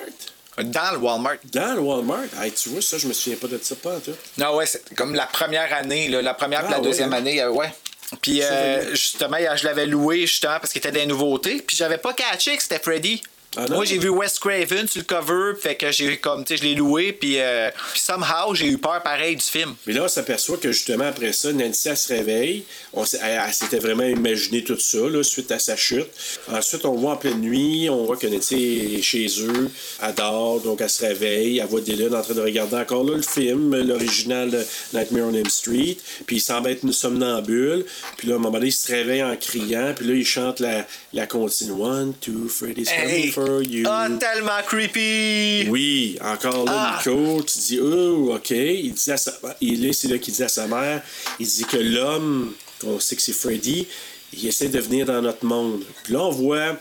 Dans 0.59 0.91
le 0.93 0.99
Walmart. 0.99 1.37
Dans 1.53 1.75
le 1.75 1.81
Walmart. 1.81 2.25
Hey, 2.43 2.53
tu 2.53 2.69
vois, 2.69 2.83
ça, 2.83 2.99
je 2.99 3.07
me 3.07 3.13
souviens 3.13 3.39
pas 3.39 3.47
de 3.47 3.59
ça, 3.63 3.77
pas 3.77 3.99
tout. 4.01 4.11
Non, 4.37 4.57
ouais, 4.57 4.67
c'est 4.67 4.93
comme 4.95 5.15
la 5.15 5.27
première 5.27 5.73
année, 5.73 6.09
là, 6.09 6.21
la 6.21 6.35
première 6.35 6.63
et 6.63 6.67
Ah, 6.67 6.71
la 6.73 6.77
ouais, 6.79 6.85
deuxième 6.85 7.13
année, 7.13 7.41
euh, 7.41 7.51
ouais. 7.51 7.73
Puis 8.21 8.43
euh, 8.43 8.91
justement, 8.91 9.37
je 9.55 9.65
l'avais 9.65 9.87
loué 9.87 10.23
justement 10.27 10.59
parce 10.59 10.73
qu'il 10.73 10.81
était 10.81 10.93
des 10.93 11.07
nouveautés. 11.07 11.63
Puis 11.63 11.77
j'avais 11.77 11.99
pas 11.99 12.13
catché 12.13 12.57
que 12.57 12.63
c'était 12.63 12.81
Freddy. 12.81 13.23
Ah? 13.57 13.66
Moi, 13.70 13.84
j'ai 13.86 13.99
vu 13.99 14.11
Wes 14.11 14.38
Craven 14.38 14.86
sur 14.86 15.01
le 15.01 15.05
cover, 15.05 15.53
fait 15.59 15.74
que 15.74 15.90
j'ai 15.90 16.18
comme, 16.18 16.44
tu 16.44 16.55
sais, 16.55 16.62
je 16.62 16.68
l'ai 16.68 16.74
loué, 16.74 17.12
puis, 17.12 17.40
euh, 17.40 17.70
somehow, 17.94 18.55
j'ai 18.55 18.66
eu 18.66 18.78
peur 18.78 19.03
pareil 19.03 19.36
du 19.36 19.44
film. 19.44 19.74
Mais 19.86 19.94
là, 19.94 20.05
on 20.05 20.09
s'aperçoit 20.09 20.59
que 20.59 20.70
justement, 20.70 21.07
après 21.07 21.32
ça, 21.32 21.53
Nancy, 21.53 21.88
elle 21.88 21.96
se 21.96 22.12
réveille. 22.12 22.64
On 22.92 23.05
elle, 23.05 23.42
elle 23.46 23.53
s'était 23.55 23.78
vraiment 23.78 24.05
imaginé 24.05 24.62
tout 24.62 24.78
ça, 24.78 24.99
là, 24.99 25.22
suite 25.22 25.51
à 25.51 25.59
sa 25.59 25.76
chute. 25.76 26.09
Ensuite, 26.53 26.84
on 26.84 26.94
voit 26.94 27.12
en 27.12 27.16
pleine 27.16 27.40
nuit, 27.40 27.88
on 27.90 28.05
voit 28.05 28.16
que 28.18 28.26
Nancy 28.26 28.96
est 28.99 29.03
chez 29.03 29.26
eux, 29.40 29.70
elle 30.03 30.14
dort, 30.14 30.61
donc 30.61 30.80
elle 30.82 30.90
se 30.90 31.05
réveille. 31.05 31.59
Elle 31.59 31.66
voit 31.66 31.80
Dylan 31.80 32.14
en 32.14 32.22
train 32.22 32.34
de 32.34 32.40
regarder 32.42 32.76
encore 32.76 33.03
là 33.03 33.16
le 33.16 33.22
film, 33.22 33.74
l'original 33.76 34.51
de 34.51 34.62
Nightmare 34.92 35.24
on 35.28 35.34
Elm 35.34 35.49
Street. 35.49 35.96
Puis 36.26 36.36
il 36.36 36.40
semble 36.40 36.68
être 36.68 36.82
une 36.84 36.92
somnambule. 36.92 37.86
Puis 38.18 38.28
là, 38.28 38.34
à 38.34 38.36
un 38.36 38.40
moment 38.40 38.59
donné, 38.59 38.68
il 38.68 38.72
se 38.72 38.92
réveille 38.92 39.22
en 39.22 39.34
criant. 39.36 39.94
Puis 39.96 40.07
là, 40.07 40.14
il 40.14 40.26
chante 40.26 40.61
la, 40.61 40.86
la 41.14 41.26
continue. 41.26 41.72
One, 41.72 42.12
two, 42.20 42.49
Freddy's 42.49 42.88
coming 42.88 43.09
Hey! 43.09 43.30
for 43.30 43.47
you. 43.62 43.84
Ah, 43.88 44.09
tellement 44.18 44.62
creepy! 44.66 45.68
Oui, 45.68 46.18
encore 46.20 46.64
là, 46.64 46.72
Ah! 46.74 46.99
Nico, 46.99 47.42
tu 47.42 47.59
dis, 47.59 47.80
oh, 47.80 48.34
OK. 48.34 48.51
Il 48.51 48.92
dit 48.92 49.11
à 49.11 49.16
sa, 49.16 49.32
il 49.61 49.84
est, 49.86 49.92
c'est 49.92 50.09
là 50.09 50.18
qu'il 50.18 50.34
dit 50.34 50.42
à 50.42 50.49
sa 50.49 50.66
mère, 50.66 51.03
il 51.38 51.46
dit 51.46 51.64
que 51.64 51.76
l'homme, 51.76 52.53
qu'on 52.80 53.01
sait 53.01 53.16
que 53.16 53.22
c'est 53.22 53.32
Freddy, 53.32 53.86
il 54.32 54.46
essaie 54.46 54.68
de 54.68 54.78
venir 54.78 55.07
dans 55.07 55.22
notre 55.22 55.44
monde. 55.44 55.82
Puis 56.05 56.12
là, 56.12 56.20
on 56.20 56.30
voit, 56.30 56.76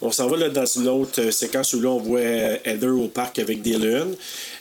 on 0.00 0.10
s'en 0.12 0.28
va 0.28 0.36
là, 0.36 0.48
dans 0.48 0.66
une 0.66 0.88
autre 0.88 1.20
euh, 1.20 1.30
séquence 1.30 1.72
où 1.74 1.80
là, 1.80 1.88
on 1.90 1.98
voit 2.00 2.20
euh, 2.20 2.56
Heather 2.64 2.90
au 2.96 3.08
parc 3.08 3.38
avec 3.38 3.62
Dylan. 3.62 4.14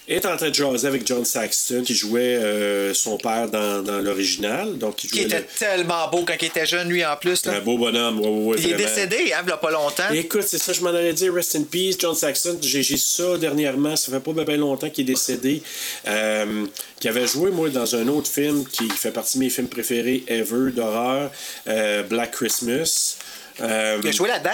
Est 0.05 0.25
en 0.25 0.35
train 0.35 0.49
de 0.49 0.53
jaser 0.53 0.85
avec 0.85 1.07
John 1.07 1.23
Saxton, 1.23 1.81
qui 1.85 1.95
jouait 1.95 2.35
euh, 2.35 2.93
son 2.93 3.17
père 3.17 3.47
dans, 3.49 3.81
dans 3.81 3.99
l'original. 4.01 4.77
Donc, 4.77 5.01
il 5.05 5.09
Qui 5.09 5.21
était 5.21 5.39
le- 5.39 5.45
tellement 5.57 6.09
beau 6.09 6.25
quand 6.27 6.33
il 6.41 6.45
était 6.47 6.65
jeune, 6.65 6.89
lui, 6.89 7.05
en 7.05 7.15
plus. 7.15 7.45
Là. 7.45 7.53
un 7.53 7.59
beau 7.61 7.77
bonhomme. 7.77 8.19
Ouais, 8.19 8.27
ouais, 8.27 8.45
ouais, 8.47 8.55
il 8.59 8.71
est 8.71 8.75
décédé, 8.75 9.15
hein, 9.33 9.41
il 9.45 9.49
y 9.49 9.51
a 9.53 9.57
pas 9.57 9.71
longtemps. 9.71 10.09
Écoute, 10.13 10.43
c'est 10.45 10.57
ça, 10.57 10.73
je 10.73 10.81
m'en 10.81 10.89
allais 10.89 11.13
dire. 11.13 11.33
Rest 11.33 11.55
in 11.55 11.63
peace, 11.63 11.95
John 11.97 12.15
Saxon. 12.15 12.57
J'ai 12.61 12.83
ça 12.97 13.37
dernièrement. 13.37 13.95
Ça 13.95 14.11
fait 14.11 14.19
pas 14.19 14.43
bien 14.43 14.57
longtemps 14.57 14.89
qu'il 14.89 15.09
est 15.09 15.13
décédé. 15.13 15.63
Euh, 16.05 16.65
qui 16.99 17.07
avait 17.07 17.25
joué, 17.25 17.51
moi, 17.51 17.69
dans 17.69 17.95
un 17.95 18.07
autre 18.09 18.29
film 18.29 18.65
qui 18.65 18.89
fait 18.89 19.11
partie 19.11 19.37
de 19.37 19.43
mes 19.45 19.49
films 19.49 19.69
préférés 19.69 20.25
ever 20.27 20.71
d'horreur, 20.73 21.31
euh, 21.67 22.03
Black 22.03 22.31
Christmas. 22.31 23.15
Euh, 23.61 23.99
Il 24.03 24.09
a 24.09 24.11
joué 24.11 24.27
là-dedans? 24.27 24.49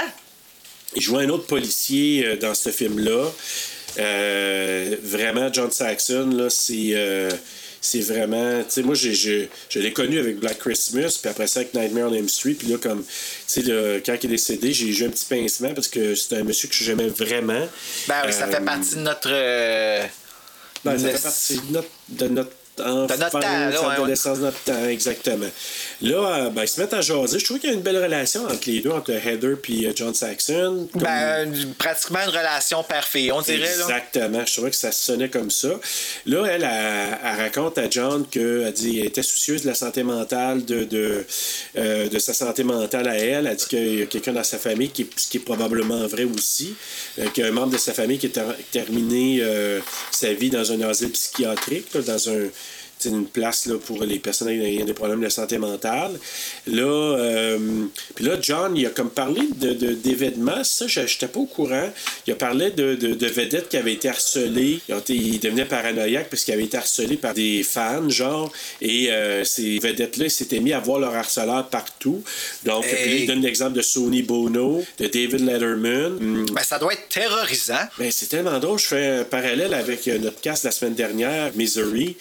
il 0.95 1.01
jouait 1.01 1.23
un 1.23 1.29
autre 1.29 1.45
policier 1.45 2.37
dans 2.37 2.53
ce 2.55 2.69
film-là. 2.69 3.31
Euh, 3.97 4.95
vraiment, 5.03 5.51
John 5.51 5.71
Saxon, 5.71 6.29
là, 6.31 6.49
c'est. 6.49 6.91
euh, 6.93 7.29
c'est 7.81 8.01
vraiment. 8.01 8.59
Tu 8.63 8.65
sais, 8.69 8.81
moi, 8.83 8.93
j'ai, 8.93 9.13
je 9.69 9.79
l'ai 9.79 9.93
connu 9.93 10.19
avec 10.19 10.37
Black 10.39 10.59
Christmas, 10.59 11.17
puis 11.21 11.29
après 11.31 11.47
ça 11.47 11.61
avec 11.61 11.73
Nightmare 11.73 12.09
on 12.11 12.13
Elm 12.13 12.27
Street. 12.27 12.55
Puis 12.55 12.67
là, 12.67 12.77
comme. 12.77 13.03
Tu 13.03 13.63
sais, 13.63 14.01
quand 14.05 14.15
il 14.21 14.25
est 14.25 14.27
décédé, 14.27 14.73
j'ai 14.73 14.87
eu 14.87 15.05
un 15.05 15.09
petit 15.09 15.25
pincement 15.25 15.73
parce 15.73 15.87
que 15.87 16.13
c'était 16.13 16.37
un 16.37 16.43
monsieur 16.43 16.67
que 16.67 16.75
j'aimais 16.75 17.07
vraiment. 17.07 17.67
Ben 18.07 18.21
oui, 18.25 18.33
ça 18.33 18.47
Euh, 18.47 18.51
fait 18.51 18.65
partie 18.65 18.95
de 18.95 18.99
notre. 18.99 19.29
euh, 19.31 20.03
ben, 20.83 20.97
ça 20.97 21.09
fait 21.09 21.21
partie 21.23 21.55
de 21.67 21.73
notre, 21.73 21.89
de 22.09 22.27
notre 22.27 22.51
notre 22.83 23.29
temps, 23.29 23.39
là, 23.39 23.69
ouais, 23.87 23.93
adolescence, 23.93 24.39
de 24.39 24.43
notre 24.45 24.59
temps, 24.63 24.85
exactement. 24.87 25.45
Là, 26.01 26.15
euh, 26.45 26.49
ben, 26.49 26.63
ils 26.63 26.67
se 26.67 26.79
mettent 26.79 26.93
à 26.93 27.01
jaser. 27.01 27.39
Je 27.39 27.45
trouve 27.45 27.59
qu'il 27.59 27.69
y 27.69 27.73
a 27.73 27.75
une 27.75 27.81
belle 27.81 28.01
relation 28.01 28.43
entre 28.45 28.59
les 28.67 28.79
deux, 28.81 28.91
entre 28.91 29.11
Heather 29.11 29.55
et 29.69 29.85
euh, 29.87 29.91
John 29.95 30.13
Saxon. 30.13 30.87
Comme- 30.93 31.01
Ben, 31.01 31.53
pratiquement 31.77 32.19
une 32.23 32.29
relation 32.29 32.83
père-fille, 32.83 33.31
on 33.31 33.41
dirait. 33.41 33.59
Là. 33.77 33.83
Exactement. 33.83 34.45
Je 34.45 34.53
trouvais 34.53 34.69
que 34.71 34.75
ça 34.77 34.91
sonnait 34.91 35.29
comme 35.29 35.51
ça. 35.51 35.69
Là, 36.25 36.45
elle, 36.45 36.63
elle, 36.63 37.17
elle 37.23 37.37
raconte 37.41 37.77
à 37.77 37.89
John 37.89 38.25
qu'elle 38.29 38.71
dit 38.73 38.99
elle 38.99 39.07
était 39.07 39.23
soucieuse 39.23 39.63
de 39.63 39.67
la 39.67 39.75
santé 39.75 40.03
mentale, 40.03 40.63
de, 40.65 40.83
de, 40.83 41.25
euh, 41.77 42.07
de 42.09 42.19
sa 42.19 42.33
santé 42.33 42.63
mentale 42.63 43.07
à 43.07 43.15
elle. 43.17 43.47
Elle 43.47 43.55
dit 43.55 43.65
qu'il 43.65 43.99
y 43.99 44.01
a 44.01 44.05
quelqu'un 44.05 44.33
dans 44.33 44.43
sa 44.43 44.57
famille, 44.57 44.89
qui, 44.89 45.03
est- 45.03 45.19
ce 45.19 45.27
qui 45.27 45.37
est 45.37 45.41
probablement 45.41 46.07
vrai 46.07 46.23
aussi, 46.23 46.75
euh, 47.19 47.27
qu'il 47.29 47.43
y 47.43 47.47
a 47.47 47.49
un 47.49 47.53
membre 47.53 47.73
de 47.73 47.77
sa 47.77 47.93
famille 47.93 48.17
qui 48.17 48.27
a 48.27 48.29
ter- 48.29 48.55
terminé 48.71 49.39
euh, 49.41 49.79
sa 50.11 50.31
vie 50.33 50.49
dans 50.49 50.71
un 50.71 50.81
asile 50.81 51.11
psychiatrique, 51.11 51.93
là, 51.93 52.01
dans 52.01 52.29
un 52.29 52.47
une 53.05 53.25
place 53.27 53.65
là, 53.65 53.75
pour 53.77 54.03
les 54.03 54.19
personnes 54.19 54.49
ayant 54.49 54.85
des 54.85 54.93
problèmes 54.93 55.21
de 55.21 55.29
santé 55.29 55.57
mentale. 55.57 56.11
Là, 56.67 56.83
euh, 57.17 57.57
puis 58.15 58.25
là, 58.25 58.35
John, 58.41 58.75
il 58.75 58.85
a 58.85 58.89
comme 58.89 59.09
parlé 59.09 59.41
de, 59.57 59.73
de- 59.73 59.93
d'événements, 59.93 60.63
ça, 60.63 60.87
je 60.87 60.99
n'étais 61.01 61.27
pas 61.27 61.39
au 61.39 61.45
courant. 61.45 61.89
Il 62.27 62.33
a 62.33 62.35
parlé 62.35 62.71
de, 62.71 62.95
de, 62.95 63.13
de 63.13 63.27
vedettes 63.27 63.69
qui 63.69 63.77
avaient 63.77 63.93
été 63.93 64.09
harcelées. 64.09 64.79
Il 65.09 65.39
devenait 65.39 65.65
paranoïaque 65.65 66.29
parce 66.29 66.43
qu'ils 66.43 66.53
avaient 66.53 66.65
été 66.65 66.77
harcelés 66.77 67.17
par 67.17 67.33
des 67.33 67.63
fans, 67.63 68.09
genre. 68.09 68.51
Et 68.81 69.11
euh, 69.11 69.43
ces 69.43 69.79
vedettes-là, 69.79 70.25
ils 70.25 70.31
s'étaient 70.31 70.59
mis 70.59 70.73
à 70.73 70.79
voir 70.79 70.99
leur 70.99 71.15
harceleur 71.15 71.67
partout. 71.69 72.23
Donc, 72.65 72.85
Hey. 72.85 73.21
il 73.21 73.27
donne 73.27 73.41
l'exemple 73.41 73.73
de 73.73 73.81
Sonny 73.81 74.23
Bono, 74.23 74.83
de 74.99 75.07
David 75.07 75.41
Letterman. 75.45 76.13
Hum, 76.19 76.45
Ben, 76.53 76.63
ça 76.63 76.79
doit 76.79 76.93
être 76.93 77.07
terrorisant. 77.09 77.75
ben, 77.97 78.11
c'est 78.11 78.27
tellement 78.27 78.57
drôle. 78.59 78.79
Je 78.79 78.85
fais 78.85 79.07
un 79.19 79.23
parallèle 79.23 79.73
avec 79.73 80.07
euh, 80.07 80.17
notre 80.17 80.41
cast 80.41 80.63
la 80.65 80.71
semaine 80.71 80.95
dernière, 80.95 81.51
Misery. 81.55 82.17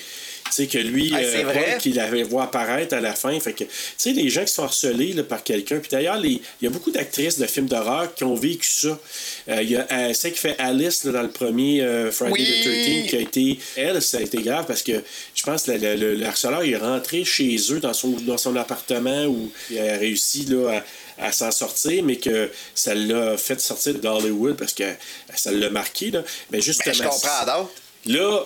Tu 0.50 0.54
sais, 0.54 0.66
que 0.66 0.78
lui, 0.78 1.10
Ah, 1.14 1.18
euh. 1.20 1.42
Paul, 1.52 1.78
qu'il 1.78 1.94
l'avait 1.94 2.22
vu 2.24 2.36
apparaître 2.38 2.94
à 2.94 3.00
la 3.00 3.14
fin. 3.14 3.38
Fait 3.40 3.52
que, 3.52 3.64
tu 3.64 3.70
sais, 3.96 4.12
les 4.12 4.28
gens 4.30 4.44
qui 4.44 4.52
sont 4.52 4.64
harcelés 4.64 5.12
là, 5.12 5.22
par 5.22 5.42
quelqu'un. 5.44 5.78
Puis 5.78 5.88
d'ailleurs, 5.90 6.18
il 6.24 6.40
y 6.62 6.66
a 6.66 6.70
beaucoup 6.70 6.90
d'actrices 6.90 7.38
de 7.38 7.46
films 7.46 7.66
d'horreur 7.66 8.14
qui 8.14 8.24
ont 8.24 8.34
vécu 8.34 8.68
ça. 8.68 8.98
Euh, 9.48 9.62
Il 9.62 9.70
y 9.70 9.76
a 9.76 9.86
euh, 9.90 10.12
celle 10.14 10.32
qui 10.32 10.38
fait 10.38 10.56
Alice 10.58 11.04
là, 11.04 11.12
dans 11.12 11.22
le 11.22 11.30
premier 11.30 11.82
euh, 11.82 12.10
Friday 12.10 12.32
Oui. 12.32 12.44
the 12.44 12.64
13 12.64 13.10
qui 13.10 13.16
a 13.16 13.20
été. 13.20 13.58
Elle, 13.76 14.02
ça 14.02 14.18
a 14.18 14.20
été 14.20 14.38
grave 14.42 14.64
parce 14.66 14.82
que 14.82 15.02
je 15.34 15.42
pense 15.42 15.62
que 15.64 15.72
le, 15.72 15.78
le- 15.78 15.94
le- 15.96 16.14
le 16.14 16.26
harceleur 16.26 16.64
il 16.64 16.72
est 16.72 16.76
rentré 16.76 17.24
chez 17.24 17.56
eux 17.70 17.80
dans 17.80 17.92
son, 17.94 18.08
dans 18.10 18.38
son 18.38 18.56
appartement 18.56 19.24
où 19.26 19.50
il 19.70 19.78
a 19.78 19.96
réussi 19.96 20.44
là, 20.46 20.82
à, 21.18 21.26
à 21.26 21.32
s'en 21.32 21.50
sortir, 21.50 22.02
mais 22.04 22.16
que 22.16 22.50
ça 22.74 22.94
l'a 22.94 23.36
fait 23.36 23.60
sortir 23.60 23.94
d'Hollywood 23.94 24.56
parce 24.56 24.72
que 24.72 24.84
ça 25.34 25.50
l'a 25.52 25.70
marqué. 25.70 26.10
Là. 26.10 26.22
Mais 26.50 26.60
justement, 26.60 26.94
Ben, 26.96 27.04
je 27.04 27.08
comprends. 27.08 27.68
Là, 28.06 28.44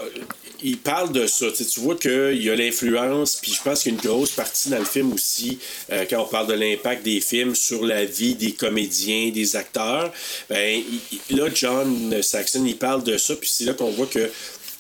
il 0.63 0.79
parle 0.79 1.13
de 1.13 1.27
ça. 1.27 1.47
Tu 1.53 1.81
vois 1.81 1.97
qu'il 1.97 2.43
y 2.43 2.51
a 2.51 2.55
l'influence, 2.55 3.37
puis 3.37 3.53
je 3.53 3.63
pense 3.63 3.83
qu'il 3.83 3.93
y 3.93 3.97
a 3.97 3.99
une 3.99 4.07
grosse 4.07 4.31
partie 4.31 4.69
dans 4.69 4.79
le 4.79 4.85
film 4.85 5.13
aussi, 5.13 5.59
euh, 5.91 6.05
quand 6.09 6.23
on 6.23 6.27
parle 6.27 6.47
de 6.47 6.55
l'impact 6.55 7.03
des 7.03 7.21
films 7.21 7.55
sur 7.55 7.85
la 7.85 8.05
vie 8.05 8.35
des 8.35 8.53
comédiens, 8.53 9.31
des 9.31 9.57
acteurs. 9.57 10.13
Ben, 10.49 10.83
là, 11.31 11.49
John 11.55 12.23
Saxon, 12.23 12.65
il 12.65 12.77
parle 12.77 13.03
de 13.05 13.19
ça, 13.19 13.35
puis 13.37 13.51
c'est 13.53 13.65
là 13.65 13.75
qu'on 13.75 13.91
voit 13.91 14.07
que 14.07 14.31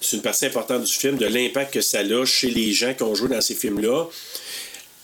c'est 0.00 0.16
une 0.16 0.22
partie 0.22 0.46
importante 0.46 0.84
du 0.84 0.92
film, 0.92 1.16
de 1.16 1.26
l'impact 1.26 1.74
que 1.74 1.80
ça 1.80 2.00
a 2.00 2.24
chez 2.24 2.50
les 2.50 2.72
gens 2.72 2.92
qui 2.94 3.02
ont 3.02 3.14
joué 3.14 3.28
dans 3.28 3.40
ces 3.40 3.54
films-là 3.54 4.06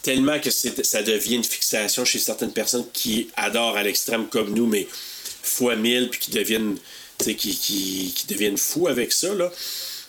tellement 0.03 0.39
que 0.39 0.51
ça 0.51 1.03
devient 1.03 1.35
une 1.35 1.45
fixation 1.45 2.05
chez 2.05 2.19
certaines 2.19 2.53
personnes 2.53 2.87
qui 2.93 3.29
adorent 3.37 3.77
à 3.77 3.83
l'extrême 3.83 4.27
comme 4.29 4.55
nous, 4.55 4.67
mais 4.67 4.87
fois 5.43 5.77
mille, 5.77 6.09
puis 6.09 6.21
qui 6.21 6.31
deviennent, 6.31 6.79
qui, 7.19 7.35
qui 7.35 8.27
deviennent 8.29 8.57
fous 8.57 8.89
avec 8.89 9.13
ça. 9.13 9.35
Là. 9.35 9.51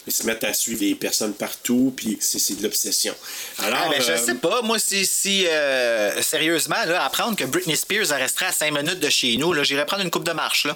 Ils 0.07 0.13
se 0.13 0.23
mettent 0.23 0.43
à 0.43 0.53
suivre 0.53 0.81
les 0.81 0.95
personnes 0.95 1.33
partout, 1.33 1.93
puis 1.95 2.17
c'est 2.19 2.57
de 2.57 2.63
l'obsession. 2.63 3.13
Alors, 3.59 3.79
Ah, 3.83 3.89
ben, 3.91 4.01
je 4.01 4.11
euh, 4.11 4.17
sais 4.17 4.35
pas. 4.35 4.61
Moi, 4.63 4.79
si, 4.79 5.05
si 5.05 5.45
euh, 5.45 6.19
sérieusement, 6.21 6.83
là, 6.87 7.03
apprendre 7.05 7.35
que 7.35 7.43
Britney 7.43 7.75
Spears 7.77 8.07
resterait 8.09 8.47
à 8.47 8.51
5 8.51 8.71
minutes 8.73 8.99
de 8.99 9.09
chez 9.09 9.37
nous, 9.37 9.53
j'irais 9.63 9.85
prendre 9.85 10.03
une 10.03 10.09
coupe 10.09 10.23
de 10.23 10.31
marche. 10.31 10.65
Là. 10.65 10.75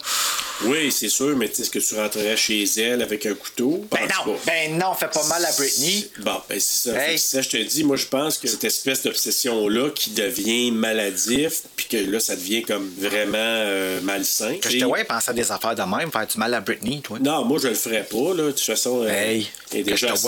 Oui, 0.65 0.91
c'est 0.91 1.09
sûr, 1.09 1.35
mais 1.35 1.47
est-ce 1.47 1.69
que 1.71 1.79
tu 1.79 1.95
rentrerais 1.95 2.37
chez 2.37 2.63
elle 2.77 3.01
avec 3.01 3.25
un 3.25 3.33
couteau? 3.33 3.85
Ben 3.91 4.07
Pense 4.07 4.25
non, 4.27 4.33
pas. 4.33 4.39
ben 4.45 4.77
non, 4.77 4.93
fais 4.93 5.07
pas 5.07 5.23
mal 5.25 5.43
à 5.45 5.51
Britney. 5.53 6.07
Bon, 6.19 6.39
ben 6.47 6.59
c'est 6.59 6.89
ça. 6.91 7.01
Hey. 7.01 7.09
Fait 7.11 7.15
que 7.15 7.21
ça, 7.21 7.41
je 7.41 7.49
te 7.49 7.57
dis, 7.57 7.83
moi, 7.83 7.95
je 7.97 8.05
pense 8.05 8.37
que 8.37 8.47
cette 8.47 8.63
espèce 8.65 9.01
d'obsession-là 9.03 9.89
qui 9.91 10.11
devient 10.11 10.71
maladif, 10.71 11.61
puis 11.75 11.87
que 11.87 11.97
là, 11.97 12.19
ça 12.19 12.35
devient 12.35 12.61
comme 12.63 12.87
vraiment 12.99 13.37
euh, 13.37 13.99
malsain. 14.01 14.57
Que 14.61 14.69
je 14.69 14.77
te 14.79 14.85
vois 14.85 15.03
penser 15.05 15.31
à 15.31 15.33
des 15.33 15.51
affaires 15.51 15.75
de 15.75 15.81
même, 15.83 16.11
faire 16.11 16.27
du 16.27 16.37
mal 16.37 16.53
à 16.53 16.61
Britney, 16.61 17.01
toi. 17.01 17.17
Non, 17.19 17.43
moi, 17.45 17.59
je 17.61 17.69
le 17.69 17.75
ferais 17.75 18.03
pas, 18.03 18.33
là. 18.35 18.43
De 18.43 18.51
toute 18.51 18.59
façon, 18.59 19.03
euh, 19.03 19.09
Hey, 19.23 19.47
que 19.71 19.77
déjà 19.83 20.07
je 20.07 20.13
te 20.13 20.19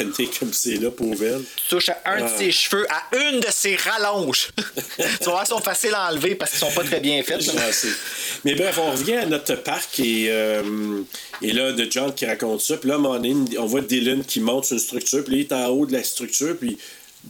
assez 0.00 0.26
comme 0.38 0.52
c'est 0.52 0.76
là, 0.76 0.90
pauvre 0.90 1.24
elle. 1.24 1.42
Tu 1.56 1.68
touches 1.68 1.88
à 1.90 2.00
un 2.06 2.24
Ah. 2.24 2.32
de 2.32 2.38
ses 2.38 2.50
cheveux, 2.52 2.86
à 2.90 3.16
une 3.16 3.40
de 3.40 3.46
ses 3.50 3.76
rallonges. 3.76 4.48
tu 4.98 5.24
ils 5.44 5.48
sont 5.48 5.60
faciles 5.60 5.94
à 5.94 6.10
enlever 6.10 6.34
parce 6.34 6.52
qu'ils 6.52 6.60
sont 6.60 6.70
pas 6.72 6.84
très 6.84 7.00
bien 7.00 7.22
sais. 7.72 7.88
Mais 8.44 8.54
bref, 8.54 8.78
on 8.78 8.92
revient 8.92 9.16
à 9.16 9.26
notre 9.26 9.54
parc 9.56 9.98
et, 10.00 10.26
euh, 10.30 11.02
et 11.42 11.52
là, 11.52 11.72
de 11.72 11.86
John 11.90 12.14
qui 12.14 12.26
raconte 12.26 12.60
ça. 12.60 12.76
Puis 12.76 12.88
là, 12.88 12.98
on 12.98 13.66
voit 13.66 13.80
Dylan 13.80 14.24
qui 14.24 14.40
monte 14.40 14.64
sur 14.66 14.74
une 14.74 14.80
structure. 14.80 15.24
Puis 15.24 15.32
là, 15.34 15.38
il 15.38 15.44
est 15.44 15.52
en 15.52 15.66
haut 15.68 15.86
de 15.86 15.92
la 15.92 16.04
structure. 16.04 16.56
Puis 16.56 16.78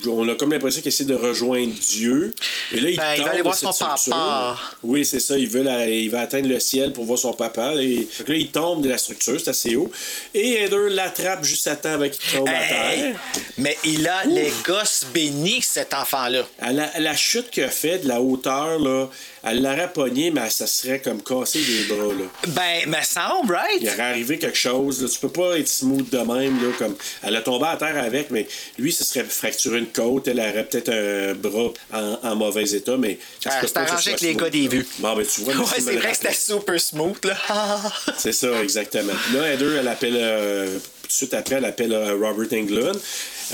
on 0.06 0.28
a 0.28 0.34
comme 0.34 0.52
l'impression 0.52 0.80
qu'il 0.80 0.88
essaie 0.88 1.04
de 1.04 1.14
rejoindre 1.14 1.72
Dieu. 1.88 2.34
Et 2.72 2.80
là, 2.80 2.90
il, 2.90 2.96
Ben, 2.96 3.04
il 3.12 3.16
tombe 3.18 3.26
va 3.26 3.32
aller 3.32 3.42
voir 3.42 3.54
cette 3.54 3.68
son 3.68 3.72
structure. 3.72 4.12
papa. 4.12 4.58
Oui, 4.82 5.04
c'est 5.04 5.20
ça. 5.20 5.36
Il 5.38 5.48
veut 5.48 5.62
la- 5.62 5.88
il 5.88 6.10
va 6.10 6.20
atteindre 6.20 6.48
le 6.48 6.60
ciel 6.60 6.92
pour 6.92 7.04
voir 7.04 7.18
son 7.18 7.32
papa. 7.32 7.74
Et 7.76 8.06
là, 8.26 8.34
il 8.34 8.48
tombe 8.50 8.82
de 8.82 8.88
la 8.88 8.98
structure. 8.98 9.38
C'est 9.40 9.50
assez 9.50 9.76
haut. 9.76 9.90
Et 10.34 10.62
Heather 10.62 10.88
l'attrape 10.90 11.44
juste 11.44 11.66
à 11.66 11.76
temps 11.76 11.92
avec 11.92 12.12
qu'il 12.18 12.38
tombe 12.38 12.48
à 12.48 12.52
Hey, 12.52 12.68
terre. 13.02 13.20
mais 13.58 13.76
il 13.84 14.06
a 14.06 14.24
les 14.24 14.52
gosses 14.64 15.04
bénis, 15.12 15.62
cet 15.62 15.94
enfant-là. 15.94 16.46
À 16.60 16.72
la, 16.72 16.84
à 16.84 17.00
la 17.00 17.16
chute 17.16 17.50
qu'il 17.50 17.64
a 17.64 17.68
fait 17.70 17.98
de 17.98 18.08
la 18.08 18.20
hauteur, 18.20 18.78
là, 18.78 19.08
elle 19.44 19.62
l'aurait 19.62 19.92
pogné, 19.92 20.30
mais 20.30 20.48
ça 20.50 20.66
serait 20.66 21.00
comme 21.00 21.22
cassé 21.22 21.58
les 21.60 21.84
bras. 21.94 22.12
Là. 22.12 22.24
Ben, 22.48 22.88
me 22.90 23.02
semble, 23.04 23.52
right? 23.54 23.78
Il 23.80 23.88
aurait 23.88 24.02
arrivé 24.10 24.38
quelque 24.38 24.56
chose. 24.58 25.02
Là. 25.02 25.08
Tu 25.08 25.18
peux 25.18 25.28
pas 25.28 25.58
être 25.58 25.68
smooth 25.68 26.08
de 26.10 26.18
même. 26.18 26.62
Là, 26.62 26.72
comme... 26.78 26.96
Elle 27.22 27.36
a 27.36 27.40
tombé 27.42 27.66
à 27.66 27.76
terre 27.76 28.02
avec, 28.02 28.30
mais 28.30 28.46
lui, 28.78 28.92
ce 28.92 29.04
serait 29.04 29.24
fracturé 29.24 29.78
une 29.78 29.86
côte. 29.86 30.28
Elle 30.28 30.40
aurait 30.40 30.64
peut-être 30.64 30.90
un 30.90 31.34
bras 31.34 31.72
en, 31.92 32.18
en 32.22 32.36
mauvais 32.36 32.64
état, 32.70 32.96
mais. 32.96 33.18
ça 33.42 33.50
Ah, 33.54 33.60
c'est 33.62 33.76
arrangé 33.76 34.10
avec 34.10 34.20
les 34.22 34.32
smooth. 34.32 34.42
gars 34.42 34.50
des 34.50 34.68
vues. 34.68 34.86
Bon, 34.98 35.14
ben, 35.16 35.26
tu 35.26 35.40
vois, 35.42 35.54
Ouais, 35.56 35.64
c'est 35.78 35.96
vrai 35.96 36.10
que 36.10 36.16
c'était 36.16 36.34
super 36.34 36.80
smooth, 36.80 37.24
là. 37.24 37.36
C'est 38.18 38.32
ça, 38.32 38.62
exactement. 38.62 39.12
Puis 39.26 39.36
là, 39.36 39.52
Heather, 39.52 39.76
elle 39.80 39.88
appelle, 39.88 40.16
euh, 40.16 40.78
tout 41.02 41.06
de 41.08 41.12
suite 41.12 41.34
après, 41.34 41.56
elle 41.56 41.64
appelle 41.64 41.92
euh, 41.92 42.14
Robert 42.20 42.48
Englund 42.52 42.98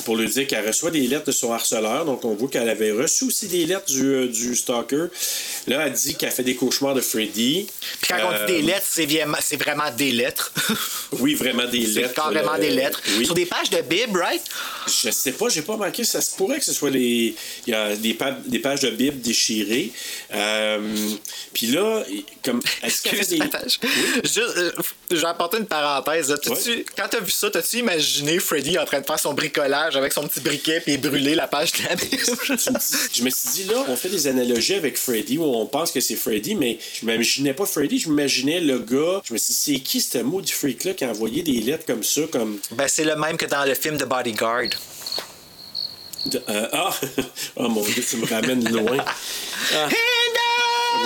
pour 0.05 0.17
lui 0.17 0.29
dire 0.29 0.47
qu'elle 0.47 0.67
reçoit 0.67 0.91
des 0.91 1.07
lettres 1.07 1.27
de 1.27 1.33
son 1.33 1.53
harceleur. 1.53 2.05
Donc, 2.05 2.25
on 2.25 2.35
voit 2.35 2.49
qu'elle 2.49 2.69
avait 2.69 2.93
reçu 2.93 3.25
aussi 3.25 3.47
des 3.47 3.65
lettres 3.67 3.87
du, 3.87 4.05
euh, 4.05 4.27
du 4.29 4.55
stalker. 4.57 5.07
Là, 5.67 5.87
elle 5.87 5.93
dit 5.93 6.15
qu'elle 6.17 6.31
fait 6.33 6.43
des 6.43 6.57
cauchemars 6.57 6.95
de 6.95 7.01
Freddy. 7.01 7.67
Puis 8.01 8.09
quand 8.09 8.17
on 8.29 8.33
Euh, 8.33 8.47
dit 8.47 8.53
des 8.55 8.63
lettres, 8.63 8.87
c'est 8.89 9.07
vraiment, 9.07 9.39
c'est 9.41 9.57
vraiment 9.57 9.91
des 9.97 10.13
lettres. 10.13 10.53
Oui, 11.21 11.35
vraiment 11.35 11.65
des 11.67 11.87
c'est 11.87 12.01
lettres. 12.01 12.15
carrément 12.15 12.55
euh, 12.55 12.59
des 12.59 12.71
lettres. 12.71 13.01
Oui. 13.19 13.25
Sur 13.25 13.35
des 13.35 13.47
pages 13.47 13.71
de 13.71 13.81
Bible, 13.83 14.19
right? 14.21 14.43
Je 14.89 15.11
sais 15.11 15.31
pas, 15.33 15.49
j'ai 15.49 15.63
pas 15.63 15.77
manqué. 15.77 16.03
Ça 16.05 16.21
se 16.21 16.35
pourrait 16.37 16.59
que 16.59 16.65
ce 16.65 16.73
soit 16.73 16.91
les. 16.91 17.35
Il 17.67 17.71
y 17.71 17.75
a 17.75 17.95
des, 17.95 18.15
pa- 18.15 18.37
des 18.47 18.59
pages 18.59 18.81
de 18.81 18.91
Bible 18.91 19.21
déchirées. 19.21 19.93
Euh, 20.35 20.81
Puis 21.53 21.69
là, 21.69 22.03
comme. 22.45 22.61
Est-ce 22.83 23.03
qu'elle 23.03 23.17
fait 23.25 23.37
des. 23.37 23.39
Je- 23.39 23.89
Juste, 24.25 24.39
euh, 24.57 24.73
je 25.11 25.17
vais 25.17 25.27
apporter 25.27 25.59
une 25.59 25.67
parenthèse. 25.67 26.31
là. 26.31 26.37
T'as-tu- 26.39 26.71
Ouais. 26.71 26.85
Quand 26.97 27.07
t'as 27.09 27.21
vu 27.21 27.31
ça, 27.31 27.51
t'as-tu 27.51 27.77
imaginé 27.79 28.39
Freddy 28.41 28.77
en 28.79 28.85
train 28.85 29.01
de 29.01 29.07
faire 29.07 29.19
son 29.19 29.35
bricolage 29.35 29.84
avec 29.93 30.13
son 30.13 30.27
petit 30.27 30.41
briquet 30.41 30.81
puis 30.81 30.97
brûler 30.97 31.35
la 31.35 31.47
page 31.47 31.73
de 31.73 31.83
la 31.89 31.95
Bible? 31.97 32.23
Je 33.13 33.23
me 33.23 33.31
suis 33.31 33.49
dit, 33.53 33.65
là, 33.65 33.85
on 33.89 33.97
fait 33.97 34.09
des 34.09 34.27
analogies 34.27 34.75
avec 34.75 34.97
Freddy 34.97 35.39
où 35.39 35.45
on 35.45 35.67
pense 35.67 35.93
que 35.93 36.01
c'est 36.01 36.17
Freddy, 36.17 36.55
mais 36.55 36.79
je 37.01 37.05
m'imaginais 37.07 37.55
pas 37.55 37.67
Freddy, 37.67 37.99
je 37.99 38.09
m'imaginais 38.09 38.61
le 38.61 38.79
gars. 38.79 39.21
Je 39.25 39.33
me 39.35 39.39
suis 39.39 39.53
dit, 39.55 39.61
c'est 39.61 39.81
qui 39.81 40.01
ce 40.01 40.19
maudit 40.19 40.53
freak-là 40.53 40.95
qui 40.95 41.05
a 41.05 41.11
envoyé 41.11 41.43
des 41.43 41.61
lettres 41.61 41.85
comme 41.87 42.03
ça, 42.03 42.23
comme. 42.33 42.59
ben, 42.73 42.87
c'est 42.89 43.05
le 43.05 43.17
même 43.17 43.37
que 43.37 43.47
dans 43.47 43.65
le 43.65 43.75
film 43.75 43.97
de 43.97 44.05
Bodyguard. 44.05 44.69
de- 46.27 46.43
euh, 46.49 46.69
ah! 46.73 46.91
oh 47.57 47.69
mon 47.69 47.83
dieu, 47.83 48.03
tu 48.09 48.17
me 48.17 48.27
ramènes 48.27 48.69
loin. 48.73 48.97
Ah. 49.75 49.89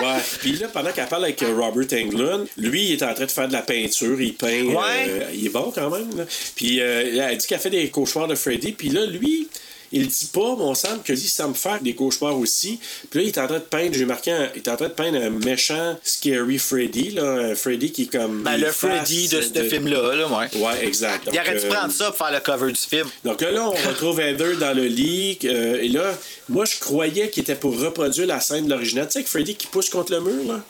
Ouais. 0.00 0.20
Puis 0.40 0.52
là, 0.52 0.68
pendant 0.68 0.92
qu'elle 0.92 1.08
parle 1.08 1.24
avec 1.24 1.42
euh, 1.42 1.54
Robert 1.56 1.86
Englund, 1.92 2.46
lui, 2.56 2.84
il 2.86 2.92
est 2.92 3.02
en 3.02 3.14
train 3.14 3.24
de 3.26 3.30
faire 3.30 3.48
de 3.48 3.52
la 3.52 3.62
peinture. 3.62 4.20
Il 4.20 4.34
peint. 4.34 4.62
Ouais. 4.62 5.06
euh, 5.08 5.24
il 5.34 5.46
est 5.46 5.50
bon 5.50 5.72
quand 5.74 5.90
même. 5.90 6.16
là. 6.16 6.24
Puis 6.54 6.80
euh, 6.80 7.26
elle 7.28 7.36
dit 7.36 7.46
qu'elle 7.46 7.58
fait 7.58 7.70
des 7.70 7.88
cauchemars 7.88 8.28
de 8.28 8.34
Freddy. 8.34 8.72
Puis 8.72 8.90
là, 8.90 9.06
lui, 9.06 9.48
il 9.92 10.06
dit 10.08 10.30
pas, 10.32 10.54
mais 10.56 10.64
on 10.64 10.74
semble 10.74 11.02
que 11.02 11.12
lui, 11.12 11.20
ça 11.20 11.46
me 11.48 11.54
faire 11.54 11.80
des 11.80 11.94
cauchemars 11.94 12.38
aussi. 12.38 12.78
Puis 13.10 13.20
là, 13.20 13.24
il 13.24 13.28
est 13.28 13.38
en 13.38 13.46
train 13.46 13.58
de 13.58 13.62
peindre, 13.64 13.94
j'ai 13.94 14.04
marqué, 14.04 14.30
un- 14.32 14.48
il 14.54 14.58
est 14.58 14.68
en 14.68 14.76
train 14.76 14.88
de 14.88 14.92
peindre 14.92 15.18
un 15.22 15.30
méchant 15.30 15.96
Scary 16.02 16.58
Freddy. 16.58 17.10
Là, 17.10 17.24
un 17.50 17.54
Freddy 17.54 17.92
qui 17.92 18.02
est 18.02 18.12
comme. 18.12 18.42
Ben, 18.42 18.56
le 18.56 18.70
Freddy 18.70 19.28
de 19.28 19.40
ce 19.40 19.62
film-là, 19.68 20.14
là, 20.14 20.26
ouais. 20.28 20.56
Ouais, 20.60 20.84
exact. 20.86 21.28
Il 21.32 21.38
aurait 21.38 21.58
dû 21.58 21.66
euh, 21.66 21.70
prendre 21.70 21.92
ça 21.92 22.06
pour 22.12 22.16
faire 22.16 22.32
le 22.32 22.40
cover 22.40 22.72
du 22.72 22.80
film. 22.80 23.08
donc 23.24 23.40
là, 23.40 23.64
on 23.68 23.88
retrouve 23.88 24.20
Heather 24.20 24.56
dans 24.58 24.74
le 24.76 24.84
lit. 24.86 25.38
euh, 25.44 25.80
et 25.80 25.88
là, 25.88 26.14
moi, 26.48 26.64
je 26.64 26.78
croyais 26.78 27.30
qu'il 27.30 27.42
était 27.42 27.54
pour 27.54 27.78
reproduire 27.78 28.26
la 28.26 28.40
scène 28.40 28.64
de 28.66 28.70
l'original. 28.70 29.06
Tu 29.06 29.12
sais, 29.14 29.22
que 29.22 29.28
Freddy 29.28 29.54
qui 29.54 29.66
pousse 29.66 29.88
contre 29.90 30.12
le 30.12 30.20
mur, 30.20 30.52
là? 30.52 30.60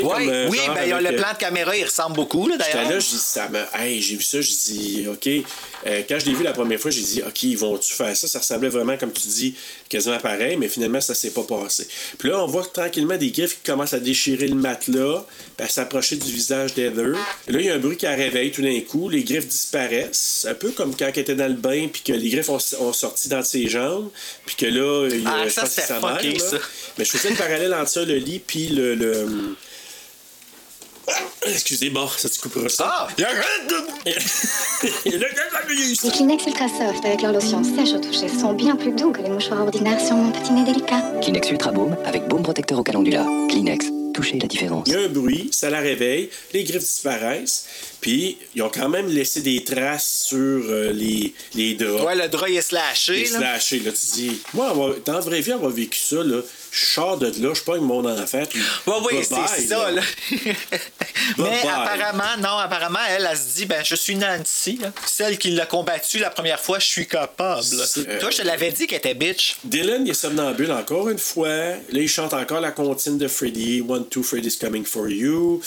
Ouais, 0.00 0.24
comme, 0.24 0.28
euh, 0.28 0.48
oui, 0.48 0.58
ben, 0.66 0.92
avec, 0.92 1.10
le 1.10 1.14
euh, 1.14 1.16
plan 1.18 1.32
de 1.32 1.38
caméra, 1.38 1.76
il 1.76 1.84
ressemble 1.84 2.16
beaucoup, 2.16 2.48
là, 2.48 2.56
d'ailleurs. 2.56 2.88
là, 2.90 2.98
je 2.98 3.06
dis, 3.08 3.18
ça 3.18 3.48
me... 3.48 3.60
hey, 3.78 4.00
j'ai 4.00 4.16
vu 4.16 4.22
ça, 4.22 4.40
je 4.40 4.48
dis, 4.50 5.06
OK. 5.10 5.28
Euh, 5.86 6.02
quand 6.08 6.18
je 6.18 6.26
l'ai 6.26 6.32
vu 6.34 6.42
la 6.44 6.52
première 6.52 6.78
fois, 6.80 6.90
j'ai 6.90 7.02
dit, 7.02 7.22
OK, 7.26 7.42
ils 7.42 7.58
vont-tu 7.58 7.92
faire 7.92 8.16
ça? 8.16 8.28
Ça 8.28 8.38
ressemblait 8.38 8.68
vraiment, 8.68 8.96
comme 8.96 9.12
tu 9.12 9.26
dis, 9.28 9.54
quasiment 9.88 10.18
pareil, 10.18 10.56
mais 10.56 10.68
finalement, 10.68 11.00
ça 11.00 11.14
s'est 11.14 11.30
pas 11.32 11.42
passé. 11.42 11.86
Puis 12.18 12.28
là, 12.30 12.42
on 12.42 12.46
voit 12.46 12.64
tranquillement 12.64 13.16
des 13.16 13.30
griffes 13.30 13.56
qui 13.62 13.70
commencent 13.70 13.94
à 13.94 14.00
déchirer 14.00 14.46
le 14.48 14.54
matelas, 14.54 15.26
puis 15.56 15.66
à 15.66 15.68
s'approcher 15.68 16.16
du 16.16 16.32
visage 16.32 16.74
d'Heather. 16.74 17.08
Là, 17.08 17.18
il 17.48 17.66
y 17.66 17.70
a 17.70 17.74
un 17.74 17.78
bruit 17.78 17.96
qui 17.96 18.06
la 18.06 18.14
réveille 18.14 18.50
tout 18.52 18.62
d'un 18.62 18.80
coup, 18.80 19.08
les 19.08 19.24
griffes 19.24 19.48
disparaissent, 19.48 20.46
un 20.48 20.54
peu 20.54 20.70
comme 20.70 20.96
quand 20.96 21.06
elle 21.12 21.18
était 21.18 21.34
dans 21.34 21.48
le 21.48 21.54
bain, 21.54 21.88
puis 21.92 22.02
que 22.02 22.12
les 22.12 22.30
griffes 22.30 22.48
ont, 22.48 22.58
ont 22.80 22.92
sorti 22.92 23.28
dans 23.28 23.42
ses 23.42 23.68
jambes, 23.68 24.08
puis 24.46 24.54
que 24.56 24.66
là, 24.66 25.08
il 25.10 25.22
y 25.22 25.26
a, 25.26 25.30
Ah, 25.32 25.44
je 25.46 25.50
ça, 25.50 25.62
pense 25.62 25.74
que 25.76 25.92
mère, 25.92 26.32
là. 26.34 26.38
ça. 26.38 26.56
Mais 26.98 27.04
je 27.04 27.10
faisais 27.10 27.30
le 27.30 27.36
parallèle 27.36 27.74
entre 27.74 27.90
ça, 27.90 28.04
le 28.04 28.16
lit, 28.16 28.38
puis 28.38 28.68
le... 28.68 28.94
le... 28.94 29.26
Excusez, 31.46 31.90
bon, 31.90 32.08
ça 32.16 32.28
te 32.28 32.38
coupera 32.40 32.68
ça. 32.68 32.88
Ah! 32.88 33.08
Il 33.18 33.24
arrête 33.24 33.68
de... 33.68 33.76
Les 35.04 36.10
Kleenex 36.10 36.46
Ultra 36.46 36.68
Soft 36.68 37.04
avec 37.04 37.22
leur 37.22 37.32
lotion 37.32 37.62
sèche 37.64 37.94
au 37.94 37.98
toucher 37.98 38.28
sont 38.28 38.52
bien 38.52 38.76
plus 38.76 38.92
doux 38.92 39.12
que 39.12 39.20
les 39.20 39.30
mouchoirs 39.30 39.60
ordinaires 39.60 40.00
sur 40.00 40.14
mon 40.16 40.30
petit 40.32 40.52
nez 40.52 40.64
délicat. 40.64 41.02
Kleenex 41.22 41.50
Ultra 41.50 41.72
Baume 41.72 41.96
avec 42.04 42.28
baume 42.28 42.42
protecteur 42.42 42.78
au 42.78 42.82
calendula. 42.82 43.24
Kleenex, 43.48 43.86
touchez 44.14 44.38
la 44.38 44.46
différence. 44.46 44.84
Il 44.86 44.92
y 44.92 44.96
a 44.96 45.00
un 45.00 45.08
bruit, 45.08 45.48
ça 45.52 45.70
la 45.70 45.80
réveille, 45.80 46.30
les 46.52 46.64
griffes 46.64 46.82
disparaissent, 46.82 47.66
puis 48.00 48.38
ils 48.54 48.62
ont 48.62 48.70
quand 48.72 48.88
même 48.88 49.08
laissé 49.08 49.40
des 49.40 49.62
traces 49.64 50.26
sur 50.28 50.38
euh, 50.38 50.92
les, 50.92 51.34
les 51.54 51.74
draps. 51.74 52.04
Ouais, 52.04 52.14
le 52.14 52.28
drap, 52.28 52.48
il 52.48 52.56
est 52.56 52.62
slashé, 52.62 53.12
les 53.14 53.30
là. 53.30 53.38
slashés, 53.38 53.80
là. 53.80 53.90
Tu 53.92 54.06
dis, 54.14 54.40
moi, 54.54 54.74
dans 55.04 55.14
la 55.14 55.20
vraie 55.20 55.40
vie, 55.40 55.52
avoir 55.52 55.70
vécu 55.70 55.98
ça, 55.98 56.22
là, 56.22 56.40
je 56.72 56.86
sors 56.86 57.18
de 57.18 57.26
là, 57.26 57.52
je 57.54 57.60
pogne 57.62 57.82
mon 57.82 58.02
enfant, 58.06 58.42
puis 58.48 58.60
oui, 58.86 58.94
bye-bye, 59.20 59.48
c'est 59.54 59.66
ça, 59.66 59.90
là. 59.90 60.00
Mais 61.38 61.62
apparemment, 61.68 62.36
non, 62.40 62.56
apparemment, 62.58 62.98
elle, 63.10 63.28
elle 63.30 63.36
se 63.36 63.54
dit, 63.56 63.66
ben, 63.66 63.84
je 63.84 63.94
suis 63.94 64.16
Nancy, 64.16 64.78
là. 64.80 64.90
celle 65.06 65.36
qui 65.38 65.50
l'a 65.50 65.66
combattu 65.66 66.18
la 66.18 66.30
première 66.30 66.58
fois, 66.60 66.78
je 66.78 66.86
suis 66.86 67.06
capable. 67.06 67.62
C'est- 67.62 68.18
Toi, 68.18 68.30
je 68.30 68.38
te 68.38 68.42
l'avais 68.42 68.72
dit 68.72 68.86
qu'elle 68.86 68.98
était 68.98 69.14
bitch. 69.14 69.56
Dylan, 69.64 70.06
il 70.06 70.10
est 70.10 70.14
somnambule 70.14 70.72
encore 70.72 71.08
une 71.10 71.18
fois. 71.18 71.48
Là, 71.48 71.76
il 71.92 72.08
chante 72.08 72.32
encore 72.32 72.60
la 72.60 72.70
comptine 72.72 73.18
de 73.18 73.28
Freddy. 73.28 73.84
One, 73.86 74.08
two, 74.08 74.22
Freddy's 74.22 74.56
coming 74.56 74.84
for 74.84 75.08
you. 75.08 75.60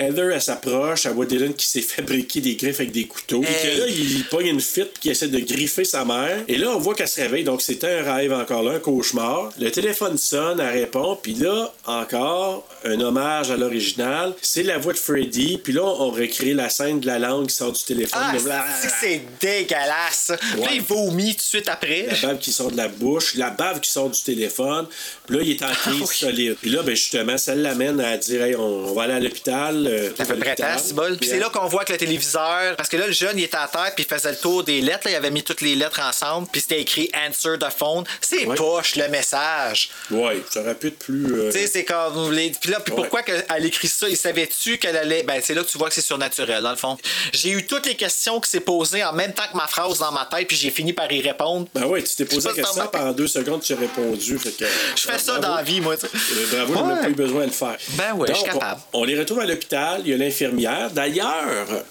Heather, 0.00 0.30
elle 0.32 0.40
s'approche, 0.40 1.04
elle 1.06 1.12
voit 1.12 1.26
Dylan 1.26 1.52
qui 1.54 1.66
s'est 1.66 1.82
fabriqué 1.82 2.40
des 2.40 2.56
griffes 2.56 2.80
avec 2.80 2.92
des 2.92 3.06
couteaux. 3.06 3.42
Et 3.42 3.46
que 3.46 3.80
là, 3.80 3.86
il 3.88 4.24
pogne 4.24 4.46
une 4.46 4.60
fitte 4.60 4.98
qui 4.98 5.10
essaie 5.10 5.28
de 5.28 5.38
griffer 5.40 5.84
sa 5.84 6.04
mère. 6.04 6.38
Et 6.48 6.56
là, 6.56 6.70
on 6.70 6.78
voit 6.78 6.94
qu'elle 6.94 7.08
se 7.08 7.20
réveille. 7.20 7.44
Donc, 7.44 7.60
c'était 7.60 7.98
un 7.98 8.14
rêve 8.14 8.32
encore 8.32 8.62
là, 8.62 8.72
un 8.72 8.78
cauchemar. 8.78 9.52
Le 9.58 9.70
téléphone 9.70 10.16
sonne, 10.16 10.60
elle 10.60 10.80
répond. 10.80 11.18
Puis 11.22 11.34
là, 11.34 11.72
encore, 11.86 12.66
un 12.84 13.00
hommage 13.00 13.50
à 13.50 13.56
l'original. 13.56 14.34
C'est 14.40 14.62
la 14.62 14.78
voix 14.78 14.92
de 14.92 14.98
Freddy. 14.98 15.58
Puis 15.62 15.72
là, 15.72 15.84
on 15.84 16.10
recrée 16.10 16.54
la 16.54 16.70
scène 16.70 17.00
de 17.00 17.06
la 17.06 17.18
langue 17.18 17.48
qui 17.48 17.54
sort 17.54 17.72
du 17.72 17.82
téléphone. 17.82 18.20
Ah, 18.50 18.64
c'est 19.00 19.22
dégueulasse. 19.40 20.32
Là, 20.58 20.68
il 20.72 20.82
vomit 20.82 21.32
tout 21.32 21.38
de 21.38 21.42
suite 21.42 21.68
après. 21.68 22.08
la 22.10 22.28
bave 22.28 22.38
qui 22.38 22.52
sort 22.52 22.70
de 22.70 22.76
la 22.76 22.88
bouche, 22.88 23.34
la 23.34 23.50
bave 23.50 23.80
qui 23.80 23.90
sort 23.90 24.08
du 24.08 24.20
téléphone. 24.22 24.86
Puis 25.26 25.36
là, 25.36 25.42
il 25.42 25.50
est 25.50 25.62
en 25.62 25.72
crise 25.72 26.00
oui. 26.00 26.06
solide. 26.16 26.56
Puis 26.60 26.70
là, 26.70 26.82
ben, 26.82 26.94
justement, 26.94 27.36
ça 27.36 27.54
l'amène 27.54 28.00
à 28.00 28.16
dire 28.16 28.42
hey, 28.42 28.56
on, 28.56 28.88
on 28.88 28.94
va 28.94 29.02
aller 29.02 29.14
à 29.14 29.20
l'hôpital. 29.20 29.89
Le. 29.90 30.14
Ça 30.16 30.24
fait 30.24 30.78
c'est 30.78 30.94
bol. 30.94 31.16
Puis 31.16 31.28
c'est 31.28 31.38
là 31.38 31.48
qu'on 31.50 31.66
voit 31.66 31.84
que 31.84 31.92
le 31.92 31.98
téléviseur. 31.98 32.76
Parce 32.76 32.88
que 32.88 32.96
là, 32.96 33.06
le 33.06 33.12
jeune, 33.12 33.38
il 33.38 33.44
était 33.44 33.56
à 33.56 33.68
terre, 33.68 33.92
puis 33.94 34.04
il 34.08 34.14
faisait 34.14 34.30
le 34.30 34.36
tour 34.38 34.64
des 34.64 34.80
lettres. 34.80 35.00
là. 35.04 35.10
il 35.12 35.14
avait 35.16 35.30
mis 35.30 35.42
toutes 35.42 35.60
les 35.60 35.74
lettres 35.74 36.00
ensemble, 36.00 36.48
puis 36.50 36.60
c'était 36.60 36.80
écrit 36.80 37.10
Answer 37.14 37.58
the 37.58 37.70
phone. 37.76 38.04
C'est 38.20 38.46
Ouais. 38.46 38.56
poche, 38.56 38.96
le 38.96 39.08
message. 39.08 39.90
Ouais, 40.10 40.42
ça 40.50 40.60
aurait 40.60 40.74
pu 40.74 40.88
être 40.88 40.98
plus. 40.98 41.26
euh, 41.34 41.52
Tu 41.52 41.58
sais, 41.58 41.66
c'est 41.66 41.84
comme. 41.84 42.32
Les... 42.32 42.50
Puis 42.60 42.70
là, 42.70 42.80
puis 42.80 42.92
Ouais. 42.92 43.00
pourquoi 43.00 43.22
qu'elle 43.22 43.64
écrit 43.64 43.88
ça? 43.88 44.08
Il 44.08 44.16
savait-tu 44.16 44.78
qu'elle 44.78 44.96
allait. 44.96 45.22
Ben, 45.22 45.40
c'est 45.42 45.54
là 45.54 45.62
que 45.62 45.68
tu 45.68 45.78
vois 45.78 45.88
que 45.88 45.94
c'est 45.94 46.00
surnaturel, 46.00 46.62
dans 46.62 46.70
le 46.70 46.76
fond. 46.76 46.96
J'ai 47.32 47.50
eu 47.50 47.66
toutes 47.66 47.86
les 47.86 47.94
questions 47.96 48.40
qui 48.40 48.50
s'est 48.50 48.60
posées 48.60 49.04
en 49.04 49.12
même 49.12 49.32
temps 49.32 49.44
que 49.50 49.56
ma 49.56 49.66
phrase 49.66 49.98
dans 49.98 50.12
ma 50.12 50.26
tête, 50.26 50.48
puis 50.48 50.56
j'ai 50.56 50.70
fini 50.70 50.92
par 50.92 51.10
y 51.12 51.20
répondre. 51.20 51.66
Ben 51.74 51.84
ouais, 51.86 52.02
tu 52.02 52.14
t'es 52.14 52.24
posé 52.24 52.48
la 52.48 52.54
question, 52.54 52.86
pendant 52.88 53.12
deux 53.12 53.26
secondes, 53.28 53.62
tu 53.62 53.72
as 53.72 53.76
répondu. 53.76 54.38
Fait 54.38 54.50
que, 54.52 54.64
Je 54.96 55.02
fais 55.02 55.18
ça 55.18 55.32
bravo. 55.32 55.42
dans 55.42 55.54
la 55.56 55.62
vie, 55.62 55.80
moi. 55.80 55.94
Euh, 56.02 56.46
Bravo, 56.66 56.88
Ouais. 56.90 57.00
pas 57.02 57.08
eu 57.08 57.14
besoin 57.14 57.40
de 57.42 57.46
le 57.46 57.52
faire. 57.52 57.76
Ben 57.90 58.12
ouais, 58.14 58.28
je 58.28 58.34
suis 58.34 58.44
capable. 58.44 58.80
On, 58.92 59.00
on 59.00 59.04
les 59.04 59.18
retrouve 59.18 59.40
à 59.40 59.44
l'hôpital, 59.46 59.69
il 59.72 60.08
y 60.08 60.12
a 60.14 60.16
l'infirmière. 60.16 60.90
D'ailleurs, 60.90 61.84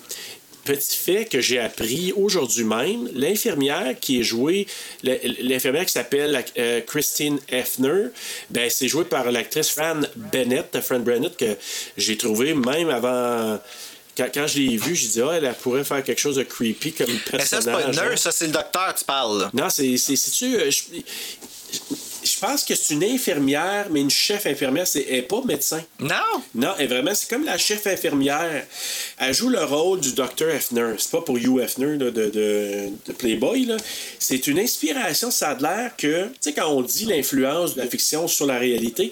petit 0.65 0.97
fait 0.97 1.25
que 1.25 1.41
j'ai 1.41 1.59
appris 1.59 2.13
aujourd'hui 2.15 2.63
même, 2.63 3.09
l'infirmière 3.13 3.95
qui 3.99 4.19
est 4.19 4.23
jouée, 4.23 4.67
l'infirmière 5.03 5.85
qui 5.85 5.91
s'appelle 5.91 6.43
euh, 6.57 6.81
Christine 6.81 7.39
Hefner, 7.49 8.07
ben, 8.49 8.69
c'est 8.69 8.87
joué 8.87 9.05
par 9.05 9.31
l'actrice 9.31 9.69
Fran 9.69 10.01
Bennett, 10.15 10.79
Fran 10.81 10.99
Bennett, 10.99 11.35
que 11.37 11.55
j'ai 11.97 12.17
trouvé 12.17 12.53
même 12.53 12.89
avant. 12.89 13.59
Quand, 14.17 14.47
je 14.47 14.59
l'ai 14.59 14.75
vue, 14.75 14.95
j'ai 14.97 15.07
dit, 15.07 15.21
ah, 15.21 15.31
elle, 15.41 15.53
pourrait 15.61 15.85
faire 15.85 16.03
quelque 16.03 16.19
chose 16.19 16.35
de 16.35 16.43
creepy 16.43 16.91
comme 16.91 17.07
Mais 17.07 17.37
personnage. 17.37 17.47
ça, 17.47 17.61
c'est 17.61 17.71
pas 17.71 17.83
une 17.89 17.97
hein. 17.97 18.09
nurse, 18.09 18.21
ça, 18.21 18.31
c'est 18.33 18.47
le 18.47 18.51
docteur, 18.51 18.93
tu 18.93 19.05
parles, 19.05 19.39
là. 19.43 19.49
Non, 19.53 19.69
c'est. 19.69 19.95
c'est- 19.95 20.17
C'est-tu. 20.17 20.57
Je, 22.23 22.39
pense 22.39 22.63
que 22.63 22.75
c'est 22.75 22.93
une 22.93 23.03
infirmière, 23.03 23.87
mais 23.91 24.01
une 24.01 24.09
chef 24.09 24.45
infirmière, 24.45 24.87
c'est, 24.87 25.05
elle 25.07 25.15
n'est 25.15 25.21
pas 25.23 25.41
médecin. 25.45 25.81
Non! 25.99 26.15
Non, 26.55 26.73
elle 26.77 26.87
vraiment, 26.89 27.13
c'est 27.15 27.29
comme 27.29 27.45
la 27.45 27.57
chef 27.57 27.85
infirmière. 27.87 28.65
Elle 29.17 29.33
joue 29.33 29.49
le 29.49 29.63
rôle 29.63 29.99
du 30.01 30.13
docteur 30.13 30.49
Hefner. 30.53 30.93
C'est 30.97 31.11
pas 31.11 31.21
pour 31.21 31.37
Hugh 31.37 31.59
Hefner 31.59 31.97
là, 31.97 32.11
de, 32.11 32.29
de- 32.29 32.89
de 33.07 33.13
Playboy. 33.13 33.65
là. 33.65 33.77
C'est 34.19 34.47
une 34.47 34.59
inspiration. 34.59 35.31
Ça 35.31 35.49
a 35.51 35.55
l'air 35.59 35.95
que, 35.97 36.25
tu 36.25 36.31
sais, 36.41 36.53
quand 36.53 36.67
on 36.69 36.81
dit 36.81 37.05
l'influence 37.05 37.75
de 37.75 37.81
la 37.81 37.87
fiction 37.87 38.27
sur 38.27 38.45
la 38.45 38.57
réalité, 38.59 39.11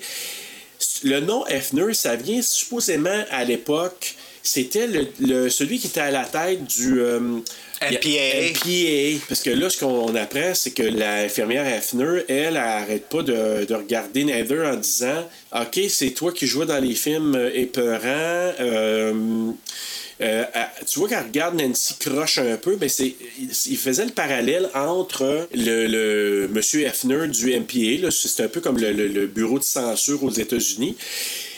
le 1.03 1.19
nom 1.19 1.45
Hefner, 1.47 1.93
ça 1.93 2.15
vient 2.15 2.41
supposément 2.41 3.23
à 3.31 3.43
l'époque. 3.43 4.15
C'était 4.47 4.87
le, 4.87 5.07
le- 5.19 5.49
celui 5.49 5.77
qui 5.77 5.87
était 5.87 5.99
à 5.99 6.11
la 6.11 6.23
tête 6.23 6.63
du. 6.65 7.01
euh, 7.01 7.19
MPAA. 7.81 8.49
MPAA. 8.53 9.19
Parce 9.27 9.41
que 9.41 9.49
là, 9.51 9.69
ce 9.69 9.77
qu'on 9.79 10.15
apprend, 10.15 10.53
c'est 10.55 10.71
que 10.71 10.83
l'infirmière 10.83 11.67
Hefner, 11.67 12.21
elle, 12.27 12.35
elle 12.47 12.57
arrête 12.57 13.07
pas 13.09 13.21
de, 13.21 13.65
de 13.65 13.73
regarder 13.75 14.21
Heather 14.21 14.65
en 14.73 14.77
disant 14.77 15.27
OK, 15.53 15.79
c'est 15.89 16.11
toi 16.11 16.31
qui 16.31 16.47
jouais 16.47 16.65
dans 16.65 16.79
les 16.83 16.95
films 16.95 17.35
euh, 17.35 17.51
épeurants. 17.53 18.53
euh, 18.59 19.51
euh, 20.19 20.43
tu 20.89 20.97
vois 20.97 21.09
qu'elle 21.09 21.25
regarde 21.25 21.61
Nancy 21.61 21.93
croche 21.99 22.39
un 22.39 22.57
peu, 22.57 22.75
mais 22.81 22.89
c'est, 22.89 23.13
il, 23.69 23.77
faisait 23.77 24.05
le 24.05 24.11
parallèle 24.11 24.67
entre 24.73 25.47
le, 25.53 25.85
le 25.85 26.47
monsieur 26.51 26.81
Hefner 26.87 27.27
du 27.27 27.53
MPA, 27.59 28.09
c'est 28.09 28.41
un 28.43 28.47
peu 28.47 28.59
comme 28.59 28.79
le, 28.79 28.91
le- 28.93 29.07
le 29.09 29.27
bureau 29.27 29.59
de 29.59 29.63
censure 29.63 30.23
aux 30.23 30.31
États-Unis, 30.31 30.95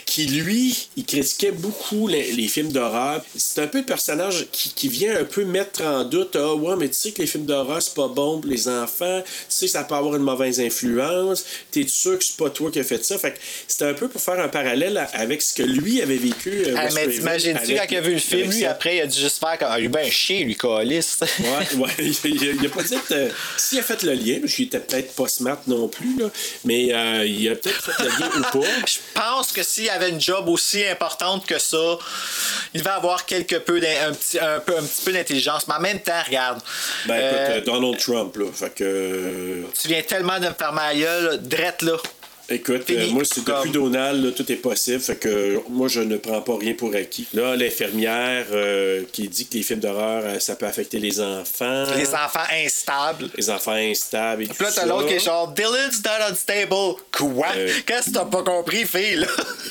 qui 0.10 0.26
lui, 0.26 0.76
il 0.98 1.06
critiquait 1.06 1.52
beaucoup 1.52 2.08
les, 2.08 2.32
les 2.32 2.48
films 2.48 2.72
d'horreur. 2.72 3.24
C'est 3.36 3.62
un 3.62 3.68
peu 3.68 3.78
le 3.80 3.86
personnage 3.86 4.48
qui, 4.52 4.70
qui 4.74 4.90
vient 4.90 5.16
un 5.20 5.24
peu 5.24 5.46
mettre 5.46 5.84
en 5.84 6.04
doute 6.04 6.36
Ah, 6.36 6.56
ouais, 6.56 6.76
mais 6.78 6.88
tu 6.90 6.96
sais 6.96 7.12
que 7.12 7.22
les 7.22 7.28
films 7.28 7.46
d'horreur, 7.46 7.80
c'est 7.82 7.94
pas 7.94 8.08
bon 8.08 8.42
pour 8.42 8.50
les 8.50 8.68
enfants, 8.68 9.22
tu 9.24 9.32
sais 9.50 9.66
que 9.68 9.72
ça 9.72 9.84
peut 9.84 9.94
avoir 9.96 10.16
une 10.16 10.24
mauvaise 10.24 10.60
influence, 10.60 11.46
t'es 11.72 11.86
sûr 11.88 12.18
que 12.18 12.24
c'est 12.26 12.38
pas 12.38 12.50
toi 12.50 12.72
qui 12.72 12.80
as 12.80 12.84
fait 12.84 13.04
ça? 13.06 13.18
Fait 13.20 13.34
que 13.34 13.38
c'était 13.68 13.86
un 13.86 13.94
peu 13.94 14.08
pour 14.08 14.20
faire 14.22 14.40
un 14.40 14.48
parallèle 14.48 14.98
à- 14.98 15.10
avec 15.14 15.42
ce 15.42 15.54
que 15.54 15.64
lui 15.64 16.02
avait 16.02 16.18
vécu. 16.18 16.64
euh, 16.66 16.74
Ah, 16.76 16.88
mais 16.96 17.08
t'imagines-tu, 17.08 17.76
quand 17.76 17.86
il 17.90 17.98
a 17.98 18.02
vu 18.02 18.14
le 18.14 18.20
film, 18.20 18.50
lui, 18.50 18.62
ça. 18.62 18.72
après, 18.72 18.98
il 18.98 19.02
a 19.02 19.08
dû 19.08 19.20
juste 19.20 19.38
faire 19.40 19.58
comme. 19.60 19.68
Ah, 19.72 19.80
ben 19.88 20.10
chier, 20.12 20.44
lui, 20.44 20.56
calice. 20.56 21.20
Ouais, 21.40 21.78
ouais. 21.78 21.90
Il, 22.00 22.16
il- 22.26 22.58
il 22.62 22.66
a 22.66 22.70
pas 22.70 22.84
dit 22.84 22.96
euh, 23.12 23.30
s'il 23.58 23.80
a 23.80 23.84
fait 23.84 24.02
le 24.04 24.14
lien, 24.14 24.40
parce 24.42 24.54
qu'il 24.54 24.66
était 24.66 24.80
peut-être 24.80 25.14
pas 25.14 25.28
smart 25.28 25.60
non 25.68 25.88
plus, 25.88 26.18
là, 26.20 26.30
mais 26.66 26.94
euh, 26.94 27.26
il 27.26 27.48
a 27.50 27.56
peut-être 27.56 27.82
fait 27.92 28.04
le 28.04 28.10
lien 28.10 28.30
ou 28.38 28.60
pas. 28.60 28.68
Je 28.88 28.98
pense 29.14 29.52
que 29.52 29.62
s'il 29.64 29.90
avait 29.90 30.09
une 30.10 30.22
job 30.22 30.48
aussi 30.50 30.86
importante 30.86 31.46
que 31.46 31.58
ça, 31.60 31.98
il 32.74 32.82
va 32.84 32.96
avoir 32.96 33.26
quelque 33.26 33.56
peu 33.56 33.80
d'in- 33.80 34.08
un 34.10 34.12
petit, 34.14 34.40
un 34.40 34.60
peu, 34.60 34.78
un 34.78 34.84
petit 34.84 35.02
peu 35.06 35.12
d'intelligence. 35.14 35.68
Mais 35.68 35.76
en 35.76 35.80
même 35.82 36.00
temps, 36.00 36.22
regarde. 36.26 36.60
Ben 37.06 37.16
écoute, 37.16 37.38
euh, 37.40 37.58
euh, 37.58 37.62
Donald 37.62 37.98
Trump, 38.00 38.36
là. 38.38 38.46
Fait 38.54 38.70
que. 38.74 38.84
euh, 38.84 39.64
tu 39.82 39.88
viens 39.88 40.02
tellement 40.04 40.40
de 40.40 40.48
me 40.48 40.54
faire 40.54 40.74
ma 40.74 40.94
gueule, 40.94 41.40
drette 41.42 41.82
là. 41.82 41.94
Écoute, 42.52 42.90
euh, 42.90 43.08
moi, 43.12 43.24
c'est 43.24 43.44
depuis 43.46 43.70
Donald, 43.72 44.24
là, 44.24 44.32
tout 44.32 44.52
est 44.52 44.56
possible. 44.56 45.00
Fait 45.00 45.16
que 45.16 45.62
moi, 45.70 45.88
je 45.88 46.02
ne 46.02 46.18
prends 46.18 46.42
pas 46.42 46.58
rien 46.58 46.74
pour 46.74 46.94
acquis. 46.96 47.28
Là, 47.34 47.56
l'infirmière 47.56 48.48
euh, 48.52 49.04
qui 49.12 49.28
dit 49.28 49.46
que 49.46 49.54
les 49.56 49.64
films 49.64 49.80
d'horreur, 49.80 50.24
euh, 50.26 50.40
ça 50.40 50.56
peut 50.56 50.66
affecter 50.66 51.00
les 51.00 51.22
enfants. 51.22 51.86
Les 51.96 52.14
enfants 52.14 52.48
instables. 52.52 53.30
les 53.38 53.50
enfants 53.50 53.74
instables 53.74 54.44
et 54.44 54.48
tout 54.48 54.56
Puis 54.56 54.66
là, 54.66 54.72
t'as 54.74 54.86
l'autre 54.86 55.08
qui 55.08 55.14
est 55.14 55.20
genre 55.20 55.48
Dylan's 55.50 56.02
not 56.04 56.32
unstable. 56.32 56.96
Quoi? 57.12 57.48
Qu'est-ce 57.86 58.08
que 58.08 58.16
t'as 58.16 58.26
pas 58.26 58.44
compris, 58.44 58.86
fille? 58.86 59.26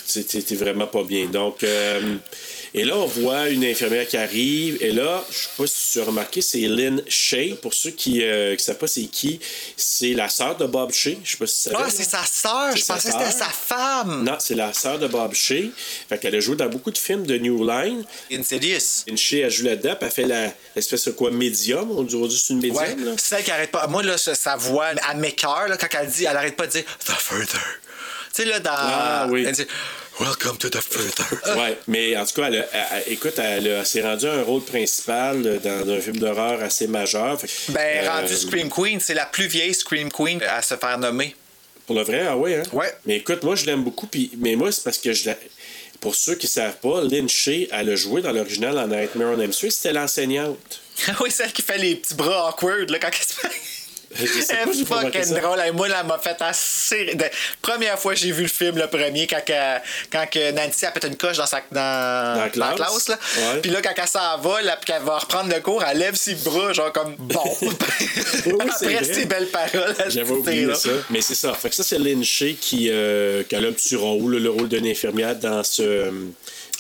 C'était 0.07 0.55
vraiment 0.55 0.87
pas 0.87 1.03
bien. 1.03 1.27
Donc, 1.27 1.65
et 2.79 2.85
là, 2.85 2.97
on 2.97 3.07
voit 3.07 3.49
une 3.49 3.65
infirmière 3.65 4.07
qui 4.07 4.17
arrive. 4.17 4.79
Et 4.83 4.93
là, 4.93 5.25
je 5.31 5.37
sais 5.37 5.49
pas 5.57 5.67
si 5.67 5.93
tu 5.93 6.01
as 6.01 6.05
remarqué, 6.05 6.41
c'est 6.41 6.61
Lynn 6.61 7.03
Shea. 7.09 7.57
Pour 7.61 7.75
ceux 7.75 7.91
qui 7.91 8.19
ne 8.21 8.57
savent 8.59 8.77
pas 8.79 8.87
c'est 8.87 9.03
qui, 9.07 9.41
c'est 9.77 10.15
la 10.15 10.29
sœur 10.29 10.57
de 10.57 10.67
Bob 10.67 10.93
Shea. 10.93 11.17
Je 11.25 11.31
sais 11.33 11.37
pas 11.39 11.47
si 11.47 11.69
Ah, 11.75 11.87
c'est 11.91 12.05
sa 12.05 12.25
sœur. 12.25 12.77
Je 12.77 12.85
pensais 12.85 13.09
que 13.11 13.15
c'était 13.19 13.31
sa 13.39 13.49
femme. 13.51 14.25
Non, 14.25 14.37
c'est 14.39 14.55
la 14.55 14.73
sœur 14.73 14.99
de 14.99 15.07
Bob 15.09 15.35
Shea. 15.35 15.71
Fait 16.09 16.19
qu'elle 16.19 16.35
a 16.37 16.41
joué 16.41 16.57
dans 16.57 16.69
beaucoup 16.69 16.91
de 16.91 16.99
films 16.99 17.27
de 17.27 17.37
New 17.39 17.67
Line. 17.67 18.05
Insidious. 18.33 19.05
Lynn 19.07 19.17
Shea 19.19 19.45
a 19.47 19.49
joué 19.49 19.71
là-dedans, 19.71 19.97
elle 20.01 20.11
fait 20.11 20.27
la- 20.27 20.53
l'espèce 20.77 21.05
de 21.07 21.11
quoi, 21.13 21.31
médium? 21.31 21.91
On 21.91 22.03
dirait 22.03 22.29
c'est 22.31 22.53
une 22.53 22.61
médium, 22.61 22.77
Ouais, 22.77 22.95
là. 23.05 23.13
c'est 23.19 23.37
celle 23.37 23.45
qui 23.45 23.51
arrête 23.51 23.71
pas. 23.71 23.87
Moi, 23.89 24.03
là, 24.03 24.17
sa 24.19 24.57
voix, 24.57 24.87
à 25.09 25.15
m'écœure, 25.15 25.69
là, 25.69 25.77
quand 25.77 25.89
elle 26.01 26.09
dit, 26.09 26.25
elle 26.25 26.37
arrête 26.37 26.57
pas 26.57 26.67
de 26.67 26.73
dire 26.73 26.85
The 27.05 27.13
Further. 27.13 27.61
Tu 28.39 28.45
sais, 28.45 28.49
là, 28.51 28.61
dans. 28.61 28.71
Ah, 28.73 29.27
oui. 29.29 29.45
Elle 29.47 29.53
dit 29.55 29.67
Welcome 30.21 30.59
to 30.59 30.69
the 30.69 30.81
Further. 30.81 31.57
Ouais, 31.59 31.77
mais 31.89 32.17
en 32.17 32.25
tout 32.25 32.35
cas, 32.41 32.47
elle 32.49 32.61
a- 32.61 32.67
elle- 32.73 33.03
elle- 33.07 33.13
écoute, 33.13 33.39
elle, 33.39 33.85
s'est 33.85 34.03
rendue 34.03 34.27
un 34.29 34.43
rôle 34.43 34.63
principal 34.65 35.45
euh, 35.45 35.59
dans 35.59 35.91
un 35.93 36.01
film 36.01 36.19
d'horreur 36.19 36.63
assez 36.63 36.87
majeur. 36.87 37.39
Ben, 37.71 38.05
euh, 38.05 38.11
rendu 38.11 38.35
Scream 38.37 38.69
Queen, 38.71 39.01
c'est 39.01 39.15
la 39.15 39.27
plus 39.27 39.47
vieille 39.47 39.75
Scream 39.75 40.11
Queen 40.13 40.41
à 40.43 40.63
se 40.63 40.77
faire 40.77 40.99
nommer. 40.99 41.35
Pour 41.87 41.97
le 41.97 42.03
vrai, 42.03 42.27
ah 42.29 42.37
ouais, 42.37 42.57
hein? 42.57 42.63
Ouais. 42.73 42.93
Mais 43.07 43.17
écoute, 43.17 43.43
moi, 43.43 43.57
je 43.57 43.65
l'aime 43.67 43.83
beaucoup. 43.83 44.07
Puis, 44.07 44.31
mais 44.39 44.55
moi, 44.57 44.71
c'est 44.71 44.85
parce 44.85 44.99
que 44.99 45.13
je 45.13 45.27
la- 45.31 45.37
Pour 46.01 46.15
ceux 46.15 46.37
qui 46.37 46.47
ne 46.47 46.51
savent 46.51 46.77
pas, 46.77 47.03
Lynn 47.03 47.29
Shea, 47.29 47.67
elle 47.73 47.91
a 47.91 47.97
joué 47.97 48.23
dans 48.23 48.31
l'original 48.33 48.79
en 48.79 48.87
Nightmare 48.87 49.35
on 49.37 49.41
Elm 49.41 49.53
Street. 49.53 49.71
C'était 49.71 49.93
l'enseignante. 49.93 50.81
oui, 51.21 51.31
celle 51.31 51.53
qui 51.53 51.63
fait 51.63 51.79
les 51.79 51.97
petits 51.97 52.15
bras 52.15 52.49
awkward, 52.51 52.89
là, 52.91 52.99
quand 53.01 53.09
elle 53.09 53.27
se 53.27 53.33
fait. 53.35 53.51
Je 54.15 54.27
sais 54.27 54.55
pas, 54.55 54.63
Elle 54.67 54.75
j'ai 54.75 54.81
est 54.81 54.89
pas 54.89 54.97
remarqué 54.97 55.23
fucking 55.23 55.41
drôle. 55.41 55.59
Et 55.67 55.71
moi, 55.73 55.87
elle 55.89 56.07
m'a 56.07 56.19
fait 56.19 56.37
assez. 56.41 57.17
Première 57.61 57.99
fois 57.99 58.15
que 58.15 58.21
j'ai 58.21 58.33
vu 58.33 58.43
le 58.43 58.49
film, 58.49 58.79
le 58.79 58.87
premier, 58.87 59.27
quand, 59.27 59.43
quand 60.11 60.27
Nancy 60.55 60.87
a 60.87 60.91
pété 60.91 61.09
une 61.09 61.17
coche 61.17 61.37
dans, 61.37 61.47
sa, 61.47 61.61
dans, 61.71 62.37
Dans 62.37 62.67
la 62.67 62.73
classe. 62.75 63.09
là. 63.09 63.19
Ouais. 63.37 63.61
Puis 63.61 63.71
là, 63.71 63.83
quand 63.83 63.93
elle 63.97 64.09
s'en 64.09 64.39
va, 64.39 64.63
là, 64.63 64.77
puis 64.77 64.93
qu'elle 64.93 65.03
va 65.03 65.19
reprendre 65.19 65.55
le 65.55 65.61
cours, 65.61 65.83
elle 65.85 65.99
lève 65.99 66.15
ses 66.15 66.35
bras, 66.37 66.73
genre 66.73 66.93
comme 66.93 67.15
bon. 67.19 67.57
oui, 67.63 67.71
c'est 68.79 68.87
Après 68.95 69.05
ces 69.05 69.27
belles 69.27 69.49
paroles. 69.49 69.95
J'avais 70.09 70.31
oublié 70.31 70.67
là. 70.67 70.75
ça. 70.75 70.91
Mais 71.11 71.21
c'est 71.21 71.35
ça. 71.35 71.53
Fait 71.55 71.69
que 71.69 71.75
ça, 71.75 71.83
c'est 71.85 71.99
Lynn 71.99 72.25
Shea 72.25 72.55
qui, 72.61 72.89
euh, 72.91 73.43
qui 73.45 73.55
a 73.57 73.59
un 73.59 73.73
petit 73.73 73.97
rôle, 73.97 74.37
le 74.37 74.51
rôle 74.51 74.69
d'une 74.69 74.87
infirmière 74.87 75.37
dans 75.37 75.63
ce. 75.63 76.11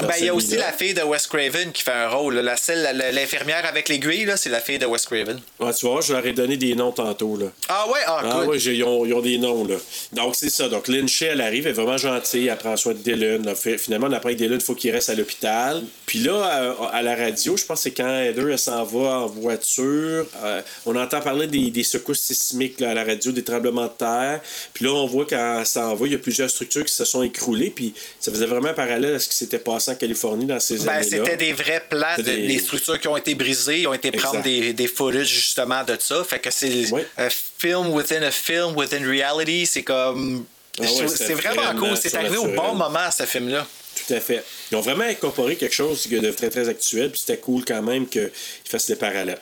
Dans 0.00 0.06
Ben, 0.08 0.14
il 0.18 0.26
y 0.26 0.28
a 0.28 0.34
aussi 0.34 0.56
la 0.56 0.72
fille 0.72 0.94
de 0.94 1.02
Wes 1.02 1.26
Craven 1.26 1.72
qui 1.72 1.82
fait 1.82 1.92
un 1.92 2.08
rôle. 2.08 2.34
là. 2.36 2.42
La 2.42 2.56
celle, 2.56 2.96
l'infirmière 3.12 3.64
avec 3.66 3.88
l'aiguille, 3.88 4.24
là, 4.24 4.36
c'est 4.36 4.50
la 4.50 4.60
fille 4.60 4.78
de 4.78 4.86
Wes 4.86 5.04
Craven. 5.04 5.40
Ouais, 5.58 5.74
tu 5.74 5.86
vois, 5.86 6.00
je 6.00 6.12
leur 6.12 6.24
ai 6.24 6.32
donné 6.32 6.56
des 6.56 6.74
noms 6.74 6.92
tantôt. 6.92 7.36
Là. 7.36 7.46
Ah 7.68 7.86
ouais, 7.88 7.98
ah, 8.06 8.20
Ah 8.24 8.42
oui, 8.46 8.58
ils 8.58 8.84
ont, 8.84 9.04
ils 9.06 9.14
ont 9.14 9.20
des 9.20 9.38
noms, 9.38 9.66
là. 9.66 9.76
Donc, 10.12 10.36
c'est 10.36 10.50
ça. 10.50 10.68
Donc, 10.68 10.88
Lynn 10.88 11.08
Shea, 11.08 11.26
elle 11.32 11.40
arrive, 11.40 11.66
elle 11.66 11.70
est 11.72 11.74
vraiment 11.74 11.96
gentille, 11.98 12.48
elle 12.48 12.56
prend 12.58 12.76
soin 12.76 12.92
de 12.94 12.98
Dylan. 12.98 13.44
Là, 13.44 13.54
finalement, 13.54 14.06
on 14.08 14.12
apprend 14.12 14.30
que 14.30 14.34
Dylan, 14.34 14.58
il 14.60 14.64
faut 14.64 14.74
qu'il 14.74 14.90
reste 14.92 15.10
à 15.10 15.14
l'hôpital. 15.14 15.82
Puis 16.06 16.20
là, 16.20 16.44
à, 16.44 16.96
à 16.96 17.02
la 17.02 17.16
radio, 17.16 17.56
je 17.56 17.64
pense 17.64 17.78
que 17.78 17.82
c'est 17.84 17.90
quand 17.92 18.08
Heather, 18.08 18.50
elle 18.50 18.58
s'en 18.58 18.84
va 18.84 18.98
en 19.20 19.26
voiture, 19.26 20.26
euh, 20.42 20.62
on 20.86 20.94
entend 20.96 21.20
parler 21.20 21.46
des, 21.46 21.70
des 21.70 21.82
secousses 21.82 22.20
sismiques 22.20 22.80
là, 22.80 22.90
à 22.90 22.94
la 22.94 23.04
radio, 23.04 23.32
des 23.32 23.44
tremblements 23.44 23.86
de 23.86 23.92
terre. 23.98 24.40
Puis 24.74 24.84
là, 24.84 24.92
on 24.92 25.06
voit 25.06 25.26
quand 25.28 25.58
elle 25.60 25.66
s'en 25.66 25.94
va, 25.94 26.06
il 26.06 26.12
y 26.12 26.14
a 26.14 26.18
plusieurs 26.18 26.50
structures 26.50 26.84
qui 26.84 26.94
se 26.94 27.04
sont 27.04 27.22
écroulées. 27.22 27.70
Puis 27.70 27.94
ça 28.20 28.30
faisait 28.30 28.46
vraiment 28.46 28.68
un 28.68 28.74
parallèle 28.74 29.14
à 29.14 29.18
ce 29.18 29.28
qui 29.28 29.34
s'était 29.36 29.58
passé 29.58 29.87
en 29.88 29.94
Californie 29.94 30.46
dans 30.46 30.60
ces 30.60 30.78
Ben, 30.78 30.88
années-là. 30.88 31.02
c'était 31.24 31.36
des 31.36 31.52
vrais 31.52 31.82
plans, 31.88 32.16
des- 32.18 32.36
les 32.36 32.58
structures 32.58 32.98
qui 33.00 33.08
ont 33.08 33.16
été 33.16 33.34
brisées, 33.34 33.80
ils 33.80 33.86
ont 33.86 33.94
été 33.94 34.10
prendre 34.12 34.42
des, 34.42 34.72
des 34.72 34.86
footage 34.88 35.26
justement 35.28 35.82
de 35.84 35.96
ça. 36.00 36.22
Fait 36.24 36.38
que 36.38 36.50
c'est 36.50 36.86
un 37.16 37.28
film 37.30 37.88
within 37.88 38.22
a 38.22 38.30
film 38.30 38.76
within 38.76 39.04
reality. 39.08 39.66
C'est 39.66 39.82
comme. 39.82 40.44
Ah 40.80 40.82
ouais, 40.84 41.08
c'est 41.08 41.34
vraiment 41.34 41.74
cool. 41.78 41.96
C'est 41.96 42.14
arrivé 42.14 42.36
au 42.36 42.46
bon 42.48 42.74
moment, 42.74 43.10
ce 43.10 43.24
film-là. 43.24 43.66
Tout 44.06 44.14
à 44.14 44.20
fait. 44.20 44.44
Ils 44.70 44.76
ont 44.76 44.80
vraiment 44.80 45.04
incorporé 45.04 45.56
quelque 45.56 45.74
chose 45.74 46.06
de 46.08 46.30
très, 46.30 46.50
très 46.50 46.68
actuel, 46.68 47.10
puis 47.10 47.18
c'était 47.20 47.38
cool 47.38 47.64
quand 47.64 47.82
même 47.82 48.06
qu'ils 48.06 48.30
fassent 48.64 48.86
des 48.86 48.94
parallèles. 48.94 49.40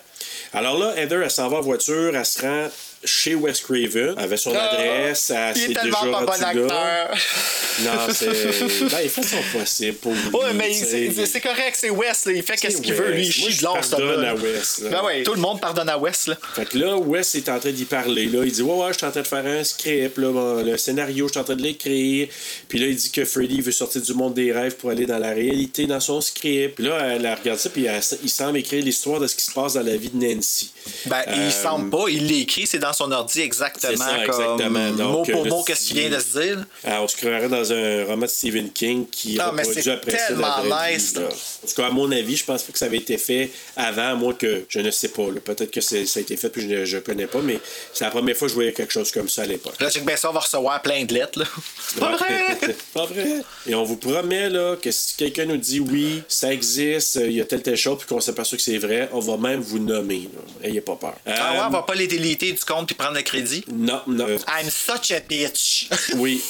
Alors 0.55 0.79
là, 0.79 0.95
Heather, 0.97 1.23
elle 1.23 1.31
s'en 1.31 1.49
va 1.49 1.59
en 1.59 1.61
voiture, 1.61 2.17
elle 2.17 2.25
se 2.25 2.41
rend 2.41 2.69
chez 3.07 3.35
Wes 3.35 3.61
Craven, 3.61 4.15
avait 4.19 4.37
son 4.37 4.53
Ah, 4.55 4.71
adresse, 4.73 5.31
elle 5.31 5.57
Il 5.57 5.63
est 5.65 5.69
déjà 5.69 5.81
tellement 5.81 6.13
pas 6.13 6.27
bon 6.27 6.43
acteur. 6.45 7.11
Non, 7.83 7.91
c'est. 8.13 8.27
ben, 8.27 8.99
il 9.05 9.11
fait 9.11 9.23
son 9.23 9.59
possible 9.59 9.97
pour 9.99 10.13
lui. 10.13 10.21
Ouais, 10.33 10.53
mais 10.55 10.73
c'est- 10.73 11.41
correct, 11.41 11.77
c'est 11.79 11.91
Wes, 11.91 12.25
là, 12.27 12.33
il 12.33 12.43
fait 12.43 12.57
qu'est-ce 12.57 12.81
qu'il 12.81 12.95
veut, 12.95 13.11
lui, 13.13 13.27
il 13.27 13.33
chie 13.33 13.57
de 13.57 13.63
pardonne 13.63 14.25
à 14.25 14.35
Wes, 14.35 14.79
là. 14.83 14.91
Ben 14.91 15.05
ouais, 15.05 15.23
tout 15.23 15.35
le 15.35 15.41
monde 15.41 15.61
pardonne 15.61 15.89
à 15.89 15.99
Wes, 15.99 16.27
là. 16.29 16.37
Fait 16.55 16.67
que 16.67 16.79
là, 16.79 16.97
Wes 16.97 17.35
est 17.35 17.49
en 17.49 17.59
train 17.59 17.71
d'y 17.71 17.85
parler. 17.85 18.27
Là. 18.27 18.41
Il 18.45 18.53
dit 18.53 18.63
Ouais, 18.63 18.75
ouais, 18.75 18.93
je 18.93 18.99
suis 18.99 19.07
en 19.07 19.11
train 19.11 19.21
de 19.23 19.27
faire 19.27 19.47
un 19.47 19.63
script, 19.65 20.19
là, 20.19 20.31
bon, 20.33 20.65
le 20.65 20.77
scénario, 20.77 21.27
je 21.29 21.33
suis 21.33 21.41
en 21.41 21.45
train 21.45 21.57
de 21.57 21.63
l'écrire. 21.63 22.29
Puis 22.69 22.79
là, 22.79 22.87
il 22.87 22.97
dit 22.97 23.11
que 23.11 23.25
Freddy 23.25 23.61
veut 23.61 23.73
sortir 23.73 24.01
du 24.03 24.15
monde 24.15 24.35
des 24.35 24.53
rêves 24.53 24.77
pour 24.77 24.91
aller 24.91 25.07
dans 25.07 25.19
la 25.19 25.31
réalité 25.31 25.87
dans 25.87 26.01
son 26.01 26.21
script. 26.21 26.77
Puis 26.77 26.85
là, 26.85 26.99
elle 27.15 27.27
regarde 27.39 27.59
ça, 27.59 27.69
puis 27.71 27.85
elle- 27.87 28.01
il 28.23 28.31
semble 28.31 28.59
écrire 28.59 28.83
l'histoire 28.85 29.21
de 29.21 29.27
ce 29.27 29.37
qui 29.37 29.45
se 29.45 29.53
passe 29.53 29.75
dans 29.75 29.83
la 29.83 29.97
vie 29.97 30.11
de 30.13 30.25
Nancy. 30.27 30.71
Ben, 31.07 31.23
Euh, 31.29 31.47
il 31.47 31.53
semble 31.53 31.91
pas, 31.91 32.05
il 32.09 32.27
l'écrit, 32.27 32.67
c'est 32.67 32.79
dans 32.79 32.93
son 32.97 33.13
ordi 33.13 33.41
exactement, 33.41 33.97
ça, 33.97 34.17
comme 34.27 34.41
exactement. 34.41 34.91
mot 34.91 34.97
Donc, 34.97 35.31
pour 35.31 35.45
là, 35.45 35.51
mot, 35.51 35.63
qu'est-ce 35.65 35.87
qui 35.89 35.95
dis- 35.95 36.01
vient 36.01 36.11
de 36.11 36.21
se 36.21 36.39
dire? 36.41 36.65
Alors, 36.85 37.05
on 37.05 37.09
se 37.09 37.17
croirait 37.17 37.49
dans 37.49 37.73
un 37.73 38.05
roman 38.05 38.27
de 38.27 38.31
Stephen 38.31 38.71
King 38.73 39.07
qui 39.11 39.37
Non, 39.37 39.53
mais 39.53 39.63
reproduit 39.63 39.83
c'est 39.83 39.91
après 39.91 40.11
ça 40.19 40.27
tellement 40.29 40.57
nice. 40.65 41.15
En 41.17 41.67
tout 41.69 41.75
cas, 41.75 41.87
à 41.87 41.91
mon 41.91 42.11
avis, 42.13 42.37
je 42.37 42.45
pense 42.45 42.63
pas 42.63 42.73
que 42.73 42.79
ça 42.79 42.87
avait 42.87 42.97
été 42.99 43.19
fait 43.19 43.51
avant, 43.77 44.11
à 44.11 44.15
moins 44.15 44.35
que 44.35 44.65
je 44.69 44.81
ne 44.81 44.91
sais 44.91 45.09
pas. 45.09 45.25
Peut-être 45.45 45.71
que 45.71 45.81
ça 45.81 45.97
a 45.97 46.21
été 46.21 46.37
fait 46.37 46.49
puis 46.51 46.63
je 46.63 46.69
ne 46.75 46.85
je 46.85 46.99
connais 46.99 47.27
pas, 47.27 47.41
mais 47.41 47.59
c'est 47.93 48.05
la 48.05 48.11
première 48.11 48.37
fois 48.37 48.47
que 48.47 48.51
je 48.51 48.55
voyais 48.55 48.73
quelque 48.73 48.93
chose 48.93 49.11
comme 49.11 49.29
ça 49.29 49.43
à 49.43 49.47
l'époque. 49.47 49.75
Là, 49.81 49.91
Chuck 49.91 50.05
Besson 50.05 50.33
va 50.33 50.41
recevoir 50.41 50.81
plein 50.83 51.05
de 51.05 51.13
lettres, 51.15 51.39
là. 51.41 51.45
C'est 51.89 52.01
pas 52.01 52.17
vrai! 52.17 52.59
pas 52.95 53.07
vrai. 53.07 53.43
Et 53.67 53.75
on 53.75 53.85
vous 53.85 53.97
promet 53.97 54.49
là, 54.51 54.77
que 54.77 54.91
si 54.91 55.15
quelqu'un 55.17 55.45
nous 55.47 55.57
dit 55.57 55.81
oui, 55.81 56.23
ça 56.29 56.53
existe, 56.53 57.17
euh, 57.19 57.27
il 57.27 57.33
y 57.37 57.41
a 57.41 57.45
telle 57.45 57.63
telle 57.63 57.77
chose, 57.77 57.99
puis 57.99 58.07
qu'on 58.09 58.21
s'aperçoit 58.21 58.57
que 58.59 58.65
c'est 58.65 58.79
vrai, 58.79 59.09
on 59.13 59.21
va 59.21 59.37
même 59.37 59.61
vous 59.61 59.79
nommer. 59.79 60.29
là. 60.33 60.69
Ayez 60.69 60.81
pas 60.81 60.97
peur. 60.97 61.15
Ah 61.27 61.31
ouais, 61.31 61.59
Euh, 61.59 61.63
on 61.67 61.71
va 61.71 61.83
pas 61.83 61.95
les 61.95 62.07
déliter 62.07 62.53
du 62.53 62.65
compte 62.65 62.76
puis 62.85 62.95
prendre 62.95 63.15
le 63.17 63.23
crédit? 63.23 63.65
Non, 63.73 64.01
non. 64.07 64.27
Euh, 64.29 64.39
I'm 64.49 64.69
such 64.71 65.11
a 65.13 65.21
bitch. 65.21 65.89
oui. 66.17 66.41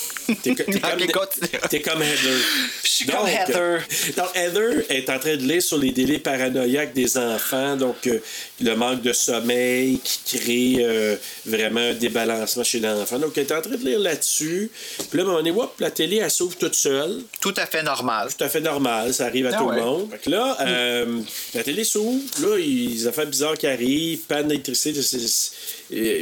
T'es 0.42 0.56
co- 0.56 0.64
t'es 0.64 0.80
comme, 0.80 1.26
t'es 1.70 1.80
comme 1.82 2.02
Heather. 2.02 2.38
Je 2.82 2.88
suis 2.88 3.06
comme 3.06 3.28
Heather. 3.28 3.78
Donc, 4.16 4.26
Heather 4.34 4.84
est 4.88 5.08
en 5.08 5.20
train 5.20 5.36
de 5.36 5.42
lire 5.42 5.62
sur 5.62 5.78
les 5.78 5.92
délais 5.92 6.18
paranoïaques 6.18 6.94
des 6.94 7.16
enfants, 7.16 7.76
donc 7.76 8.08
euh, 8.08 8.18
le 8.60 8.74
manque 8.74 9.02
de 9.02 9.12
sommeil 9.12 10.00
qui 10.02 10.36
crée 10.38 10.84
euh, 10.84 11.14
vraiment 11.44 11.78
un 11.80 11.94
débalancement 11.94 12.64
chez 12.64 12.80
l'enfant. 12.80 13.20
Donc, 13.20 13.38
elle 13.38 13.44
est 13.46 13.52
en 13.52 13.60
train 13.62 13.76
de 13.76 13.84
lire 13.86 14.00
là-dessus. 14.00 14.68
Puis 15.10 15.18
là, 15.18 15.18
à 15.18 15.22
un 15.22 15.24
moment 15.26 15.38
donné, 15.38 15.52
whoop, 15.52 15.74
la 15.78 15.92
télé, 15.92 16.16
elle 16.16 16.30
s'ouvre 16.30 16.56
toute 16.56 16.74
seule. 16.74 17.20
Tout 17.40 17.54
à 17.56 17.66
fait 17.66 17.84
normal. 17.84 18.28
tout 18.36 18.42
à 18.42 18.48
fait 18.48 18.60
normal, 18.60 19.14
ça 19.14 19.26
arrive 19.26 19.46
à 19.46 19.50
Ah 19.54 19.58
tout 19.58 19.64
ouais. 19.68 19.76
le 19.76 19.82
monde. 19.82 20.10
Que 20.24 20.30
là, 20.30 20.56
euh, 20.62 21.20
la 21.54 21.62
télé 21.62 21.84
s'ouvre, 21.84 22.20
là, 22.42 22.58
il 22.58 22.84
y 22.84 22.86
a 22.86 22.90
des 22.96 23.06
affaires 23.06 23.26
bizarres 23.26 23.56
qui 23.58 23.68
arrivent, 23.68 24.18
panne 24.26 24.48
d'électricité, 24.48 24.92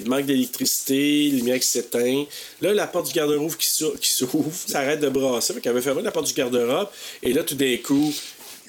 manque 0.02 0.26
d'électricité, 0.26 1.28
lumière 1.30 1.58
qui 1.60 1.68
s'éteint. 1.68 2.24
Là, 2.60 2.72
la 2.74 2.86
porte 2.86 3.06
du 3.08 3.12
garde-robe 3.12 3.54
qui 3.56 3.66
s'ou- 3.66 3.94
qui 4.00 4.10
s'ouvre, 4.10 4.50
ça 4.66 4.80
arrête 4.80 5.00
de 5.00 5.08
brasser, 5.08 5.54
fait 5.54 5.60
qu'elle 5.60 5.72
avait 5.72 5.82
fermé 5.82 6.02
la 6.02 6.10
porte 6.10 6.26
du 6.26 6.34
garde-robe, 6.34 6.88
et 7.22 7.32
là, 7.32 7.42
tout 7.42 7.54
d'un 7.54 7.76
coup, 7.78 8.12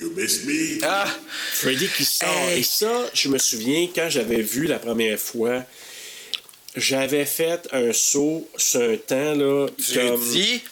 You 0.01 0.11
miss 0.13 0.43
me? 0.43 0.79
Ah! 0.83 1.07
Freddy 1.53 1.87
qui 1.87 2.03
sort. 2.03 2.27
Hey. 2.49 2.59
Et 2.59 2.63
ça, 2.63 3.09
je 3.13 3.29
me 3.29 3.37
souviens, 3.37 3.87
quand 3.95 4.09
j'avais 4.09 4.41
vu 4.41 4.67
la 4.67 4.77
première 4.77 5.17
fois, 5.17 5.63
j'avais 6.75 7.25
fait 7.25 7.67
un 7.71 7.91
saut 7.93 8.47
sur 8.57 8.81
un 8.81 8.97
temps, 8.97 9.33
là, 9.35 9.67
comme 9.93 10.21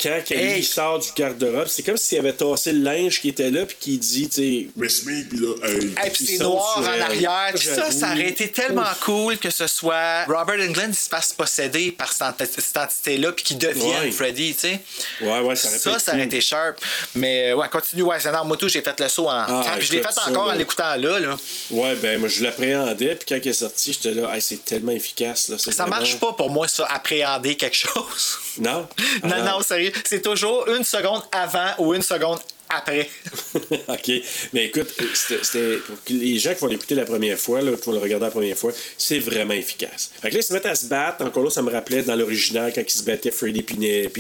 quand 0.02 0.20
il 0.32 0.38
Hey. 0.38 0.64
sort 0.64 1.00
du 1.00 1.08
garde-robe. 1.16 1.68
C'est 1.68 1.84
comme 1.84 1.98
s'il 1.98 2.18
avait 2.20 2.34
tassé 2.34 2.72
le 2.74 2.80
linge 2.84 3.22
qui 3.22 3.30
était 3.30 3.50
là, 3.52 3.66
puis 3.66 3.76
qu'il 3.80 4.00
dit, 4.00 4.28
tu 4.30 4.36
sais, 4.36 4.68
Miss 4.76 5.06
me? 5.06 5.24
Puis 5.24 5.38
là, 5.40 5.56
hey. 5.68 5.94
Et 6.06 6.10
puis 6.10 6.26
c'est 6.26 6.38
noir 6.44 6.74
sur 6.84 6.90
en 6.90 7.02
arrière. 7.02 7.52
Puis 7.56 7.66
ça, 7.66 7.92
ça 7.92 8.12
aurait 8.12 8.30
été 8.30 8.50
tellement 8.52 8.82
Ouf. 8.82 9.00
cool 9.02 9.38
que 9.38 9.50
ce 9.50 9.68
soit 9.68 10.26
Robert 10.26 10.60
Englund 10.60 10.92
qui 10.92 11.02
se 11.02 11.10
fasse 11.10 11.34
posséder 11.34 11.92
par 11.92 12.12
cette, 12.12 12.28
enti- 12.28 12.60
cette 12.62 12.78
entité-là 12.78 13.32
puis 13.32 13.44
qu'il 13.44 13.58
devienne 13.58 13.84
Ouais. 14.04 14.12
Freddy, 14.12 14.54
tu 14.54 14.60
sais. 14.62 14.80
Ouais, 15.22 15.40
ouais, 15.40 15.56
ça 15.56 15.68
aurait 15.70 15.78
Ça, 15.80 16.00
ça 16.00 16.14
aurait 16.14 16.24
été 16.26 16.42
sharp. 16.42 16.78
Mais 17.16 17.52
euh, 17.52 17.56
ouais, 17.56 17.68
continue. 17.70 18.02
Ouais, 18.04 18.18
c'est 18.20 18.32
dans 18.32 18.44
moto, 18.46 18.68
j'ai 18.68 18.82
fait 18.82 19.00
le 19.00 19.08
saut 19.08 19.28
en. 19.28 19.32
Ah, 19.48 19.76
puis 19.78 19.88
je 19.88 19.94
l'ai 19.94 20.02
fait 20.02 20.12
ça, 20.12 20.30
encore 20.30 20.50
en 20.50 20.54
l'écoutant 20.54 20.96
là. 20.96 21.20
là. 21.20 21.38
Ouais, 21.72 21.96
ben 21.96 22.20
moi 22.20 22.28
je 22.30 22.44
l'appréhendais, 22.44 23.16
puis 23.16 23.26
quand 23.30 23.40
il 23.44 23.48
est 23.48 23.54
sorti, 23.54 23.94
j'étais 23.94 24.14
là, 24.20 24.34
Hey, 24.34 24.42
c'est 24.42 24.64
tellement 24.66 24.92
efficace. 24.92 25.50
Là, 25.50 25.58
Ça 25.58 25.86
marche 26.00 26.20
pas 26.20 26.34
pour 26.34 26.50
moi, 26.50 26.68
ça, 26.68 26.86
appréhender 26.86 27.56
quelque 27.56 27.76
chose. 27.76 28.40
Non? 28.60 28.88
non, 29.24 29.44
non, 29.44 29.62
sérieux. 29.62 29.92
C'est 30.06 30.22
toujours 30.22 30.68
une 30.68 30.84
seconde 30.84 31.24
avant 31.32 31.72
ou 31.80 31.94
une 31.94 32.02
seconde 32.02 32.40
après. 32.78 33.10
OK. 33.88 34.12
Mais 34.54 34.66
écoute, 34.66 34.90
c'était, 35.14 35.78
pour 35.78 35.96
les 36.10 36.38
gens 36.40 36.54
qui 36.54 36.60
vont 36.62 36.68
l'écouter 36.68 36.96
la 36.96 37.06
première 37.06 37.38
fois, 37.38 37.62
là, 37.62 37.72
qui 37.74 37.86
vont 37.86 37.92
le 37.94 38.00
regarder 38.00 38.26
la 38.26 38.32
première 38.32 38.58
fois, 38.58 38.72
c'est 38.98 39.20
vraiment 39.20 39.54
efficace. 39.54 40.12
Fait 40.22 40.30
que 40.30 40.36
là, 40.36 40.40
ils 40.40 40.44
se 40.44 40.54
mettent 40.54 40.66
à 40.66 40.76
se 40.76 40.86
battre. 40.86 41.24
Encore 41.26 41.44
là, 41.44 41.50
ça 41.50 41.62
me 41.62 41.72
rappelait 41.72 42.04
dans 42.04 42.16
l'original 42.16 42.72
quand 42.74 42.82
ils 42.82 42.90
se 42.98 43.04
battaient 43.04 43.32
Freddy 43.32 43.66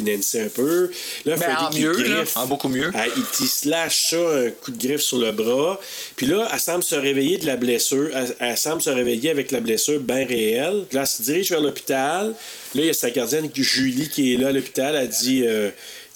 Nancy 0.03 0.39
un 0.39 0.49
peu. 0.49 0.91
Là, 1.25 1.35
Mais 1.37 1.45
Freddy 1.45 1.63
en 1.63 1.79
mieux, 1.79 2.03
là. 2.03 2.15
griffe. 2.17 2.37
En 2.37 2.45
beaucoup 2.47 2.69
mieux. 2.69 2.91
Ah, 2.93 3.05
il, 3.07 3.23
il 3.39 3.47
slash 3.47 4.09
ça, 4.09 4.17
un 4.17 4.49
coup 4.49 4.71
de 4.71 4.87
griffe 4.87 5.01
sur 5.01 5.17
le 5.17 5.31
bras. 5.31 5.79
Puis 6.15 6.25
là, 6.25 6.49
elle 6.51 6.59
semble 6.59 6.83
se 6.83 6.95
réveiller 6.95 7.37
de 7.37 7.45
la 7.45 7.55
blessure. 7.55 8.09
Elle, 8.13 8.35
elle 8.39 8.57
semble 8.57 8.81
se 8.81 8.89
réveiller 8.89 9.29
avec 9.29 9.51
la 9.51 9.59
blessure 9.59 9.99
bien 9.99 10.25
réelle. 10.25 10.85
Là, 10.91 11.01
elle 11.01 11.07
se 11.07 11.21
dirige 11.21 11.49
vers 11.49 11.61
l'hôpital. 11.61 12.27
Là, 12.75 12.81
il 12.81 12.85
y 12.85 12.89
a 12.89 12.93
sa 12.93 13.11
gardienne, 13.11 13.49
Julie, 13.55 14.09
qui 14.09 14.33
est 14.33 14.37
là 14.37 14.49
à 14.49 14.51
l'hôpital. 14.51 14.95
Elle 14.95 15.09
dit... 15.09 15.43
euh, 15.45 15.69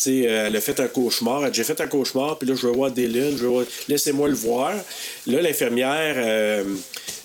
euh, 0.08 0.48
elle 0.48 0.56
a 0.56 0.62
fait 0.62 0.80
un 0.80 0.88
cauchemar. 0.88 1.48
Déjà 1.48 1.64
fait 1.64 1.82
un 1.82 1.88
cauchemar, 1.88 2.38
puis 2.38 2.48
là, 2.48 2.56
je 2.56 2.68
veux 2.68 2.74
voir 2.74 2.92
voir... 2.92 3.66
Laissez-moi 3.88 4.30
le 4.30 4.36
voir. 4.36 4.74
Là, 5.26 5.42
l'infirmière, 5.42 6.16
euh, 6.18 6.64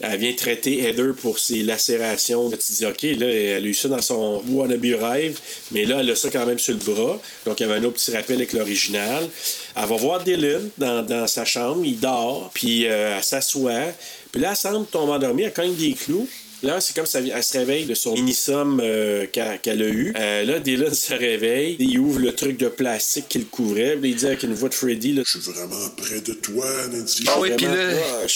elle 0.00 0.18
vient 0.18 0.32
traiter 0.32 0.82
Heather 0.82 1.14
pour 1.14 1.38
ses 1.38 1.62
lacérations. 1.62 2.50
Tu 2.50 2.72
dis, 2.72 2.86
OK, 2.86 3.02
là, 3.02 3.26
elle 3.26 3.64
a 3.64 3.66
eu 3.66 3.74
ça 3.74 3.88
dans 3.88 4.00
son 4.00 4.42
wannabe 4.48 4.84
rêve, 5.00 5.38
mais 5.70 5.84
là, 5.84 5.98
elle 6.00 6.10
a 6.10 6.16
ça 6.16 6.30
quand 6.30 6.46
même 6.46 6.58
sur 6.58 6.74
le 6.74 6.80
bras. 6.80 7.20
Donc, 7.46 7.60
il 7.60 7.66
y 7.66 7.70
avait 7.70 7.78
un 7.78 7.84
autre 7.84 7.94
petit 7.94 8.10
rappel 8.10 8.36
avec 8.36 8.52
l'original. 8.52 9.28
Elle 9.76 9.88
va 9.88 9.96
voir 9.96 10.22
Dylan 10.22 10.68
dans, 10.78 11.02
dans 11.02 11.26
sa 11.26 11.44
chambre, 11.44 11.84
il 11.84 11.98
dort, 11.98 12.50
puis 12.54 12.86
euh, 12.86 13.16
elle 13.16 13.24
s'assoit. 13.24 13.92
Puis 14.30 14.40
là, 14.40 14.50
elle 14.50 14.56
semble 14.56 14.86
tomber 14.86 15.12
endormie, 15.12 15.42
elle 15.42 15.52
cogne 15.52 15.74
des 15.74 15.92
clous. 15.92 16.28
Là, 16.62 16.80
c'est 16.80 16.94
comme 16.94 17.06
ça, 17.06 17.18
elle 17.20 17.42
se 17.42 17.58
réveille 17.58 17.86
de 17.86 17.94
son 17.94 18.14
mini-somme 18.14 18.80
euh, 18.82 19.26
qu'elle 19.26 19.82
a 19.82 19.86
eu. 19.88 20.14
Euh, 20.16 20.44
là, 20.44 20.60
Dylan 20.60 20.94
se 20.94 21.12
réveille, 21.12 21.76
il 21.80 21.98
ouvre 21.98 22.20
le 22.20 22.32
truc 22.34 22.56
de 22.56 22.68
plastique 22.68 23.28
qui 23.28 23.38
le 23.38 23.44
couvrait, 23.46 23.96
puis 24.00 24.10
il 24.10 24.16
dit 24.16 24.26
avec 24.26 24.44
une 24.44 24.54
voix 24.54 24.68
de 24.68 24.74
Freddy, 24.74 25.12
là, 25.12 25.22
Je 25.26 25.38
suis 25.38 25.50
vraiment 25.50 25.88
près 25.96 26.20
de 26.20 26.32
toi, 26.34 26.64
Nancy. 26.92 27.24
Ah 27.26 27.40
oui, 27.40 27.50
puis 27.56 27.66
vraiment 27.66 27.82
là. 27.92 28.26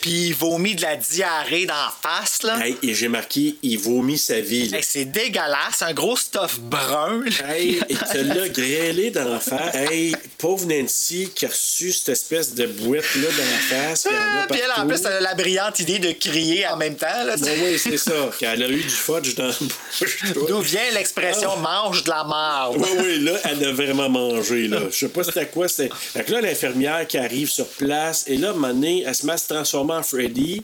Puis 0.00 0.10
il 0.28 0.32
vomit 0.34 0.74
de 0.74 0.82
la 0.82 0.96
diarrhée 0.96 1.66
dans 1.66 1.74
la 1.74 1.92
face, 2.02 2.42
là. 2.42 2.58
Hey, 2.66 2.76
et 2.82 2.94
j'ai 2.94 3.08
marqué, 3.08 3.56
il 3.62 3.78
vomit 3.78 4.16
sa 4.18 4.40
vie. 4.40 4.68
là. 4.68 4.78
Hey, 4.78 4.84
c'est 4.86 5.04
dégueulasse, 5.04 5.82
un 5.82 5.92
gros 5.92 6.16
stuff 6.16 6.58
brun. 6.60 7.22
là. 7.40 7.54
Hey, 7.54 7.80
il 7.90 7.98
te 7.98 8.18
l'a 8.18 8.48
grêlé 8.48 9.10
dans 9.10 9.28
la 9.28 9.40
face. 9.40 9.74
Hey, 9.74 10.16
pauvre 10.38 10.66
Nancy 10.66 11.28
qui 11.34 11.44
a 11.44 11.48
reçu 11.48 11.92
cette 11.92 12.08
espèce 12.10 12.54
de 12.54 12.66
boîte-là 12.66 13.28
dans 13.28 13.76
la 13.76 13.84
face. 13.88 14.02
qu'il 14.04 14.12
Ah, 14.14 14.46
Puis 14.48 14.60
elle, 14.64 14.82
en 14.82 14.86
plus, 14.88 15.00
elle 15.00 15.12
a 15.12 15.20
la 15.20 15.34
brillante 15.34 15.80
idée 15.80 15.98
de 15.98 16.12
crier 16.12 16.66
en 16.66 16.78
même 16.78 16.96
temps. 16.96 17.24
Là. 17.26 17.36
Ben 17.36 17.73
c'est 17.78 17.96
ça. 17.96 18.12
Qu'elle 18.38 18.62
a 18.62 18.68
eu 18.68 18.82
du 18.82 18.88
fudge 18.88 19.34
dans 19.34 19.46
la 19.46 19.52
bouche. 19.60 20.18
D'où 20.48 20.60
vient 20.60 20.90
l'expression 20.92 21.50
Ah. 21.56 21.60
mange 21.60 22.04
de 22.04 22.10
la 22.10 22.24
marde? 22.24 22.76
Oui, 22.78 22.88
oui, 22.98 23.20
là, 23.20 23.32
elle 23.44 23.64
a 23.66 23.72
vraiment 23.72 24.08
mangé, 24.08 24.68
là. 24.68 24.78
Je 24.90 24.96
sais 24.96 25.08
pas 25.08 25.24
c'était 25.24 25.46
quoi. 25.46 25.66
Que 25.68 26.32
là, 26.32 26.40
l'infirmière 26.40 27.06
qui 27.06 27.18
arrive 27.18 27.50
sur 27.50 27.66
place, 27.66 28.24
et 28.26 28.36
là, 28.36 28.48
à 28.48 28.50
un 28.50 28.54
moment 28.54 28.68
donné, 28.68 29.04
elle 29.06 29.14
se 29.14 29.26
met 29.26 29.32
à 29.32 29.36
se 29.36 29.48
transformer 29.48 29.94
en 29.94 30.02
Freddy. 30.02 30.62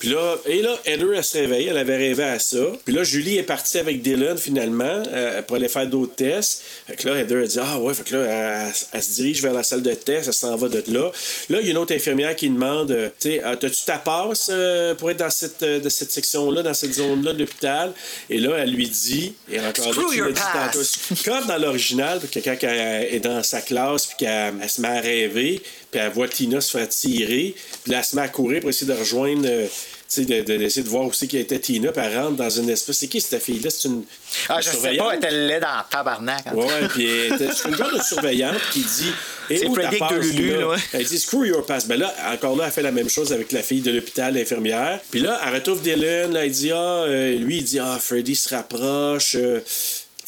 Puis 0.00 0.08
là, 0.08 0.36
et 0.46 0.62
là, 0.62 0.76
Heather, 0.86 1.14
elle 1.14 1.22
se 1.22 1.36
réveille, 1.36 1.66
elle 1.66 1.76
avait 1.76 1.98
rêvé 1.98 2.24
à 2.24 2.38
ça. 2.38 2.56
Puis 2.86 2.94
là, 2.94 3.04
Julie 3.04 3.36
est 3.36 3.42
partie 3.42 3.78
avec 3.78 4.00
Dylan, 4.00 4.38
finalement, 4.38 5.02
euh, 5.12 5.42
pour 5.42 5.56
aller 5.56 5.68
faire 5.68 5.86
d'autres 5.86 6.14
tests. 6.14 6.62
Fait 6.86 6.96
que 6.96 7.06
là, 7.06 7.20
Heather, 7.20 7.42
elle 7.42 7.48
dit, 7.48 7.58
ah 7.60 7.78
ouais, 7.78 7.92
fait 7.92 8.04
que 8.04 8.16
là, 8.16 8.24
elle, 8.66 8.72
elle 8.92 9.02
se 9.02 9.12
dirige 9.12 9.42
vers 9.42 9.52
la 9.52 9.62
salle 9.62 9.82
de 9.82 9.92
test, 9.92 10.28
elle 10.28 10.32
s'en 10.32 10.56
va 10.56 10.70
de 10.70 10.82
là. 10.88 11.12
Là, 11.50 11.58
il 11.60 11.66
y 11.66 11.68
a 11.68 11.70
une 11.72 11.76
autre 11.76 11.94
infirmière 11.94 12.34
qui 12.34 12.48
demande, 12.48 12.90
euh, 12.92 13.10
tu 13.20 13.28
sais, 13.28 13.42
Ah, 13.44 13.56
t'as-tu 13.56 13.84
ta 13.84 13.98
passe 13.98 14.48
euh, 14.50 14.94
pour 14.94 15.10
être 15.10 15.18
dans 15.18 15.28
cette, 15.28 15.62
de 15.62 15.88
cette 15.90 16.10
section-là, 16.10 16.62
dans 16.62 16.74
cette 16.74 16.94
zone-là 16.94 17.34
de 17.34 17.40
l'hôpital? 17.40 17.92
Et 18.30 18.38
là, 18.38 18.56
elle 18.56 18.72
lui 18.72 18.88
dit, 18.88 19.34
et 19.52 19.60
encore 19.60 19.92
là, 19.94 20.02
tu 20.10 20.32
dit 20.32 20.40
tantôt, 20.54 21.24
comme 21.26 21.46
dans 21.46 21.58
l'original, 21.58 22.20
que 22.20 22.40
quand 22.40 22.56
elle 22.62 23.14
est 23.14 23.20
dans 23.20 23.42
sa 23.42 23.60
classe, 23.60 24.06
puis 24.06 24.16
qu'elle 24.20 24.54
elle 24.62 24.70
se 24.70 24.80
met 24.80 24.88
à 24.88 25.00
rêver, 25.00 25.60
puis 25.90 26.00
elle 26.00 26.10
voit 26.12 26.28
Tina 26.28 26.60
se 26.60 26.70
faire 26.76 26.88
tirer, 26.88 27.54
puis 27.82 27.92
là, 27.92 27.98
elle 27.98 28.04
se 28.04 28.16
met 28.16 28.22
à 28.22 28.28
courir 28.28 28.60
pour 28.60 28.70
essayer 28.70 28.90
de 28.92 28.98
rejoindre, 28.98 29.42
euh, 29.46 29.66
tu 29.66 29.70
sais, 30.08 30.24
de- 30.24 30.40
de- 30.42 30.56
d'essayer 30.56 30.82
de, 30.82 30.88
voir 30.88 31.04
où 31.04 31.12
c'est 31.12 31.26
qui 31.28 31.36
était 31.38 31.58
Tina, 31.60 31.92
puis 31.92 32.02
elle 32.04 32.16
rentre 32.18 32.36
dans 32.36 32.50
une 32.50 32.68
espèce. 32.70 32.98
C'est 32.98 33.06
qui 33.08 33.20
cette 33.20 33.40
fille-là? 33.42 33.70
C'est 33.70 33.88
une. 33.88 34.02
Ah, 34.48 34.56
une 34.56 34.62
je 34.62 34.70
sais 34.70 34.96
pas, 34.96 35.10
elle 35.12 35.18
était 35.18 35.30
laide 35.30 35.62
dans 35.62 35.82
tabarnak. 35.90 36.46
hein. 36.46 36.54
Ouais, 36.54 36.88
puis 36.88 37.06
elle 37.08 37.34
était- 37.34 37.48
c'est 37.54 37.68
une 37.68 37.76
genre 37.76 37.92
de 37.96 38.02
surveillante 38.02 38.60
qui 38.72 38.80
dit 38.80 39.12
C'est 39.48 39.66
où 39.66 39.74
ta 39.74 39.82
Freddy 39.82 39.98
passe, 39.98 40.12
de 40.12 40.18
Lulu, 40.20 40.50
là? 40.52 40.58
là, 40.60 40.68
ouais. 40.68 40.76
Elle 40.92 41.04
dit 41.04 41.18
Screw 41.18 41.44
your 41.46 41.64
pass. 41.66 41.86
Ben 41.86 41.98
là, 41.98 42.14
encore 42.32 42.56
là, 42.56 42.64
elle 42.66 42.72
fait 42.72 42.82
la 42.82 42.92
même 42.92 43.08
chose 43.08 43.32
avec 43.32 43.50
la 43.52 43.62
fille 43.62 43.80
de 43.80 43.90
l'hôpital, 43.90 44.34
l'infirmière. 44.34 45.00
Puis 45.10 45.20
là, 45.20 45.40
elle 45.46 45.54
retrouve 45.54 45.80
Dylan, 45.82 46.32
là, 46.32 46.44
elle 46.44 46.50
dit 46.52 46.70
Ah, 46.72 47.04
euh, 47.06 47.36
lui, 47.36 47.58
il 47.58 47.64
dit 47.64 47.78
Ah, 47.80 47.98
Freddy 48.00 48.34
se 48.36 48.48
rapproche. 48.54 49.34
euh, 49.36 49.60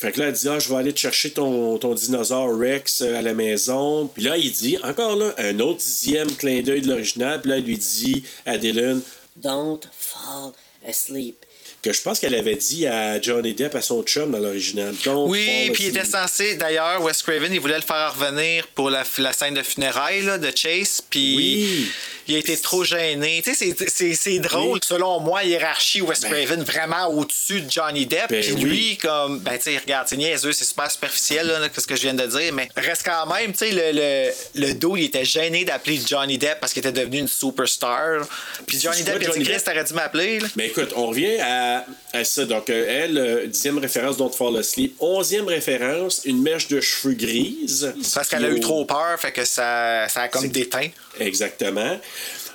fait 0.03 0.11
que 0.11 0.19
là, 0.19 0.27
elle 0.27 0.33
dit 0.33 0.49
Ah, 0.49 0.59
je 0.59 0.69
vais 0.69 0.75
aller 0.75 0.93
te 0.93 0.99
chercher 0.99 1.31
ton, 1.31 1.79
ton 1.79 1.95
dinosaure 1.95 2.59
Rex 2.59 3.03
euh, 3.03 3.19
à 3.19 3.23
la 3.23 3.35
maison. 3.35 4.09
Puis 4.09 4.25
là, 4.25 4.37
il 4.37 4.51
dit 4.51 4.77
Encore 4.83 5.15
là, 5.15 5.33
un 5.39 5.61
autre 5.61 5.79
dixième 5.79 6.35
clin 6.35 6.61
d'œil 6.61 6.81
de 6.81 6.89
l'original. 6.89 7.41
Puis 7.41 7.51
là, 7.51 7.59
il 7.59 7.65
lui 7.65 7.79
dit 7.79 8.25
à 8.45 8.59
Dylan 8.59 9.01
Don't 9.37 9.79
fall 9.97 10.51
asleep. 10.85 11.47
Que 11.83 11.93
je 11.93 12.01
pense 12.01 12.21
qu'elle 12.21 12.37
avait 12.37 12.55
dit 12.55 12.87
à 12.87 13.21
Johnny 13.21 13.55
Depp, 13.55 13.75
à 13.75 13.83
son 13.83 14.05
chum 14.05 14.31
dans 14.31 14.39
l'original. 14.39 14.95
Oui, 15.27 15.69
puis 15.75 15.85
il 15.85 15.89
était 15.89 16.05
censé, 16.05 16.55
d'ailleurs, 16.55 17.03
Wes 17.03 17.21
Craven, 17.25 17.53
il 17.53 17.59
voulait 17.59 17.75
le 17.75 17.83
faire 17.83 18.15
revenir 18.17 18.69
pour 18.69 18.89
la, 18.89 19.03
la 19.19 19.33
scène 19.33 19.55
de 19.55 19.65
funérailles 19.65 20.23
là, 20.23 20.39
de 20.39 20.49
Chase, 20.57 21.01
puis 21.11 21.35
Oui. 21.37 21.91
il 22.29 22.37
a 22.37 22.39
été 22.39 22.57
trop 22.57 22.85
gêné. 22.85 23.43
Tu 23.45 23.53
sais, 23.53 23.75
c'est- 23.77 23.89
c'est- 23.91 24.15
c'est 24.15 24.39
drôle. 24.39 24.75
Oui. 24.75 24.81
Selon 24.85 25.19
moi, 25.19 25.43
hiérarchie, 25.43 26.03
Wes 26.03 26.21
Craven 26.21 26.63
vraiment 26.63 27.09
au-dessus 27.09 27.63
de 27.63 27.69
Johnny 27.69 28.07
Depp. 28.07 28.29
Ben 28.31 28.41
Puis 28.45 28.53
oui. 28.53 28.63
lui, 28.63 28.97
comme, 28.99 29.41
ben, 29.41 29.57
tu 29.57 29.65
sais, 29.73 29.79
regarde, 29.79 30.07
c'est 30.09 30.17
niaiseux, 30.17 30.53
c'est 30.53 30.65
super 30.65 30.89
superficiel, 30.89 31.49
là, 31.49 31.69
ce 31.77 31.85
que 31.85 31.97
je 31.97 32.03
viens 32.03 32.15
de 32.15 32.27
dire, 32.27 32.53
mais 32.53 32.69
reste 32.77 33.03
quand 33.05 33.27
même, 33.35 33.51
tu 33.51 33.59
sais, 33.59 33.71
le, 33.73 33.91
le, 33.93 34.67
le 34.69 34.75
dos, 34.75 34.97
il 34.97 35.07
était 35.07 35.25
gêné 35.25 35.65
d'appeler 35.65 35.99
Johnny 36.09 36.39
Depp 36.39 36.61
parce 36.61 36.73
qu'il 36.73 36.87
était 36.87 36.93
devenu 37.01 37.19
une 37.19 37.29
superstar. 37.29 38.25
Puis 38.69 38.79
Johnny 38.79 39.03
Depp, 39.03 39.19
il 39.21 39.27
a 39.29 39.33
dit, 39.33 39.43
Chris, 39.43 39.61
t'aurais 39.65 39.83
dû 39.83 39.95
m'appeler, 39.95 40.39
là. 40.39 40.47
Mais 40.55 40.69
écoute, 40.69 40.93
on 40.95 41.07
revient 41.09 41.39
à, 41.41 41.72
à 42.13 42.25
ça. 42.25 42.45
Donc, 42.45 42.71
euh, 42.71 42.87
elle, 42.89 43.19
euh, 43.19 43.47
dixième 43.47 43.79
référence, 43.79 44.17
Don't 44.17 44.33
Fall 44.33 44.57
Asleep. 44.57 44.95
Onzième 45.01 45.47
référence, 45.47 46.23
une 46.25 46.43
mèche 46.43 46.69
de 46.69 46.81
cheveux 46.81 47.15
grise. 47.15 47.93
Parce 48.15 48.29
qu'elle 48.29 48.45
a 48.45 48.51
eu 48.51 48.61
trop 48.61 48.85
peur, 48.85 49.19
fait 49.19 49.33
que 49.33 49.45
ça, 49.45 50.07
ça 50.09 50.23
a 50.23 50.29
comme 50.29 50.49
déteint. 50.49 50.89
Exactement. 51.19 51.99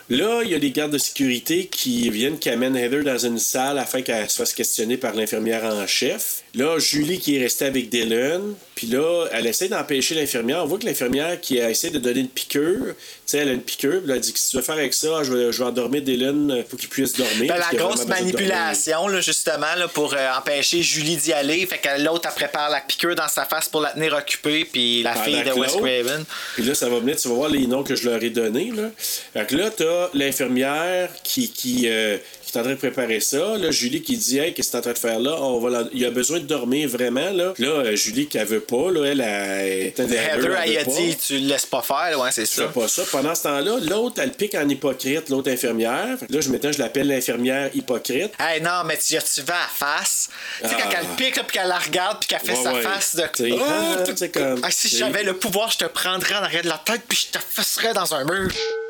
Là, 0.10 0.42
il 0.44 0.52
y 0.52 0.56
a 0.56 0.60
des 0.60 0.72
gardes 0.72 0.92
de 0.92 0.98
sécurité 0.98 1.68
qui 1.68 2.10
viennent, 2.10 2.40
qui 2.40 2.50
amènent 2.50 2.78
Heather 2.78 3.04
dans 3.04 3.18
une 3.18 3.40
salle 3.40 3.78
afin 3.78 4.02
qu'elle 4.02 4.30
se 4.30 4.38
fasse 4.38 4.54
questionner 4.54 4.96
par 4.96 5.14
l'infirmière 5.14 5.66
en 5.66 5.86
chef. 5.86 6.44
Là, 6.58 6.80
Julie 6.80 7.20
qui 7.20 7.38
est 7.38 7.44
restée 7.44 7.66
avec 7.66 7.90
Dylan, 7.90 8.56
puis 8.74 8.88
là, 8.88 9.28
elle 9.32 9.46
essaie 9.46 9.68
d'empêcher 9.68 10.16
l'infirmière. 10.16 10.64
On 10.64 10.66
voit 10.66 10.80
que 10.80 10.88
l'infirmière 10.88 11.40
qui 11.40 11.62
a 11.62 11.70
essayé 11.70 11.94
de 11.94 12.00
donner 12.00 12.22
une 12.22 12.30
piqûre, 12.30 12.96
tu 12.96 12.96
sais, 13.28 13.38
elle 13.38 13.50
a 13.50 13.52
une 13.52 13.62
piqûre, 13.62 14.02
puis 14.02 14.12
elle 14.12 14.18
a 14.18 14.20
dit 14.20 14.34
que 14.34 14.40
si 14.40 14.50
tu 14.50 14.58
veux 14.58 14.64
faire 14.64 14.76
avec 14.76 14.96
ça, 14.96 15.22
je 15.22 15.32
vais, 15.32 15.52
je 15.52 15.60
vais 15.60 15.66
endormir 15.66 16.02
Dylan 16.02 16.64
pour 16.68 16.80
qu'il 16.80 16.90
puisse 16.90 17.14
dormir. 17.14 17.54
Ben, 17.54 17.60
la 17.60 17.78
grosse 17.78 18.08
manipulation, 18.08 19.08
là, 19.08 19.22
justement, 19.22 19.76
là, 19.78 19.88
pour 19.88 20.16
euh, 20.16 20.30
empêcher 20.36 20.82
Julie 20.82 21.18
d'y 21.18 21.32
aller. 21.32 21.64
Fait 21.68 21.78
que 21.78 22.02
l'autre, 22.02 22.28
elle 22.28 22.36
prépare 22.36 22.72
la 22.72 22.82
piqûre 22.82 23.14
dans 23.14 23.28
sa 23.28 23.46
face 23.46 23.70
pour 23.70 23.82
la 23.82 23.92
tenir 23.92 24.14
occupée. 24.14 24.66
Puis 24.66 25.04
la 25.04 25.14
Pendant 25.14 25.26
fille 25.26 25.44
de 25.44 25.50
que 25.50 25.60
Wes 25.60 25.72
Craven. 25.74 26.26
Puis 26.56 26.64
là, 26.64 26.74
ça 26.74 26.90
va 26.90 27.00
venir, 27.00 27.18
tu 27.18 27.28
vas 27.28 27.36
voir 27.36 27.50
les 27.50 27.68
noms 27.68 27.84
que 27.84 27.96
je 27.96 28.10
leur 28.10 28.24
ai 28.24 28.32
donnés. 28.32 28.72
Là. 28.76 28.90
Fait 28.98 29.46
que 29.46 29.56
là, 29.56 29.70
t'as 29.70 30.10
l'infirmière 30.16 31.10
qui, 31.24 31.52
qui, 31.52 31.84
euh, 31.88 32.18
qui 32.52 32.58
est 32.58 32.62
en 32.62 32.64
train 32.64 32.74
de 32.74 32.78
préparer 32.78 33.20
ça. 33.20 33.58
Là, 33.58 33.72
Julie 33.72 34.02
qui 34.02 34.18
dit 34.18 34.40
Hey, 34.40 34.54
qu'est-ce 34.54 34.68
que 34.70 34.72
t'es 34.74 34.78
en 34.78 34.82
train 34.82 34.94
de 34.94 34.98
faire 34.98 35.20
là? 35.20 35.36
On 35.42 35.60
va 35.60 35.84
Il 35.94 36.06
a 36.06 36.12
besoin 36.12 36.40
de 36.40 36.46
dormir 36.46 36.90
vraiment. 36.90 37.30
Là, 37.32 37.54
là 37.58 37.68
euh, 37.68 37.96
Julie 37.96 38.28
qui 38.28 38.38
veut 38.38 38.60
pas, 38.62 38.92
là, 38.92 39.06
elle, 39.06 39.22
elle, 39.22 39.94
elle, 39.98 40.14
Heather, 40.14 40.58
elle 40.66 40.78
a 40.78 40.84
dit 40.84 41.16
Tu 41.18 41.34
le 41.40 41.48
laisses 41.48 41.66
pas 41.66 41.82
faire. 41.82 42.20
Ouais, 42.20 42.30
c'est 42.32 42.46
ça. 42.46 42.66
pas 42.66 42.88
ça. 42.88 43.04
Pendant 43.12 43.36
ce 43.36 43.44
temps-là, 43.44 43.78
l'autre, 43.82 44.22
elle 44.22 44.32
pique 44.32 44.56
en 44.56 44.68
hypocrite, 44.68 45.30
l'autre 45.30 45.52
infirmière. 45.52 46.18
Là, 46.30 46.42
je, 46.42 46.50
maintenant, 46.50 46.72
je 46.72 46.80
l'appelle 46.80 47.08
l'infirmière 47.08 47.70
hypocrite. 47.76 48.32
Hey, 48.40 48.62
non, 48.62 48.84
mais 48.86 48.98
tu, 48.98 49.16
tu 49.18 49.42
vas 49.42 49.56
à 49.56 49.68
face? 49.74 50.30
Tu 50.62 50.70
sais, 50.70 50.76
quand 50.76 50.90
Ah. 50.90 51.00
elle 51.02 51.08
pique, 51.16 51.36
là, 51.36 51.44
puis 51.44 51.58
qu'elle 51.58 51.68
la 51.68 51.80
regarde, 51.80 52.20
puis 52.20 52.28
qu'elle 52.30 52.40
fait 52.40 52.58
Ouais, 52.58 52.64
sa 52.64 52.74
ouais. 52.74 52.82
face 52.82 53.16
de. 53.16 53.24
Oh, 53.52 53.60
ah, 53.68 54.28
comme- 54.34 54.62
Ah, 54.64 54.72
si 54.72 54.90
j'avais 54.90 55.24
le 55.24 55.34
pouvoir, 55.34 55.72
je 55.72 55.78
te 55.80 55.86
prendrais 55.86 56.36
en 56.36 56.44
arrière 56.44 56.64
de 56.64 56.70
la 56.70 56.82
tête, 56.84 57.02
puis 57.08 57.28
je 57.32 57.38
te 57.38 57.44
fesserais 57.50 57.94
dans 57.94 58.14
un 58.16 58.24
mur. 58.24 58.50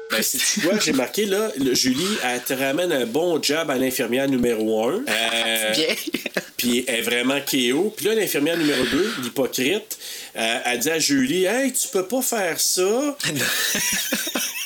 Ben, 0.09 0.21
si 0.23 0.37
tu 0.37 0.61
vois, 0.61 0.79
j'ai 0.79 0.93
marqué 0.93 1.25
là, 1.25 1.51
le- 1.59 1.73
Julie, 1.75 2.07
elle 2.23 2.41
te 2.41 2.53
ramène 2.53 2.91
un 2.93 3.05
bon 3.05 3.41
job 3.43 3.69
à 3.69 3.75
l'infirmière 3.75 4.27
numéro 4.29 4.87
1. 4.87 4.99
Bien. 5.73 5.95
Puis 6.55 6.85
elle 6.87 6.95
est 6.99 7.01
vraiment 7.01 7.39
KO. 7.41 7.93
Puis 7.95 8.05
là, 8.05 8.15
l'infirmière 8.15 8.57
numéro 8.57 8.83
2, 8.85 9.13
l'hypocrite, 9.23 9.97
euh, 10.37 10.59
elle 10.65 10.79
dit 10.79 10.89
à 10.89 10.99
Julie 10.99 11.45
Hey, 11.45 11.73
tu 11.73 11.87
peux 11.89 12.05
pas 12.05 12.21
faire 12.21 12.59
ça. 12.59 13.17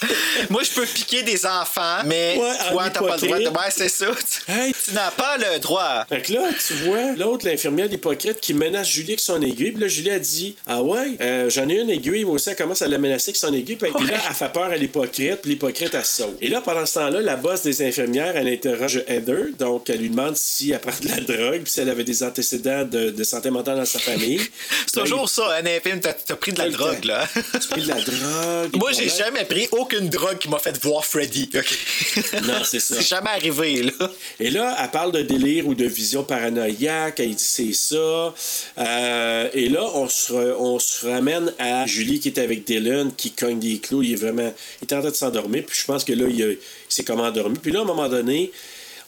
Moi, 0.49 0.63
je 0.63 0.71
peux 0.71 0.85
piquer 0.85 1.23
des 1.23 1.45
enfants, 1.45 1.99
mais 2.05 2.37
Ouais, 2.39 2.53
toi, 2.71 2.89
t'as 2.89 2.99
pas 3.01 3.15
le 3.15 3.21
droit. 3.21 3.37
de- 3.37 3.41
hypocrite. 3.43 3.49
Ouais, 3.57 3.71
c'est 3.71 3.89
ça. 3.89 4.05
Tu- 4.45 4.51
Hey. 4.51 4.73
Tu 4.85 4.91
n'as 4.93 5.11
pas 5.11 5.37
le 5.37 5.59
droit. 5.59 6.05
Fait 6.09 6.21
que 6.21 6.33
là, 6.33 6.49
tu 6.65 6.73
vois, 6.85 7.13
l'autre, 7.15 7.45
l'infirmière 7.47 7.87
l'hypocrite, 7.87 8.39
qui 8.39 8.53
menace 8.53 8.87
Julie 8.87 9.11
avec 9.11 9.19
son 9.19 9.41
aiguille. 9.41 9.71
Puis 9.71 9.81
là, 9.81 9.87
Julie 9.87 10.11
a 10.11 10.19
dit 10.19 10.55
Ah 10.67 10.81
ouais, 10.81 11.17
euh, 11.21 11.49
j'en 11.49 11.67
ai 11.69 11.75
une 11.79 11.89
aiguille. 11.89 12.23
Moi 12.25 12.35
aussi, 12.35 12.49
elle 12.49 12.55
commence 12.55 12.81
à 12.81 12.87
la 12.87 12.97
menacer 12.97 13.29
avec 13.29 13.37
son 13.37 13.53
aiguille. 13.53 13.75
Puis 13.75 13.89
là, 14.07 14.17
elle 14.27 14.35
fait 14.35 14.51
peur 14.51 14.63
à 14.65 14.75
l'hypocrite. 14.75 15.41
Puis 15.41 15.51
l'hypocrite, 15.51 15.93
elle 15.93 16.05
se 16.05 16.17
sauve. 16.23 16.35
Et 16.41 16.47
là, 16.49 16.61
pendant 16.61 16.85
ce 16.85 16.95
temps-là, 16.95 17.21
la 17.21 17.35
boss 17.35 17.61
des 17.61 17.85
infirmières, 17.87 18.35
elle 18.35 18.47
interroge 18.47 19.03
Heather. 19.07 19.47
Donc, 19.59 19.89
elle 19.89 19.99
lui 19.99 20.09
demande 20.09 20.35
si 20.35 20.71
elle 20.71 20.79
prend 20.79 20.91
de 21.01 21.07
la 21.07 21.19
drogue. 21.21 21.61
Puis 21.63 21.71
si 21.71 21.79
elle 21.81 21.89
avait 21.89 22.03
des 22.03 22.23
antécédents 22.23 22.83
de, 22.85 23.09
de 23.11 23.23
santé 23.23 23.49
mentale 23.49 23.77
dans 23.77 23.85
sa 23.85 23.99
famille. 23.99 24.41
C'est 24.87 24.99
toujours 25.01 25.29
ça, 25.29 25.43
un 25.63 25.79
film, 25.79 25.99
t'as 26.01 26.13
t'as 26.13 26.35
pris 26.35 26.51
de 26.53 26.59
la 26.59 26.69
drogue, 26.69 27.03
là. 27.05 27.27
Tu 27.33 27.39
as 27.57 27.59
pris 27.69 27.81
de 27.83 27.87
la 27.87 27.95
drogue. 28.01 28.75
Moi, 28.75 28.91
j'ai 28.91 29.09
jamais 29.09 29.45
pris 29.45 29.67
aucune 29.93 30.09
drogue 30.09 30.37
qui 30.37 30.49
m'a 30.49 30.59
fait 30.59 30.77
voir 30.83 31.05
Freddy. 31.05 31.49
Non, 32.43 32.63
c'est 32.63 32.79
ça. 32.79 32.95
C'est 32.95 33.07
jamais 33.07 33.29
arrivé, 33.29 33.83
là. 33.83 34.11
Et 34.39 34.49
là, 34.49 34.75
elle 34.81 34.91
parle 34.91 35.11
de 35.11 35.21
délire 35.21 35.67
ou 35.67 35.75
de 35.75 35.85
vision 35.85 36.23
paranoïaque. 36.23 37.19
Elle 37.19 37.35
dit 37.35 37.43
c'est 37.43 37.73
ça. 37.73 38.33
Euh, 38.77 39.49
et 39.53 39.69
là, 39.69 39.83
on 39.93 40.07
se, 40.07 40.31
re- 40.33 40.55
on 40.57 40.79
se 40.79 41.05
ramène 41.05 41.53
à 41.59 41.85
Julie 41.85 42.19
qui 42.19 42.29
est 42.29 42.39
avec 42.39 42.65
Dylan, 42.65 43.11
qui 43.15 43.31
cogne 43.31 43.59
des 43.59 43.79
clous. 43.79 44.03
Il 44.03 44.13
est 44.13 44.15
vraiment. 44.15 44.53
Il 44.81 44.87
est 44.87 44.93
en 44.93 45.01
train 45.01 45.11
de 45.11 45.15
s'endormir. 45.15 45.63
Puis 45.65 45.77
je 45.81 45.85
pense 45.85 46.03
que 46.03 46.13
là, 46.13 46.25
il, 46.29 46.39
il 46.39 46.57
s'est 46.89 47.03
comme 47.03 47.19
endormi. 47.19 47.57
Puis 47.59 47.71
là, 47.71 47.79
à 47.79 47.81
un 47.83 47.85
moment 47.85 48.09
donné, 48.09 48.51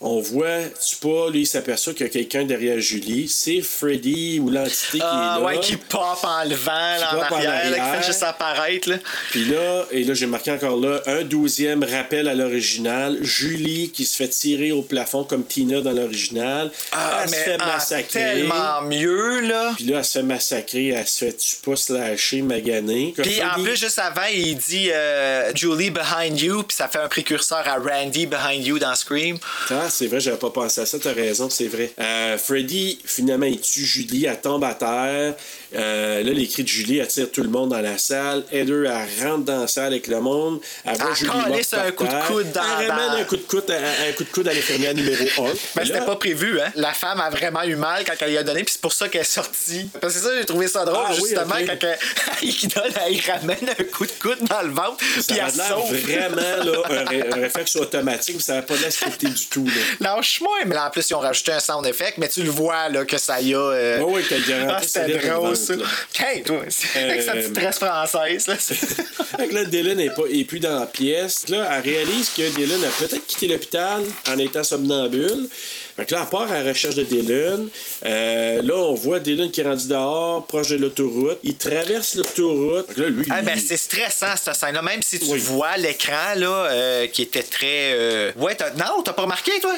on 0.06 0.20
voit, 0.20 0.60
tu 0.86 0.98
pas, 0.98 1.30
lui, 1.32 1.42
il 1.42 1.48
s'aperçoit 1.48 1.94
qu'il 1.94 2.06
y 2.06 2.10
a 2.10 2.12
quelqu'un 2.12 2.44
derrière 2.44 2.78
Julie. 2.80 3.30
C'est 3.30 3.62
Freddy 3.62 4.38
ou 4.40 4.50
l'entité 4.50 5.00
Ah, 5.02 5.38
qui 5.38 5.40
est 5.40 5.42
là. 5.42 5.42
ouais, 5.42 5.60
qui 5.62 5.78
pop 5.78 6.18
en 6.24 6.44
levant, 6.44 6.72
là, 6.72 7.16
en 7.16 7.22
arrière, 7.36 7.72
là, 7.72 7.78
qui 7.80 8.02
fait 8.02 8.08
juste 8.08 8.24
apparaître, 8.24 8.90
là. 8.90 8.98
Puis 9.32 9.46
là, 9.46 9.86
et 9.92 10.04
là, 10.04 10.14
j'ai 10.14 10.26
marqué 10.26 10.52
encore 10.52 10.76
là, 10.78 11.02
un 11.06 11.24
douzième 11.24 11.84
rappel 11.86 12.28
à 12.28 12.34
l'original. 12.36 13.18
Julie 13.22 13.92
qui 13.92 14.04
se 14.04 14.18
fait 14.18 14.28
tirer 14.28 14.74
au 14.74 14.82
plafond 14.82 15.24
comme 15.24 15.46
Tina 15.46 15.80
dans 15.80 15.94
l'original. 15.94 16.70
Ah, 16.92 17.22
elle 17.24 17.30
se 17.30 17.36
mais 17.36 17.42
fait 17.44 17.58
ah, 17.62 17.66
massacrer. 17.66 18.20
tellement 18.20 18.82
mieux, 18.82 19.40
là. 19.40 19.72
Puis 19.78 19.86
là, 19.86 20.00
elle 20.00 20.06
se 20.06 20.20
fait 20.20 20.24
massacrer, 20.24 20.88
elle 20.90 21.08
se 21.08 21.26
fait 21.26 21.38
tu 21.38 21.56
pas 21.64 21.78
slasher, 21.78 22.42
maganer. 22.42 23.14
Puis 23.18 23.42
en 23.42 23.62
plus, 23.64 23.78
juste 23.78 24.00
avant, 24.00 24.28
il 24.34 24.58
dit 24.58 24.90
euh, 24.92 25.52
Julie 25.56 25.92
behind 25.92 26.38
you, 26.40 26.64
puis 26.64 26.76
ça 26.76 26.90
fait 26.90 27.00
un 27.00 27.08
précurseur 27.08 27.64
à 27.66 27.78
Randy 27.78 28.26
behind 28.26 28.66
you 28.66 28.80
dans 28.80 28.96
Scream. 28.96 29.38
Ah, 29.70 29.90
c'est 29.94 30.08
vrai, 30.08 30.20
j'avais 30.20 30.38
pas 30.38 30.50
pensé 30.50 30.82
à 30.82 30.86
ça, 30.86 30.98
t'as 31.00 31.14
raison, 31.14 31.50
c'est 31.50 31.68
vrai. 31.68 31.92
Euh, 32.00 32.38
Freddy, 32.38 33.00
finalement, 33.06 33.46
il 33.46 33.62
tue 33.62 33.86
Julie, 33.86 34.26
elle 34.26 34.42
tombe 34.42 34.64
à 34.64 34.74
terre? 34.74 35.36
Euh, 35.76 36.24
là, 36.24 36.32
les 36.32 36.48
cris 36.48 36.64
de 36.64 36.68
Julie 36.68 37.02
attirent 37.02 37.32
tout 37.32 37.42
le 37.44 37.50
monde 37.50 37.70
dans 37.70 37.82
la 37.82 37.98
salle. 37.98 38.44
Heather, 38.52 38.86
elle 38.86 39.26
rentre 39.28 39.46
dans 39.46 39.62
la 39.62 39.68
salle 39.68 39.88
avec 39.88 40.08
le 40.08 40.20
monde. 40.22 40.60
Elle 40.86 40.98
voit 40.98 41.10
Elle 41.12 41.16
Julie 41.16 41.32
morte 41.48 41.74
un 41.74 41.92
coup 41.92 42.04
de 42.06 42.28
coude 42.28 42.52
dans- 42.52 42.62
Elle 42.80 42.92
ramène 42.92 43.08
dans- 43.12 43.18
un 43.18 43.24
coup 43.24 43.38
de 43.38 43.42
coude 43.42 43.72
à, 43.72 44.08
un 44.08 44.12
coup 44.14 44.24
de 44.24 44.30
coude 44.30 44.48
à 44.48 44.54
l'infirmière 44.54 44.94
numéro 44.94 45.24
1. 45.46 45.52
Ben, 45.76 45.86
c'était 45.86 46.02
pas 46.02 46.16
prévu, 46.16 46.60
hein? 46.60 46.72
La 46.76 46.94
femme 46.94 47.20
a 47.22 47.30
vraiment 47.30 47.64
eu 47.64 47.76
mal 47.76 48.04
quand 48.06 48.14
elle 48.20 48.30
lui 48.30 48.38
a 48.38 48.44
donné, 48.44 48.64
puis 48.64 48.74
c'est 48.74 48.82
pour 48.82 48.94
ça 48.94 49.10
qu'elle 49.10 49.22
est 49.22 49.24
sortie. 49.24 49.90
Parce 50.00 50.14
que 50.14 50.20
ça, 50.20 50.30
j'ai 50.38 50.46
trouvé 50.46 50.68
ça 50.68 50.86
drôle, 50.86 51.04
Ah 51.08 51.12
oui, 51.14 51.30
justement, 51.30 51.56
ok. 51.56 51.66
quand 51.68 51.88
elle, 51.88 51.98
il 52.44 52.68
donne, 52.68 52.94
il 53.12 53.22
ramène 53.30 53.70
un 53.80 53.84
coup 53.86 54.06
de 54.06 54.12
coude 54.22 54.44
dans 54.48 54.62
le 54.62 54.70
ventre, 54.72 54.98
puis 54.98 55.24
Ça 55.24 55.34
a 55.34 55.48
elle 55.48 55.52
sauve. 55.54 55.96
vraiment 55.96 56.36
là, 56.36 56.80
un, 56.90 57.06
ré- 57.06 57.24
un 57.32 57.36
réflexe 57.42 57.76
automatique, 57.76 58.36
mais 58.36 58.42
ça 58.44 58.56
n'a 58.56 58.62
pas 58.62 58.76
l'air 58.76 58.92
scripté 58.92 59.28
du 59.28 59.46
tout. 59.48 59.66
Là. 59.66 60.16
Lâche-moi! 60.16 60.52
Mais 60.66 60.76
là, 60.76 60.88
en 60.88 60.90
plus, 60.92 61.10
ils 61.10 61.14
ont 61.16 61.20
rajouté 61.20 61.52
un 61.52 61.60
sound 61.60 61.86
effect, 61.86 62.18
mais 62.18 62.30
tu 62.30 62.44
le 62.44 62.50
vois, 62.52 62.90
là, 62.90 63.06
que 63.06 63.18
ça 63.18 63.42
y 63.42 63.54
a. 63.54 63.58
euh, 63.58 64.00
ouais, 64.02 64.22
qu'elle 64.24 64.44
garantit 64.46 64.74
Ah, 64.98 65.04
c'était 65.08 65.28
drôle, 65.28 65.56
ça. 65.64 65.74
Hey, 66.20 66.44
toi, 66.44 66.62
c'est 66.70 67.00
Euh, 67.00 67.10
avec 67.10 67.22
sa 67.24 67.32
petite 67.34 67.54
tresse 67.54 67.78
française, 67.78 68.48
là. 68.48 68.56
Fait 69.38 69.48
que 69.48 69.54
là, 69.56 69.66
Dylan 69.66 69.98
n'est 69.98 70.10
pas, 70.12 70.24
est 70.32 70.44
plus 70.44 70.60
dans 70.60 70.80
la 70.80 70.86
pièce. 70.86 71.48
Là, 71.50 71.68
elle 71.76 71.84
réalise 71.84 72.30
que 72.30 72.48
Dylan 72.56 72.84
a 72.84 72.88
peut-être 73.00 73.26
quitté 73.26 73.48
l'hôpital 73.48 74.04
en 74.30 74.38
étant 74.38 74.64
somnambule. 74.64 75.48
Fait 75.96 76.06
que 76.06 76.14
là, 76.16 76.22
elle 76.24 76.30
part 76.30 76.52
à 76.52 76.62
la 76.64 76.70
recherche 76.70 76.96
de 76.96 77.04
Dylan. 77.04 77.68
Euh, 78.06 78.62
là, 78.64 78.76
on 78.76 78.94
voit 78.96 79.20
Dylan 79.20 79.50
qui 79.52 79.62
est 79.62 79.64
rendu 79.64 79.88
dehors, 79.88 80.46
proche 80.48 80.70
de 80.70 80.78
l'autoroute. 80.78 81.40
Il 81.44 81.56
traverse 81.56 82.16
l'autoroute. 82.16 82.96
Là, 82.98 83.10
lui, 83.10 83.26
Ah, 83.30 83.42
ben, 83.42 83.54
il- 83.56 83.62
c'est 83.62 83.78
stressant, 83.78 84.36
cette 84.36 84.56
scène-là. 84.56 84.82
Même 84.82 85.02
si 85.02 85.20
tu 85.20 85.26
Oui. 85.26 85.40
vois 85.40 85.78
l'écran, 85.78 86.34
là, 86.36 86.68
euh, 86.72 87.08
qui 87.08 87.22
était 87.24 87.44
très. 87.44 87.94
euh, 87.94 88.32
Ouais, 88.38 88.56
t'as- 88.56 88.72
non, 88.72 89.02
t'as 89.04 89.14
pas 89.14 89.24
remarqué, 89.24 89.52
toi? 89.62 89.76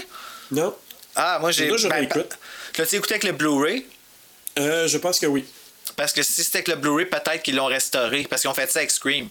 Non. 0.51 0.73
Ah, 1.15 1.37
moi, 1.39 1.51
j'ai. 1.51 1.67
Là, 1.67 1.77
je 1.77 1.87
réécoute. 1.87 2.37
L'as-tu 2.77 2.95
écouté 2.97 3.13
avec 3.15 3.23
le 3.23 3.31
Blu-ray? 3.31 3.85
Euh, 4.59 4.87
je 4.87 4.97
pense 4.97 5.19
que 5.19 5.25
oui. 5.25 5.43
Parce 5.95 6.11
que 6.13 6.23
si 6.23 6.43
c'était 6.43 6.57
avec 6.59 6.67
le 6.69 6.75
Blu-ray, 6.75 7.05
peut-être 7.05 7.41
qu'ils 7.43 7.55
l'ont 7.55 7.65
restauré. 7.65 8.25
Parce 8.29 8.41
qu'ils 8.41 8.49
ont 8.49 8.53
fait 8.53 8.69
ça 8.71 8.79
avec 8.79 8.91
Scream. 8.91 9.27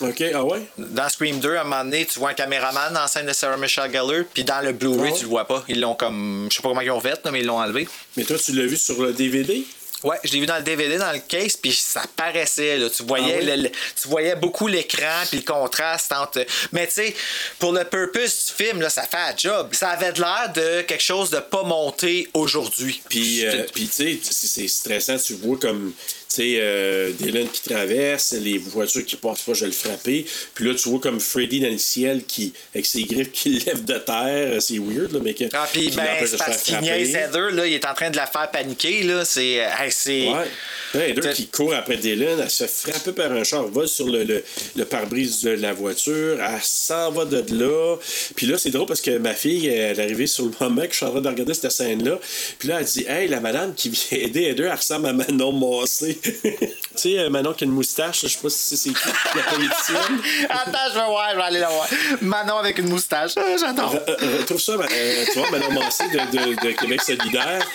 OK, 0.00 0.22
ah 0.32 0.44
ouais? 0.44 0.62
Dans 0.78 1.08
Scream 1.08 1.40
2, 1.40 1.56
à 1.56 1.62
un 1.62 1.64
moment 1.64 1.82
donné, 1.84 2.06
tu 2.06 2.20
vois 2.20 2.30
un 2.30 2.34
caméraman 2.34 2.92
dans 2.94 3.00
la 3.00 3.08
scène 3.08 3.26
de 3.26 3.32
Sarah 3.32 3.56
Michelle 3.56 3.90
Gellar, 3.90 4.24
puis 4.32 4.44
dans 4.44 4.64
le 4.64 4.72
Blu-ray, 4.72 4.98
Ah 5.00 5.02
ouais? 5.02 5.12
tu 5.12 5.22
le 5.24 5.28
vois 5.28 5.44
pas. 5.46 5.64
Ils 5.66 5.80
l'ont 5.80 5.94
comme. 5.96 6.46
Je 6.50 6.56
sais 6.56 6.62
pas 6.62 6.68
comment 6.68 6.80
ils 6.82 6.90
ont 6.92 7.00
fait, 7.00 7.20
mais 7.32 7.40
ils 7.40 7.46
l'ont 7.46 7.58
enlevé. 7.60 7.88
Mais 8.16 8.22
toi, 8.24 8.38
tu 8.38 8.52
l'as 8.52 8.66
vu 8.66 8.76
sur 8.76 9.02
le 9.02 9.12
DVD? 9.12 9.66
Ouais, 10.04 10.16
je 10.22 10.32
l'ai 10.32 10.40
vu 10.40 10.46
dans 10.46 10.56
le 10.58 10.62
DVD, 10.62 10.96
dans 10.96 11.10
le 11.12 11.18
case, 11.18 11.56
puis 11.56 11.72
ça 11.72 12.02
paraissait. 12.14 12.78
Là. 12.78 12.88
Tu, 12.88 13.02
voyais 13.02 13.34
Ah 13.36 13.40
oui? 13.40 13.46
le- 13.46 13.62
le- 13.64 13.70
tu 13.70 14.06
voyais 14.08 14.36
beaucoup 14.36 14.68
l'écran, 14.68 15.24
puis 15.28 15.38
le 15.38 15.44
contraste 15.44 16.12
entre. 16.12 16.44
Mais 16.72 16.86
tu 16.86 16.92
sais, 16.94 17.16
pour 17.58 17.72
le 17.72 17.82
purpose 17.84 18.46
du 18.56 18.64
film, 18.64 18.80
là, 18.80 18.90
ça 18.90 19.02
fait 19.02 19.16
un 19.16 19.34
job. 19.36 19.70
Ça 19.72 19.90
avait 19.90 20.12
de 20.12 20.20
l'air 20.20 20.52
de 20.54 20.82
quelque 20.82 21.02
chose 21.02 21.30
de 21.30 21.40
pas 21.40 21.64
monté 21.64 22.28
aujourd'hui. 22.34 23.02
Puis, 23.08 23.44
euh, 23.44 23.64
puis 23.74 23.88
tu 23.88 24.20
sais, 24.20 24.20
c'est 24.22 24.68
stressant. 24.68 25.16
Tu 25.18 25.34
vois 25.34 25.58
comme. 25.58 25.92
Tu 26.28 26.34
sais, 26.36 26.58
euh, 26.60 27.10
Dylan 27.18 27.48
qui 27.48 27.62
traverse, 27.62 28.32
les 28.34 28.58
voitures 28.58 29.04
qui 29.04 29.16
passent 29.16 29.40
pas, 29.42 29.54
je 29.54 29.60
vais 29.60 29.66
le 29.68 29.72
frapper. 29.72 30.26
Puis 30.54 30.66
là, 30.66 30.74
tu 30.74 30.88
vois 30.90 31.00
comme 31.00 31.20
Freddy 31.20 31.60
dans 31.60 31.70
le 31.70 31.78
ciel 31.78 32.22
qui, 32.24 32.52
avec 32.74 32.84
ses 32.84 33.04
griffes 33.04 33.32
qui 33.32 33.50
lève 33.60 33.82
de 33.84 33.94
terre. 33.94 34.60
C'est 34.60 34.78
weird, 34.78 35.12
là, 35.12 35.20
mais 35.22 35.32
que, 35.32 35.44
Ah, 35.54 35.66
puis 35.72 35.90
ben, 35.96 36.04
c'est 36.26 36.36
parce 36.36 36.62
qu'il 36.62 36.78
niaise 36.80 37.14
Heather, 37.14 37.50
là, 37.52 37.66
il 37.66 37.72
est 37.72 37.86
en 37.86 37.94
train 37.94 38.10
de 38.10 38.16
la 38.16 38.26
faire 38.26 38.50
paniquer, 38.50 39.04
là. 39.04 39.24
C'est. 39.24 39.64
euh, 39.64 39.68
hey, 39.80 39.90
c'est. 39.90 40.28
Ouais. 40.28 41.08
Heather 41.10 41.32
qui 41.32 41.46
court 41.48 41.74
après 41.74 41.96
Dylan, 41.96 42.38
elle 42.42 42.50
se 42.50 42.64
fait 42.66 42.90
frapper 42.92 43.12
par 43.12 43.32
un 43.32 43.44
char, 43.44 43.66
vole 43.66 43.88
sur 43.88 44.06
le, 44.08 44.24
le, 44.24 44.44
le 44.76 44.84
pare-brise 44.84 45.42
de 45.42 45.50
la 45.50 45.72
voiture, 45.72 46.38
elle 46.42 46.60
s'en 46.62 47.10
va 47.10 47.24
de 47.24 47.42
là. 47.54 47.96
Puis 48.36 48.46
là, 48.46 48.56
c'est 48.58 48.70
drôle 48.70 48.86
parce 48.86 49.00
que 49.00 49.16
ma 49.18 49.34
fille, 49.34 49.66
elle 49.66 49.98
est 49.98 50.02
arrivée 50.02 50.26
sur 50.26 50.44
le 50.44 50.52
moment 50.60 50.82
que 50.82 50.90
je 50.92 50.96
suis 50.96 51.06
en 51.06 51.10
train 51.10 51.20
de 51.20 51.28
regarder 51.28 51.54
cette 51.54 51.70
scène-là. 51.72 52.18
Puis 52.58 52.68
là, 52.68 52.78
elle 52.80 52.86
dit 52.86 53.04
Hey, 53.08 53.28
la 53.28 53.40
madame 53.40 53.74
qui 53.74 53.90
vient 53.90 54.18
aider 54.18 54.42
Heather, 54.44 54.66
elle 54.66 54.74
ressemble 54.76 55.06
à 55.08 55.12
Manon 55.12 55.52
Massé. 55.52 56.17
tu 56.42 56.68
sais, 56.94 57.18
euh, 57.18 57.30
Manon 57.30 57.52
qui 57.52 57.64
a 57.64 57.66
une 57.66 57.72
moustache, 57.72 58.22
je 58.22 58.28
sais 58.28 58.38
pas 58.40 58.48
si 58.50 58.76
c'est 58.76 58.90
qui 58.90 59.08
la 59.34 59.42
politicienne. 59.42 60.20
Attends, 60.50 60.78
je 60.90 60.94
vais 60.98 61.06
voir, 61.06 61.28
je 61.32 61.36
vais 61.36 61.42
aller 61.42 61.60
la 61.60 61.68
voir. 61.68 61.88
Manon 62.20 62.56
avec 62.58 62.78
une 62.78 62.88
moustache. 62.88 63.32
Ah, 63.36 63.56
J'adore. 63.58 63.94
Euh, 63.94 64.16
euh, 64.22 64.38
Retrouve 64.40 64.60
ça, 64.60 64.72
euh, 64.72 65.24
tu 65.32 65.38
vois, 65.38 65.50
Manon 65.50 65.80
Massé 65.80 66.04
de, 66.08 66.72
Québec 66.72 67.00
solidaire. 67.02 67.66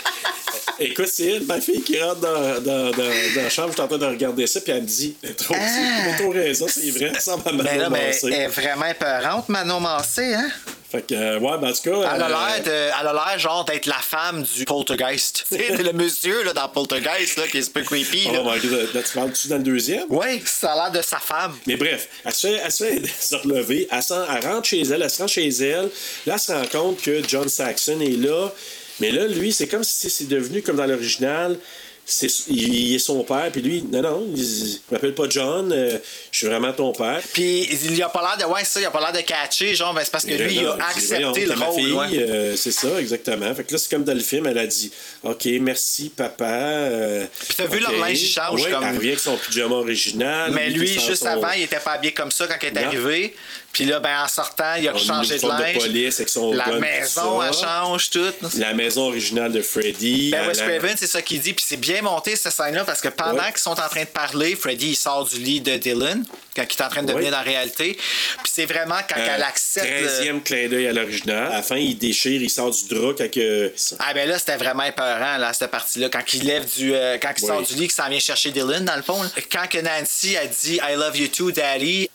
Écoute, 0.80 1.08
c'est 1.08 1.28
elle, 1.28 1.44
ma 1.46 1.62
fille, 1.62 1.82
qui 1.84 2.02
rentre 2.02 2.22
dans, 2.22 2.62
dans, 2.62 2.92
dans, 2.92 3.08
la 3.36 3.50
chambre, 3.50 3.70
je 3.70 3.74
suis 3.74 3.82
en 3.82 3.88
train 3.88 3.98
de 3.98 4.06
regarder 4.06 4.48
ça, 4.48 4.60
puis 4.62 4.72
elle 4.72 4.82
me 4.82 4.88
dit 4.88 5.16
Trop, 5.38 5.56
Ah. 5.58 6.18
trop 6.18 6.32
raison, 6.32 6.66
c'est 6.68 6.90
vrai, 6.90 7.06
elle 7.06 7.16
ressemble 7.16 7.44
à 7.48 7.52
Manon 7.52 7.90
mais 7.92 8.08
Massé. 8.08 8.28
elle 8.28 8.34
est 8.34 8.48
vraiment 8.48 8.86
épeurante, 8.88 9.50
Manon 9.50 9.80
Massé, 9.80 10.34
hein? 10.34 10.50
Fait 10.94 11.02
que, 11.08 11.16
euh, 11.16 11.40
ouais, 11.40 11.58
ben 11.58 11.72
en 11.72 11.74
tout 11.74 11.90
cas. 11.90 12.14
Elle 12.14 12.22
a 12.22 12.26
euh, 12.28 12.30
l'air 12.30 12.92
elle 13.02 13.08
a 13.08 13.14
l'air 13.14 13.40
genre 13.40 13.66
d'être 13.66 13.88
la 13.88 13.96
femme 13.96 14.44
du 14.44 14.64
poltergeist. 14.64 15.44
sais, 15.50 15.76
le 15.82 15.92
monsieur 15.92 16.44
là, 16.44 16.54
dans 16.54 16.70
Poltergeist 16.70 17.36
là, 17.38 17.48
qui 17.48 17.58
est 17.58 17.68
un 17.68 17.72
peu 17.72 17.82
creepy. 17.82 18.28
Oh 18.30 18.44
my 18.46 18.60
god, 18.60 18.94
là, 18.94 19.02
tu 19.02 19.14
parles-tu 19.16 19.48
dans 19.48 19.58
le 19.58 19.64
deuxième? 19.64 20.06
Oui, 20.10 20.44
ça 20.46 20.74
a 20.74 20.76
l'air 20.76 20.92
de 20.92 21.04
sa 21.04 21.18
femme. 21.18 21.58
Mais 21.66 21.78
bref, 21.78 22.08
elle 22.24 22.32
se 22.32 22.46
fait, 22.46 22.62
elle 22.64 22.72
se, 22.72 22.84
fait 22.84 23.08
se 23.20 23.36
relever, 23.38 23.88
elle, 23.90 24.02
elle 24.08 24.46
rentre 24.46 24.68
chez 24.68 24.82
elle, 24.82 25.02
elle 25.02 25.10
se 25.10 25.20
rend 25.20 25.28
chez 25.28 25.48
elle. 25.48 25.90
Là, 26.28 26.36
elle 26.36 26.40
se 26.40 26.52
rend 26.52 26.68
compte 26.68 27.02
que 27.02 27.28
John 27.28 27.50
Saxon 27.50 28.00
est 28.00 28.24
là. 28.24 28.52
Mais 29.00 29.10
là, 29.10 29.26
lui, 29.26 29.52
c'est 29.52 29.68
comme 29.68 29.84
si 29.84 30.12
c'est 30.12 30.28
devenu 30.28 30.62
comme 30.62 30.76
dans 30.76 30.86
l'original. 30.86 31.58
C'est, 32.06 32.28
il, 32.50 32.74
il 32.90 32.96
est 32.96 33.00
son 33.00 33.24
père, 33.24 33.50
puis 33.52 33.62
lui, 33.62 33.82
non, 33.90 34.02
non, 34.02 34.28
il, 34.36 34.44
il 34.44 34.80
m'appelle 34.92 35.16
pas 35.16 35.24
John, 35.30 35.72
euh, 35.72 35.98
je 36.32 36.38
suis 36.38 36.48
vraiment 36.48 36.74
ton 36.74 36.92
père. 36.92 37.22
Puis 37.34 37.62
il 37.72 38.04
a 38.04 38.10
pas 38.10 38.22
l'air 38.36 38.46
de. 38.46 38.52
Ouais, 38.54 38.66
ça, 38.66 38.82
il 38.82 38.86
a 38.86 38.92
pas 38.92 39.00
l'air 39.00 39.14
de 39.14 39.26
catcher, 39.26 39.74
genre, 39.74 39.94
ben, 39.94 40.02
c'est 40.04 40.12
parce 40.12 40.26
que 40.26 40.34
lui, 40.34 40.56
il 40.56 40.66
a 40.66 40.74
accepté 40.90 41.46
le 41.46 41.54
rôle. 41.54 41.94
ouais. 41.94 42.20
euh, 42.20 42.56
c'est 42.58 42.74
ça, 42.74 43.00
exactement. 43.00 43.56
Fait 43.56 43.64
que 43.64 43.72
là, 43.72 43.78
c'est 43.78 43.90
comme 43.90 44.04
dans 44.04 44.14
le 44.14 44.20
film, 44.20 44.46
elle 44.48 44.58
a 44.58 44.68
dit 44.68 44.92
OK, 45.24 45.46
merci, 45.62 46.10
papa. 46.10 46.46
euh, 46.46 47.26
Puis 47.48 47.56
t'as 47.56 47.68
vu 47.68 47.80
leur 47.80 47.94
linge, 47.94 48.22
il 48.22 48.28
change 48.28 48.62
Ouais, 48.62 48.72
comme- 48.72 48.84
Elle 48.84 48.96
revient 48.98 49.08
avec 49.10 49.20
son 49.20 49.38
pyjama 49.38 49.76
original. 49.76 50.52
Mais 50.54 50.70
lui, 50.72 50.88
juste 50.88 51.16
son- 51.24 51.28
avant, 51.28 51.52
il 51.56 51.64
était 51.64 51.80
pas 51.80 51.94
habillé 51.94 52.14
comme 52.14 52.32
ça 52.32 52.48
quand 52.48 52.58
il 52.62 52.68
est 52.68 52.82
Non. 52.82 52.88
arrivé. 52.88 53.34
Puis 53.74 53.86
là, 53.86 54.00
ben, 54.00 54.22
en 54.24 54.28
sortant, 54.28 54.76
il 54.80 54.88
a 54.88 54.96
changé 54.96 55.40
de 55.40 55.48
linge. 55.48 55.78
police 55.80 56.16
avec 56.20 56.30
son 56.30 56.54
La 56.54 56.66
gun, 56.66 56.80
maison, 56.80 57.42
elle 57.42 57.54
change 57.54 58.10
tout. 58.12 58.32
La 58.58 58.74
maison 58.76 59.08
originale 59.08 59.52
de 59.52 59.64
Freddy. 59.64 60.30
Ben, 60.30 60.48
Wes 60.48 60.58
Craven, 60.60 60.96
c'est 60.96 61.08
ça 61.08 61.24
qu'il 61.24 61.42
dit. 61.42 61.54
Puis 61.54 61.66
c'est 61.68 61.78
bien 61.78 62.04
monté, 62.04 62.36
cette 62.36 62.54
scène-là, 62.54 62.84
parce 62.86 63.02
que 63.02 63.08
pendant 63.10 63.34
Ouais. 63.44 63.52
qu'ils 63.52 63.58
sont 63.62 63.72
en 63.72 63.90
train 63.90 64.02
de 64.04 64.08
parler, 64.08 64.56
Freddy, 64.56 64.90
il 64.92 64.96
sort 64.96 65.26
du 65.26 65.38
lit 65.40 65.60
de 65.60 65.76
Dylan, 65.78 66.24
quand 66.56 66.62
il 66.70 66.82
est 66.82 66.86
en 66.86 66.90
train 66.90 67.02
de 67.02 67.08
devenir 67.08 67.26
Ouais. 67.26 67.32
dans 67.32 67.38
la 67.38 67.44
réalité. 67.44 67.94
Puis 67.94 68.52
c'est 68.54 68.66
vraiment 68.68 69.00
quand 69.10 69.20
Euh, 69.20 69.28
elle 69.36 69.42
accepte. 69.44 69.88
le- 69.90 70.08
13e 70.08 70.44
clin 70.44 70.68
d'œil 70.70 70.88
à 70.88 70.94
l'original. 70.94 71.48
À 71.52 71.56
la 71.58 71.64
fin, 71.64 71.78
il 71.78 71.98
déchire, 71.98 72.42
il 72.44 72.52
sort 72.52 72.70
du 72.70 72.86
drap 72.88 73.14
quand 73.18 73.32
que. 73.32 73.74
Ah 73.98 74.14
ben 74.14 74.30
là, 74.30 74.38
c'était 74.38 74.58
vraiment 74.58 74.84
épeurant, 74.84 75.38
là, 75.38 75.52
cette 75.52 75.72
partie-là. 75.72 76.10
Quand 76.10 76.32
il 76.34 76.44
lève 76.46 76.66
du. 76.78 76.94
euh, 76.94 77.18
quand 77.20 77.34
il 77.36 77.44
sort 77.46 77.62
du 77.64 77.74
lit, 77.74 77.80
qu'il 77.88 77.92
s'en 77.94 78.08
vient 78.08 78.20
chercher 78.20 78.52
Dylan, 78.52 78.86
dans 78.86 78.96
le 78.96 79.02
fond. 79.02 79.22
là. 79.24 79.30
Quand 79.52 79.68
que 79.68 79.80
Nancy 79.80 80.38
a 80.38 80.46
dit 80.46 80.76
I 80.88 80.96
love 80.96 81.18
you 81.18 81.28
too, 81.28 81.52
daddy, 81.52 82.08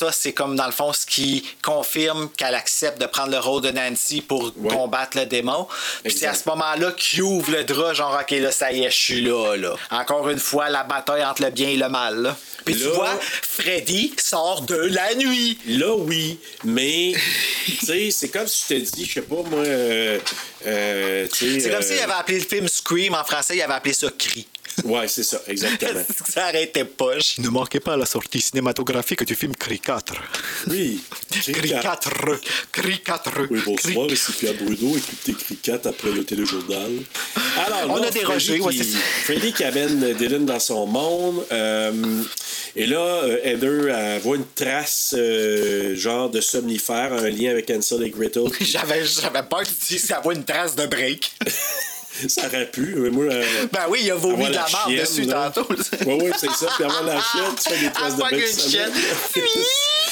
ça, 0.00 0.12
c'est 0.12 0.32
comme 0.32 0.56
dans 0.56 0.64
le 0.66 0.72
fond 0.72 0.92
ce 0.94 1.04
qui 1.04 1.44
confirme 1.62 2.30
qu'elle 2.36 2.54
accepte 2.54 2.98
de 3.00 3.04
prendre 3.06 3.30
le 3.32 3.38
rôle 3.38 3.60
de 3.62 3.70
Nancy 3.70 4.22
pour 4.22 4.50
Ouais. 4.56 4.74
combattre 4.74 5.18
le 5.18 5.26
démon. 5.26 5.66
Puis 6.02 6.12
c'est 6.16 6.26
à 6.26 6.32
ce 6.34 6.48
moment-là 6.48 6.92
qu'il 6.92 7.22
ouvre 7.22 7.50
le 7.52 7.64
drap, 7.64 7.92
genre, 7.92 8.18
OK, 8.18 8.30
là, 8.30 8.50
ça 8.50 8.72
y 8.72 8.82
est, 8.84 8.90
je 8.90 8.96
suis 8.96 9.20
là, 9.20 9.56
là. 9.56 9.74
Encore 9.90 10.30
une 10.30 10.38
fois, 10.38 10.70
la 10.70 10.84
bataille 10.84 11.22
entre 11.24 11.42
le 11.42 11.50
bien 11.50 11.68
et 11.68 11.76
le 11.76 11.88
mal, 11.90 12.16
là. 12.22 12.36
Puis 12.64 12.76
tu 12.76 12.84
vois, 12.88 13.18
Freddy 13.42 14.14
sort 14.18 14.62
de 14.62 14.74
la 14.76 15.14
nuit. 15.16 15.58
Là, 15.66 15.94
oui, 15.94 16.38
mais, 16.64 17.12
tu 17.66 17.86
sais, 17.86 18.10
c'est 18.10 18.28
comme 18.28 18.46
si 18.46 18.64
je 18.68 18.74
te 18.80 18.96
dis, 18.96 19.04
je 19.04 19.12
sais 19.14 19.22
pas, 19.22 19.36
moi, 19.50 19.60
euh, 19.60 20.18
euh. 20.66 21.26
C'est 21.32 21.62
comme 21.70 21.74
euh, 21.80 21.82
s'il 21.82 21.98
avait 21.98 22.12
appelé 22.12 22.38
le 22.38 22.44
film 22.46 22.68
Scream 22.68 23.14
en 23.14 23.24
français, 23.24 23.56
il 23.56 23.62
avait 23.62 23.74
appelé 23.74 23.92
ça 23.94 24.08
Cri. 24.16 24.46
Ouais, 24.84 25.08
c'est 25.08 25.22
ça, 25.24 25.40
exactement. 25.46 26.02
ça 26.28 26.46
arrêtait 26.46 26.84
pas. 26.84 27.14
Ne 27.38 27.48
manquez 27.48 27.80
pas 27.80 27.96
la 27.96 28.06
sortie 28.06 28.40
cinématographique 28.40 29.24
du 29.24 29.34
film 29.34 29.54
Cri 29.54 29.78
4. 29.80 30.14
Oui. 30.68 31.00
Cri 31.30 31.70
4. 31.70 32.10
Cri 32.72 33.00
4. 33.00 33.30
Oui, 33.50 33.60
Cri- 33.76 33.92
bonsoir, 33.94 34.06
ici 34.10 34.32
Pierre 34.32 34.54
Bruno, 34.54 34.96
écoutez 34.96 35.32
Cricat 35.34 35.80
après 35.84 36.10
le 36.12 36.24
téléjournal. 36.24 36.90
Alors, 37.66 37.90
On 37.90 37.96
là, 37.96 38.08
a 38.08 38.10
dérogé, 38.10 38.58
Freddy 38.58 38.78
ouais, 38.78 38.84
qui. 38.84 38.96
Freddy 39.24 39.52
qui 39.52 39.64
amène 39.64 40.14
Dylan 40.14 40.44
dans 40.46 40.60
son 40.60 40.86
monde. 40.86 41.44
euh, 41.52 42.22
et 42.76 42.86
là, 42.86 42.98
euh, 43.24 43.38
Heather, 43.42 43.88
elle 43.88 44.20
voit 44.20 44.36
une 44.36 44.46
trace, 44.54 45.14
euh, 45.18 45.96
genre 45.96 46.30
de 46.30 46.40
somnifère, 46.40 47.12
un 47.12 47.28
lien 47.28 47.50
avec 47.50 47.68
Ansel 47.70 48.04
et 48.04 48.10
Gretel. 48.10 48.44
J'avais, 48.60 49.04
j'avais 49.04 49.42
peur 49.42 49.62
que 49.62 49.66
tu 49.68 49.94
dises 49.94 50.04
ça 50.06 50.20
voit 50.20 50.34
une 50.34 50.44
trace 50.44 50.76
de 50.76 50.86
break. 50.86 51.32
Ça 52.28 52.46
aurait 52.46 52.66
pu. 52.70 52.94
mais 52.96 53.10
Moi, 53.10 53.24
euh, 53.26 53.44
Ben 53.72 53.84
oui, 53.88 54.00
il 54.02 54.10
a 54.10 54.14
vomi 54.16 54.46
de 54.46 54.52
la 54.52 54.60
marde 54.70 54.90
chienne, 54.90 55.00
dessus 55.00 55.22
là. 55.22 55.50
tantôt. 55.54 55.66
Oui, 56.06 56.18
oui, 56.24 56.30
c'est 56.36 56.50
ça. 56.50 56.66
Puis 56.74 56.84
avant 56.84 57.02
la 57.02 57.20
chienne, 57.20 57.54
tu 57.62 57.70
fais 57.72 57.78
des 57.86 57.92
traces 57.92 58.16
de 58.16 58.22
bec. 58.22 58.32
une 58.32 58.70
chienne. 58.70 58.92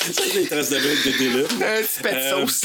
Ça 0.08 0.22
fait 0.22 0.40
des 0.40 0.46
traces 0.48 0.70
de 0.70 0.78
bec 0.78 1.04
de 1.04 1.10
Dylan. 1.18 1.44
Un 1.44 1.82
petit 1.82 2.02
pet 2.02 2.12
de 2.12 2.16
Euh, 2.18 2.46
sauce. 2.46 2.62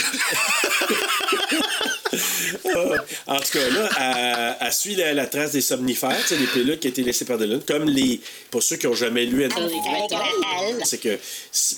Euh, 2.65 2.97
en 3.27 3.37
tout 3.39 3.51
cas, 3.53 3.69
là, 3.69 4.55
elle, 4.59 4.67
elle 4.67 4.73
suit 4.73 4.95
la, 4.95 5.13
la 5.13 5.25
trace 5.27 5.51
des 5.51 5.61
somnifères, 5.61 6.17
tu 6.21 6.27
sais, 6.29 6.37
les 6.37 6.47
pilules 6.47 6.79
qui 6.79 6.87
ont 6.87 6.91
été 6.91 7.03
laissées 7.03 7.25
par 7.25 7.37
Dylan, 7.37 7.61
comme 7.67 7.85
les. 7.89 8.19
Pour 8.51 8.61
ceux 8.63 8.75
qui 8.77 8.87
n'ont 8.87 8.93
jamais 8.95 9.25
lu 9.25 9.43
c'est 10.85 10.97
que 10.99 11.17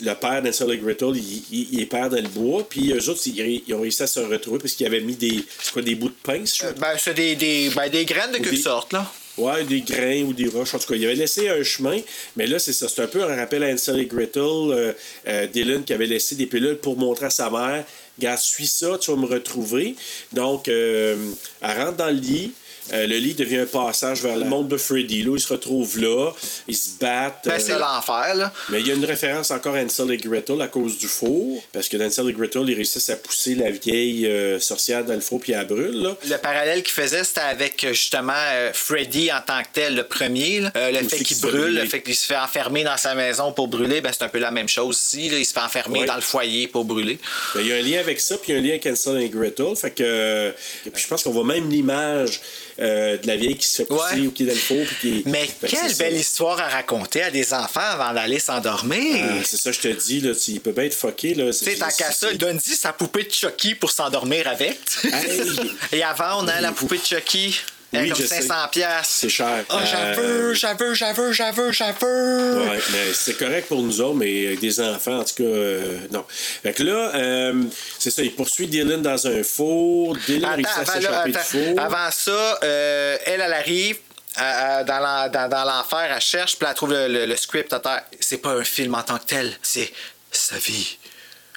le 0.01 0.13
père 0.13 0.41
d'Ansel 0.41 0.71
et 0.71 0.77
Gretel, 0.77 1.09
il, 1.15 1.43
il- 1.51 1.67
il 1.73 1.81
est 1.81 1.85
père 1.85 2.09
dans 2.09 2.17
le 2.21 2.27
bois, 2.29 2.65
puis 2.69 2.91
eux 2.91 3.09
autres, 3.09 3.21
ils, 3.27 3.63
ils 3.67 3.73
ont 3.73 3.81
réussi 3.81 4.03
à 4.03 4.07
se 4.07 4.19
retrouver 4.19 4.59
parce 4.59 4.73
qu'ils 4.73 4.85
avaient 4.87 5.01
mis 5.01 5.15
des, 5.15 5.43
c'est 5.61 5.71
quoi, 5.73 5.81
des 5.81 5.95
bouts 5.95 6.09
de 6.09 6.15
pince, 6.23 6.57
je 6.61 6.67
Ben, 6.79 6.95
c'est 6.97 7.13
des, 7.13 7.35
des, 7.35 7.69
ben, 7.75 7.89
des 7.89 8.05
graines 8.05 8.31
de 8.31 8.37
quelque 8.37 8.55
sorte, 8.57 8.93
là. 8.93 9.09
Ouais, 9.37 9.65
des 9.65 9.81
grains 9.81 10.21
ou 10.23 10.31
des 10.31 10.47
roches. 10.47 10.73
En 10.75 10.79
tout 10.79 10.87
cas, 10.87 10.95
il 10.95 11.03
avait 11.03 11.15
laissé 11.15 11.49
un 11.49 11.61
chemin, 11.61 11.97
mais 12.37 12.47
là, 12.47 12.57
c'est 12.57 12.71
ça. 12.71 12.87
C'est 12.87 13.01
un 13.01 13.07
peu 13.07 13.21
un 13.21 13.35
rappel 13.35 13.63
à 13.63 13.67
Ansel 13.67 13.99
et 13.99 14.05
Gretel. 14.05 14.41
euh, 14.43 14.93
euh, 15.27 15.47
Dylan 15.47 15.83
qui 15.83 15.91
avait 15.91 16.05
laissé 16.05 16.35
des 16.35 16.45
pilules 16.45 16.77
pour 16.77 16.95
montrer 16.97 17.25
à 17.25 17.29
sa 17.29 17.49
mère 17.49 17.83
Regarde, 18.17 18.39
suis 18.39 18.67
ça, 18.67 18.97
tu 18.97 19.11
vas 19.11 19.17
me 19.17 19.25
retrouver. 19.25 19.95
Donc, 20.31 20.67
euh, 20.67 21.31
elle 21.61 21.77
rentre 21.77 21.97
dans 21.97 22.07
le 22.07 22.19
lit. 22.19 22.53
Euh, 22.93 23.07
le 23.07 23.17
lit 23.17 23.33
devient 23.33 23.57
un 23.57 23.65
passage 23.65 24.21
vers 24.21 24.37
le 24.37 24.45
monde 24.45 24.67
de 24.67 24.77
Freddy. 24.77 25.23
Là, 25.23 25.35
ils 25.35 25.39
se 25.41 25.51
retrouvent 25.51 25.97
là, 25.99 26.31
ils 26.67 26.75
se 26.75 26.89
battent. 26.99 27.45
Ben, 27.45 27.53
euh, 27.53 27.59
c'est 27.59 27.79
l'enfer, 27.79 28.35
là. 28.35 28.53
mais 28.69 28.79
il 28.81 28.87
y 28.87 28.91
a 28.91 28.93
une 28.93 29.05
référence 29.05 29.49
encore 29.51 29.75
à 29.75 29.79
Ansel 29.79 30.11
et 30.11 30.17
Gretel 30.17 30.61
à 30.61 30.67
cause 30.67 30.97
du 30.97 31.07
four, 31.07 31.63
parce 31.73 31.89
que 31.89 31.97
dans 31.97 32.05
Ansel 32.05 32.29
et 32.29 32.33
Gretel, 32.33 32.63
ils 32.67 32.75
réussissent 32.75 33.09
à 33.09 33.15
pousser 33.15 33.55
la 33.55 33.71
vieille 33.71 34.27
euh, 34.27 34.59
sorcière 34.59 35.03
dans 35.03 35.13
le 35.15 35.19
four 35.19 35.39
puis 35.39 35.53
elle 35.53 35.65
brûle. 35.65 36.01
Là. 36.03 36.15
Le 36.29 36.37
parallèle 36.37 36.83
qu'il 36.83 36.93
faisait, 36.93 37.23
c'était 37.23 37.41
avec 37.41 37.85
justement 37.89 38.33
Freddy 38.73 39.31
en 39.31 39.41
tant 39.41 39.61
que 39.63 39.67
tel, 39.73 39.95
le 39.95 40.03
premier. 40.03 40.59
là. 40.61 40.71
Le 40.91 40.99
Aussi 40.99 41.09
fait 41.09 41.23
qu'il 41.23 41.39
brûle, 41.41 41.73
le 41.75 41.85
fait 41.85 42.01
qu'il 42.03 42.15
se 42.15 42.25
fait 42.27 42.37
enfermer 42.37 42.83
dans 42.83 42.97
sa 42.97 43.15
maison 43.15 43.51
pour 43.51 43.67
brûler, 43.67 44.01
ben, 44.01 44.11
c'est 44.13 44.23
un 44.23 44.29
peu 44.29 44.39
la 44.39 44.51
même 44.51 44.69
chose 44.69 44.97
ici. 44.99 45.29
là. 45.29 45.37
Il 45.39 45.45
se 45.45 45.53
fait 45.53 45.59
enfermer 45.59 46.01
Ouais. 46.01 46.05
dans 46.05 46.15
le 46.15 46.21
foyer 46.21 46.67
pour 46.67 46.85
brûler. 46.85 47.17
Ben, 47.55 47.61
Il 47.61 47.67
y 47.67 47.73
a 47.73 47.77
un 47.77 47.81
lien 47.81 47.99
avec 47.99 48.19
ça, 48.19 48.37
puis 48.37 48.51
il 48.51 48.55
y 48.55 48.57
a 48.57 48.59
un 48.59 48.63
lien 48.63 48.69
avec 48.71 48.85
Ansel 48.85 49.21
et 49.21 49.29
Gretel. 49.29 49.75
Fait 49.75 49.91
que, 49.91 50.53
puis 50.83 51.01
je 51.01 51.07
pense 51.07 51.23
qu'on 51.23 51.31
voit 51.31 51.43
même 51.45 51.69
l'image 51.69 52.41
euh, 52.80 53.18
de 53.18 53.27
la 53.27 53.35
vieille 53.38 53.56
qui 53.57 53.68
se 53.68 53.77
fait 53.77 53.85
pousser 53.85 54.15
Ouais. 54.22 54.27
ou 54.27 54.31
qui 54.31 54.43
est 54.43 54.47
dans 54.47 54.53
le 54.53 54.60
four. 54.60 54.85
Puis 54.99 55.23
qui 55.23 55.30
Mais 55.30 55.45
Fait 55.45 55.68
que 55.68 55.72
quelle 55.72 55.89
c'est 55.89 55.97
belle 55.97 56.14
ça. 56.14 56.19
histoire 56.19 56.60
à 56.60 56.68
raconter 56.68 57.22
à 57.23 57.31
des 57.31 57.53
enfants 57.53 57.80
avant 57.80 58.14
d'aller 58.14 58.39
s'endormir. 58.39 59.23
Ah, 59.30 59.43
c'est 59.45 59.57
ça, 59.57 59.72
je 59.72 59.80
te 59.80 59.88
dis, 59.88 60.22
là, 60.22 60.31
il 60.47 60.60
peut 60.61 60.72
bien 60.72 60.84
être 60.85 60.93
fucké. 60.95 61.35
Sais, 61.53 61.76
tant 61.76 61.88
qu'à 61.89 62.11
ça, 62.11 62.31
il 62.31 62.38
donne 62.38 62.57
dit 62.57 62.76
sa 62.76 62.91
poupée 62.93 63.23
de 63.23 63.31
Chucky 63.31 63.76
pour 63.76 63.91
s'endormir 63.91 64.47
avec. 64.47 64.80
Hey! 65.03 65.41
Et 65.93 66.03
avant, 66.03 66.43
on 66.43 66.47
a 66.47 66.60
la 66.61 66.72
poupée 66.72 66.97
de 66.97 67.03
Chucky. 67.06 67.60
Oui, 68.01 68.09
comme 68.09 68.17
je 68.22 68.26
sais. 68.27 68.41
500 68.41 68.53
piastres. 68.72 69.13
C'est 69.19 69.30
cher. 69.30 69.65
Ah, 69.69 69.80
j'en 69.85 70.22
veux, 70.22 70.53
j'en 70.53 70.76
veux, 70.76 70.93
j'en 70.93 71.13
veux, 71.13 71.31
j'en 71.31 71.51
veux, 71.51 71.72
j'en 71.72 71.91
veux. 72.01 72.59
Ouais, 72.69 72.80
mais 72.91 73.13
c'est 73.13 73.38
correct 73.38 73.67
pour 73.67 73.81
nous 73.81 74.01
autres, 74.01 74.15
mais 74.15 74.47
avec 74.47 74.59
des 74.59 74.80
enfants, 74.80 75.19
en 75.19 75.23
tout 75.23 75.35
cas, 75.35 75.43
euh, 75.43 75.97
non. 76.11 76.26
Fait 76.30 76.73
que 76.73 76.84
là, 76.84 77.11
euh, 77.15 77.63
c'est 77.99 78.11
ça, 78.11 78.22
il 78.23 78.34
poursuit 78.35 78.67
Dylan 78.67 79.01
dans 79.01 79.27
un 79.27 79.43
four. 79.43 80.15
Dylan 80.26 80.43
Attends, 80.45 80.55
réussit 80.55 80.77
à 80.77 80.85
s'échapper 80.85 81.31
du 81.31 81.38
four. 81.38 81.80
Avant 81.80 82.11
ça, 82.11 82.59
euh, 82.63 83.17
elle, 83.26 83.41
elle 83.41 83.53
arrive. 83.53 83.97
euh, 84.38 84.84
dans, 84.84 84.99
la- 84.99 85.30
dans- 85.30 85.47
dans 85.47 85.63
l'enfer, 85.63 86.11
elle 86.13 86.19
cherche, 86.22 86.57
puis 86.57 86.67
elle 86.69 86.76
trouve 86.76 86.91
le, 86.91 87.07
le- 87.07 87.26
le 87.26 87.35
script 87.38 87.72
à 87.72 87.80
terre. 87.80 88.03
C'est 88.19 88.39
pas 88.39 88.49
un 88.51 88.65
film 88.65 88.93
en 88.93 89.01
tant 89.01 89.17
que 89.17 89.23
tel, 89.27 89.53
c'est 89.61 89.89
sa 90.30 90.57
vie. 90.57 90.97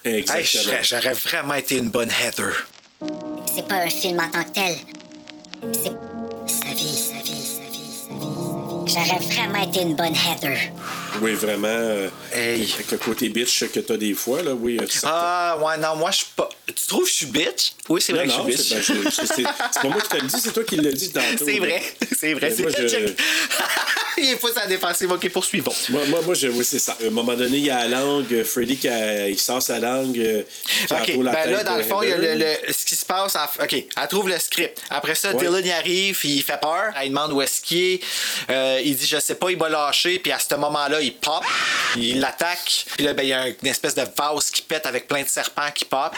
Hey, 0.04 0.18
Exactement. 0.20 0.62
j'aurais- 0.62 0.84
J'aurais 0.84 1.12
vraiment 1.14 1.54
été 1.54 1.76
une 1.78 1.90
bonne 1.90 2.08
Heather. 2.08 2.52
C'est 3.52 3.66
pas 3.66 3.76
un 3.82 3.90
film 3.90 4.20
en 4.20 4.30
tant 4.30 4.44
que 4.44 4.50
tel. 4.50 4.76
C'est 5.72 5.90
J'aurais 8.88 9.18
vraiment 9.18 9.62
été 9.62 9.82
une 9.82 9.94
bonne 9.94 10.14
Heather. 10.14 10.56
Oui, 11.20 11.34
vraiment. 11.34 11.68
euh, 11.68 12.08
Hey. 12.32 12.70
Avec 12.74 12.90
le 12.92 12.98
côté 12.98 13.28
bitch 13.28 13.64
que 13.72 13.80
t'as 13.80 13.96
des 13.96 14.14
fois, 14.14 14.42
là, 14.42 14.52
oui. 14.54 14.78
euh. 14.80 14.86
Ah, 15.04 15.58
ouais, 15.62 15.78
non, 15.78 15.96
moi, 15.96 16.10
je 16.10 16.18
suis 16.18 16.26
pas. 16.36 16.48
Tu 16.66 16.74
trouves 16.86 17.04
que 17.04 17.10
je 17.10 17.14
suis 17.14 17.26
bitch? 17.26 17.72
Oui, 17.88 18.00
c'est 18.00 18.12
vrai 18.12 18.26
non, 18.26 18.44
que 18.44 18.52
je 18.52 18.56
suis 18.56 18.74
bitch. 18.74 18.88
ben, 18.90 19.26
c'est- 19.26 19.42
pas 19.82 19.88
moi 19.88 20.00
qui 20.00 20.08
te 20.08 20.16
le 20.16 20.22
dis, 20.28 20.40
c'est 20.40 20.52
toi 20.52 20.64
qui 20.64 20.76
le 20.76 20.92
dis 20.92 21.10
tantôt. 21.12 21.44
C'est 21.46 21.58
vrai, 21.58 21.82
c'est 22.18 22.34
vrai. 22.34 22.54
Moi, 22.58 22.70
vrai. 22.70 22.88
je- 22.88 23.12
Il 24.20 24.30
est 24.30 24.36
pas 24.36 24.52
sa 24.52 24.66
défensive. 24.66 25.12
Ok, 25.12 25.28
poursuivons. 25.30 25.72
Moi, 25.90 26.02
moi, 26.08 26.20
moi, 26.22 26.34
je, 26.34 26.48
oui, 26.48 26.64
c'est 26.64 26.80
ça. 26.80 26.96
À 27.00 27.06
un 27.06 27.10
moment 27.10 27.34
donné, 27.34 27.58
il 27.58 27.64
y 27.66 27.70
a 27.70 27.86
la 27.86 28.00
langue, 28.00 28.32
euh, 28.34 28.42
Freddy 28.44 28.76
qui 28.76 28.88
a- 28.88 29.28
il 29.28 29.38
sort 29.38 29.62
sa 29.62 29.78
langue. 29.78 30.18
euh, 30.18 30.42
OK, 30.90 31.12
la 31.22 31.32
ben 31.32 31.50
là, 31.52 31.62
dans 31.62 31.76
le 31.76 31.84
fond, 31.84 32.02
il 32.02 32.08
y 32.08 32.12
a 32.12 32.16
le, 32.18 32.56
ce 32.72 32.84
qui 32.84 32.96
se 32.96 33.04
passe. 33.04 33.36
en- 33.36 33.62
OK, 33.62 33.72
elle 33.72 34.08
trouve 34.08 34.28
le 34.28 34.38
script. 34.40 34.82
Après 34.90 35.14
ça, 35.14 35.30
Ouais. 35.32 35.38
Dylan 35.46 35.64
y 35.64 35.70
arrive, 35.70 36.18
il 36.24 36.42
fait 36.42 36.60
peur. 36.60 36.92
Elle 37.00 37.10
demande 37.10 37.32
où 37.32 37.40
est-ce 37.42 37.60
qu'il 37.60 37.78
est. 37.78 38.00
Euh, 38.50 38.80
il 38.84 38.96
dit, 38.96 39.06
je 39.06 39.20
sais 39.20 39.36
pas, 39.36 39.50
il 39.50 39.56
va 39.58 39.68
lâcher. 39.68 40.18
Puis 40.18 40.32
à 40.32 40.38
ce 40.40 40.52
moment-là, 40.56 41.00
il 41.08 41.14
pop. 41.14 41.42
Il 41.96 42.20
l'attaque. 42.20 42.86
Puis 42.96 43.04
là, 43.04 43.12
ben, 43.14 43.22
il 43.22 43.28
y 43.28 43.32
a 43.32 43.48
une 43.48 43.66
espèce 43.68 43.94
de 43.94 44.02
vase 44.16 44.50
qui 44.50 44.62
pète 44.62 44.86
avec 44.86 45.08
plein 45.08 45.22
de 45.22 45.28
serpents 45.28 45.70
qui 45.74 45.84
pop. 45.84 46.14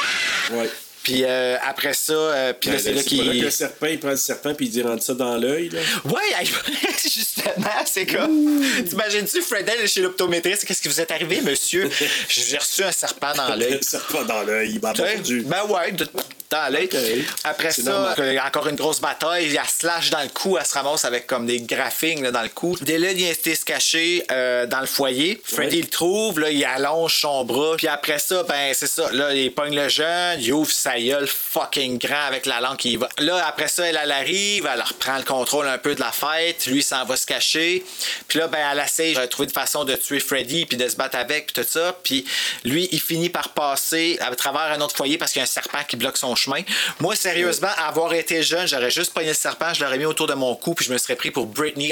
Ouais. 0.53 0.71
Puis 1.03 1.25
euh, 1.25 1.57
après 1.67 1.95
ça, 1.95 2.13
euh, 2.13 2.53
puis 2.53 2.69
là, 2.69 2.77
Ben, 2.77 2.83
c'est 2.83 2.91
là 2.93 2.97
pas 2.97 3.01
là 3.25 3.33
qu'il. 3.33 3.43
le 3.43 3.51
serpent, 3.51 3.87
il 3.87 3.99
prend 3.99 4.11
le 4.11 4.17
serpent 4.19 4.55
puis 4.55 4.67
il 4.67 4.71
dit 4.71 4.83
rentre 4.83 5.03
ça 5.03 5.15
dans 5.15 5.35
l'œil. 5.39 5.71
Ouais, 6.05 6.45
justement, 7.03 7.71
c'est 7.87 8.05
comme. 8.05 8.63
T'imagines-tu, 8.87 9.41
Fredel, 9.41 9.89
chez 9.89 10.03
l'optométriste, 10.03 10.67
qu'est-ce 10.67 10.83
qui 10.83 10.89
vous 10.89 11.01
est 11.01 11.11
arrivé, 11.11 11.41
monsieur? 11.41 11.91
J'ai 12.29 12.59
reçu 12.59 12.83
un 12.85 12.93
serpent 12.93 13.33
dans 13.35 13.55
l'œil. 13.55 13.79
Le 13.79 13.83
serpent 13.83 14.25
dans 14.25 14.43
l'œil, 14.43 14.73
il 14.75 14.81
m'a 14.81 14.93
mordu. 14.93 15.43
Ben 15.47 15.65
ouais, 15.69 15.93
de- 15.93 16.07
dans 16.51 16.73
l'œil. 16.73 16.89
Ok. 16.93 16.99
Après 17.45 17.71
ça, 17.71 17.83
normal. 17.83 18.43
encore 18.47 18.67
une 18.69 18.77
grosse 18.77 19.01
bataille, 19.01 19.55
elle 19.55 19.69
se 19.69 19.87
lâche 19.87 20.11
dans 20.11 20.23
le 20.23 20.29
cou, 20.29 20.59
elle 20.59 20.67
se 20.67 20.75
ramasse 20.75 21.05
avec 21.05 21.27
comme 21.27 21.47
des 21.47 21.61
graphings 21.61 22.23
là, 22.23 22.31
dans 22.31 22.43
le 22.43 22.49
cou. 22.49 22.77
A 22.87 22.93
été 22.93 23.55
se 23.55 23.65
cacher 23.65 24.25
euh, 24.31 24.67
dans 24.67 24.81
le 24.81 24.87
foyer. 24.87 25.41
Freddy 25.45 25.77
Ouais. 25.77 25.83
le 25.83 25.89
trouve, 25.89 26.41
là, 26.41 26.51
il 26.51 26.65
allonge 26.65 27.21
son 27.21 27.45
bras. 27.45 27.77
Puis 27.77 27.87
après 27.87 28.19
ça, 28.19 28.43
ben 28.43 28.73
c'est 28.75 28.87
ça, 28.89 29.11
là, 29.13 29.33
il 29.35 29.53
pogne 29.53 29.75
le 29.75 29.89
jeune, 29.89 30.41
il 30.41 30.53
ouvre 30.53 30.71
sa 30.71 30.99
gueule 30.99 31.27
fucking 31.27 31.99
grand 31.99 32.27
avec 32.27 32.47
la 32.47 32.61
langue 32.61 32.77
qui 32.77 32.97
va. 32.97 33.09
Là, 33.19 33.45
après 33.47 33.69
ça, 33.69 33.87
elle, 33.87 33.99
elle 34.03 34.13
arrive, 34.13 34.69
elle 34.73 34.83
reprend 34.83 35.17
le 35.17 35.25
contrôle 35.25 35.69
un 35.69 35.79
peu 35.79 35.95
de 35.95 36.01
la 36.01 36.13
fête. 36.13 36.67
Lui, 36.67 36.79
il 36.79 36.83
s'en 36.83 37.05
va 37.05 37.17
se 37.17 37.27
cacher. 37.27 37.85
Puis 38.29 38.39
là, 38.39 38.49
ben, 38.49 38.59
elle 38.73 38.79
essaie 38.85 39.13
de 39.13 39.27
trouver 39.27 39.47
une 39.49 39.55
façon 39.55 39.85
de 39.85 39.95
tuer 39.95 40.21
Freddy 40.21 40.67
puis 40.67 40.77
de 40.77 40.89
se 40.89 40.97
battre 40.97 41.17
avec 41.17 41.53
puis 41.53 41.63
tout 41.63 41.69
ça. 41.69 41.97
Puis 42.03 42.25
lui, 42.65 42.89
il 42.93 43.01
finit 43.01 43.31
par 43.31 43.51
passer 43.51 44.19
à 44.21 44.35
travers 44.35 44.73
un 44.73 44.81
autre 44.81 44.97
foyer 44.97 45.19
parce 45.19 45.33
qu'il 45.33 45.41
y 45.41 45.43
a 45.43 45.45
un 45.45 45.47
serpent 45.47 45.83
qui 45.89 45.97
bloque 45.97 46.17
son 46.17 46.35
chemin. 46.41 46.61
Moi, 47.01 47.15
sérieusement, 47.17 47.69
avoir 47.87 48.13
été 48.15 48.43
jeune, 48.43 48.67
j'aurais 48.67 48.91
juste 48.91 49.13
pogné 49.13 49.29
le 49.29 49.35
serpent, 49.35 49.73
je 49.75 49.85
l'aurais 49.85 49.99
mis 49.99 50.05
autour 50.07 50.27
de 50.27 50.35
mon 50.35 50.55
cou 50.55 50.75
puis 50.75 50.85
je 50.87 50.93
me 50.93 50.99
serais 50.99 51.17
pris 51.17 51.31
pour 51.31 51.47
Britney. 51.47 51.91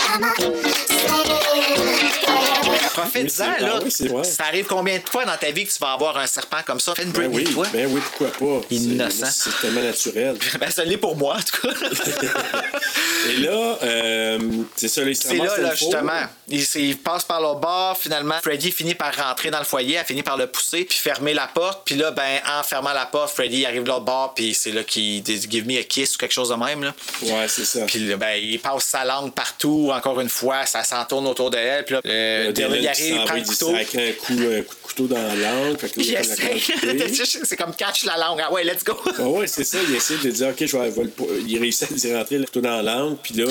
Profite-en, 2.93 3.45
Oui, 3.45 3.61
là. 3.61 3.75
ah 3.77 3.81
oui, 3.85 4.09
vrai. 4.09 4.25
Ça 4.25 4.45
arrive 4.45 4.67
combien 4.67 4.99
de 4.99 5.09
fois 5.09 5.25
dans 5.25 5.37
ta 5.37 5.51
vie 5.51 5.65
que 5.65 5.71
tu 5.73 5.79
vas 5.81 5.93
avoir 5.93 6.17
un 6.19 6.27
serpent 6.27 6.59
comme 6.67 6.81
ça? 6.81 6.95
Fais 6.95 7.05
une 7.05 7.13
Ben 7.13 7.31
Britney, 7.31 7.47
oui, 7.47 7.53
toi. 7.55 7.67
ben 7.73 7.87
oui, 7.93 8.01
pourquoi 8.01 8.61
pas? 8.61 8.67
Innocent. 8.71 9.27
C'est 9.31 9.61
tellement 9.61 9.83
naturel. 9.83 10.37
Ben, 10.59 10.71
ça 10.71 10.85
l'est 10.85 10.97
pour 10.97 11.17
moi, 11.17 11.37
en 11.37 11.41
tout 11.43 11.69
cas. 11.69 11.75
Et 13.31 13.37
là, 13.37 13.79
euh, 13.83 14.39
c'est 14.75 14.89
ça, 14.89 15.03
les 15.03 15.15
C'est 15.15 15.37
là, 15.37 15.57
là, 15.59 15.75
justement. 15.75 16.23
Il, 16.49 16.61
il 16.77 16.99
passe 16.99 17.25
par 17.25 17.41
le 17.41 17.61
bord, 17.61 17.97
finalement. 17.97 18.37
Freddy 18.43 18.73
finit 18.73 18.95
par 18.97 19.15
rentrer 19.15 19.51
dans 19.51 19.59
le 19.59 19.65
foyer, 19.65 19.95
elle 19.97 20.05
finit 20.07 20.23
par 20.25 20.37
le 20.37 20.47
pousser, 20.49 20.85
puis 20.85 20.99
fermer 20.99 21.35
la 21.35 21.47
porte. 21.47 21.83
Puis 21.85 21.95
là, 21.95 22.11
ben, 22.11 22.41
en 22.59 22.63
fermant 22.65 22.93
la 22.93 23.07
porte, 23.07 23.33
Freddy 23.33 23.65
arrive 23.67 23.83
de 23.85 23.89
l'autre 23.89 24.05
bord, 24.05 24.35
puis 24.39 24.55
c'est 24.55 24.71
là 24.71 24.85
qu'il 24.85 25.21
dit 25.21 25.41
Give 25.51 25.67
me 25.67 25.81
a 25.81 25.83
kiss 25.83 26.15
ou 26.15 26.19
quelque 26.19 26.33
chose 26.33 26.51
de 26.51 26.55
même. 26.55 26.85
Là. 26.85 26.95
Ouais, 27.23 27.49
c'est 27.49 27.65
ça. 27.65 27.85
Puis 27.87 28.15
ben, 28.15 28.37
il 28.41 28.61
passe 28.61 28.85
sa 28.85 29.05
langue 29.05 29.33
partout, 29.33 29.91
encore 29.93 30.21
une 30.21 30.29
fois, 30.29 30.65
ça 30.65 30.85
s'entourne 30.85 31.27
autour 31.27 31.51
de 31.51 31.57
elle. 31.57 31.85
Puis 31.85 31.97
là, 31.97 32.01
euh, 32.07 32.53
Dylan, 32.53 32.75
il 32.75 32.81
qui 32.83 32.87
arrive, 32.89 33.15
il 33.17 33.25
prend 33.25 33.35
le 33.35 33.43
couteau. 33.43 33.73
sacrer 33.73 34.11
un 34.11 34.13
coup, 34.13 34.33
un 34.35 34.63
coup 34.63 34.75
de 34.77 34.83
couteau 34.83 35.07
dans 35.09 35.21
la 35.21 35.35
langue. 35.35 35.77
Fait 35.77 35.89
que 35.89 36.01
il 36.01 36.15
essaie. 36.15 37.45
c'est 37.45 37.57
comme 37.57 37.75
catch 37.75 38.05
la 38.05 38.17
langue. 38.17 38.41
Ah 38.41 38.53
ouais, 38.53 38.63
let's 38.63 38.85
go. 38.85 38.95
Ah 39.19 39.23
ouais, 39.25 39.49
c'est 39.49 39.65
ça. 39.65 39.79
Il 39.89 39.97
essaie 39.97 40.19
de 40.19 40.31
dire, 40.31 40.51
OK, 40.51 40.65
je 40.65 40.77
vais, 40.77 41.11
il 41.49 41.59
réussit 41.59 41.91
à 41.91 41.95
dire 41.95 42.17
rentrer 42.17 42.39
le 42.39 42.45
couteau 42.45 42.61
dans 42.61 42.81
la 42.81 42.95
langue. 42.95 43.17
Puis 43.21 43.35
là, 43.35 43.47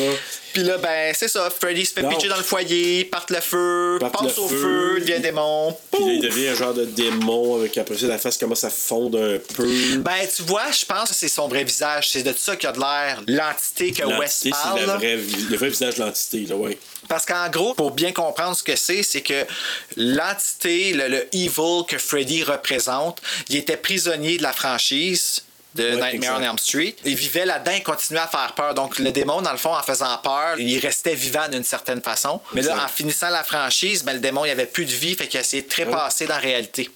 Puis 0.57 0.65
là, 0.65 0.79
ben, 0.79 1.13
c'est 1.13 1.27
ça. 1.27 1.51
Freddy 1.51 1.85
se 1.85 1.93
fait 1.93 2.01
Donc. 2.01 2.13
pitcher 2.15 2.29
dans 2.29 2.37
le 2.37 2.41
foyer, 2.41 3.05
parte 3.05 3.29
le 3.29 3.41
feu, 3.41 3.97
Parte 3.99 4.13
passe 4.23 4.37
le 4.37 4.41
au 4.41 4.47
feu. 4.47 4.57
feu, 4.57 4.99
devient 5.01 5.19
démon. 5.19 5.77
puis 5.91 6.03
là, 6.03 6.13
il 6.13 6.19
devient 6.19 6.47
un 6.47 6.55
genre 6.55 6.73
de 6.73 6.85
démon. 6.85 7.57
Avec 7.59 7.77
après 7.77 7.95
ça, 7.95 8.07
la 8.07 8.17
face 8.17 8.37
commence 8.39 8.63
à 8.63 8.71
fondre 8.71 9.21
un 9.21 9.37
peu. 9.53 9.67
Ben, 9.99 10.27
tu 10.35 10.41
vois, 10.41 10.71
je 10.71 10.83
pense 10.83 11.09
que 11.09 11.15
c'est 11.15 11.27
son 11.27 11.47
vrai 11.47 11.63
visage. 11.63 12.09
C'est 12.09 12.23
de 12.23 12.33
ça 12.35 12.55
qu'il 12.55 12.67
a 12.69 12.71
de 12.71 12.79
l'air 12.79 13.21
l'entité 13.27 13.91
que 13.91 14.03
West 14.03 14.49
parle. 14.49 14.79
c'est 14.79 14.85
vraie 14.85 15.17
le 15.17 15.57
vrai 15.57 15.69
visage 15.69 15.93
de 15.95 15.99
l'entité, 15.99 16.39
là, 16.47 16.55
ouais. 16.55 16.79
Parce 17.07 17.25
qu'en 17.27 17.47
gros, 17.49 17.75
pour 17.75 17.91
bien 17.91 18.11
comprendre 18.11 18.57
ce 18.57 18.63
que 18.63 18.75
c'est, 18.75 19.03
c'est 19.03 19.21
que 19.21 19.45
l'entité, 19.95 20.93
le, 20.93 21.07
le 21.07 21.35
evil 21.35 21.83
que 21.87 21.99
Freddy 21.99 22.43
représente, 22.43 23.21
il 23.49 23.57
était 23.57 23.77
prisonnier 23.77 24.37
de 24.37 24.43
la 24.43 24.53
franchise 24.53 25.43
de 25.77 25.95
Ouais, 25.95 26.11
Nightmare 26.13 26.39
on. 26.39 26.43
Elm 26.43 26.57
Street. 26.57 26.95
Il 27.05 27.15
vivait 27.15 27.45
là-dedans, 27.45 27.71
il 27.75 27.83
continuait 27.83 28.21
à 28.21 28.27
faire 28.27 28.53
peur. 28.55 28.73
Donc 28.73 28.99
le 28.99 29.11
démon, 29.11 29.41
dans 29.41 29.51
le 29.51 29.57
fond, 29.57 29.73
en 29.73 29.83
faisant 29.83 30.17
peur, 30.23 30.59
il 30.59 30.79
restait 30.79 31.15
vivant 31.15 31.47
d'une 31.49 31.63
certaine 31.63 32.01
façon. 32.01 32.41
Mais 32.53 32.61
là, 32.61 32.83
en 32.83 32.87
finissant 32.87 33.29
la 33.29 33.43
franchise, 33.43 34.03
ben, 34.03 34.13
le 34.13 34.19
démon, 34.19 34.45
il 34.45 34.51
avait 34.51 34.65
plus 34.65 34.85
de 34.85 34.91
vie, 34.91 35.15
fait 35.15 35.27
qu'il 35.27 35.37
a 35.37 35.41
essayé 35.41 35.63
de 35.63 35.69
trépasser 35.69 36.25
dans 36.25 36.35
la 36.35 36.39
réalité. 36.39 36.89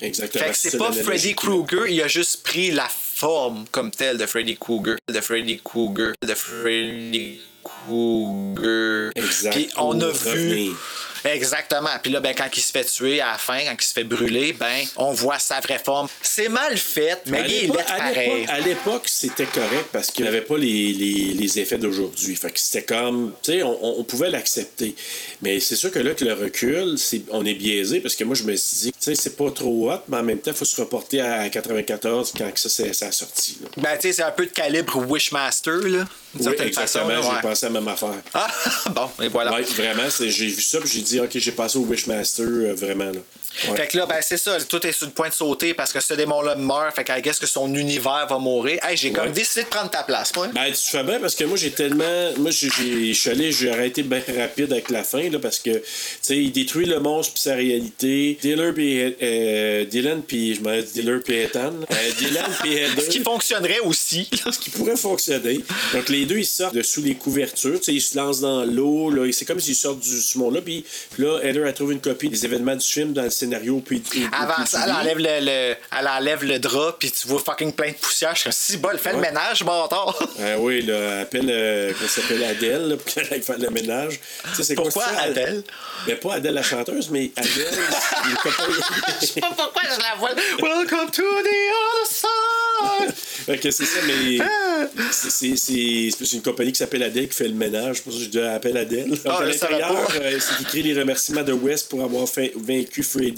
Exactement. 0.00 0.44
Fait 0.44 0.50
que 0.50 0.56
c'est 0.56 0.76
pas 0.76 0.92
Freddy. 0.92 1.34
Krueger, 1.34 1.86
il 1.88 2.02
a 2.02 2.08
juste 2.08 2.42
pris 2.42 2.70
la 2.70 2.88
forme 2.88 3.64
comme 3.70 3.90
telle 3.90 4.18
de 4.18 4.26
Freddy 4.26 4.56
Krueger. 4.56 4.96
De 5.08 5.20
Freddy 5.20 5.60
Krueger. 5.64 6.12
De 6.20 6.34
Freddy 6.34 7.40
Krueger. 7.62 9.12
Exact. 9.14 9.54
Puis 9.54 9.68
on 9.76 10.00
a 10.00 10.08
vu. 10.08 10.30
revenir. 10.30 10.76
Exactement. 11.24 11.90
Puis 12.02 12.12
là, 12.12 12.20
ben, 12.20 12.34
quand 12.36 12.48
il 12.54 12.60
se 12.62 12.70
fait 12.72 12.84
tuer 12.84 13.20
à 13.20 13.32
la 13.32 13.38
fin, 13.38 13.58
quand 13.64 13.74
il 13.80 13.84
se 13.84 13.92
fait 13.92 14.04
brûler, 14.04 14.52
ben, 14.52 14.84
on 14.96 15.12
voit 15.12 15.38
sa 15.38 15.60
vraie 15.60 15.80
forme. 15.82 16.08
C'est 16.22 16.48
mal 16.48 16.76
fait, 16.76 17.20
mais 17.26 17.38
À 17.40 17.46
il 17.46 17.64
est 17.64 17.68
pareil. 17.68 18.30
l'époque- 18.30 18.48
À 18.50 18.60
l'époque, 18.60 19.02
c'était 19.06 19.46
correct 19.46 19.86
parce 19.92 20.10
qu'il 20.10 20.24
n'avait 20.24 20.40
pas 20.42 20.56
les, 20.58 20.92
les, 20.92 21.32
les 21.34 21.58
effets 21.58 21.78
d'aujourd'hui. 21.78 22.36
Fait 22.36 22.50
que 22.50 22.60
c'était 22.60 22.82
comme, 22.84 23.32
tu 23.42 23.52
sais, 23.52 23.62
on, 23.62 24.00
on 24.00 24.04
pouvait 24.04 24.30
l'accepter. 24.30 24.94
Mais 25.42 25.60
c'est 25.60 25.76
sûr 25.76 25.90
que 25.90 25.98
là, 25.98 26.14
que 26.14 26.24
le 26.24 26.34
recul, 26.34 26.98
c'est, 26.98 27.22
on 27.30 27.44
est 27.46 27.54
biaisé 27.54 28.00
parce 28.00 28.14
que 28.16 28.24
moi, 28.24 28.34
je 28.34 28.42
me 28.44 28.54
suis 28.56 28.76
dit, 28.78 28.92
tu 28.92 28.98
sais, 29.00 29.14
c'est 29.14 29.36
pas 29.36 29.50
trop 29.50 29.90
hot, 29.92 30.00
mais 30.08 30.18
en 30.18 30.22
même 30.22 30.38
temps, 30.38 30.50
il 30.50 30.56
faut 30.56 30.64
se 30.64 30.80
reporter 30.80 31.20
à 31.20 31.48
94 31.48 32.32
quand 32.36 32.50
que 32.52 32.60
ça, 32.60 32.68
c'est, 32.68 32.92
ça 32.92 33.06
a 33.06 33.12
sorti. 33.12 33.58
là. 33.62 33.68
Ben, 33.78 33.96
tu 33.96 34.08
sais, 34.08 34.12
c'est 34.14 34.22
un 34.22 34.30
peu 34.30 34.46
de 34.46 34.50
calibre 34.52 34.96
Wishmaster, 35.08 35.78
là. 35.88 36.04
Oui, 36.38 36.52
exactement, 36.60 37.22
j'ai 37.22 37.28
ouais. 37.28 37.40
pensé 37.42 37.66
à 37.66 37.68
la 37.68 37.80
même 37.80 37.88
affaire. 37.88 38.10
Ah, 38.34 38.48
bon, 38.90 39.08
et 39.22 39.28
voilà. 39.28 39.52
Ouais, 39.54 39.62
vraiment, 39.62 40.02
j'ai 40.20 40.48
vu 40.48 40.60
ça, 40.60 40.80
puis 40.80 40.90
j'ai 40.92 41.00
dit, 41.02 41.13
OK, 41.20 41.30
j'ai 41.38 41.52
passé 41.52 41.78
au 41.78 41.84
Wishmaster, 41.84 42.46
euh, 42.46 42.74
vraiment. 42.74 43.10
Là. 43.10 43.20
Ouais. 43.68 43.76
Fait 43.76 43.86
que 43.88 43.96
là, 43.98 44.06
ben, 44.06 44.16
c'est 44.20 44.36
ça, 44.36 44.58
tout 44.68 44.84
est 44.86 44.92
sur 44.92 45.06
le 45.06 45.12
point 45.12 45.28
de 45.28 45.34
sauter 45.34 45.74
parce 45.74 45.92
que 45.92 46.00
ce 46.00 46.14
démon-là 46.14 46.56
meurt, 46.56 46.94
fait 46.94 47.04
qu'elle 47.04 47.22
guess 47.22 47.38
que 47.38 47.46
son 47.46 47.72
univers 47.74 48.26
va 48.28 48.38
mourir. 48.38 48.78
Hey, 48.82 48.96
j'ai 48.96 49.12
comme 49.12 49.26
Ouais. 49.26 49.32
décidé 49.32 49.62
de 49.62 49.68
prendre 49.68 49.90
ta 49.90 50.02
place, 50.02 50.34
moi. 50.34 50.48
Ben, 50.54 50.66
tu 50.72 50.90
fais 50.90 51.02
bien 51.04 51.18
parce 51.20 51.34
que 51.34 51.44
moi, 51.44 51.56
j'ai 51.56 51.70
tellement. 51.70 52.32
Moi, 52.38 52.50
je 52.50 52.68
suis 53.14 53.30
allé, 53.30 53.52
j'ai 53.52 53.70
arrêté 53.70 54.02
bien 54.02 54.22
rapide 54.38 54.72
avec 54.72 54.90
la 54.90 55.04
fin, 55.04 55.28
là, 55.30 55.38
parce 55.38 55.58
que, 55.58 55.70
tu 55.70 55.82
sais, 56.22 56.36
il 56.36 56.52
détruit 56.52 56.86
le 56.86 57.00
monstre 57.00 57.34
puis 57.34 57.42
sa 57.42 57.54
réalité. 57.54 58.38
Dylan 58.40 58.72
puis. 58.74 59.14
Euh, 59.22 59.84
Dylan 59.84 60.22
puis. 60.22 60.54
Je 60.56 60.60
m'en 60.62 60.76
Dylan 60.80 61.20
puis 61.20 61.34
Ethan. 61.36 61.72
Euh, 61.90 61.94
Dylan 62.18 62.44
puis 62.60 62.72
Heather. 62.76 63.04
Ce 63.04 63.08
qui 63.10 63.20
fonctionnerait 63.20 63.80
aussi. 63.80 64.28
ce 64.52 64.58
qui 64.58 64.70
pourrait 64.70 64.96
fonctionner. 64.96 65.60
Donc, 65.92 66.08
les 66.08 66.26
deux, 66.26 66.38
ils 66.38 66.46
sortent 66.46 66.74
de 66.74 66.82
sous 66.82 67.02
les 67.02 67.14
couvertures. 67.14 67.78
Tu 67.78 67.84
sais, 67.84 67.94
ils 67.94 68.00
se 68.00 68.16
lancent 68.16 68.40
dans 68.40 68.64
l'eau. 68.64 69.10
là. 69.10 69.30
C'est 69.32 69.44
comme 69.44 69.60
s'ils 69.60 69.74
sortent 69.76 70.00
du, 70.00 70.20
ce 70.20 70.38
monde-là. 70.38 70.60
Puis 70.60 70.84
là, 71.18 71.38
Heather, 71.42 71.66
elle 71.66 71.74
trouve 71.74 71.92
une 71.92 72.00
copie 72.00 72.28
des 72.28 72.44
événements 72.44 72.76
du 72.76 72.86
film 72.86 73.12
dans 73.12 73.22
le 73.22 73.30
scénario. 73.44 73.80
Puis, 73.84 74.02
Avant 74.32 74.54
puis 74.58 74.66
ça, 74.66 74.82
elle 74.84 74.92
enlève 74.92 75.18
le, 75.18 75.40
le- 75.40 75.74
elle 75.98 76.08
enlève 76.08 76.44
le 76.44 76.58
drap, 76.58 76.96
puis 76.98 77.10
tu 77.10 77.26
vois 77.28 77.40
fucking 77.44 77.72
plein 77.72 77.88
de 77.90 77.94
poussière. 77.96 78.34
Je 78.34 78.40
suis 78.42 78.52
si 78.52 78.76
bol, 78.78 78.98
fais 78.98 79.12
le 79.12 79.20
ménage, 79.20 79.62
bâtard. 79.64 80.16
Ah 80.40 80.42
oui, 80.58 80.82
là, 80.82 81.20
appelle, 81.20 81.48
euh, 81.50 81.92
comment 81.96 82.08
s'appelle 82.08 82.44
Adèle, 82.44 82.88
là, 82.88 82.96
pour 82.98 83.06
qu'elle 83.06 83.28
le 83.58 83.70
ménage. 83.70 84.20
Tu 84.50 84.54
sais, 84.56 84.62
c'est 84.64 84.74
quoi 84.74 84.84
Pourquoi 84.84 85.04
ça? 85.04 85.22
Adèle? 85.22 85.62
Mais 86.06 86.16
pas 86.16 86.34
Adèle 86.34 86.54
la 86.54 86.62
chanteuse, 86.62 87.08
mais 87.10 87.30
Adèle, 87.36 87.50
Je 89.20 89.26
sais 89.26 89.40
pas 89.40 89.48
pourquoi 89.56 89.82
je 89.84 90.00
la 90.00 90.14
vois. 90.18 90.30
Welcome 90.60 91.10
to 91.10 91.22
the 91.22 91.56
other 91.80 92.06
side. 92.10 93.14
Fait 93.46 93.58
que 93.58 93.70
c'est 93.70 93.84
ça, 93.84 94.00
mais 94.06 94.38
Ah. 94.40 94.86
c'est- 95.12 95.30
c'est 95.30 95.56
c'est- 95.56 96.10
c'est 96.24 96.36
une 96.36 96.42
compagnie 96.42 96.72
qui 96.72 96.78
s'appelle 96.78 97.02
Adèle 97.02 97.28
qui 97.28 97.36
fait 97.36 97.48
le 97.48 97.54
ménage. 97.54 97.96
C'est 97.96 98.02
pour 98.04 98.12
ça 98.12 98.18
que 98.18 98.24
je 98.24 98.30
dis 98.30 98.40
appelle 98.40 98.76
Adèle. 98.76 99.12
Ah, 99.26 99.38
à 99.38 99.44
l'intérieur, 99.44 100.08
euh, 100.20 100.38
c'est 100.40 100.62
écrit 100.62 100.82
les 100.82 100.98
remerciements 100.98 101.42
de 101.42 101.52
West 101.52 101.88
pour 101.88 102.02
avoir 102.02 102.24
vaincu 102.56 103.02
Freddy, 103.02 103.33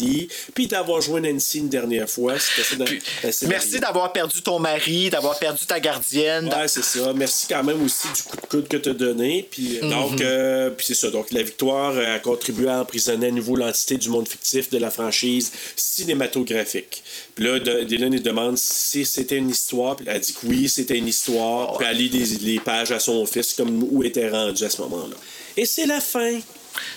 puis 0.55 0.67
d'avoir 0.67 1.01
joué 1.01 1.21
Nancy 1.21 1.59
une 1.59 1.69
dernière 1.69 2.09
fois. 2.09 2.35
Dans- 2.35 2.85
Puis, 2.85 3.01
scénario. 3.33 3.49
merci 3.49 3.81
d'avoir 3.81 4.13
perdu 4.13 4.43
ton 4.43 4.59
mari, 4.59 5.11
d'avoir 5.11 5.39
perdu 5.39 5.65
ta 5.67 5.81
gardienne. 5.81 6.47
Ouais, 6.49 6.69
c'est 6.69 6.85
ça. 6.85 7.13
Merci 7.15 7.47
quand 7.49 7.65
même 7.65 7.83
aussi 7.83 8.07
du 8.15 8.23
coup 8.23 8.37
de 8.37 8.47
coude 8.47 8.69
que 8.69 8.77
tu 8.77 8.89
as 8.91 8.95
donné. 8.95 9.47
Puis, 9.51 9.79
euh, 9.79 9.85
Mhm. 9.85 9.91
donc, 9.91 10.21
euh, 10.21 10.71
puis 10.71 10.87
c'est 10.87 10.95
ça. 10.95 11.11
Donc, 11.11 11.31
la 11.33 11.43
victoire 11.43 11.93
euh, 11.97 12.17
a 12.17 12.19
contribué 12.19 12.69
à 12.69 12.81
emprisonner 12.81 13.29
à 13.29 13.31
nouveau 13.31 13.57
l'entité 13.57 13.97
du 13.97 14.09
monde 14.09 14.29
fictif 14.29 14.71
de 14.71 14.79
la 14.79 14.91
franchise 14.91 15.53
cinématographique. 15.77 17.03
Puis 17.35 17.45
là, 17.45 17.59
de- 17.59 17.85
Dylan, 17.85 18.13
il 18.13 18.23
demande 18.23 18.57
si 18.59 19.05
c'était 19.05 19.37
une 19.37 19.51
histoire. 19.51 19.97
Puis 19.97 20.07
elle 20.09 20.21
dit 20.21 20.33
que 20.33 20.47
oui, 20.47 20.69
c'était 20.69 20.97
une 20.99 21.09
histoire. 21.09 21.77
Puis 21.79 21.87
elle 21.91 21.97
lit 21.97 22.11
des- 22.11 22.39
les 22.39 22.61
pages 22.61 22.93
à 22.93 22.99
son 23.01 23.25
fils, 23.27 23.55
comme 23.55 23.83
où 23.91 24.03
était 24.05 24.29
rendu 24.29 24.65
à 24.65 24.71
ce 24.71 24.81
moment-là. 24.83 25.17
Et 25.57 25.65
c'est 25.67 25.87
la 25.87 26.01
fin. 26.01 26.39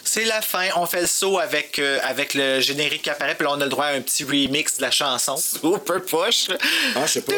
C'est 0.03 0.25
la 0.25 0.41
fin. 0.41 0.67
On 0.75 0.85
fait 0.85 1.01
le 1.01 1.07
saut 1.07 1.39
avec, 1.39 1.79
euh, 1.79 1.99
avec 2.03 2.33
le 2.33 2.59
générique 2.59 3.03
qui 3.03 3.09
apparaît. 3.09 3.35
Puis 3.35 3.45
là, 3.45 3.53
on 3.53 3.61
a 3.61 3.63
le 3.63 3.69
droit 3.69 3.85
à 3.85 3.93
un 3.93 4.01
petit 4.01 4.23
remix 4.23 4.77
de 4.77 4.81
la 4.81 4.91
chanson. 4.91 5.37
Super 5.61 6.01
push. 6.01 6.47
Ah, 6.95 7.05
je 7.05 7.11
sais 7.11 7.21
pas. 7.21 7.33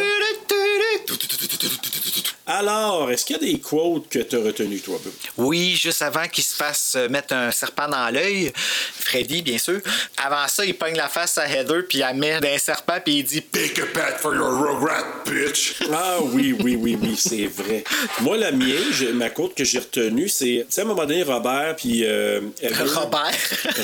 Alors, 2.58 3.10
est-ce 3.12 3.24
qu'il 3.26 3.38
y 3.38 3.40
a 3.40 3.54
des 3.54 3.60
quotes 3.60 4.10
que 4.10 4.20
tu 4.20 4.36
as 4.36 4.40
retenues, 4.40 4.80
toi, 4.82 5.00
Bob? 5.04 5.14
Oui, 5.38 5.76
juste 5.76 6.02
avant 6.02 6.28
qu'il 6.28 6.44
se 6.44 6.54
fasse 6.56 6.96
euh, 6.98 7.08
mettre 7.08 7.34
un 7.34 7.50
serpent 7.52 7.88
dans 7.88 8.10
l'œil, 8.14 8.52
Freddy, 8.56 9.42
bien 9.42 9.58
sûr. 9.58 9.80
Avant 10.18 10.46
ça, 10.48 10.66
il 10.66 10.76
pogne 10.76 10.96
la 10.96 11.08
face 11.08 11.38
à 11.38 11.48
Heather, 11.48 11.84
puis 11.88 12.02
elle 12.02 12.18
met 12.18 12.34
un 12.34 12.58
serpent, 12.58 12.98
puis 13.04 13.20
il 13.20 13.24
dit 13.24 13.42
Take 13.44 13.82
a 13.82 13.86
pat 13.86 14.20
for 14.20 14.36
your 14.36 14.50
rugrat, 14.52 15.04
bitch. 15.26 15.76
Ah 15.94 16.18
oui, 16.22 16.54
oui, 16.62 16.76
oui, 16.78 16.98
oui, 17.02 17.16
c'est 17.18 17.48
vrai. 17.48 17.86
Moi, 18.20 18.36
la 18.38 18.52
mienne, 18.52 18.92
ma 19.14 19.30
quote 19.30 19.56
que 19.56 19.64
j'ai 19.64 19.80
retenue, 19.80 20.28
c'est, 20.28 20.46
tu 20.46 20.66
sais, 20.70 20.82
à 20.82 20.84
un 20.84 20.88
moment 20.88 21.06
donné, 21.06 21.24
Robert, 21.24 21.76
puis... 21.78 22.04
euh, 22.06 22.42
Heather- 22.62 22.94
Robert. 22.96 23.32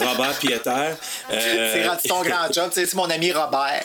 Robert 0.01 0.33
puis 0.39 0.51
Heather. 0.51 0.97
euh, 1.31 1.71
C'est 1.73 1.87
rendu 1.87 2.01
ton 2.07 2.21
grand 2.21 2.51
job, 2.53 2.69
c'est 2.73 2.93
mon 2.95 3.09
ami 3.09 3.31
Robert. 3.31 3.83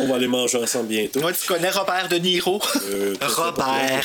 on 0.00 0.06
va 0.08 0.16
aller 0.16 0.26
manger 0.26 0.58
ensemble 0.58 0.88
bientôt. 0.88 1.20
Moi, 1.20 1.32
tu 1.32 1.46
connais 1.46 1.70
Robert 1.70 2.08
De 2.08 2.16
Niro? 2.16 2.60
Euh, 2.90 3.14
Robert. 3.22 4.04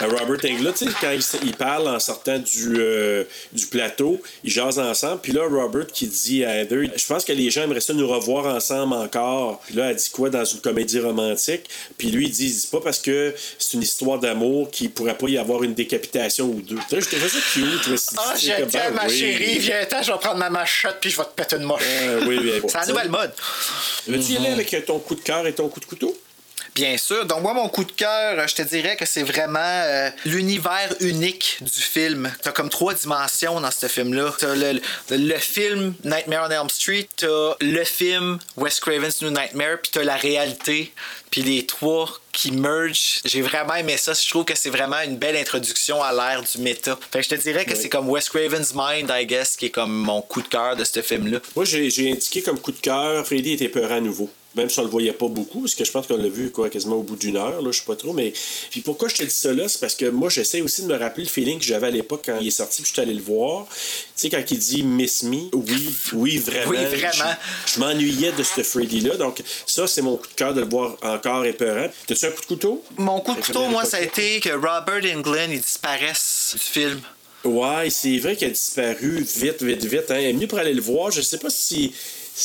Robert 0.00 0.50
Englund, 0.50 0.74
tu 0.74 0.84
sais, 0.86 0.90
quand 1.00 1.10
il, 1.12 1.22
il 1.48 1.54
parle 1.54 1.88
en 1.88 1.98
sortant 1.98 2.38
du, 2.38 2.74
euh, 2.78 3.24
du 3.52 3.66
plateau, 3.66 4.20
ils 4.44 4.50
jasent 4.50 4.78
ensemble. 4.78 5.20
Puis 5.22 5.32
là, 5.32 5.42
Robert 5.48 5.86
qui 5.88 6.06
dit 6.06 6.44
à 6.44 6.62
Heather, 6.62 6.84
je 6.96 7.06
pense 7.06 7.24
que 7.24 7.32
les 7.32 7.50
gens 7.50 7.62
aimeraient 7.64 7.80
ça 7.80 7.92
nous 7.92 8.08
revoir 8.08 8.46
ensemble 8.46 8.94
encore. 8.94 9.60
Puis 9.66 9.74
là, 9.74 9.90
elle 9.90 9.96
dit 9.96 10.10
quoi 10.10 10.30
dans 10.30 10.44
une 10.44 10.60
comédie 10.60 11.00
romantique? 11.00 11.68
Puis 11.98 12.10
lui, 12.10 12.26
il 12.26 12.30
dit, 12.32 12.50
c'est 12.52 12.70
pas 12.70 12.80
parce 12.80 12.98
que 12.98 13.34
c'est 13.58 13.74
une 13.76 13.82
histoire 13.82 14.18
d'amour 14.18 14.70
qu'il 14.70 14.90
pourrait 14.90 15.16
pas 15.18 15.28
y 15.28 15.38
avoir 15.38 15.62
une 15.62 15.74
décapitation 15.74 16.46
ou 16.46 16.60
deux. 16.62 16.76
Tu 16.88 17.00
sais, 17.00 17.16
Je 17.18 17.28
ça 17.28 17.38
cute. 17.52 17.88
Dit, 17.88 18.14
Ah, 18.18 18.34
je 18.38 18.46
t'aime, 18.70 18.94
ma 18.94 19.06
oui. 19.06 19.18
chérie. 19.18 19.58
Viens-t'en, 19.58 20.02
je 20.02 20.12
vais 20.12 20.18
prendre 20.18 20.38
ma 20.38 20.50
machette, 20.50 20.96
puis 21.00 21.10
je 21.10 21.16
vais 21.16 21.24
te 21.24 21.30
péter 21.34 21.56
une 21.56 21.64
moche. 21.64 21.82
Euh, 21.84 22.24
oui, 22.26 22.38
oui, 22.42 22.52
C'est 22.68 22.78
la 22.78 22.86
nouvelle 22.86 23.10
mode. 23.10 23.32
Veux-tu 24.06 24.32
y 24.32 24.36
aller 24.36 24.48
avec 24.48 24.84
ton 24.86 24.98
coup 24.98 25.14
de 25.14 25.20
cœur 25.20 25.46
et 25.46 25.52
ton 25.52 25.68
coup 25.68 25.80
de 25.80 25.84
couteau? 25.84 26.16
Bien 26.74 26.96
sûr. 26.96 27.26
Donc, 27.26 27.42
moi, 27.42 27.52
mon 27.52 27.68
coup 27.68 27.84
de 27.84 27.92
cœur, 27.92 28.38
euh, 28.38 28.46
je 28.46 28.54
te 28.54 28.62
dirais 28.62 28.96
que 28.96 29.06
c'est 29.06 29.22
vraiment 29.22 29.58
euh, 29.60 30.10
l'univers 30.24 30.94
unique 31.00 31.58
du 31.60 31.82
film. 31.82 32.32
T'as 32.42 32.52
comme 32.52 32.68
trois 32.68 32.94
dimensions 32.94 33.60
dans 33.60 33.70
ce 33.70 33.86
film-là. 33.88 34.32
T'as 34.38 34.54
le, 34.54 34.80
le, 35.10 35.16
le 35.16 35.38
film 35.38 35.94
Nightmare 36.04 36.46
on 36.48 36.50
Elm 36.50 36.70
Street, 36.70 37.08
t'as 37.16 37.54
le 37.60 37.84
film 37.84 38.38
Wes 38.56 38.78
Craven's 38.80 39.20
New 39.20 39.30
Nightmare, 39.30 39.78
puis 39.82 39.90
t'as 39.92 40.04
la 40.04 40.16
réalité. 40.16 40.92
Puis 41.30 41.42
les 41.42 41.66
trois 41.66 42.08
qui 42.32 42.52
merge. 42.52 43.20
J'ai 43.24 43.42
vraiment 43.42 43.74
aimé 43.74 43.96
ça. 43.96 44.12
Je 44.14 44.28
trouve 44.28 44.44
que 44.44 44.56
c'est 44.56 44.70
vraiment 44.70 45.00
une 45.04 45.16
belle 45.16 45.36
introduction 45.36 46.02
à 46.02 46.12
l'ère 46.12 46.42
du 46.42 46.58
méta. 46.58 46.98
Fait 47.12 47.18
que 47.20 47.24
je 47.24 47.28
te 47.30 47.34
dirais 47.34 47.64
que 47.64 47.76
c'est 47.76 47.88
comme 47.88 48.08
Wes 48.08 48.28
Craven's 48.28 48.72
Mind, 48.74 49.10
I 49.12 49.26
guess, 49.26 49.56
qui 49.56 49.66
est 49.66 49.70
comme 49.70 49.92
mon 49.92 50.22
coup 50.22 50.42
de 50.42 50.48
cœur 50.48 50.76
de 50.76 50.84
ce 50.84 51.02
film-là. 51.02 51.38
Moi, 51.56 51.64
j'ai 51.64 51.90
j'ai 51.90 52.12
indiqué 52.12 52.42
comme 52.42 52.58
coup 52.58 52.72
de 52.72 52.80
cœur, 52.80 53.24
Freddy 53.26 53.52
était 53.52 53.68
peur 53.68 53.90
à 53.92 54.00
nouveau. 54.00 54.30
Même 54.60 54.68
si 54.68 54.78
on 54.78 54.82
le 54.82 54.90
voyait 54.90 55.14
pas 55.14 55.28
beaucoup, 55.28 55.60
parce 55.62 55.74
que 55.74 55.86
je 55.86 55.90
pense 55.90 56.06
qu'on 56.06 56.18
l'a 56.18 56.28
vu 56.28 56.50
quoi, 56.50 56.68
quasiment 56.68 56.96
au 56.96 57.02
bout 57.02 57.16
d'une 57.16 57.38
heure, 57.38 57.62
là, 57.62 57.70
je 57.72 57.78
sais 57.78 57.86
pas 57.86 57.96
trop. 57.96 58.12
Mais 58.12 58.34
puis 58.70 58.82
pourquoi 58.82 59.08
je 59.08 59.14
te 59.14 59.22
dis 59.22 59.30
ça 59.30 59.54
là, 59.54 59.68
c'est 59.68 59.80
parce 59.80 59.94
que 59.94 60.04
moi, 60.04 60.28
j'essaie 60.28 60.60
aussi 60.60 60.82
de 60.82 60.88
me 60.88 60.98
rappeler 60.98 61.24
le 61.24 61.30
feeling 61.30 61.58
que 61.58 61.64
j'avais 61.64 61.86
à 61.86 61.90
l'époque 61.90 62.22
quand 62.26 62.38
il 62.38 62.48
est 62.48 62.50
sorti, 62.50 62.82
puis 62.82 62.90
je 62.90 62.92
suis 62.92 63.00
allé 63.00 63.14
le 63.14 63.22
voir. 63.22 63.66
Tu 63.70 63.74
sais, 64.16 64.28
quand 64.28 64.42
il 64.50 64.58
dit 64.58 64.82
Miss 64.82 65.22
Me, 65.22 65.48
oui, 65.54 65.94
oui, 66.12 66.36
vraiment. 66.36 66.70
Oui, 66.70 66.76
vraiment. 66.84 67.34
Je, 67.64 67.74
je 67.74 67.80
m'ennuyais 67.80 68.32
de 68.32 68.42
ce 68.42 68.62
Freddy-là. 68.62 69.16
Donc, 69.16 69.42
ça, 69.64 69.86
c'est 69.86 70.02
mon 70.02 70.18
coup 70.18 70.26
de 70.26 70.34
cœur 70.34 70.52
de 70.52 70.60
le 70.60 70.68
voir 70.68 70.98
encore 71.00 71.46
épeurant. 71.46 71.88
T'as-tu 72.06 72.26
un 72.26 72.30
coup 72.30 72.42
de 72.42 72.46
couteau? 72.46 72.84
Mon 72.98 73.20
coup 73.20 73.34
de 73.34 73.40
couteau, 73.40 73.66
moi, 73.68 73.86
ça 73.86 73.96
a 73.96 74.00
été 74.00 74.40
que 74.40 74.50
Robert 74.50 75.02
Englund, 75.16 75.52
il 75.52 75.60
disparaisse 75.60 76.50
du 76.52 76.60
film. 76.60 77.00
Ouais, 77.44 77.88
c'est 77.88 78.18
vrai 78.18 78.36
qu'elle 78.36 78.50
a 78.50 78.52
disparu 78.52 79.22
vite, 79.22 79.62
vite, 79.62 79.84
vite. 79.84 80.10
Hein. 80.10 80.16
Elle 80.16 80.24
est 80.24 80.32
venue 80.32 80.46
pour 80.46 80.58
aller 80.58 80.74
le 80.74 80.82
voir. 80.82 81.10
Je 81.10 81.22
sais 81.22 81.38
pas 81.38 81.48
si. 81.48 81.94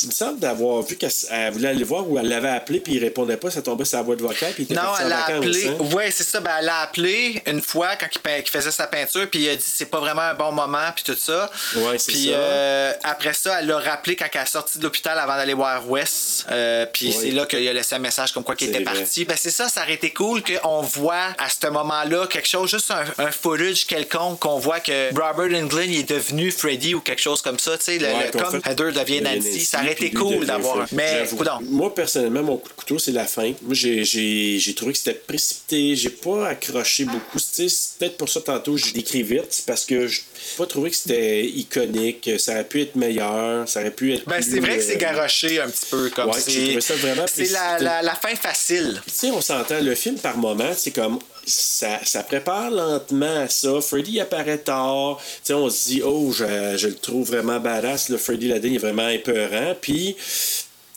Il 0.04 0.08
me 0.08 0.12
semble 0.14 0.40
d'avoir 0.40 0.82
vu 0.82 0.96
qu'elle 0.98 1.12
elle 1.32 1.54
voulait 1.54 1.70
aller 1.70 1.80
le 1.80 1.86
voir 1.86 2.10
ou 2.10 2.18
elle 2.20 2.28
l'avait 2.28 2.50
appelé 2.50 2.80
puis 2.80 2.94
il 2.96 3.00
répondait 3.04 3.38
pas, 3.38 3.50
ça 3.52 3.62
tombait 3.62 3.86
sur 3.86 3.98
la 3.98 4.04
voix 4.04 4.16
de 4.16 4.22
vocal 4.22 4.54
puis 4.54 4.64
il 4.64 4.72
était 4.74 4.76
Non, 4.82 4.90
elle 5.00 5.12
a 5.12 5.18
vacances, 5.22 5.36
appelé. 5.38 5.68
hein. 5.68 5.78
Ouais, 5.96 6.12
c'est 6.12 6.24
ça. 6.24 6.40
Ben, 6.40 6.52
elle 6.60 6.70
a 6.70 6.80
appelé 6.82 7.42
une 7.48 7.62
fois 7.62 7.96
quand 7.96 8.08
il, 8.14 8.50
faisait 8.50 8.72
sa 8.72 8.88
peinture, 8.88 9.30
puis 9.30 9.42
il 9.44 9.50
a 9.50 9.56
dit 9.56 9.64
c'est 9.66 9.86
pas 9.90 10.00
vraiment 10.00 10.22
un 10.22 10.34
bon 10.34 10.52
moment, 10.52 10.88
puis 10.96 11.04
tout 11.04 11.16
ça. 11.18 11.50
Ouais, 11.76 11.98
c'est 11.98 12.12
Puis 12.12 12.26
ça. 12.26 12.32
euh, 12.36 12.94
après 13.04 13.34
ça, 13.34 13.60
elle 13.60 13.68
l'a 13.68 13.78
rappelé 13.80 14.16
quand 14.16 14.26
elle 14.34 14.42
est 14.42 14.46
sortie 14.46 14.78
de 14.80 14.84
l'hôpital 14.84 15.18
avant 15.18 15.36
d'aller 15.36 15.54
voir 15.54 15.90
Wes. 15.90 16.46
Euh, 16.52 16.86
puis 16.92 17.14
c'est 17.14 17.32
là 17.32 17.46
qu'il 17.46 17.68
a 17.68 17.74
laissé 17.74 17.96
un 17.96 18.00
message 18.00 18.32
comme 18.34 18.44
quoi 18.44 18.56
qu'il 18.56 18.70
était 18.70 18.84
vrai. 18.84 18.94
parti. 19.00 19.26
Ben, 19.26 19.38
c'est 19.40 19.50
ça, 19.52 19.70
ça 19.70 19.82
aurait 19.84 19.94
été 19.94 20.12
cool 20.12 20.42
qu'on 20.44 20.82
voit 20.82 21.34
à 21.38 21.50
ce 21.50 21.68
moment-là 21.68 22.28
quelque 22.28 22.48
chose, 22.48 22.70
juste 22.70 22.92
un, 22.92 23.04
un 23.24 23.32
footage 23.32 23.86
quelconque, 23.88 24.40
qu'on 24.40 24.60
voit 24.60 24.80
que 24.80 25.10
Robert 25.14 25.58
Englund 25.58 25.90
est 25.92 26.10
devenu 26.10 26.52
Freddy 26.52 26.94
ou 26.96 27.02
quelque 27.02 27.22
chose 27.22 27.42
comme 27.42 27.60
ça. 27.60 27.78
Tu 27.78 27.84
sais, 27.86 27.98
Ouais, 28.06 28.32
le- 28.34 28.40
comme 28.40 28.62
Heather 28.66 28.92
devient. 28.92 29.22
Nancy, 29.22 29.66
Ça 29.66 29.80
aurait 29.86 29.94
été 29.94 30.12
cool 30.12 30.46
d'avoir. 30.46 30.88
Mais, 30.92 31.26
coudonc. 31.36 31.60
Moi, 31.70 31.94
personnellement, 31.94 32.44
mon 32.44 32.58
coup 32.58 32.70
de 32.70 32.74
couteau, 32.74 33.00
c'est 33.00 33.12
la 33.12 33.26
fin. 33.26 33.54
Moi, 33.62 33.74
j'ai, 33.74 34.04
j'ai, 34.04 34.60
j'ai 34.60 34.74
trouvé 34.76 34.92
que 34.94 34.98
c'était 34.98 35.14
précipité. 35.14 35.96
J'ai 35.96 36.10
pas 36.10 36.50
accroché 36.50 37.06
beaucoup. 37.06 37.40
Tu 37.40 37.46
sais, 37.46 37.70
c'est 37.70 37.98
peut-être 38.00 38.18
pour 38.18 38.30
ça, 38.30 38.42
tantôt, 38.42 38.78
je 38.78 38.92
décris 38.94 39.24
vite. 39.24 39.48
C'est 39.50 39.66
parce 39.66 39.86
que 39.86 40.08
j'ai 40.08 40.22
pas 40.58 40.66
trouvé 40.66 40.90
que 40.90 40.96
c'était 40.96 41.46
iconique. 41.46 42.30
Ça 42.38 42.54
aurait 42.54 42.68
pu 42.68 42.82
être 42.82 42.96
meilleur. 42.96 43.68
Ça 43.68 43.82
aurait 43.82 43.92
pu 43.92 44.14
être. 44.14 44.26
Ben, 44.26 44.36
plus, 44.36 44.52
c'est 44.52 44.60
vrai 44.60 44.78
que 44.78 44.84
c'est 44.84 44.96
euh, 44.96 45.00
garoché 45.00 45.62
un 45.62 45.70
petit 45.70 45.86
peu 45.90 46.10
comme 46.10 46.30
Ouais, 46.30 46.40
c'est. 46.40 46.52
j'ai 46.52 46.66
trouvé 46.66 46.82
ça 46.82 46.96
vraiment 46.96 47.26
C'est 47.28 47.52
la, 47.52 47.80
la, 47.80 48.02
la 48.02 48.16
fin 48.16 48.36
facile. 48.36 49.02
Tu 49.08 49.14
sais, 49.14 49.32
on 49.32 49.42
s'entend, 49.42 49.80
le 49.82 49.96
film 49.96 50.18
par 50.18 50.38
moment, 50.38 50.72
c'est 50.76 50.92
comme. 50.92 51.20
Ça, 51.46 52.00
ça 52.04 52.24
prépare 52.24 52.72
lentement 52.72 53.42
à 53.42 53.50
ça. 53.50 53.80
Freddy 53.82 54.20
apparaît 54.20 54.58
tard. 54.58 55.20
Tu 55.22 55.40
sais, 55.44 55.54
on 55.54 55.70
se 55.70 55.88
dit, 55.88 56.02
oh, 56.04 56.32
je, 56.32 56.76
je 56.78 56.88
le 56.88 56.96
trouve 56.96 57.28
vraiment 57.28 57.60
badass. 57.60 58.10
Le 58.10 58.18
Freddy 58.18 58.48
Ladin 58.48 58.74
est 58.74 58.80
vraiment 58.80 59.10
épeurant. 59.10 59.76
Puis, 59.80 60.16
tu 60.18 60.24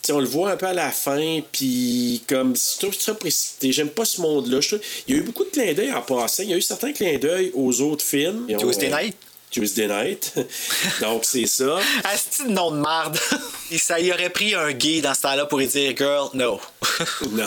sais, 0.03 0.13
on 0.13 0.21
le 0.21 0.27
voit 0.27 0.53
un 0.53 0.57
peu 0.57 0.67
à 0.67 0.73
la 0.73 0.91
fin. 0.91 1.41
Puis, 1.53 2.23
comme, 2.29 2.55
je 2.57 2.79
trouve 2.79 2.95
ça 2.99 3.15
précipité. 3.15 3.73
J'aime 3.73 3.91
pas 3.91 4.05
ce 4.05 4.21
monde-là. 4.21 4.61
Il 5.07 5.15
y 5.15 5.19
a 5.19 5.21
eu 5.21 5.25
beaucoup 5.25 5.45
de 5.45 5.51
clins 5.51 5.75
d'œil 5.75 5.93
en 5.93 6.03
passant. 6.03 6.43
Il 6.43 6.51
y 6.51 6.55
a 6.55 6.57
eu 6.57 6.63
certains 6.63 6.93
clins 6.93 7.19
d'œil 7.19 7.51
aux 7.55 7.81
autres 7.81 8.05
films. 8.05 8.47
Tuesday 8.59 8.93
euh, 8.93 8.97
Night. 8.97 9.17
Tuesday 9.51 9.89
Night. 9.89 10.35
Donc, 11.01 11.25
c'est 11.25 11.47
ça. 11.47 11.79
Asti 12.05 12.45
de 12.45 12.51
nom 12.51 12.71
de 12.71 12.79
marde. 12.79 13.19
Et 13.71 13.79
ça 13.79 14.01
y 14.01 14.11
aurait 14.13 14.31
pris 14.31 14.55
un 14.55 14.73
gay 14.73 15.01
dans 15.01 15.15
ce 15.15 15.23
temps-là 15.23 15.47
pour 15.47 15.59
lui 15.59 15.67
dire 15.67 15.95
Girl, 15.97 16.31
no. 16.35 16.61
Non. 17.33 17.47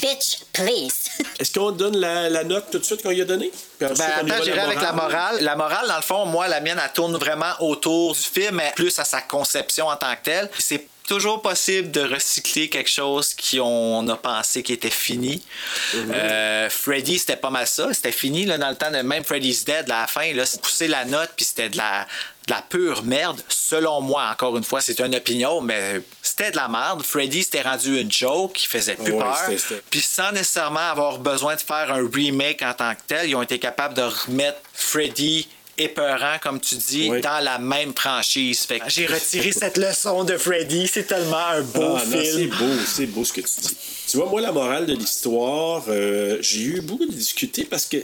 Bitch, 0.00 0.38
please. 0.52 1.05
Est-ce 1.38 1.52
qu'on 1.52 1.70
donne 1.70 1.96
la, 1.96 2.28
la 2.30 2.44
note 2.44 2.66
tout 2.70 2.78
de 2.78 2.84
suite 2.84 3.02
qu'on 3.02 3.10
lui 3.10 3.20
a 3.20 3.24
donnée? 3.24 3.50
Ben, 3.80 3.90
attends, 3.92 4.42
j'irai 4.42 4.60
avec 4.60 4.80
la 4.80 4.92
morale. 4.92 5.38
La 5.40 5.56
morale, 5.56 5.88
dans 5.88 5.96
le 5.96 6.02
fond, 6.02 6.26
moi, 6.26 6.48
la 6.48 6.60
mienne, 6.60 6.80
elle 6.82 6.92
tourne 6.92 7.16
vraiment 7.16 7.52
autour 7.60 8.14
du 8.14 8.20
film, 8.20 8.56
mais 8.56 8.72
plus 8.74 8.98
à 8.98 9.04
sa 9.04 9.20
conception 9.20 9.88
en 9.88 9.96
tant 9.96 10.14
que 10.14 10.22
telle. 10.22 10.50
C'est 10.58 10.86
toujours 11.06 11.40
possible 11.42 11.90
de 11.90 12.00
recycler 12.00 12.68
quelque 12.68 12.90
chose 12.90 13.34
qu'on 13.34 14.06
a 14.08 14.16
pensé 14.16 14.62
qui 14.62 14.72
était 14.72 14.90
fini. 14.90 15.42
Euh, 15.94 16.68
Freddy, 16.70 17.18
c'était 17.18 17.36
pas 17.36 17.50
mal 17.50 17.66
ça. 17.66 17.92
C'était 17.94 18.12
fini 18.12 18.44
là, 18.44 18.58
dans 18.58 18.68
le 18.70 18.76
temps 18.76 18.90
de 18.90 18.98
même 18.98 19.24
Freddy's 19.24 19.64
Dead, 19.64 19.90
à 19.90 20.02
la 20.02 20.06
fin. 20.06 20.32
Là, 20.34 20.44
c'est 20.46 20.60
pousser 20.60 20.88
la 20.88 21.04
note, 21.04 21.30
puis 21.36 21.44
c'était 21.44 21.68
de 21.68 21.76
la, 21.76 22.06
de 22.46 22.52
la 22.52 22.62
pure 22.62 23.02
merde. 23.04 23.40
Selon 23.48 24.00
moi, 24.00 24.28
encore 24.30 24.56
une 24.56 24.64
fois, 24.64 24.80
c'est 24.80 25.00
une 25.00 25.14
opinion, 25.14 25.60
mais 25.60 26.00
c'était 26.22 26.50
de 26.50 26.56
la 26.56 26.68
merde. 26.68 27.02
Freddy, 27.02 27.42
c'était 27.42 27.62
rendu 27.62 28.00
une 28.00 28.10
joke 28.12 28.52
qui 28.54 28.66
faisait 28.66 28.96
plus 28.96 29.12
Ouais, 29.12 29.20
peur. 29.20 29.50
Puis 29.90 30.00
sans 30.00 30.32
nécessairement 30.32 30.90
avoir 30.90 31.18
besoin 31.18 31.54
de 31.56 31.60
faire 31.60 31.92
un 31.92 32.08
remake 32.12 32.62
en 32.62 32.74
tant 32.74 32.94
que 32.94 33.00
tel, 33.06 33.28
ils 33.28 33.34
ont 33.34 33.42
été 33.42 33.58
capables 33.58 33.94
de 33.94 34.02
remettre 34.02 34.58
Freddy 34.72 35.48
épeurant, 35.78 36.38
comme 36.42 36.60
tu 36.60 36.74
dis, 36.76 37.08
Oui. 37.10 37.20
dans 37.20 37.42
la 37.42 37.58
même 37.58 37.92
franchise. 37.94 38.60
Fait 38.60 38.78
que 38.80 38.88
j'ai 38.88 39.06
retiré 39.06 39.52
cette 39.52 39.76
leçon 39.76 40.24
de 40.24 40.36
Freddy. 40.36 40.88
C'est 40.88 41.04
tellement 41.06 41.46
un 41.48 41.62
beau 41.62 41.96
Ah, 41.96 42.02
non, 42.06 42.10
c'est 42.10 42.24
film. 42.38 42.50
beau, 42.58 42.74
c'est 42.86 43.06
beau 43.06 43.24
ce 43.24 43.32
que 43.32 43.40
tu 43.42 43.60
dis. 43.60 43.76
Tu 44.08 44.16
vois, 44.16 44.26
moi, 44.30 44.40
la 44.40 44.52
morale 44.52 44.86
de 44.86 44.94
l'histoire, 44.94 45.84
euh, 45.88 46.38
j'ai 46.40 46.60
eu 46.60 46.80
beaucoup 46.80 47.06
de 47.06 47.12
discuter 47.12 47.64
parce 47.64 47.86
que 47.86 47.98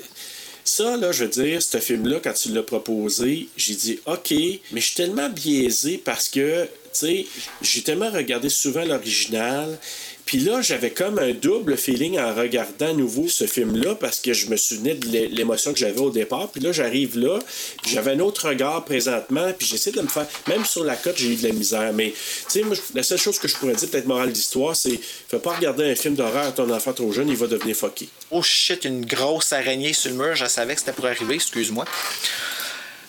ça, 0.65 0.97
là, 0.97 1.11
je 1.13 1.25
veux 1.25 1.31
dire, 1.31 1.63
ce 1.63 1.79
film-là, 1.79 2.21
quand 2.23 2.33
tu 2.35 2.51
l'as 2.51 2.63
proposé, 2.63 3.49
j'ai 3.57 3.75
dit 3.75 4.01
OK, 4.07 4.31
mais 4.31 4.81
je 4.81 4.87
suis 4.87 4.95
tellement 4.95 5.29
biaisé 5.29 5.99
parce 6.05 6.29
que, 6.29 6.65
tu 6.65 6.69
sais, 6.93 7.27
j'ai 7.63 7.83
tellement 7.83 8.11
regardé 8.11 8.49
souvent 8.49 8.85
l'original. 8.85 9.79
Puis 10.25 10.39
là, 10.39 10.63
j'avais 10.63 10.91
comme 10.91 11.19
un 11.19 11.33
double 11.33 11.77
feeling 11.77 12.19
en 12.19 12.35
regardant 12.35 12.89
à 12.91 12.93
nouveau 12.95 13.29
ce 13.29 13.47
film-là 13.47 13.97
parce 13.97 14.19
que 14.21 14.33
je 14.33 14.47
me 14.47 14.57
souvenais 14.57 14.95
de 14.95 15.07
l'é- 15.09 15.29
l'émotion 15.29 15.73
que 15.73 15.79
j'avais 15.79 15.99
au 16.01 16.11
départ. 16.11 16.49
Puis 16.49 16.61
là, 16.63 16.73
j'arrive 16.73 17.19
là, 17.19 17.39
puis 17.83 17.93
j'avais 17.93 18.13
un 18.13 18.21
autre 18.21 18.49
regard 18.49 18.85
présentement, 18.85 19.53
puis 19.59 19.67
j'essaie 19.67 19.91
de 19.93 20.01
me 20.01 20.09
faire. 20.09 20.27
Même 20.49 20.65
sur 20.65 20.85
la 20.85 20.97
cote, 20.97 21.17
j'ai 21.19 21.29
eu 21.33 21.37
de 21.37 21.47
la 21.49 21.53
misère. 21.53 21.93
Mais, 21.93 22.15
tu 22.51 22.61
sais, 22.63 22.65
la 22.95 23.03
seule 23.03 23.19
chose 23.19 23.39
que 23.39 23.47
je 23.49 23.57
pourrais 23.57 23.75
dire, 23.75 23.91
peut-être 23.91 24.07
morale 24.07 24.33
d'histoire, 24.33 24.75
c'est 24.75 24.99
fais 25.29 25.39
pas 25.39 25.55
regarder 25.55 25.91
un 25.91 25.95
film 25.95 26.15
d'horreur 26.15 26.47
à 26.47 26.53
ton 26.53 26.71
enfant 26.71 26.93
trop 26.95 27.13
jeune, 27.13 27.29
il 27.29 27.37
va 27.37 27.47
devenir 27.47 27.77
fucké. 27.77 28.09
Oh 28.31 28.43
shit, 28.43 28.85
une 28.87 29.05
grosse 29.05 29.53
araignée 29.53 29.93
sur 29.93 30.11
le 30.13 30.17
mur. 30.17 30.35
Je 30.35 30.47
savais 30.47 30.75
que 30.75 30.81
c'était 30.81 30.93
pour 30.93 31.07
arriver, 31.07 31.35
excuse-moi. 31.35 31.85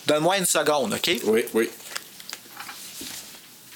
Donne-moi 0.08 0.40
une 0.40 0.46
seconde, 0.46 0.94
OK? 0.94 1.12
Oui, 1.26 1.46
oui. 1.54 1.70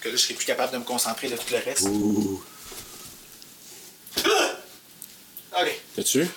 Que 0.02 0.10
là, 0.10 0.16
je 0.16 0.22
serai 0.22 0.34
plus 0.34 0.46
capable 0.46 0.74
de 0.74 0.78
me 0.80 0.84
concentrer 0.84 1.30
de 1.30 1.36
tout 1.36 1.44
le 1.52 1.58
reste. 1.64 1.88
As-tu? 5.98 6.28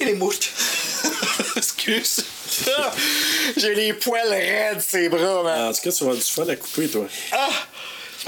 Il 0.00 0.08
est 0.08 0.14
morte. 0.14 0.50
Excuse. 1.56 2.24
J'ai 3.56 3.74
les 3.74 3.92
poils 3.92 4.28
raides, 4.28 4.80
ces 4.80 5.08
bras, 5.08 5.42
man. 5.42 5.68
en 5.68 5.72
tout 5.72 5.80
cas, 5.82 5.92
tu 5.92 6.04
vas 6.04 6.10
avoir 6.10 6.16
du 6.16 6.22
fun 6.22 6.48
à 6.48 6.56
couper, 6.56 6.88
toi. 6.88 7.06
Ah! 7.32 7.48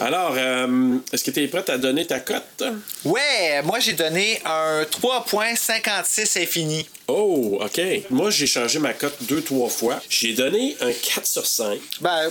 Alors, 0.01 0.35
euh, 0.37 0.99
est-ce 1.13 1.25
que 1.25 1.33
tu 1.33 1.43
es 1.43 1.49
prête 1.49 1.69
à 1.71 1.77
donner 1.79 2.07
ta 2.07 2.21
cote? 2.21 2.63
Ouais, 3.05 3.63
moi 3.65 3.81
j'ai 3.81 3.95
donné 3.95 4.41
un 4.45 4.83
3.56 4.85 6.41
infini. 6.41 6.89
Oh, 7.09 7.59
OK. 7.61 7.81
Moi, 8.11 8.31
j'ai 8.31 8.47
changé 8.47 8.79
ma 8.79 8.93
cote 8.93 9.17
deux, 9.23 9.43
trois 9.43 9.69
fois. 9.69 10.01
J'ai 10.09 10.35
donné 10.35 10.77
un 10.81 10.93
4 10.93 11.27
sur 11.27 11.45
5. 11.45 11.81
Ben, 12.01 12.31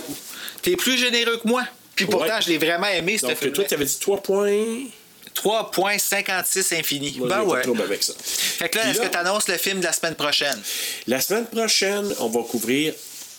t'es 0.62 0.76
plus 0.76 0.96
généreux 0.96 1.38
que 1.42 1.46
moi. 1.48 1.64
Puis 1.98 2.06
pourtant, 2.06 2.34
Ouais. 2.36 2.42
je 2.42 2.48
l'ai 2.48 2.58
vraiment 2.58 2.86
aimé, 2.86 3.18
ce 3.18 3.26
Donc, 3.26 3.36
film. 3.36 3.52
toi, 3.52 3.64
tu 3.64 3.74
avais 3.74 3.84
dit 3.84 3.98
3 3.98 4.22
points? 4.22 4.84
3.56 5.34 6.72
infini. 6.78 7.14
Moi, 7.18 7.28
ben 7.28 7.36
pas 7.36 7.42
ouais. 7.44 7.62
trouble 7.62 7.82
avec 7.82 8.02
ça. 8.02 8.12
Fait 8.18 8.68
que 8.68 8.78
là, 8.78 8.88
est-ce 8.90 9.00
que 9.00 9.06
t'annonces 9.06 9.48
le 9.48 9.56
film 9.56 9.80
de 9.80 9.84
la 9.84 9.92
semaine 9.92 10.14
prochaine? 10.14 10.60
La 11.06 11.20
semaine 11.20 11.46
prochaine, 11.46 12.12
on 12.20 12.28
va 12.28 12.40
couvrir. 12.42 12.94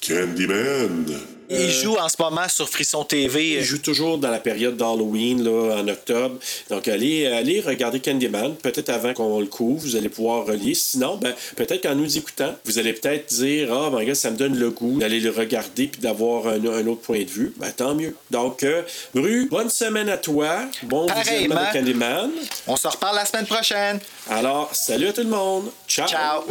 Candyman. 0.10 1.06
Il 1.52 1.69
joue 1.69 1.95
en 1.98 2.10
ce 2.10 2.15
moment 2.19 2.48
sur 2.48 2.68
Frisson 2.68 3.03
TV. 3.03 3.53
Il 3.53 3.64
joue 3.64 3.77
toujours 3.77 4.18
dans 4.18 4.31
la 4.31 4.40
période 4.40 4.76
d'Halloween, 4.76 5.44
là, 5.44 5.77
en 5.77 5.88
octobre. 5.88 6.38
Donc, 6.69 6.88
allez, 6.88 7.27
allez 7.27 7.60
regarder 7.61 7.99
Candyman. 7.99 8.56
Peut-être 8.56 8.90
avant 8.90 9.14
qu'on 9.14 9.40
le 9.40 9.45
couvre, 9.45 9.81
vous 9.81 9.95
allez 9.95 10.10
pouvoir 10.10 10.48
relier. 10.48 10.73
Sinon, 10.73 11.18
ben, 11.18 11.34
peut-être 11.56 11.84
qu'en 11.84 11.94
nous 11.94 12.18
écoutant, 12.18 12.56
vous 12.65 12.80
allez 12.80 12.94
peut-être 12.94 13.27
dire 13.27 13.72
Ah, 13.72 13.91
ben, 13.91 14.03
gars, 14.03 14.15
ça 14.15 14.31
me 14.31 14.38
donne 14.38 14.57
le 14.57 14.72
goût 14.72 14.98
d'aller 14.98 15.19
le 15.19 15.30
regarder 15.30 15.88
puis 15.88 16.02
d'avoir 16.02 16.48
un, 16.48 16.65
un 16.65 16.88
autre 16.88 17.02
point 17.02 17.23
de 17.23 17.30
vue. 17.30 17.53
Ben, 17.57 17.72
tant 17.72 17.94
mieux. 17.94 18.15
Donc, 18.31 18.64
euh, 18.64 18.81
Bru, 19.14 19.48
bonne 19.49 19.69
semaine 19.69 20.10
à 20.10 20.18
toi. 20.18 20.61
Bon 20.84 21.06
visionnement 21.06 21.68
de 21.68 21.73
Candyman. 21.73 22.31
On 22.65 22.76
se 22.76 22.88
reparle 22.88 23.15
la 23.15 23.26
semaine 23.26 23.45
prochaine. 23.45 23.99
Alors, 24.27 24.69
salut 24.73 25.07
à 25.07 25.14
tout 25.14 25.22
le 25.22 25.30
monde. 25.30 25.65
Ciao. 25.88 26.07
Ciao. 26.07 26.44